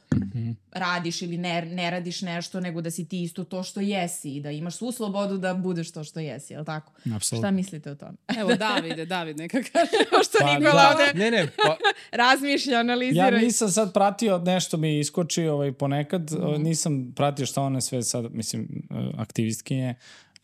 radiš 0.73 1.23
ili 1.23 1.37
ne, 1.37 1.63
ne 1.63 1.91
radiš 1.91 2.23
nešto, 2.23 2.61
nego 2.61 2.81
da 2.81 2.91
si 2.91 3.09
ti 3.09 3.23
isto 3.23 3.45
to 3.45 3.63
što 3.63 3.81
jesi 3.81 4.31
i 4.31 4.41
da 4.41 4.51
imaš 4.51 4.77
svu 4.77 4.93
slobodu 4.93 5.39
da 5.39 5.55
budeš 5.55 5.93
to 5.93 6.05
što 6.05 6.21
jesi, 6.21 6.53
jel 6.53 6.65
tako? 6.65 6.93
Apsolutno. 7.17 7.49
Šta 7.49 7.51
mislite 7.51 7.91
o 7.91 7.95
tome? 7.95 8.17
Evo, 8.39 8.55
Davide, 8.55 9.07
David 9.07 9.39
neka 9.39 9.59
kaže. 9.73 10.25
Što 10.29 10.39
Pa 10.41 10.59
Nikola 10.59 10.83
da. 10.83 10.91
ovde 10.91 11.19
Ne, 11.19 11.31
ne, 11.31 11.47
pa, 11.57 11.77
razmišlja, 12.23 12.80
analizira. 12.81 13.25
Ja 13.25 13.39
nisam 13.39 13.69
sad 13.69 13.93
pratio, 13.93 14.39
nešto 14.39 14.77
mi 14.77 14.99
iskoči 14.99 15.47
ovaj, 15.47 15.73
ponekad, 15.73 16.31
mm 16.33 16.63
nisam 16.63 17.13
pratio 17.17 17.47
šta 17.47 17.63
one 17.63 17.81
sve 17.81 18.03
sad, 18.03 18.35
mislim, 18.35 18.69
eh, 18.91 19.11
aktivistkinje 19.17 19.95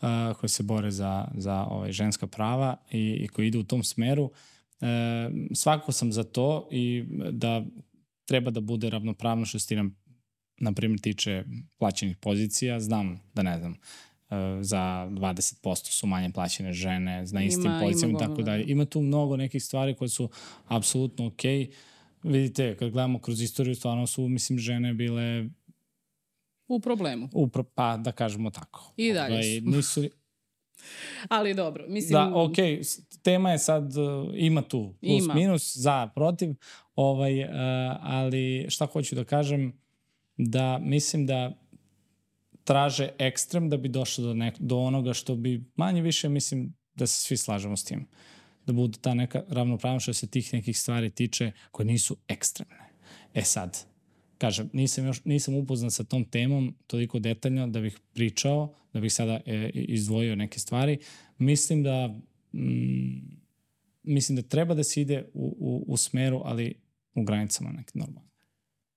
uh, 0.01 0.37
koje 0.37 0.51
se 0.51 0.63
bore 0.63 0.91
za, 0.91 1.29
za 1.35 1.67
ovaj, 1.71 1.93
ženska 1.93 2.27
prava 2.27 2.77
i, 2.91 3.19
i 3.21 3.29
koji 3.29 3.47
idu 3.47 3.61
u 3.61 3.65
tom 3.65 3.85
smeru. 3.85 4.31
E, 4.81 4.87
svakako 5.55 5.93
sam 5.93 6.13
za 6.13 6.25
to 6.25 6.69
i 6.71 7.05
da 7.31 7.63
treba 8.25 8.51
da 8.51 8.61
bude 8.61 8.91
ravnopravno 8.91 9.45
što 9.47 9.59
se 9.59 9.67
ti 9.67 9.77
nam, 9.77 9.97
na 10.59 10.73
primjer, 10.73 11.01
tiče 11.01 11.45
plaćenih 11.79 12.17
pozicija. 12.17 12.81
Znam 12.81 13.21
da 13.35 13.43
ne 13.43 13.59
znam, 13.59 13.77
za 14.61 15.09
20% 15.11 15.91
su 15.91 16.07
manje 16.07 16.31
plaćene 16.31 16.73
žene 16.73 17.25
na 17.33 17.43
istim 17.43 17.67
ima 17.67 17.81
pozicijama 17.81 18.19
i 18.19 18.19
tako 18.19 18.33
gomila, 18.33 18.47
dalje. 18.47 18.65
da. 18.65 18.73
Ima 18.73 18.85
tu 18.85 19.01
mnogo 19.01 19.37
nekih 19.37 19.65
stvari 19.65 19.95
koje 19.95 20.09
su 20.09 20.31
apsolutno 20.69 21.27
okej. 21.27 21.59
Okay. 21.59 21.73
Vidite, 22.27 22.77
kad 22.77 22.91
gledamo 22.91 23.19
kroz 23.19 23.43
istoriju, 23.43 23.75
stvarno 23.75 24.07
su, 24.07 24.29
mislim, 24.29 24.59
žene 24.59 24.95
bile 24.95 25.45
U 26.69 26.81
problemu. 26.81 27.29
upro, 27.35 27.63
pa 27.65 27.97
da 27.97 28.13
kažemo 28.13 28.51
tako. 28.51 28.93
I 28.97 29.13
dalje 29.13 29.33
Ovaj, 29.33 29.61
su. 29.61 29.71
nisu, 30.01 30.03
Ali 31.29 31.55
dobro, 31.55 31.85
mislim... 31.89 32.13
Da, 32.13 32.33
s- 32.83 33.01
tema 33.17 33.51
je 33.51 33.59
sad, 33.59 33.97
uh, 33.97 34.05
ima 34.35 34.63
tu 34.63 34.95
plus, 35.01 35.25
Ima. 35.25 35.35
minus, 35.35 35.77
za, 35.77 36.07
protiv, 36.07 36.55
ovaj, 36.95 37.41
uh, 37.41 37.51
ali 38.01 38.67
šta 38.69 38.87
hoću 38.87 39.15
da 39.15 39.25
kažem, 39.25 39.81
da 40.37 40.79
mislim 40.79 41.27
da 41.27 41.53
traže 42.65 43.09
ekstrem 43.19 43.71
da 43.71 43.77
bi 43.77 43.89
došlo 43.89 44.25
do, 44.25 44.35
nek, 44.35 44.55
do 44.59 44.79
onoga 44.79 45.13
što 45.13 45.35
bi 45.35 45.65
manje 45.77 46.03
više, 46.03 46.29
mislim, 46.29 46.75
da 46.95 47.07
se 47.07 47.21
svi 47.21 47.37
slažemo 47.37 47.77
s 47.77 47.85
tim. 47.85 48.07
Da 48.67 48.73
bude 48.73 48.99
ta 49.01 49.15
neka 49.15 49.45
ravnopravnost 49.49 50.03
što 50.03 50.13
se 50.13 50.27
tih 50.27 50.55
nekih 50.55 50.79
stvari 50.79 51.11
tiče 51.11 51.53
koje 51.71 51.87
nisu 51.87 52.17
ekstremne. 52.29 52.89
E 53.35 53.43
sad, 53.43 53.87
kažem, 54.39 54.71
nisam, 54.73 55.07
još, 55.07 55.25
nisam 55.25 55.55
upoznan 55.55 55.91
sa 55.91 56.05
tom 56.05 56.25
temom 56.25 56.75
toliko 56.87 57.19
detaljno 57.19 57.67
da 57.67 57.81
bih 57.81 57.99
pričao, 58.15 58.75
da 58.93 59.01
bih 59.01 59.13
sada 59.13 59.41
e, 59.47 59.71
izdvojio 59.75 60.37
neke 60.37 60.59
stvari. 60.59 60.99
Mislim 61.39 61.83
da 61.83 62.09
mm, 62.53 63.47
mislim 64.03 64.37
da 64.37 64.43
treba 64.43 64.75
da 64.75 64.85
se 64.85 65.01
ide 65.01 65.25
u, 65.35 65.57
u, 65.59 65.85
u 65.93 65.97
smeru, 65.97 66.43
ali 66.45 66.75
u 67.15 67.23
granicama 67.23 67.71
neke 67.71 67.91
normalne. 67.95 68.31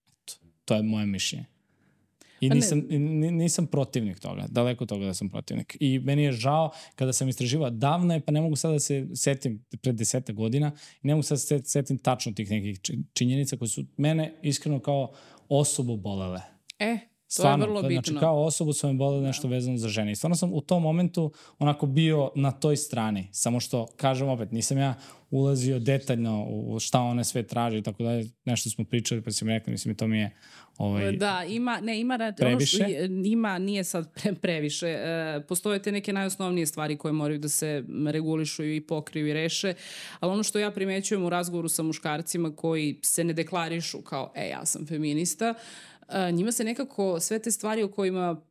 Eto, 0.08 0.34
to 0.66 0.76
je 0.76 0.84
moje 0.84 1.06
mišljenje. 1.06 1.46
I 2.42 2.50
Pa 2.50 2.56
nisam, 2.56 2.84
ni- 2.90 3.32
nisam 3.32 3.68
protivnik 3.68 4.20
toga, 4.20 4.46
daleko 4.50 4.86
toga 4.86 5.06
da 5.06 5.14
sam 5.14 5.30
protivnik. 5.30 5.78
I 5.80 6.00
meni 6.00 6.24
je 6.24 6.32
žao 6.32 6.72
kada 6.96 7.14
sam 7.14 7.30
istraživao 7.30 7.70
davno 7.70 8.14
je, 8.14 8.20
pa 8.20 8.32
ne 8.32 8.42
mogu 8.42 8.56
sad 8.56 8.72
da 8.72 8.80
se 8.80 9.08
setim 9.16 9.66
pred 9.82 9.96
deseta 9.96 10.34
godina, 10.34 10.72
ne 11.04 11.16
mogu 11.16 11.24
sad 11.24 11.36
da 11.36 11.40
se 11.40 11.60
setim 11.60 11.98
tačno 11.98 12.32
tih 12.32 12.52
nekih 12.52 12.80
či- 12.80 13.00
činjenica 13.14 13.58
koje 13.58 13.70
su 13.70 13.86
mene 13.98 14.34
iskreno 14.42 14.80
kao 14.80 15.12
osobu 15.50 15.98
bolele. 15.98 16.42
E, 16.80 16.98
to 17.30 17.34
Stvarno, 17.34 17.66
je 17.66 17.68
vrlo 17.70 17.82
pa, 17.82 17.88
bitno. 17.88 18.02
Znači, 18.02 18.20
kao 18.20 18.44
osobu 18.44 18.74
su 18.74 18.88
me 18.88 18.94
bolele 18.94 19.22
nešto 19.24 19.48
vezano 19.48 19.78
za 19.78 19.88
žene. 19.88 20.12
I 20.12 20.16
stvarno 20.16 20.36
sam 20.36 20.54
u 20.54 20.62
tom 20.62 20.84
momentu 20.84 21.32
onako 21.60 21.86
bio 21.86 22.32
na 22.36 22.52
toj 22.52 22.78
strani. 22.78 23.28
Samo 23.32 23.60
što, 23.60 23.86
kažem 23.96 24.30
opet, 24.30 24.52
nisam 24.52 24.78
ja 24.78 24.96
ulazio 25.32 25.80
detaljno 25.80 26.46
u 26.50 26.80
šta 26.80 27.02
one 27.02 27.24
sve 27.24 27.44
traže 27.44 27.78
i 27.78 27.82
tako 27.82 28.04
dalje. 28.04 28.30
Nešto 28.46 28.70
smo 28.70 28.86
pričali 28.86 29.22
pa 29.22 29.32
si 29.32 29.46
mi 29.46 29.52
rekli, 29.54 29.72
mislim, 29.72 29.92
i 29.92 29.98
to 29.98 30.08
mi 30.08 30.20
je 30.20 30.32
ovaj, 30.78 31.12
Da, 31.12 31.44
ima, 31.48 31.80
ne, 31.82 32.00
ima, 32.00 32.18
ra- 32.18 32.26
ono 32.26 32.36
Previše? 32.36 32.78
što, 32.78 32.86
ima, 33.26 33.58
nije 33.58 33.84
sad 33.84 34.14
pre, 34.14 34.34
previše. 34.34 34.88
E, 34.88 35.42
postoje 35.48 35.82
te 35.82 35.92
neke 35.92 36.14
najosnovnije 36.14 36.66
stvari 36.66 36.98
koje 36.98 37.12
moraju 37.12 37.40
da 37.40 37.50
se 37.50 37.84
regulišu 38.08 38.64
i 38.64 38.82
pokriju 38.82 39.28
i 39.28 39.34
reše, 39.34 39.74
ali 40.20 40.32
ono 40.34 40.44
što 40.44 40.60
ja 40.60 40.72
primećujem 40.72 41.26
u 41.26 41.30
razgovoru 41.30 41.70
sa 41.70 41.84
muškarcima 41.84 42.56
koji 42.56 43.00
se 43.04 43.24
ne 43.24 43.34
deklarišu 43.34 44.02
kao, 44.02 44.32
e, 44.36 44.50
ja 44.50 44.66
sam 44.66 44.86
feminista, 44.88 45.54
e, 45.99 45.99
njima 46.32 46.52
se 46.52 46.64
nekako 46.64 47.20
sve 47.20 47.40
te 47.40 47.52
stvari 47.52 47.84
o 47.84 47.88
kojima 47.88 48.42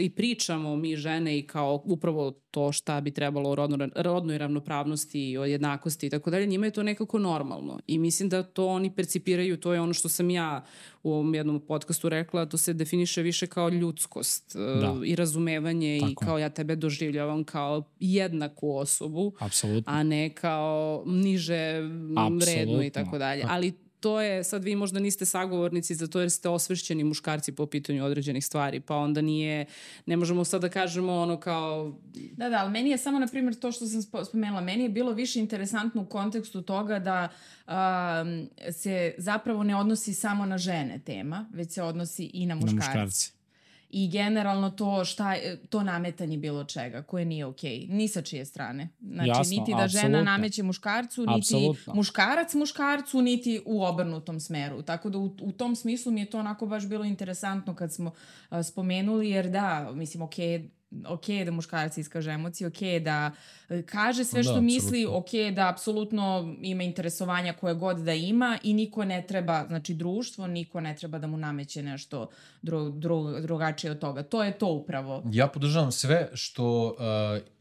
i 0.00 0.10
pričamo 0.10 0.76
mi 0.76 0.96
žene 0.96 1.38
i 1.38 1.46
kao 1.46 1.82
upravo 1.84 2.30
to 2.50 2.72
šta 2.72 3.00
bi 3.00 3.10
trebalo 3.10 3.50
o 3.50 3.54
rodno, 3.54 3.88
rodnoj 3.96 4.38
ravnopravnosti 4.38 5.30
i 5.30 5.38
o 5.38 5.44
jednakosti 5.44 6.06
i 6.06 6.10
tako 6.10 6.30
dalje, 6.30 6.46
njima 6.46 6.66
je 6.66 6.72
to 6.72 6.82
nekako 6.82 7.18
normalno. 7.18 7.80
I 7.86 7.98
mislim 7.98 8.28
da 8.28 8.42
to 8.42 8.66
oni 8.66 8.94
percipiraju, 8.94 9.56
to 9.56 9.72
je 9.72 9.80
ono 9.80 9.92
što 9.92 10.08
sam 10.08 10.30
ja 10.30 10.64
u 11.02 11.12
ovom 11.12 11.34
jednom 11.34 11.60
podcastu 11.60 12.08
rekla, 12.08 12.46
to 12.46 12.56
se 12.56 12.72
definiše 12.72 13.22
više 13.22 13.46
kao 13.46 13.68
ljudskost 13.68 14.56
Da. 14.56 14.60
da. 14.76 15.06
i 15.06 15.16
razumevanje 15.16 15.98
Tako 16.00 16.10
i 16.12 16.26
kao 16.26 16.38
ja 16.38 16.48
tebe 16.48 16.76
doživljavam 16.76 17.44
kao 17.44 17.82
jednaku 18.00 18.76
osobu, 18.76 19.32
apsolutno. 19.40 19.92
a 19.92 20.02
ne 20.02 20.34
kao 20.34 21.02
niže 21.06 21.54
m, 21.54 22.18
Apsolutno. 22.18 22.46
rednu 22.54 22.82
i 22.82 22.90
tako 22.90 23.18
dalje. 23.18 23.44
Ali 23.48 23.85
to 24.06 24.20
je, 24.20 24.44
sad 24.44 24.64
vi 24.64 24.76
možda 24.76 25.00
niste 25.00 25.24
sagovornici 25.26 25.94
za 25.94 26.06
to 26.06 26.20
jer 26.20 26.30
ste 26.30 26.48
osvešćeni 26.48 27.04
muškarci 27.04 27.52
po 27.52 27.66
pitanju 27.66 28.04
određenih 28.04 28.46
stvari, 28.46 28.80
pa 28.80 28.96
onda 28.96 29.20
nije, 29.20 29.64
ne 30.06 30.16
možemo 30.16 30.44
sad 30.44 30.60
da 30.60 30.68
kažemo 30.68 31.12
ono 31.14 31.40
kao, 31.40 31.98
Da, 32.32 32.48
da, 32.48 32.56
ali 32.56 32.70
meni 32.70 32.90
je 32.90 32.98
samo, 32.98 33.18
na 33.18 33.26
primjer, 33.26 33.54
to 33.54 33.72
što 33.72 33.86
sam 33.86 34.02
spo- 34.02 34.24
spomenula, 34.24 34.60
meni 34.60 34.82
je 34.82 34.88
bilo 34.88 35.12
više 35.12 35.38
interesantno 35.40 36.02
u 36.02 36.06
kontekstu 36.06 36.62
toga 36.62 36.98
da 36.98 37.28
um, 37.66 38.48
se 38.72 39.14
zapravo 39.18 39.62
ne 39.62 39.76
odnosi 39.76 40.14
samo 40.14 40.46
na 40.46 40.58
žene 40.58 40.98
tema, 40.98 41.46
već 41.52 41.70
se 41.72 41.82
odnosi 41.82 42.24
i 42.24 42.46
na 42.46 42.54
Na 42.54 42.60
muškarce. 42.60 42.86
muškarci. 42.88 43.35
I 43.90 44.08
generalno 44.10 44.70
to 44.70 45.04
šta 45.04 45.34
je, 45.34 45.66
to 45.66 45.82
nametanje 45.82 46.38
bilo 46.38 46.64
čega, 46.64 47.02
koje 47.02 47.24
nije 47.24 47.46
okej, 47.46 47.86
ni 47.88 48.08
sa 48.08 48.22
čije 48.22 48.44
strane. 48.44 48.88
Znači, 49.00 49.28
Jasno, 49.28 49.58
niti 49.58 49.74
da 49.74 49.88
žena 49.88 50.04
apsolutno. 50.04 50.22
nameće 50.22 50.62
muškarcu, 50.62 51.20
niti 51.20 51.38
Apsolutno. 51.38 51.94
muškarac 51.94 52.54
muškarcu, 52.54 53.22
niti 53.22 53.62
u 53.66 53.84
obrnutom 53.84 54.40
smeru. 54.40 54.82
Tako 54.82 55.10
da 55.10 55.18
u, 55.18 55.36
u 55.40 55.52
tom 55.52 55.76
smislu 55.76 56.12
mi 56.12 56.20
je 56.20 56.30
to 56.30 56.38
onako 56.38 56.66
baš 56.66 56.86
bilo 56.86 57.04
interesantno 57.04 57.74
kad 57.74 57.94
smo 57.94 58.12
a, 58.48 58.62
spomenuli, 58.62 59.30
jer 59.30 59.48
da, 59.48 59.90
mislim, 59.94 60.22
okej, 60.22 60.70
ok 61.08 61.28
je 61.28 61.44
da 61.44 61.50
muškarac 61.50 61.98
iskaže 61.98 62.30
emocije, 62.30 62.68
ok 62.68 62.82
je 62.82 63.00
da 63.00 63.30
e, 63.68 63.82
kaže 63.82 64.24
sve 64.24 64.42
Da, 64.42 64.50
što 64.50 64.60
misli, 64.60 65.02
apsolutno. 65.02 65.18
ok 65.18 65.34
je 65.34 65.52
da 65.52 65.68
apsolutno 65.68 66.56
ima 66.62 66.82
interesovanja 66.82 67.52
koje 67.52 67.74
god 67.74 67.96
da 67.98 68.12
ima 68.12 68.58
i 68.62 68.74
niko 68.74 69.04
ne 69.04 69.24
treba, 69.28 69.64
znači 69.68 69.94
društvo, 69.94 70.46
niko 70.46 70.80
ne 70.80 70.96
treba 70.96 71.18
da 71.18 71.26
mu 71.26 71.36
nameće 71.36 71.82
nešto 71.82 72.28
dru, 72.62 72.90
dru, 72.90 73.40
drugačije 73.40 73.90
od 73.90 73.98
toga. 73.98 74.22
To 74.22 74.44
je 74.44 74.58
to 74.58 74.66
upravo. 74.66 75.22
Ja 75.32 75.46
podržavam 75.46 75.92
sve 75.92 76.28
što 76.34 76.84
uh, 76.86 76.94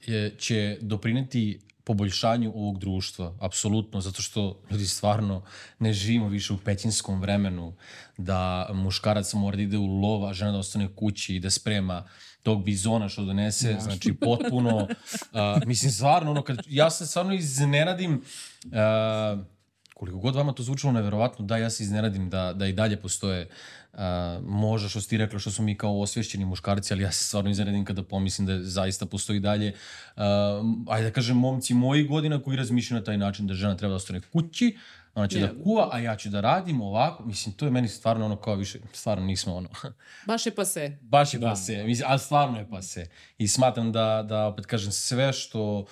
je, 0.06 0.36
će 0.38 0.78
doprineti 0.82 1.60
poboljšanju 1.84 2.52
ovog 2.56 2.80
društva, 2.80 3.34
apsolutno, 3.40 4.02
zato 4.02 4.22
što 4.22 4.60
ljudi 4.72 4.86
stvarno 4.88 5.44
ne 5.80 5.94
živimo 5.94 6.28
više 6.28 6.54
u 6.54 6.58
pećinskom 6.58 7.22
vremenu 7.22 7.74
da 8.18 8.70
muškarac 8.74 9.34
mora 9.34 9.56
da 9.56 9.62
ide 9.62 9.78
u 9.78 9.86
lov, 9.86 10.26
a 10.26 10.34
žena 10.34 10.52
da 10.52 10.58
ostane 10.58 10.88
kući 10.96 11.36
i 11.36 11.40
da 11.40 11.50
sprema 11.50 12.04
tog 12.46 12.64
bizona 12.64 13.10
što 13.10 13.26
donese, 13.26 13.72
ja. 13.72 13.80
znači 13.80 14.14
potpuno, 14.14 14.78
uh, 14.78 14.88
mislim 15.66 15.92
stvarno, 15.92 16.32
ono, 16.32 16.42
kad, 16.44 16.58
ja 16.68 16.90
se 16.90 17.06
stvarno 17.06 17.34
iznenadim, 17.34 18.22
uh, 18.66 19.46
koliko 19.94 20.18
god 20.18 20.36
vama 20.36 20.54
to 20.54 20.64
zvučalo 20.64 20.94
neverovatno, 20.94 21.46
da, 21.46 21.58
ja 21.58 21.70
se 21.70 21.84
iznenadim 21.84 22.30
da, 22.30 22.54
da 22.54 22.68
i 22.68 22.74
dalje 22.74 22.98
postoje 23.02 23.48
uh, 23.94 24.00
možda 24.44 24.90
što 24.90 25.02
ti 25.02 25.18
rekla, 25.18 25.40
što 25.40 25.52
smo 25.52 25.66
mi 25.66 25.78
kao 25.78 26.02
osvješćeni 26.02 26.46
muškarci, 26.46 26.94
ali 26.94 27.04
ja 27.04 27.12
se 27.12 27.24
stvarno 27.24 27.50
iznenadim 27.50 27.86
kada 27.86 28.04
pomislim 28.04 28.48
da 28.48 28.64
zaista 28.64 29.06
postoji 29.06 29.40
dalje, 29.40 29.74
uh, 29.74 30.24
ajde 30.88 31.10
da 31.10 31.14
kažem, 31.14 31.38
momci 31.38 31.74
mojih 31.74 32.08
godina 32.08 32.42
koji 32.42 32.58
razmišljaju 32.58 33.00
na 33.00 33.06
taj 33.06 33.18
način 33.18 33.48
da 33.48 33.54
žena 33.54 33.78
treba 33.78 33.92
da 33.92 33.96
ostane 33.96 34.22
kući, 34.22 34.78
ona 35.16 35.28
će 35.28 35.40
Ne. 35.40 35.48
da 35.48 35.64
kuva, 35.64 35.90
a 35.92 36.00
ja 36.00 36.16
ću 36.16 36.30
da 36.30 36.42
radim 36.42 36.82
ovako, 36.82 37.24
mislim, 37.24 37.56
to 37.56 37.66
je 37.66 37.72
meni 37.72 37.88
stvarno 37.88 38.26
ono 38.26 38.36
kao 38.36 38.56
više, 38.56 38.80
stvarno 38.94 39.26
nismo 39.26 39.56
ono, 39.56 39.70
baš 40.28 40.46
je 40.46 40.56
pa 40.56 40.66
se. 40.66 40.98
baš 41.02 41.34
je 41.34 41.40
Da. 41.40 41.50
pase, 41.50 41.84
mislim, 41.84 42.08
ali 42.10 42.20
stvarno 42.20 42.58
je 42.60 42.70
pase. 42.70 43.06
I 43.38 43.48
smatram 43.48 43.92
da, 43.92 44.26
da 44.30 44.46
opet 44.46 44.66
kažem, 44.66 44.92
sve 44.92 45.34
što 45.34 45.86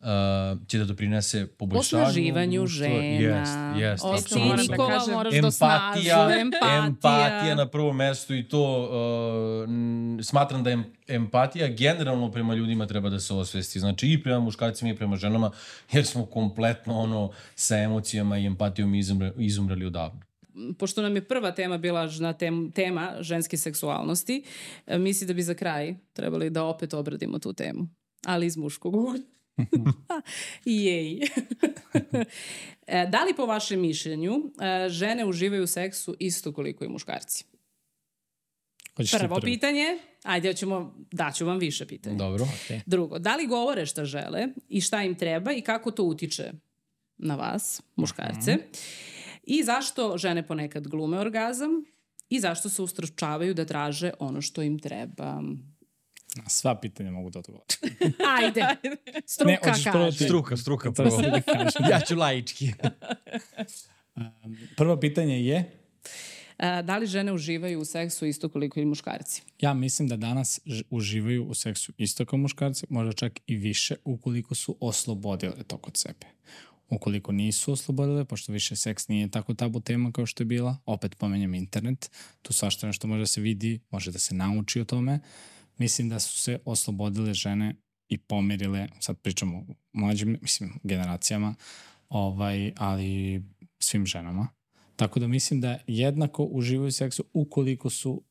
uh, 0.00 0.66
će 0.66 0.78
da 0.78 0.84
doprinese 0.84 1.46
poboljšanju 1.46 2.02
Osnaživanju 2.02 2.66
žena. 2.66 2.94
Jest, 3.04 3.52
jest, 3.76 4.02
Ti, 4.02 4.08
apsolutno. 4.18 4.76
da 4.76 5.12
moraš 5.12 5.34
da 5.40 5.46
osnažu. 5.46 6.00
Empatija. 6.40 6.86
empatija 6.86 7.54
na 7.54 7.68
prvo 7.68 7.92
mesto 7.92 8.34
i 8.34 8.48
to 8.48 8.82
uh, 8.82 9.68
smatram 10.24 10.64
da 10.64 10.70
em, 10.70 10.84
empatija 11.08 11.68
generalno 11.68 12.30
prema 12.30 12.54
ljudima 12.54 12.86
treba 12.86 13.10
da 13.10 13.20
se 13.20 13.34
osvesti. 13.34 13.80
Znači 13.80 14.08
i 14.12 14.22
prema 14.22 14.40
muškarcima 14.40 14.90
i 14.90 14.96
prema 14.96 15.16
ženama, 15.16 15.50
jer 15.92 16.06
smo 16.06 16.26
kompletno 16.26 16.98
ono 16.98 17.30
sa 17.54 17.76
emocijama 17.76 18.38
i 18.38 18.46
empatijom 18.46 18.94
izumre, 18.94 19.32
izumreli 19.38 19.86
odavno. 19.86 20.20
pošto 20.78 21.02
nam 21.02 21.16
je 21.16 21.24
prva 21.24 21.52
tema 21.52 21.78
bila 21.78 22.08
na 22.20 22.32
tem, 22.32 22.72
tema 22.72 23.12
ženske 23.20 23.56
seksualnosti, 23.56 24.42
e, 24.86 24.98
misli 24.98 25.26
da 25.26 25.32
bi 25.32 25.42
za 25.42 25.54
kraj 25.54 25.94
trebali 26.12 26.50
da 26.50 26.64
opet 26.64 26.94
obradimo 26.94 27.38
tu 27.38 27.52
temu. 27.52 27.88
Ali 28.26 28.46
iz 28.46 28.56
muškog 28.56 28.96
ugla. 28.96 29.14
Jej. 30.64 31.20
E, 32.92 33.06
da 33.06 33.24
li 33.24 33.34
po 33.36 33.46
vašem 33.46 33.80
mišljenju 33.80 34.32
e, 34.34 34.88
žene 34.88 35.24
uživaju 35.24 35.62
u 35.62 35.66
seksu 35.66 36.16
isto 36.18 36.52
koliko 36.52 36.84
i 36.84 36.88
muškarci? 36.88 37.44
Hoćeš 38.96 39.18
Prvo 39.18 39.36
prvi? 39.36 39.52
pitanje, 39.52 39.98
ajde, 40.22 40.54
ćemo, 40.54 40.94
daću 41.12 41.46
vam 41.46 41.58
više 41.58 41.86
pitanja. 41.86 42.16
Dobro. 42.16 42.44
Okay. 42.44 42.80
Drugo, 42.86 43.18
da 43.18 43.36
li 43.36 43.46
govore 43.46 43.86
šta 43.86 44.04
žele 44.04 44.46
i 44.68 44.80
šta 44.80 45.02
im 45.02 45.14
treba 45.14 45.52
i 45.52 45.60
kako 45.60 45.90
to 45.90 46.04
utiče 46.04 46.52
na 47.18 47.34
vas, 47.34 47.82
muškarce? 47.96 48.56
I 49.42 49.62
zašto 49.62 50.18
žene 50.18 50.46
ponekad 50.46 50.88
glume 50.88 51.18
orgazam? 51.18 51.70
I 52.28 52.40
zašto 52.40 52.68
se 52.68 52.82
ustračavaju 52.82 53.54
da 53.54 53.64
traže 53.64 54.12
ono 54.18 54.42
što 54.42 54.62
im 54.62 54.78
treba? 54.78 55.42
Na 56.36 56.48
sva 56.48 56.80
pitanja 56.80 57.10
mogu 57.10 57.30
da 57.30 57.38
odgovorim. 57.38 57.66
Ajde, 58.38 58.60
struka 59.26 59.50
Ne, 59.50 59.58
prvo 59.62 60.04
kaže. 60.04 60.18
ti. 60.18 60.24
Struka, 60.24 60.56
struka 60.56 60.92
prvo. 60.92 61.22
da 61.22 61.40
kažem. 61.42 61.82
ja 61.90 62.00
ću 62.00 62.16
laički. 62.16 62.72
Prvo 64.76 64.96
pitanje 64.96 65.44
je, 65.46 65.76
E, 66.58 66.82
da 66.82 66.98
li 66.98 67.06
žene 67.06 67.32
uživaju 67.32 67.80
u 67.80 67.84
seksu 67.84 68.26
isto 68.26 68.48
koliko 68.48 68.80
i 68.80 68.84
muškarci? 68.84 69.42
ja 69.60 69.74
mislim 69.74 70.08
da 70.08 70.16
danas 70.16 70.60
uživaju 70.90 71.44
u 71.44 71.54
seksu 71.54 71.92
isto 71.98 72.24
kao 72.24 72.38
muškarci, 72.38 72.86
možda 72.88 73.12
čak 73.12 73.40
i 73.46 73.56
više 73.56 73.94
ukoliko 74.04 74.54
su 74.54 74.76
oslobodile 74.80 75.62
to 75.66 75.78
kod 75.78 75.96
sebe. 75.96 76.26
Ukoliko 76.88 77.32
nisu 77.32 77.72
oslobodile, 77.72 78.24
pošto 78.24 78.52
više 78.52 78.76
seks 78.76 79.08
nije 79.08 79.30
tako 79.30 79.54
tabu 79.54 79.80
tema 79.80 80.12
kao 80.12 80.26
što 80.26 80.42
je 80.42 80.46
bila, 80.46 80.76
opet 80.86 81.16
pomenjem 81.18 81.54
internet, 81.54 82.10
tu 82.42 82.52
svašta 82.52 82.86
nešto 82.86 83.06
može 83.06 83.20
da 83.20 83.26
se 83.26 83.40
vidi, 83.40 83.80
može 83.90 84.10
da 84.12 84.18
se 84.18 84.34
nauči 84.34 84.80
o 84.80 84.84
tome, 84.84 85.20
mislim 85.80 86.08
da 86.08 86.20
su 86.20 86.38
se 86.38 86.58
oslobodile 86.64 87.34
žene 87.34 87.74
i 88.08 88.18
pomerile, 88.18 88.88
sad 89.00 89.18
pričamo 89.18 89.58
o 89.58 89.74
mlađim, 89.92 90.38
mislim, 90.42 90.80
generacijama, 90.82 91.54
ovaj, 92.08 92.72
ali 92.76 93.42
svim 93.78 94.06
ženama. 94.06 94.48
Tako 94.96 95.20
da 95.20 95.28
mislim 95.28 95.60
da 95.60 95.78
jednako 95.86 96.44
uživaju 96.44 96.92
seksu 96.92 97.24
ukoliko 97.32 97.90
su 97.90 98.22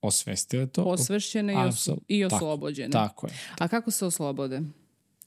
osvestile 0.00 0.66
to. 0.66 0.82
Osvešćene 0.84 1.52
i, 1.52 1.56
os 1.56 1.74
Apsol- 1.74 1.98
i 2.08 2.22
tako, 2.22 2.36
oslobođene. 2.36 2.90
Tako 2.90 3.26
je. 3.26 3.32
A 3.58 3.68
kako 3.68 3.90
se 3.90 4.06
oslobode? 4.06 4.60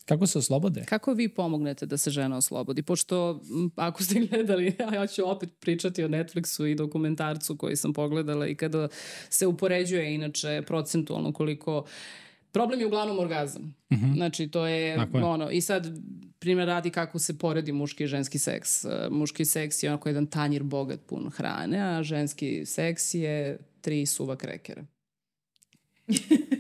Kako 0.09 0.27
se 0.27 0.39
oslobode? 0.39 0.83
Kako 0.85 1.13
vi 1.13 1.29
pomognete 1.29 1.85
da 1.85 1.97
se 1.97 2.09
žena 2.09 2.37
oslobodi? 2.37 2.81
Pošto, 2.81 3.41
ako 3.75 4.03
ste 4.03 4.19
gledali, 4.29 4.75
ja 4.93 5.07
ću 5.07 5.29
opet 5.29 5.49
pričati 5.59 6.03
o 6.03 6.07
Netflixu 6.07 6.71
i 6.71 6.75
dokumentarcu 6.75 7.57
koji 7.57 7.75
sam 7.75 7.93
pogledala 7.93 8.47
i 8.47 8.55
kada 8.55 8.87
se 9.29 9.47
upoređuje 9.47 10.15
inače 10.15 10.63
procentualno 10.67 11.33
koliko 11.33 11.85
Problem 12.51 12.79
je 12.79 12.85
uglavnom 12.85 13.19
orgazam. 13.19 13.61
Mm 13.61 13.95
-hmm. 13.95 14.15
Znači, 14.15 14.47
to 14.47 14.65
je, 14.65 14.95
Tako 14.95 15.17
je. 15.17 15.23
ono, 15.23 15.51
i 15.51 15.61
sad 15.61 15.87
primjer 16.39 16.67
radi 16.67 16.89
kako 16.89 17.19
se 17.19 17.37
poredi 17.37 17.71
muški 17.71 18.03
i 18.03 18.07
ženski 18.07 18.39
seks. 18.39 18.85
E, 18.85 19.07
Muški 19.11 19.45
seks 19.45 19.83
je 19.83 19.89
onako 19.89 20.09
jedan 20.09 20.27
tanjir 20.27 20.63
bogat 20.63 20.99
pun 21.07 21.29
hrane, 21.29 21.79
a 21.79 22.03
ženski 22.03 22.65
seks 22.65 23.13
je 23.13 23.57
tri 23.81 24.05
suva 24.05 24.35
krekera. 24.35 24.85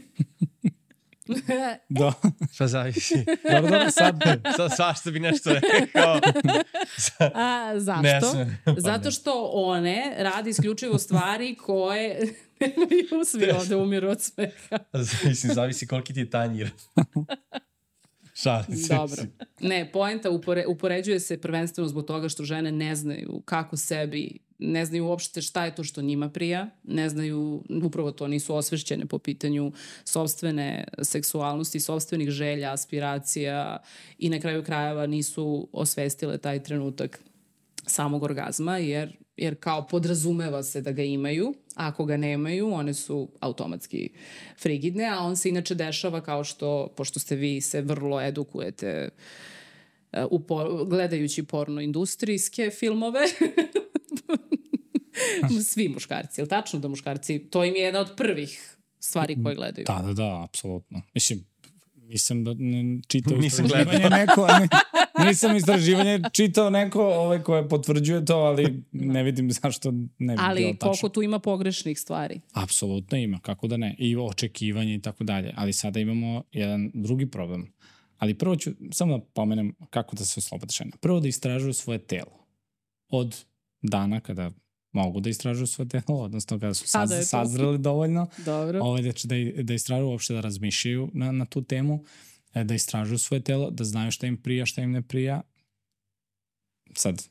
Da. 1.89 2.13
Pa 2.57 2.67
zavisi. 2.67 3.25
Dobro, 3.51 3.71
dobro, 3.71 3.91
sad, 3.91 4.19
Sad 4.57 4.75
svašta 4.75 5.11
bi 5.11 5.19
nešto 5.19 5.49
rekao. 5.53 6.19
A, 7.33 7.73
zašto? 7.79 8.33
Ne. 8.33 8.61
Pa 8.65 8.73
Zato 8.77 9.11
što 9.11 9.51
one 9.53 10.15
radi 10.17 10.49
isključivo 10.49 10.97
stvari 10.97 11.55
koje 11.55 12.19
nemaju 12.59 13.25
svi 13.25 13.51
ovde 13.51 13.75
umiru 13.75 14.09
od 14.09 14.21
smeha. 14.21 14.77
Mislim, 15.25 15.53
zavisi 15.53 15.87
koliki 15.87 16.13
ti 16.13 16.19
je 16.19 16.29
tanjir. 16.29 16.71
Šalim 18.33 18.77
se. 18.77 18.95
Dobro. 18.95 19.23
Ne, 19.59 19.91
poenta 19.91 20.29
upore, 20.29 20.65
upoređuje 20.67 21.19
se 21.19 21.41
prvenstveno 21.41 21.87
zbog 21.87 22.05
toga 22.05 22.29
što 22.29 22.43
žene 22.43 22.71
ne 22.71 22.95
znaju 22.95 23.41
kako 23.45 23.77
sebi, 23.77 24.39
ne 24.59 24.85
znaju 24.85 25.05
uopšte 25.05 25.41
šta 25.41 25.65
je 25.65 25.75
to 25.75 25.83
što 25.83 26.01
njima 26.01 26.29
prija, 26.29 26.69
ne 26.83 27.09
znaju, 27.09 27.63
upravo 27.83 28.11
to 28.11 28.27
nisu 28.27 28.55
osvešćene 28.55 29.05
po 29.05 29.19
pitanju 29.19 29.71
sobstvene 30.03 30.83
seksualnosti, 31.01 31.79
sobstvenih 31.79 32.29
želja, 32.29 32.73
aspiracija 32.73 33.77
i 34.17 34.29
na 34.29 34.39
kraju 34.39 34.63
krajeva 34.63 35.07
nisu 35.07 35.67
osvestile 35.71 36.37
taj 36.37 36.63
trenutak 36.63 37.19
samog 37.85 38.23
orgazma, 38.23 38.77
jer, 38.77 39.17
jer 39.37 39.55
kao 39.59 39.87
podrazumeva 39.87 40.63
se 40.63 40.81
da 40.81 40.91
ga 40.91 41.03
imaju, 41.03 41.53
a 41.75 41.87
ako 41.87 42.05
ga 42.05 42.17
nemaju, 42.17 42.73
one 42.73 42.93
su 42.93 43.29
automatski 43.39 44.09
frigidne, 44.61 45.05
a 45.05 45.19
on 45.19 45.37
se 45.37 45.49
inače 45.49 45.75
dešava 45.75 46.21
kao 46.21 46.43
što, 46.43 46.93
pošto 46.97 47.19
ste 47.19 47.35
vi 47.35 47.61
se 47.61 47.81
vrlo 47.81 48.21
edukujete 48.21 49.09
e, 50.11 50.25
u 50.31 50.39
por, 50.39 50.85
gledajući 50.85 51.43
porno 51.43 51.81
industrijske 51.81 52.69
filmove, 52.69 53.19
svi 55.71 55.89
muškarci, 55.89 56.41
je 56.41 56.43
li 56.43 56.49
tačno 56.49 56.79
da 56.79 56.87
muškarci, 56.87 57.39
to 57.39 57.63
im 57.65 57.75
je 57.75 57.81
jedna 57.81 57.99
od 57.99 58.15
prvih 58.17 58.77
stvari 58.99 59.43
koje 59.43 59.55
gledaju. 59.55 59.85
da, 59.87 60.01
da, 60.07 60.13
da, 60.13 60.43
apsolutno. 60.43 61.01
Mislim, 61.13 61.45
nisam 62.09 62.43
da 62.43 62.53
ne, 62.57 63.01
čitao 63.07 63.37
Nisam 63.37 63.65
istraživanje 63.65 64.09
neko, 64.09 64.47
ne, 64.47 64.67
nisam 65.27 65.55
istraživanje 65.55 66.21
čitao 66.33 66.69
neko 66.69 67.03
ovaj, 67.03 67.43
koje 67.43 67.69
potvrđuje 67.69 68.25
to, 68.25 68.35
ali 68.35 68.83
ne 68.91 69.23
vidim 69.23 69.51
zašto 69.51 69.91
ne 69.91 70.07
bi 70.17 70.17
bilo 70.25 70.37
Ali 70.39 70.63
tačno. 70.63 70.77
koliko 70.79 71.09
tu 71.09 71.21
ima 71.21 71.39
pogrešnih 71.39 71.99
stvari. 71.99 72.41
Apsolutno 72.53 73.17
ima, 73.17 73.39
kako 73.39 73.67
da 73.67 73.77
ne. 73.77 73.95
I 73.97 74.15
očekivanje 74.15 74.95
i 74.95 75.01
tako 75.01 75.23
dalje. 75.23 75.53
Ali 75.55 75.73
sada 75.73 75.99
imamo 75.99 76.43
jedan 76.51 76.91
drugi 76.93 77.31
problem. 77.31 77.73
Ali 78.17 78.33
prvo 78.33 78.55
ću 78.55 78.71
samo 78.91 79.17
da 79.17 79.23
pomenem 79.33 79.75
kako 79.89 80.15
da 80.15 80.25
se 80.25 80.39
oslobode 80.39 80.71
žena. 80.71 80.91
Prvo 80.99 81.19
da 81.19 81.27
istražuju 81.27 81.73
svoje 81.73 81.99
telo. 81.99 82.45
Od 83.09 83.45
dana 83.81 84.19
kada 84.19 84.51
mogu 84.91 85.19
da 85.19 85.29
istražuju 85.29 85.67
svoje 85.67 85.89
telo, 85.89 86.19
odnosno 86.19 86.59
kada 86.59 86.73
su 86.73 86.87
saz, 86.89 87.11
je 87.11 87.19
to. 87.19 87.25
sazreli 87.25 87.77
dovoljno, 87.77 88.27
Dobro. 88.45 88.79
ovaj, 88.83 89.01
da, 89.01 89.11
da, 89.23 89.63
da 89.63 89.73
istražuju 89.73 90.09
uopšte 90.09 90.33
da 90.33 90.41
razmišljaju 90.41 91.09
na, 91.13 91.31
na 91.31 91.45
tu 91.45 91.61
temu, 91.61 92.03
e, 92.53 92.63
da 92.63 92.73
istražuju 92.73 93.17
svoje 93.17 93.41
telo, 93.41 93.69
da 93.71 93.83
znaju 93.83 94.11
šta 94.11 94.27
im 94.27 94.37
prija, 94.37 94.65
šta 94.65 94.81
im 94.81 94.91
ne 94.91 95.01
prija. 95.01 95.41
Sad, 96.93 97.27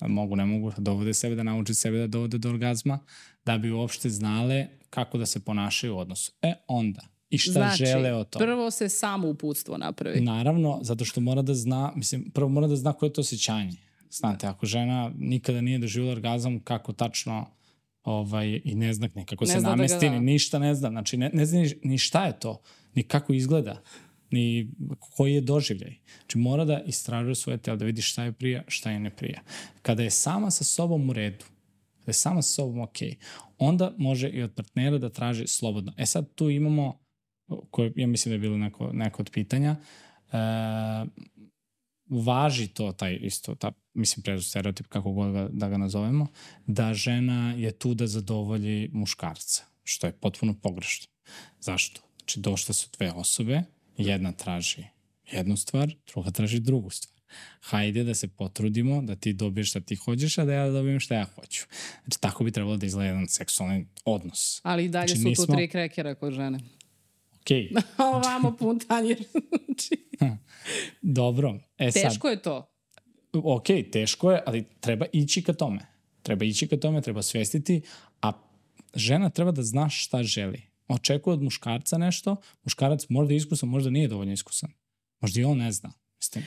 mogu, 0.00 0.36
ne 0.36 0.46
mogu, 0.46 0.70
da 0.70 0.82
dovode 0.82 1.14
sebe, 1.14 1.34
da 1.34 1.42
nauče 1.42 1.74
sebe 1.74 1.98
da 1.98 2.06
dovode 2.06 2.38
do 2.38 2.48
orgazma, 2.48 2.98
da 3.44 3.58
bi 3.58 3.70
uopšte 3.70 4.10
znale 4.10 4.66
kako 4.90 5.18
da 5.18 5.26
se 5.26 5.44
ponašaju 5.44 5.94
u 5.94 5.98
odnosu. 5.98 6.32
E, 6.42 6.54
onda, 6.68 7.14
i 7.30 7.38
šta 7.38 7.52
znači, 7.52 7.86
žele 7.86 8.12
od 8.12 8.30
toga. 8.30 8.44
prvo 8.44 8.70
se 8.70 8.88
samo 8.88 9.28
uputstvo 9.28 9.78
napravi. 9.78 10.20
Naravno, 10.20 10.78
zato 10.82 11.04
što 11.04 11.20
mora 11.20 11.42
da 11.42 11.54
zna, 11.54 11.92
mislim, 11.96 12.30
prvo 12.30 12.48
mora 12.48 12.66
da 12.66 12.76
zna 12.76 12.92
koje 12.92 13.08
je 13.08 13.12
to 13.12 13.20
osjećanje. 13.20 13.76
Znate, 14.14 14.46
ako 14.46 14.66
žena 14.66 15.12
nikada 15.18 15.60
nije 15.60 15.78
doživjela 15.78 16.12
orgazam, 16.12 16.60
kako 16.60 16.92
tačno 16.92 17.46
ovaj, 18.04 18.60
i 18.64 18.74
ne 18.74 18.94
zna 18.94 19.08
nekako 19.14 19.44
Ne 19.44 19.50
se 19.50 19.56
da 19.56 19.60
ga 19.60 19.68
namesti, 19.68 20.06
da. 20.06 20.12
ni 20.12 20.20
ništa 20.20 20.58
ne 20.58 20.74
zna. 20.74 20.88
Znači, 20.88 21.16
ne, 21.16 21.30
ne 21.32 21.46
zna 21.46 21.60
ni, 21.60 21.74
ni 21.82 21.98
šta 21.98 22.26
je 22.26 22.38
to, 22.38 22.60
ni 22.94 23.02
kako 23.02 23.32
izgleda, 23.32 23.82
ni 24.30 24.70
koji 24.98 25.34
je 25.34 25.40
doživljaj. 25.40 25.94
Znači, 26.18 26.38
mora 26.38 26.64
da 26.64 26.80
istražuje 26.86 27.34
svoje 27.34 27.58
telo, 27.58 27.76
da 27.76 27.84
vidi 27.84 28.02
šta 28.02 28.24
je 28.24 28.32
prija, 28.32 28.64
šta 28.68 28.90
je 28.90 29.00
ne 29.00 29.10
prija. 29.10 29.42
Kada 29.82 30.02
je 30.02 30.10
sama 30.10 30.50
sa 30.50 30.64
sobom 30.64 31.10
u 31.10 31.12
redu, 31.12 31.44
kada 32.00 32.10
je 32.10 32.14
sama 32.14 32.42
sa 32.42 32.52
sobom 32.52 32.80
ok, 32.80 32.96
onda 33.58 33.94
može 33.98 34.28
i 34.28 34.42
od 34.42 34.54
partnera 34.54 34.98
da 34.98 35.08
traži 35.08 35.46
slobodno. 35.46 35.92
E 35.96 36.06
sad 36.06 36.34
tu 36.34 36.50
imamo, 36.50 37.00
koje 37.70 37.92
ja 37.96 38.06
mislim 38.06 38.30
da 38.30 38.34
je 38.34 38.40
bilo 38.40 38.56
neko, 38.56 38.90
neko 38.92 39.22
od 39.22 39.30
pitanja, 39.30 39.76
e, 40.32 40.36
važi 42.08 42.68
to 42.68 42.92
taj 42.92 43.18
isto, 43.22 43.54
ta, 43.54 43.72
mislim 43.94 44.22
prezu 44.22 44.42
stereotip 44.42 44.86
kako 44.86 45.12
god 45.12 45.32
ga, 45.32 45.48
da 45.52 45.68
ga 45.68 45.76
nazovemo, 45.76 46.26
da 46.66 46.94
žena 46.94 47.52
je 47.52 47.72
tu 47.72 47.94
da 47.94 48.06
zadovolji 48.06 48.90
muškarca, 48.92 49.64
što 49.84 50.06
je 50.06 50.12
potpuno 50.12 50.54
pogrešno. 50.54 51.06
Zašto? 51.60 52.00
Znači 52.18 52.40
došle 52.40 52.74
su 52.74 52.88
dve 52.98 53.12
osobe, 53.12 53.62
jedna 53.96 54.32
traži 54.32 54.84
jednu 55.32 55.56
stvar, 55.56 55.94
druga 56.06 56.30
traži 56.30 56.60
drugu 56.60 56.90
stvar. 56.90 57.14
Hajde 57.60 58.04
da 58.04 58.14
se 58.14 58.28
potrudimo 58.28 59.02
da 59.02 59.16
ti 59.16 59.32
dobiješ 59.32 59.70
šta 59.70 59.80
ti 59.80 59.96
hoćeš, 59.96 60.38
a 60.38 60.44
da 60.44 60.52
ja 60.52 60.70
dobijem 60.70 61.00
šta 61.00 61.14
ja 61.14 61.24
hoću. 61.24 61.64
Znači 62.04 62.20
tako 62.20 62.44
bi 62.44 62.50
trebalo 62.52 62.76
da 62.76 62.86
izgleda 62.86 63.06
jedan 63.06 63.28
seksualni 63.28 63.86
odnos. 64.04 64.60
Ali 64.62 64.84
i 64.84 64.88
dalje 64.88 65.08
Znači, 65.08 65.18
su 65.18 65.24
tu 65.24 65.28
nismo- 65.30 65.56
tri 65.56 65.68
krekera 65.68 66.14
kod 66.14 66.32
žene. 66.32 66.58
Okej, 67.40 67.70
Ovamo 68.14 68.56
pun. 68.56 68.80
Znači, 68.86 69.96
dobro. 71.02 71.58
E 71.78 71.92
sad, 71.92 72.02
Teško 72.02 72.28
je 72.28 72.42
to. 72.42 72.73
Ok, 73.44 73.66
teško 73.92 74.32
je, 74.32 74.42
ali 74.46 74.64
treba 74.80 75.06
ići 75.12 75.42
ka 75.42 75.52
tome. 75.52 75.86
Treba 76.22 76.44
ići 76.44 76.68
ka 76.68 76.76
tome, 76.76 77.02
treba 77.02 77.22
svestiti, 77.22 77.82
a 78.22 78.32
žena 78.94 79.30
treba 79.30 79.50
da 79.50 79.62
zna 79.62 79.88
šta 79.88 80.22
želi. 80.22 80.62
Očekuje 80.88 81.34
od 81.34 81.42
muškarca 81.42 81.98
nešto, 81.98 82.36
muškarac 82.64 83.06
možda 83.08 83.34
je 83.34 83.36
iskusan, 83.36 83.68
možda 83.68 83.90
nije 83.90 84.08
dovoljno 84.08 84.32
iskusan. 84.32 84.70
Možda 85.20 85.40
i 85.40 85.44
on 85.44 85.58
ne 85.58 85.72
zna. 85.72 85.92
Mislim, 86.20 86.44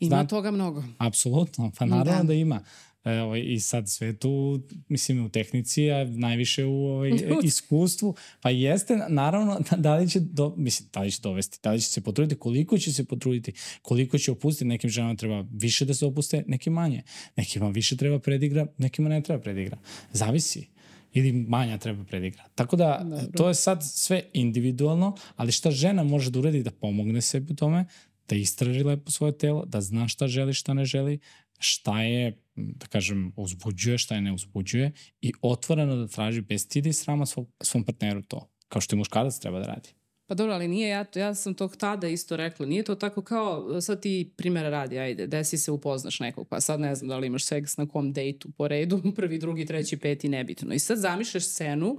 Ima 0.00 0.08
Znam. 0.08 0.28
toga 0.28 0.50
mnogo. 0.50 0.82
apsolutno, 0.98 1.72
pa 1.78 1.86
naravno 1.86 2.22
da, 2.22 2.26
da 2.26 2.34
ima. 2.34 2.60
E, 3.08 3.20
ovaj, 3.20 3.42
I 3.46 3.60
sad 3.60 3.88
sve 3.88 4.16
tu, 4.16 4.62
mislim, 4.88 5.24
u 5.24 5.28
tehnici, 5.28 5.90
a 5.90 6.04
najviše 6.04 6.64
u 6.64 6.86
ovaj, 6.86 7.10
iskustvu. 7.44 8.14
Pa 8.40 8.50
jeste, 8.50 8.98
naravno, 9.08 9.60
da, 9.70 9.76
da 9.76 9.96
li 9.96 10.10
će, 10.10 10.20
do, 10.20 10.54
mislim, 10.56 10.88
da 10.92 11.00
li 11.00 11.10
će 11.10 11.20
dovesti, 11.22 11.58
da 11.62 11.72
li 11.72 11.80
će 11.80 11.88
se 11.88 12.00
potruditi, 12.00 12.40
koliko 12.40 12.78
će 12.78 12.92
se 12.92 13.04
potruditi, 13.04 13.52
koliko 13.82 14.18
će 14.18 14.32
opustiti. 14.32 14.64
Nekim 14.64 14.90
ženama 14.90 15.14
treba 15.14 15.44
više 15.52 15.84
da 15.84 15.94
se 15.94 16.06
opuste, 16.06 16.44
nekim 16.46 16.72
manje. 16.72 17.02
Nekima 17.36 17.68
više 17.68 17.96
treba 17.96 18.18
predigra, 18.18 18.66
nekima 18.78 19.08
ne 19.08 19.22
treba 19.22 19.42
predigra. 19.42 19.78
Zavisi 20.12 20.66
ili 21.12 21.32
manja 21.32 21.78
treba 21.78 22.04
predigra. 22.04 22.44
Tako 22.54 22.76
da, 22.76 23.00
Dobro. 23.04 23.26
to 23.36 23.48
je 23.48 23.54
sad 23.54 23.78
sve 23.82 24.22
individualno, 24.32 25.16
ali 25.36 25.52
šta 25.52 25.70
žena 25.70 26.04
može 26.04 26.30
da 26.30 26.38
uradi 26.38 26.62
da 26.62 26.70
pomogne 26.70 27.22
sebi 27.22 27.52
u 27.52 27.56
tome, 27.56 27.86
da 28.28 28.36
istraži 28.36 28.82
lepo 28.82 29.10
svoje 29.10 29.38
telo, 29.38 29.64
da 29.64 29.80
zna 29.80 30.08
šta 30.08 30.26
želi, 30.28 30.54
šta 30.54 30.74
ne 30.74 30.84
želi, 30.84 31.18
šta 31.58 32.02
je, 32.02 32.42
da 32.56 32.86
kažem, 32.86 33.32
uzbuđuje, 33.36 33.98
šta 33.98 34.14
je 34.14 34.20
ne 34.20 34.32
uzbuđuje 34.32 34.92
i 35.20 35.32
otvoreno 35.42 35.96
da 35.96 36.08
traži 36.08 36.40
bez 36.40 36.62
stida 36.62 36.88
i 36.88 36.92
srama 36.92 37.26
svog, 37.26 37.48
svom 37.62 37.84
partneru 37.84 38.22
to. 38.22 38.50
Kao 38.68 38.80
što 38.80 38.96
i 38.96 38.98
muškarac 38.98 39.38
treba 39.38 39.58
da 39.58 39.66
radi. 39.66 39.97
Pa 40.28 40.34
dobro, 40.34 40.54
ali 40.54 40.68
nije, 40.68 40.88
ja, 40.88 41.04
ja 41.14 41.34
sam 41.34 41.54
to 41.54 41.68
tada 41.68 42.08
isto 42.08 42.36
rekla, 42.36 42.66
nije 42.66 42.82
to 42.82 42.94
tako 42.94 43.22
kao, 43.22 43.80
sad 43.80 44.02
ti 44.02 44.30
primjera 44.36 44.68
radi, 44.68 44.98
ajde, 44.98 45.26
desi 45.26 45.58
se 45.58 45.70
upoznaš 45.70 46.20
nekog, 46.20 46.48
pa 46.48 46.60
sad 46.60 46.80
ne 46.80 46.94
znam 46.94 47.08
da 47.08 47.18
li 47.18 47.26
imaš 47.26 47.44
seks 47.44 47.76
na 47.76 47.86
kom 47.86 48.12
dejtu 48.12 48.48
po 48.56 48.68
redu, 48.68 49.02
prvi, 49.16 49.38
drugi, 49.38 49.66
treći, 49.66 49.96
peti, 49.96 50.28
nebitno. 50.28 50.74
I 50.74 50.78
sad 50.78 50.98
zamišljaš 50.98 51.44
scenu, 51.44 51.98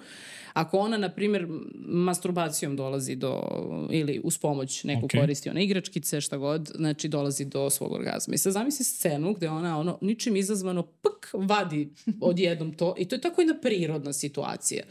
ako 0.54 0.80
ona, 0.80 0.98
na 0.98 1.10
primjer, 1.10 1.48
masturbacijom 1.86 2.76
dolazi 2.76 3.16
do, 3.16 3.42
ili 3.92 4.22
uz 4.24 4.38
pomoć 4.38 4.84
neku 4.84 5.06
Ok. 5.06 5.12
okay. 5.12 5.22
koristi 5.22 5.50
ona 5.50 5.62
igračkice, 5.62 6.22
šta 6.22 6.38
god, 6.38 6.72
znači 6.76 7.08
dolazi 7.08 7.46
do 7.46 7.70
svog 7.70 7.92
orgazma. 7.92 8.34
I 8.34 8.38
sad 8.38 8.54
zamisli 8.54 8.86
scenu 8.86 9.34
gde 9.34 9.50
ona 9.50 9.80
ono, 9.80 9.98
ničim 10.02 10.36
izazvano, 10.36 10.84
pk, 10.84 11.34
vadi 11.34 11.90
odjednom 12.22 12.74
to, 12.74 12.96
i 12.98 13.06
to 13.06 13.16
je 13.16 13.22
tako 13.22 13.42
jedna 13.42 13.56
prirodna 13.62 14.14
situacija. 14.14 14.84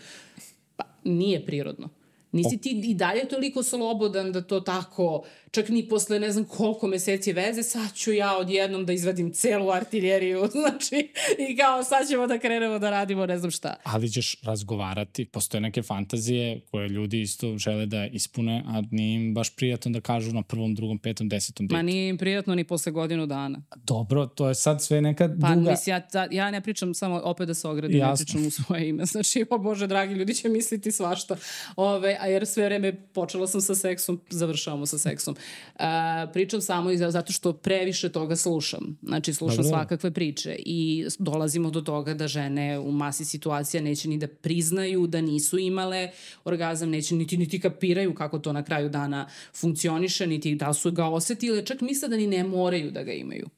Pa, 0.76 0.84
nije 1.04 1.46
prirodno. 1.46 1.97
Nisi 2.32 2.58
ti 2.58 2.82
i 2.84 2.94
dalje 2.94 3.28
toliko 3.28 3.62
slobodan 3.62 4.32
da 4.32 4.42
to 4.42 4.60
tako, 4.60 5.24
čak 5.50 5.68
ni 5.68 5.88
posle 5.88 6.20
ne 6.20 6.32
znam 6.32 6.44
koliko 6.44 6.86
meseci 6.86 7.32
veze, 7.32 7.62
sad 7.62 7.94
ću 7.94 8.12
ja 8.12 8.36
odjednom 8.36 8.86
da 8.86 8.92
izvadim 8.92 9.32
celu 9.32 9.70
artiljeriju, 9.70 10.46
znači, 10.60 11.08
i 11.40 11.56
kao 11.56 11.84
sad 11.84 12.08
ćemo 12.08 12.26
da 12.26 12.38
krenemo 12.38 12.78
da 12.78 12.90
radimo 12.90 13.26
ne 13.26 13.38
znam 13.38 13.50
šta. 13.50 13.74
Ali 13.84 14.10
ćeš 14.10 14.42
razgovarati, 14.42 15.24
postoje 15.24 15.60
neke 15.60 15.82
fantazije 15.82 16.60
koje 16.60 16.88
ljudi 16.88 17.20
isto 17.20 17.58
žele 17.58 17.86
da 17.86 18.06
ispune, 18.06 18.62
a 18.66 18.82
nije 18.90 19.14
im 19.16 19.34
baš 19.34 19.56
prijatno 19.56 19.90
da 19.90 20.00
kažu 20.00 20.32
na 20.32 20.42
prvom, 20.42 20.74
drugom, 20.74 20.98
petom, 20.98 21.28
desetom 21.28 21.66
Ma 21.66 21.68
dejtu. 21.68 21.86
nije 21.86 22.08
im 22.08 22.18
prijatno 22.18 22.54
ni 22.54 22.64
posle 22.64 22.92
godinu 22.92 23.26
dana. 23.26 23.62
Dobro, 23.76 24.26
to 24.26 24.48
je 24.48 24.54
sad 24.54 24.82
sve 24.82 25.00
neka 25.00 25.28
Pa 25.40 25.54
duga... 25.54 25.70
mislim, 25.70 25.94
ja, 25.94 26.00
ta- 26.00 26.28
ja 26.30 26.50
ne 26.50 26.60
pričam 26.60 26.94
samo, 26.94 27.20
opet 27.24 27.46
da 27.48 27.54
se 27.54 27.68
ogradim, 27.68 27.96
ne 27.96 28.00
Jasno. 28.00 28.24
pričam 28.24 28.46
u 28.46 28.50
svoje 28.50 28.88
ime. 28.88 29.06
Znači, 29.12 29.44
o 29.50 29.58
Bože, 29.58 29.86
dragi, 29.86 30.14
ljudi 30.14 30.34
će 30.34 30.48
misliti 30.48 30.92
svašta. 30.92 31.36
Ove, 31.76 32.17
a 32.20 32.26
jer 32.26 32.46
sve 32.46 32.64
vreme 32.64 32.92
počela 33.12 33.46
sam 33.46 33.60
sa 33.60 33.74
seksom, 33.74 34.20
završavamo 34.30 34.86
sa 34.86 34.98
seksom. 34.98 35.36
A, 35.78 36.26
pričam 36.32 36.60
samo 36.60 36.90
iz, 36.90 37.00
zato 37.00 37.32
što 37.32 37.52
previše 37.52 38.08
toga 38.08 38.36
slušam. 38.36 38.98
Znači, 39.02 39.34
slušam 39.34 39.56
Dobro. 39.56 39.68
svakakve 39.68 40.10
priče 40.10 40.56
i 40.58 41.06
dolazimo 41.18 41.70
do 41.70 41.80
toga 41.80 42.14
da 42.14 42.28
žene 42.28 42.78
u 42.78 42.92
masi 42.92 43.24
situacija 43.24 43.82
neće 43.82 44.08
ni 44.08 44.18
da 44.18 44.28
priznaju 44.28 45.06
da 45.06 45.20
nisu 45.20 45.58
imale 45.58 46.10
orgazam, 46.44 46.90
neće 46.90 47.14
niti, 47.14 47.36
niti 47.36 47.60
kapiraju 47.60 48.14
kako 48.14 48.38
to 48.38 48.52
na 48.52 48.64
kraju 48.64 48.88
dana 48.88 49.28
funkcioniše, 49.54 50.26
niti 50.26 50.54
da 50.54 50.72
su 50.72 50.92
ga 50.92 51.06
osetile, 51.06 51.64
čak 51.64 51.80
misle 51.80 52.08
da 52.08 52.16
ni 52.16 52.26
ne 52.26 52.44
moraju 52.44 52.90
da 52.90 53.02
ga 53.02 53.12
imaju. 53.12 53.48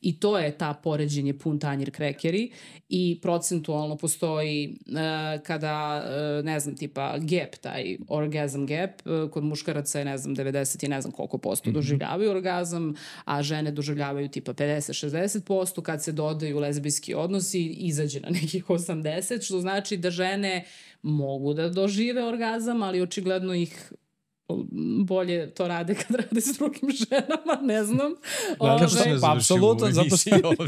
I 0.00 0.20
to 0.20 0.38
je 0.38 0.58
ta 0.58 0.74
poređenje 0.74 1.38
pun 1.38 1.58
tanjir 1.58 1.90
krekeri 1.90 2.50
i 2.88 3.18
procentualno 3.22 3.96
postoji 3.96 4.78
uh, 4.86 5.42
kada, 5.42 6.04
uh, 6.04 6.44
ne 6.44 6.60
znam, 6.60 6.76
tipa 6.76 7.18
gap, 7.18 7.56
taj 7.60 7.96
orgasm 8.08 8.64
gap, 8.64 8.90
uh, 9.04 9.30
kod 9.30 9.44
muškaraca 9.44 9.98
je, 9.98 10.04
ne 10.04 10.18
znam, 10.18 10.36
90 10.36 10.84
i 10.84 10.88
ne 10.88 11.00
znam 11.00 11.12
koliko 11.12 11.38
posto 11.38 11.70
doživljavaju 11.70 12.30
orgazam, 12.30 12.94
a 13.24 13.42
žene 13.42 13.70
doživljavaju 13.70 14.28
tipa 14.28 14.54
50-60 14.54 15.44
posto, 15.44 15.82
kad 15.82 16.04
se 16.04 16.12
dodaju 16.12 16.58
lezbijski 16.58 17.14
odnosi, 17.14 17.64
izađe 17.64 18.20
na 18.20 18.28
nekih 18.30 18.64
80, 18.64 19.44
što 19.44 19.60
znači 19.60 19.96
da 19.96 20.10
žene 20.10 20.64
mogu 21.02 21.54
da 21.54 21.68
dožive 21.68 22.24
orgazam, 22.24 22.82
ali 22.82 23.02
očigledno 23.02 23.54
ih 23.54 23.92
bolje 25.04 25.54
to 25.54 25.68
rade 25.68 25.94
kad 25.94 26.16
rade 26.16 26.40
s 26.40 26.58
drugim 26.58 26.90
ženama, 26.90 27.62
ne 27.62 27.84
znam. 27.84 28.14
Da, 28.60 28.72
Ove, 28.72 28.88
sam 28.88 29.12
ja 29.12 29.18
Pa, 29.20 29.32
apsolutno, 29.36 29.90
zato 29.90 30.16
što-? 30.16 30.54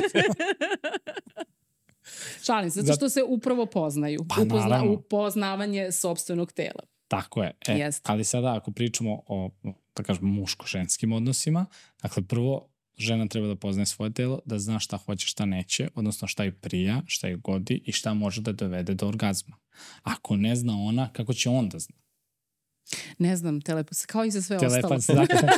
Šalim 2.47 2.71
se, 2.71 2.83
zato 2.83 2.97
što 2.97 3.09
se 3.09 3.23
upravo 3.23 3.67
poznaju. 3.67 4.21
Pa, 4.29 4.45
naravno. 4.45 4.93
upoznavanje 4.93 5.93
sobstvenog 5.93 6.53
tela. 6.53 6.83
Tako 7.09 7.43
je. 7.43 7.53
E, 7.69 7.73
Jeste. 7.73 8.13
ali 8.13 8.25
sada 8.25 8.57
ako 8.57 8.71
pričamo 8.71 9.23
o, 9.27 9.51
da 9.97 10.03
kažem, 10.03 10.25
muško-ženskim 10.25 11.13
odnosima, 11.13 11.67
dakle 12.03 12.23
prvo 12.23 12.69
žena 12.97 13.27
treba 13.29 13.47
da 13.47 13.57
poznaje 13.57 13.87
svoje 13.87 14.13
telo, 14.13 14.41
da 14.45 14.59
zna 14.59 14.79
šta 14.79 14.97
hoće, 14.97 15.27
šta 15.27 15.47
neće, 15.47 15.89
odnosno 15.95 16.29
šta 16.29 16.45
joj 16.45 16.53
prija, 16.53 17.03
šta 17.07 17.29
joj 17.29 17.37
godi 17.37 17.83
i 17.85 17.93
šta 17.93 18.15
može 18.15 18.41
da 18.41 18.53
dovede 18.53 18.95
do 18.95 19.09
orgazma. 19.09 19.57
Ako 20.03 20.37
ne 20.37 20.57
zna 20.57 20.73
ona, 20.79 21.09
kako 21.13 21.35
će 21.35 21.49
on 21.49 21.69
da 21.69 21.79
zna? 21.79 21.97
Ne 23.19 23.37
znam, 23.37 23.61
telepat, 23.61 23.99
kao 24.07 24.25
i 24.25 24.31
za 24.31 24.43
sve 24.43 24.59
Telepat, 24.59 24.93
ostalo. 24.93 25.19
dakle, 25.19 25.49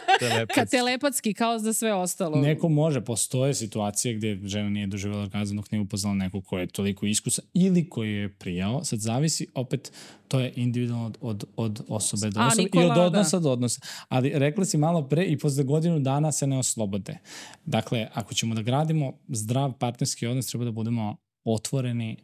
Ka 0.54 0.64
telepatski, 0.76 1.34
kao 1.34 1.58
za 1.58 1.72
sve 1.72 1.94
ostalo. 1.94 2.40
neko 2.40 2.68
može, 2.68 3.00
postoje 3.00 3.54
situacije 3.54 4.14
gde 4.14 4.40
žena 4.44 4.68
nije 4.68 4.86
doživjela 4.86 5.22
orgazam 5.22 5.56
dok 5.56 5.72
nije 5.72 5.82
upoznala 5.82 6.14
nekog 6.14 6.44
ko 6.44 6.58
je 6.58 6.66
toliko 6.66 7.06
iskusa 7.06 7.42
ili 7.54 7.88
koji 7.88 8.12
je 8.12 8.28
prijao. 8.28 8.84
Sad 8.84 8.98
zavisi, 8.98 9.46
opet, 9.54 9.92
to 10.28 10.40
je 10.40 10.52
individualno 10.56 11.06
od, 11.06 11.18
od, 11.20 11.44
od 11.56 11.80
osobe 11.88 12.30
do 12.30 12.40
A, 12.40 12.46
osobe 12.46 12.62
Nikola, 12.62 12.84
i 12.84 12.88
od 12.88 12.94
da. 12.94 13.02
odnosa 13.02 13.38
do 13.38 13.52
odnosa. 13.52 13.80
Ali 14.08 14.32
rekla 14.34 14.64
si 14.64 14.78
malo 14.78 15.08
pre 15.08 15.24
i 15.24 15.38
posle 15.38 15.64
godinu 15.64 16.00
dana 16.00 16.32
se 16.32 16.46
ne 16.46 16.58
oslobode. 16.58 17.18
Dakle, 17.64 18.08
ako 18.14 18.34
ćemo 18.34 18.54
da 18.54 18.62
gradimo 18.62 19.12
zdrav 19.28 19.72
partnerski 19.72 20.26
odnos, 20.26 20.46
treba 20.46 20.64
da 20.64 20.70
budemo 20.70 21.16
otvoreni, 21.44 22.16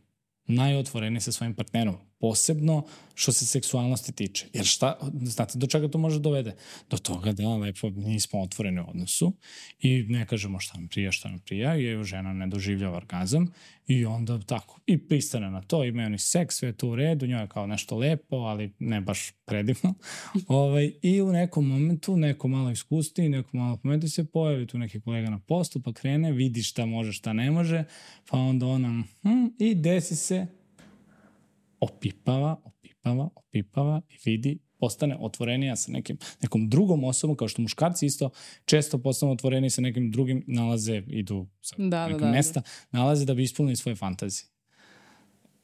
najotvoreniji 0.47 1.21
sa 1.21 1.33
svojim 1.33 1.55
partnerom. 1.55 2.06
Posebno 2.19 2.87
što 3.15 3.33
se 3.33 3.47
seksualnosti 3.47 4.13
tiče. 4.13 4.47
Jer 4.53 4.65
šta, 4.65 4.99
znate 5.23 5.59
do 5.59 5.67
čega 5.67 5.89
to 5.89 5.99
može 5.99 6.21
dovede? 6.21 6.57
Do 6.91 6.99
toga 6.99 7.33
da 7.33 7.49
lepo 7.49 7.91
nismo 7.91 8.41
otvoreni 8.41 8.81
u 8.81 8.85
odnosu 8.89 9.33
i 9.81 10.03
ne 10.03 10.27
kažemo 10.27 10.61
šta 10.61 10.79
nam 10.79 10.89
prija, 10.89 11.13
šta 11.13 11.29
nam 11.29 11.39
prija 11.39 11.77
i 11.77 12.05
žena 12.05 12.33
ne 12.33 12.47
doživljava 12.47 12.97
orgazam 12.97 13.53
i 13.87 14.05
onda 14.05 14.41
tako. 14.41 14.81
I 14.87 14.99
pristane 14.99 15.51
na 15.51 15.63
to, 15.63 15.85
imaju 15.85 16.07
oni 16.07 16.19
seks, 16.19 16.57
sve 16.57 16.69
je 16.69 16.73
to 16.73 16.89
u 16.89 16.97
redu, 16.97 17.27
njoj 17.27 17.41
je 17.41 17.49
kao 17.49 17.67
nešto 17.67 17.97
lepo, 17.97 18.37
ali 18.37 18.73
ne 18.79 19.01
baš 19.01 19.33
predivno. 19.45 19.95
ovaj, 20.49 20.93
I 21.03 21.23
u 21.23 21.33
nekom 21.33 21.69
momentu, 21.69 22.17
neko 22.17 22.49
malo 22.49 22.71
iskusti, 22.71 23.29
neko 23.29 23.57
malo 23.57 23.77
pameti 23.77 24.09
se 24.09 24.25
pojavi 24.25 24.67
tu 24.67 24.79
neki 24.79 25.01
kolega 25.01 25.31
na 25.31 25.39
poslu, 25.39 25.83
pa 25.83 25.93
krene, 25.93 26.33
vidi 26.33 26.63
šta 26.63 26.87
može, 26.87 27.13
šta 27.13 27.33
ne 27.33 27.51
može, 27.51 27.85
pa 28.31 28.39
onda 28.39 28.67
ona 28.67 29.05
hm, 29.23 29.47
i 29.59 29.75
desi 29.75 30.17
se 30.17 30.47
opipava, 31.81 32.61
opipava, 32.65 33.29
opipava 33.35 34.01
i 34.09 34.17
vidi, 34.25 34.59
postane 34.79 35.17
otvorenija 35.21 35.77
sa 35.77 35.93
nekim, 35.93 36.19
nekom 36.43 36.69
drugom 36.69 37.05
osobom, 37.05 37.37
kao 37.37 37.49
što 37.49 37.63
muškarci 37.63 38.07
isto 38.07 38.31
često 38.65 38.99
postanu 38.99 39.33
otvoreniji 39.33 39.71
sa 39.71 39.81
nekim 39.81 40.11
drugim, 40.11 40.45
nalaze, 40.47 41.03
idu 41.07 41.47
sa 41.61 41.75
Da, 41.79 41.89
da, 41.89 42.07
nekog 42.07 42.21
da, 42.21 42.27
da. 42.27 42.33
mesta, 42.33 42.63
nalaze 42.91 43.25
da 43.25 43.35
bi 43.35 43.43
ispunili 43.43 43.77
svoje 43.77 43.97
fantazije. 43.97 44.49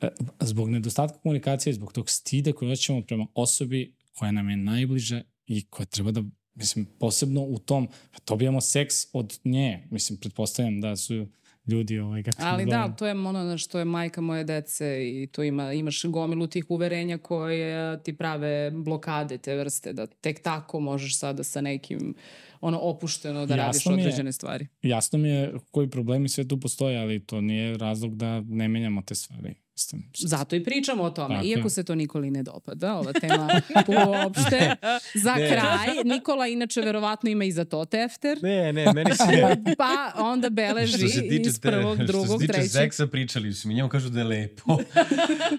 E, 0.01 0.09
Zbog 0.41 0.71
nedostatka 0.71 1.19
komunikacije, 1.19 1.73
zbog 1.73 1.93
tog 1.93 2.11
stida 2.11 2.53
koji 2.53 2.73
osjećamo 2.73 3.03
prema 3.03 3.27
osobi 3.35 3.95
koja 4.19 4.33
nam 4.33 4.51
je 4.51 4.57
najbliža 4.57 5.23
i 5.47 5.65
koja 5.71 5.87
treba 5.87 6.11
da, 6.11 6.23
mislim, 6.55 6.87
posebno 6.99 7.43
u 7.43 7.59
tom, 7.59 7.89
pa 8.11 8.19
dobijamo 8.27 8.61
seks 8.61 8.95
od 9.13 9.39
nje, 9.45 9.89
mislim, 9.91 10.19
pretpostavljam 10.19 10.81
da 10.81 10.97
su 10.97 11.27
ljudi 11.67 11.99
ovaj, 11.99 12.23
kako 12.23 12.37
Ali 12.41 12.67
da, 12.67 12.89
to 12.99 13.07
je 13.07 13.13
ono 13.13 13.45
na 13.45 13.59
što 13.59 13.79
je 13.79 13.85
majka 13.85 14.21
moje 14.21 14.45
dece 14.45 15.09
i 15.09 15.27
to 15.27 15.43
ima, 15.43 15.73
imaš 15.73 16.05
gomilu 16.05 16.47
tih 16.47 16.65
uverenja 16.69 17.19
koje 17.19 18.03
ti 18.03 18.17
prave 18.17 18.71
blokade 18.71 19.39
te 19.39 19.57
vrste, 19.57 19.93
da 19.93 20.07
tek 20.07 20.43
tako 20.43 20.81
možeš 20.81 21.19
sada 21.19 21.45
sa 21.45 21.61
nekim 21.61 22.15
ono 22.61 22.79
opušteno 22.79 23.47
da 23.47 23.57
radiš 23.57 23.77
Jasno 23.77 23.93
mi 23.93 24.03
je. 24.03 24.07
određene 24.07 24.33
stvari. 24.33 24.67
jasno 24.83 25.19
mi 25.19 25.29
je 25.29 25.55
koji 25.71 25.91
problemi 25.91 26.29
sve 26.29 26.49
tu 26.49 26.61
postoje, 26.61 26.99
ali 26.99 27.27
to 27.27 27.41
nije 27.41 27.79
razlog 27.79 28.17
da 28.17 28.41
ne 28.41 28.69
menjamo 28.69 29.03
te 29.03 29.15
stvari. 29.15 29.55
Mislim, 29.75 30.11
Zato 30.19 30.57
i 30.57 30.65
pričamo 30.65 31.03
o 31.03 31.11
tome. 31.11 31.35
Tako 31.35 31.47
je. 31.47 31.51
Iako 31.51 31.69
se 31.69 31.85
to 31.85 31.95
Nikoli 31.95 32.31
ne 32.31 32.43
dopada, 32.43 32.95
ova 32.95 33.13
tema 33.13 33.49
uopšte. 34.09 34.77
Za 35.25 35.35
kraj, 35.35 36.05
Nikola 36.05 36.47
inače 36.47 36.81
verovatno 36.81 37.31
ima 37.31 37.45
i 37.45 37.53
za 37.53 37.65
to 37.65 37.85
tefter. 37.85 38.39
Ne, 38.43 38.73
ne, 38.73 38.93
meni 38.93 39.11
se... 39.15 39.57
Pa 39.79 40.13
onda 40.17 40.51
beleži 40.51 40.99
Što 40.99 41.09
se 41.09 41.21
tiče, 41.21 41.49
iz 41.49 41.61
prvog, 41.61 41.97
te, 41.97 42.05
drugog, 42.05 42.27
što 42.27 42.39
se 42.39 42.47
tiče 42.47 42.53
trećeg. 42.53 42.71
seksa, 42.71 43.07
pričali 43.07 43.53
su 43.53 43.69
mi, 43.69 43.75
njemu 43.75 43.89
kažu 43.89 44.09
da 44.09 44.19
je 44.19 44.25
lepo. 44.25 44.79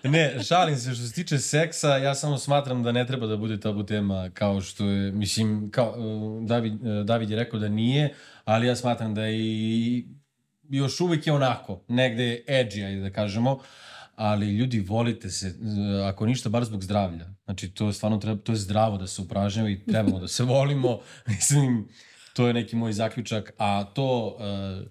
ne, 0.03 0.44
šalim 0.44 0.77
se, 0.77 0.95
što 0.95 1.03
se 1.03 1.14
tiče 1.14 1.38
seksa, 1.38 1.98
ja 1.98 2.15
samo 2.15 2.38
smatram 2.38 2.84
da 2.84 2.91
ne 2.91 3.07
treba 3.07 3.27
da 3.27 3.38
bude 3.38 3.60
tabu 3.60 3.84
tema 3.84 4.30
kao 4.34 4.61
što 4.61 4.85
je, 4.85 5.11
mislim, 5.11 5.72
kao, 5.72 5.95
uh, 5.98 6.48
David, 6.48 6.73
uh, 6.73 7.06
David 7.06 7.30
je 7.30 7.35
rekao 7.35 7.60
da 7.60 7.69
nije, 7.69 8.14
ali 8.45 8.68
ja 8.68 8.76
smatram 8.76 9.15
da 9.15 9.23
je 9.23 9.40
i 9.40 10.06
još 10.69 11.02
uvek 11.02 11.27
je 11.27 11.34
onako, 11.34 11.84
negde 11.88 12.44
edgy, 12.48 12.85
ajde 12.85 13.02
da 13.02 13.10
kažemo, 13.10 13.60
ali 14.15 14.57
ljudi 14.57 14.80
volite 14.80 15.30
se, 15.30 15.48
uh, 15.48 16.07
ako 16.07 16.26
ništa, 16.26 16.49
bar 16.49 16.65
zbog 16.65 16.84
zdravlja. 16.84 17.26
Znači, 17.45 17.69
to 17.69 17.88
je 17.88 17.94
stvarno 17.94 18.18
treba, 18.18 18.41
to 18.41 18.52
je 18.52 18.56
zdravo 18.56 18.98
da 18.98 19.07
se 19.07 19.22
upražnjava 19.22 19.69
i 19.69 19.85
trebamo 19.85 20.19
da 20.19 20.27
se 20.27 20.44
volimo. 20.53 20.99
Mislim, 21.27 21.88
to 22.34 22.48
je 22.48 22.53
neki 22.53 22.76
moj 22.76 22.94
zaključak, 22.94 23.53
a 23.57 23.84
to 23.84 24.38
uh, 24.40 24.88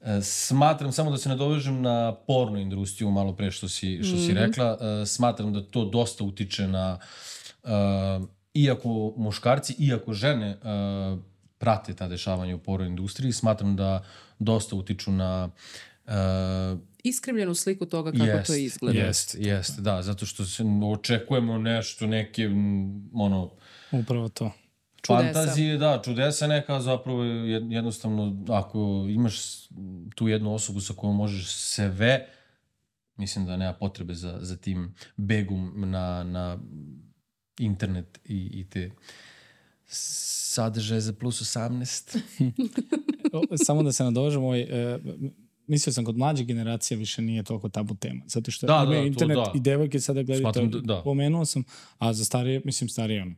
E, 0.00 0.22
smatram, 0.22 0.92
samo 0.92 1.10
da 1.10 1.18
se 1.18 1.28
nadovežem 1.28 1.82
na 1.82 2.14
porno 2.26 2.58
industriju 2.58 3.10
malo 3.10 3.32
pre 3.36 3.50
što 3.50 3.68
si, 3.68 4.00
što 4.02 4.16
si 4.16 4.34
rekla, 4.34 4.78
e, 4.80 5.06
smatram 5.06 5.52
da 5.52 5.62
to 5.62 5.84
dosta 5.84 6.24
utiče 6.24 6.68
na, 6.68 6.98
e, 7.64 7.70
iako 8.54 9.14
muškarci, 9.16 9.74
iako 9.78 10.12
žene 10.12 10.46
e, 10.46 10.56
prate 11.58 11.94
ta 11.94 12.08
dešavanja 12.08 12.54
u 12.54 12.58
porno 12.58 12.86
industriji, 12.86 13.32
smatram 13.32 13.76
da 13.76 14.04
dosta 14.38 14.76
utiču 14.76 15.12
na 15.12 15.50
e, 16.08 16.88
Iskrivljenu 17.04 17.54
sliku 17.54 17.86
toga 17.86 18.12
kako 18.12 18.24
jest, 18.24 18.46
to 18.46 18.54
izgleda. 18.54 18.98
Jest, 18.98 19.36
jest, 19.38 19.80
da, 19.80 20.02
zato 20.02 20.26
što 20.26 20.44
se 20.44 20.64
očekujemo 20.92 21.58
nešto, 21.58 22.06
neke, 22.06 22.50
ono, 23.12 23.50
Upravo 23.92 24.28
to. 24.28 24.52
Čudesa. 25.02 25.24
Fantazije, 25.24 25.78
da, 25.78 26.02
čudesa 26.04 26.46
neka 26.46 26.80
zapravo 26.80 27.24
je 27.24 27.60
jed- 27.60 27.72
jednostavno, 27.72 28.44
ako 28.48 29.06
imaš 29.10 29.68
tu 30.14 30.28
jednu 30.28 30.54
osobu 30.54 30.80
sa 30.80 30.94
kojom 30.96 31.16
možeš 31.16 31.46
sve, 31.46 32.26
mislim 33.16 33.46
da 33.46 33.56
nema 33.56 33.72
potrebe 33.72 34.14
za, 34.14 34.38
za 34.40 34.56
tim 34.56 34.94
begum 35.16 35.72
na, 35.76 36.24
na 36.24 36.58
internet 37.58 38.20
i, 38.24 38.50
i 38.60 38.68
te 38.70 38.90
sadržaje 39.86 41.00
za 41.00 41.12
plus 41.12 41.42
18. 41.42 42.20
O, 43.32 43.56
Samo 43.56 43.82
da 43.82 43.92
se 43.92 44.04
nadovežem, 44.04 44.42
ovaj, 44.42 44.60
e, 44.60 44.98
mislio 45.68 45.92
sam 45.92 46.04
kod 46.04 46.16
mlađe 46.16 46.44
generacije 46.44 46.98
više 46.98 47.22
nije 47.22 47.42
toliko 47.42 47.68
tabu 47.68 47.94
tema. 47.94 48.24
Zato 48.26 48.50
što 48.50 48.66
Da, 48.66 48.72
da, 48.76 48.84
to 48.86 48.94
internet 48.96 49.36
da. 49.36 49.52
i 49.54 49.60
devojke 49.60 50.00
sada 50.00 50.22
gledaju 50.22 50.52
to. 50.52 50.66
da- 50.68 50.80
da. 50.80 51.02
Pomenuo 51.02 51.44
sam, 51.44 51.64
a 51.98 52.12
za 52.12 52.24
starije, 52.24 52.62
mislim 52.64 52.88
starije 52.88 53.22
ono. 53.22 53.34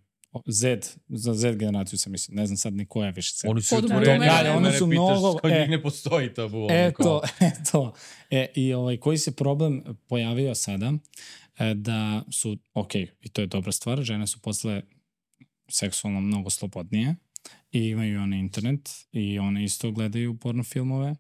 Z, 0.47 0.79
za 1.09 1.35
Z 1.35 1.53
generaciju 1.53 1.99
sam 1.99 2.13
mislim, 2.13 2.37
ne 2.37 2.47
znam 2.47 2.57
sad 2.57 2.75
ni 2.75 2.87
koja 2.87 3.11
više 3.11 3.33
Z. 3.35 3.49
Oni 3.49 3.63
su 3.63 3.75
Kod 3.75 3.85
otvoreni, 3.85 4.19
mene- 4.19 4.49
a 4.49 4.57
oni 4.57 4.67
su 4.69 4.91
pitaš 4.91 4.99
mnogo- 4.99 5.39
Kod 5.39 5.51
e. 5.51 5.61
njih 5.61 5.69
ne 5.71 5.83
postoji 5.83 6.35
tabu. 6.35 6.67
Eto, 6.71 6.97
kao. 6.97 7.23
eto. 7.51 7.93
E, 8.31 8.47
I 8.55 8.73
ovaj, 8.73 8.97
koji 8.97 9.19
se 9.19 9.33
problem 9.33 9.83
pojavio 10.09 10.55
sada, 10.55 10.93
e, 11.59 11.75
da 11.75 12.23
su, 12.33 12.59
ok, 12.75 12.95
i 12.95 13.09
to 13.33 13.41
je 13.41 13.47
dobra 13.47 13.73
stvar, 13.73 14.03
žene 14.03 14.27
su 14.27 14.41
posle 14.41 14.83
seksualno 15.69 16.21
mnogo 16.21 16.51
slobodnije 16.51 17.15
i 17.73 17.81
imaju 17.81 18.21
one 18.21 18.39
internet 18.39 18.91
i 19.13 19.39
one 19.39 19.65
isto 19.65 19.91
gledaju 19.91 20.37
porno 20.37 20.65
filmove 20.65 21.15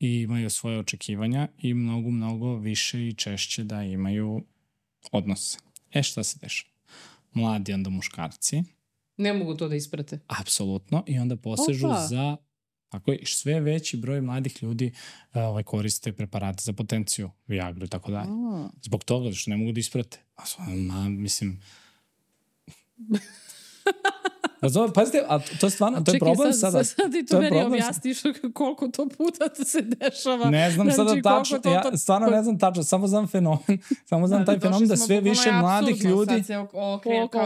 i 0.00 0.20
imaju 0.20 0.50
svoje 0.50 0.78
očekivanja 0.78 1.48
i 1.58 1.74
mnogo, 1.74 2.10
mnogo 2.10 2.54
više 2.54 3.08
i 3.08 3.14
češće 3.14 3.64
da 3.64 3.82
imaju 3.82 4.44
odnose. 5.12 5.58
E 5.92 6.02
šta 6.02 6.24
se 6.24 6.38
dešava? 6.38 6.72
Mladi 7.32 7.72
onda 7.72 7.90
muškarci, 7.90 8.62
Ne 9.16 9.32
mogu 9.32 9.54
to 9.54 9.68
da 9.68 9.76
isprate. 9.76 10.20
apsolutno, 10.26 11.04
i 11.06 11.18
onda 11.18 11.36
posežu 11.36 11.86
Opa. 11.86 12.06
za 12.06 12.36
Tako 12.88 13.12
je, 13.12 13.20
sve 13.24 13.60
veći 13.60 13.96
broj 13.96 14.20
mladih 14.20 14.62
ljudi 14.62 14.92
a, 15.32 15.42
ovaj, 15.42 15.62
koriste 15.62 16.12
preparate 16.12 16.62
za 16.62 16.72
potenciju, 16.72 17.30
Viagra 17.46 17.84
i 17.84 17.88
tako 17.88 18.12
dalje. 18.12 18.30
Zbog 18.82 19.04
toga 19.04 19.32
što 19.32 19.50
ne 19.50 19.56
mogu 19.56 19.72
da 19.72 19.80
isprate. 19.80 20.18
A, 20.36 20.70
ma, 20.70 21.08
mislim... 21.08 21.60
Razumem, 24.60 24.92
pazite, 24.92 25.24
a 25.28 25.38
to 25.60 25.66
je 25.66 25.70
stvarno, 25.70 25.96
to 25.96 26.10
je 26.10 26.14
Čekaj, 26.14 26.18
problem 26.18 26.52
sad, 26.52 26.60
sada. 26.72 26.84
Sad, 26.84 26.96
sad 26.96 27.12
ti 27.12 27.26
to 27.26 27.36
meni 27.36 27.48
problem 27.48 27.66
objasniš 27.66 28.18
koliko 28.54 28.88
to 28.88 29.08
puta 29.08 29.64
se 29.64 29.82
dešava. 29.82 30.50
Ne 30.50 30.70
znam 30.70 30.90
Znači, 30.90 30.96
sada 30.96 31.22
tačno, 31.22 31.58
to- 31.58 31.70
ja 31.70 31.82
to- 31.82 31.96
stvarno 31.96 32.26
ne 32.28 32.42
znam 32.42 32.58
tačno, 32.58 32.82
samo 32.82 33.06
znam 33.06 33.26
fenomen, 33.26 33.78
samo 34.08 34.26
znam 34.26 34.46
taj 34.46 34.54
došli 34.54 34.68
fenomen 34.68 34.88
da 34.88 34.96
sve 34.96 35.20
više 35.20 35.52
mladih 35.52 36.04
ljudi 36.04 36.44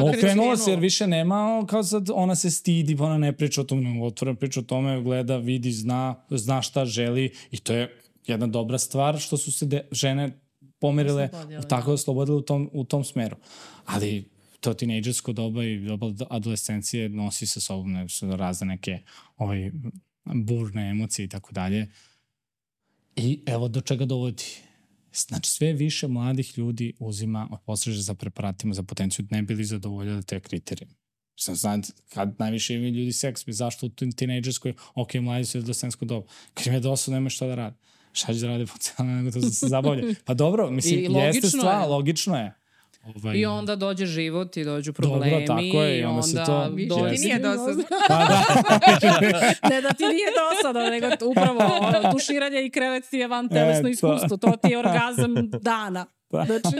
okrenulo 0.02 0.56
se 0.56 0.70
jer 0.70 0.80
više 0.80 1.06
nema, 1.06 1.64
kao 1.66 1.82
sad 1.82 2.10
ona 2.14 2.34
se 2.34 2.50
stidi, 2.50 2.96
pa 2.96 3.04
ona 3.04 3.18
ne 3.18 3.32
priča 3.32 3.60
o 3.60 3.64
tome, 3.64 3.82
nego 3.82 4.06
otvoreno 4.06 4.38
priča 4.38 4.60
o 4.60 4.62
tome, 4.62 5.02
gleda, 5.02 5.36
vidi, 5.36 5.72
zna, 5.72 6.14
zna 6.30 6.62
šta 6.62 6.84
želi 6.84 7.32
i 7.50 7.56
to 7.56 7.72
je 7.72 7.98
jedna 8.26 8.46
dobra 8.46 8.78
stvar 8.78 9.18
što 9.18 9.36
su 9.36 9.52
se 9.52 9.66
de, 9.66 9.88
žene 9.90 10.38
pomerile, 10.80 11.28
tako 11.68 11.92
oslobodile 11.92 12.36
u 12.36 12.42
tom, 12.42 12.70
u 12.72 12.84
tom 12.84 13.04
smeru. 13.04 13.36
Ali 13.86 14.31
to 14.62 14.74
tinejdžersko 14.74 15.32
doba 15.32 15.64
i 15.64 15.78
doba 15.78 16.12
adolescencije 16.30 17.08
nosi 17.08 17.46
sa 17.46 17.60
sobom 17.60 17.92
ne, 17.92 18.06
razne 18.36 18.66
neke 18.66 18.98
ovaj, 19.36 19.70
burne 20.24 20.90
emocije 20.90 21.24
i 21.24 21.28
tako 21.28 21.52
dalje. 21.52 21.86
I 23.16 23.40
evo 23.46 23.68
do 23.68 23.80
čega 23.80 24.04
dovodi. 24.04 24.44
Znači, 25.14 25.50
sve 25.50 25.72
više 25.72 26.08
mladih 26.08 26.58
ljudi 26.58 26.92
uzima, 26.98 27.58
posreže 27.66 28.02
za 28.02 28.14
preparatima 28.14 28.74
za 28.74 28.82
potenciju, 28.82 29.26
ne 29.30 29.42
bili 29.42 29.64
zadovoljili 29.64 30.22
te 30.22 30.40
kriterije. 30.40 30.88
Sam 31.36 31.54
znam, 31.54 31.82
kad 32.08 32.34
najviše 32.38 32.74
imaju 32.74 32.92
ljudi 32.92 33.12
seks, 33.12 33.42
zašto 33.46 33.86
u 33.86 33.90
tinejdžerskoj, 34.16 34.74
ok, 34.94 35.14
mladi 35.14 35.44
su 35.44 35.58
adolescensko 35.58 36.04
doba. 36.04 36.26
Kad 36.54 36.66
im 36.66 36.72
je 36.72 36.80
dosadno, 36.80 37.16
nema 37.16 37.30
šta 37.30 37.46
da 37.46 37.54
rade. 37.54 37.76
Šta 38.12 38.34
će 38.34 38.40
da 38.40 38.46
rade 38.46 38.66
po 38.66 38.78
cijelo, 38.78 39.10
nego 39.12 39.30
to 39.30 39.40
se 39.40 39.66
zabavlja. 39.66 40.14
Pa 40.24 40.34
dobro, 40.34 40.70
mislim, 40.70 41.00
I 41.00 41.18
jeste 41.18 41.48
stvar, 41.48 41.82
je. 41.82 41.88
logično 41.88 42.36
je. 42.36 42.61
Ovaj, 43.04 43.36
I 43.36 43.46
onda 43.46 43.76
dođe 43.76 44.06
život 44.06 44.56
i 44.56 44.64
dođu 44.64 44.92
Dobro, 44.92 45.10
problemi. 45.10 45.46
tako 45.46 45.60
je, 45.82 46.00
i 46.00 46.04
onda 46.04 46.22
se 46.22 46.36
to- 46.36 46.68
Više 46.68 46.88
dođe- 46.90 47.14
ti 47.16 47.20
nije 47.20 47.38
dosadno. 47.38 47.84
Pa 48.08 48.14
da, 48.14 48.44
ne 49.70 49.80
da 49.80 49.88
ti 49.90 50.04
nije 50.04 50.28
dosadno, 50.42 50.80
nego 50.82 51.06
upravo 51.22 51.58
ono, 51.78 52.12
tuširanje 52.12 52.62
i 52.62 52.70
krevet 52.70 53.04
ti 53.04 53.16
je 53.16 53.28
van 53.28 53.48
telesno 53.48 53.88
E, 53.88 53.90
iskustvo. 53.90 54.36
To 54.36 54.52
ti 54.52 54.68
je 54.68 54.78
orgazam 54.78 55.34
dana. 55.52 56.06
Da. 56.32 56.46
Znači, 56.60 56.76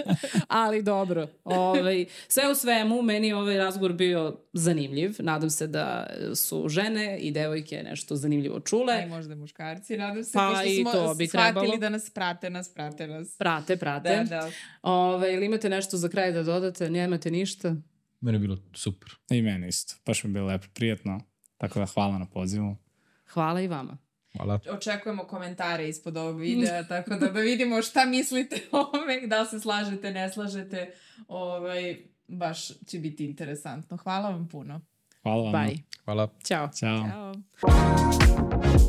ali 0.48 0.82
dobro. 0.82 1.28
Ovaj, 1.44 2.06
sve 2.28 2.50
u 2.50 2.54
svemu, 2.54 3.02
meni 3.02 3.28
je 3.28 3.36
ovaj 3.36 3.56
razgovor 3.58 3.92
bio 3.92 4.36
zanimljiv. 4.52 5.16
Nadam 5.18 5.50
se 5.50 5.66
da 5.66 6.06
su 6.34 6.68
žene 6.68 7.18
i 7.18 7.30
devojke 7.30 7.82
nešto 7.82 8.16
zanimljivo 8.16 8.56
A 8.56 8.58
i 8.58 8.62
čule. 8.62 9.06
možda 9.06 9.34
muškarci, 9.34 9.96
nadam 9.96 10.24
se, 10.24 10.30
Pa 10.34 10.48
pošto 10.50 10.64
i 10.64 10.76
smo 10.76 10.92
to 10.92 11.14
bi 11.14 11.26
shvatili 11.26 11.52
trebalo. 11.54 11.76
da 11.76 11.88
nas 11.88 12.10
prate, 12.10 12.50
nas 12.50 12.74
prate 12.74 13.06
nas. 13.06 13.36
Prate, 13.38 13.76
prate. 13.76 14.16
Da, 14.16 14.24
da. 14.24 14.50
Ove, 14.82 15.34
ili 15.34 15.46
imate 15.46 15.68
nešto 15.68 15.96
za 15.96 16.08
kraj 16.08 16.32
da 16.32 16.42
dodate? 16.42 16.90
Nemate 16.90 17.30
ništa? 17.30 17.76
Meni 18.20 18.36
je 18.36 18.40
bilo 18.40 18.58
super. 18.74 19.10
I 19.30 19.42
meni 19.42 19.68
isto. 19.68 19.94
Baš 20.06 20.24
mi 20.24 20.30
je 20.30 20.32
bilo 20.32 20.46
lepo, 20.46 20.66
prijatno. 20.74 21.20
Tako 21.58 21.78
da 21.78 21.86
hvala 21.86 22.18
na 22.18 22.26
pozivu. 22.26 22.76
Hvala 23.26 23.60
i 23.60 23.68
vama. 23.68 23.98
Hvala. 24.36 24.58
Očekujemo 24.70 25.24
komentare 25.24 25.88
ispod 25.88 26.16
ovog 26.16 26.40
videa, 26.46 26.88
tako 26.88 27.10
da 27.10 27.26
da 27.26 27.40
vidimo 27.40 27.82
šta 27.82 28.04
mislite 28.04 28.56
o 28.72 28.78
ovome, 28.78 29.26
da 29.26 29.40
li 29.40 29.46
se 29.46 29.60
slažete, 29.60 30.10
ne 30.10 30.30
slažete. 30.32 30.94
Ovaj, 31.28 31.96
baš 32.28 32.68
će 32.86 32.98
biti 32.98 33.24
interesantno. 33.24 33.96
Hvala 33.96 34.30
vam 34.30 34.48
puno. 34.48 34.80
Hvala 35.22 35.42
vam. 35.42 35.52
Bye. 35.52 35.78
Hvala. 36.04 36.28
Ćao. 36.44 36.68
Ćao. 36.68 37.34
Ćao. 37.60 38.81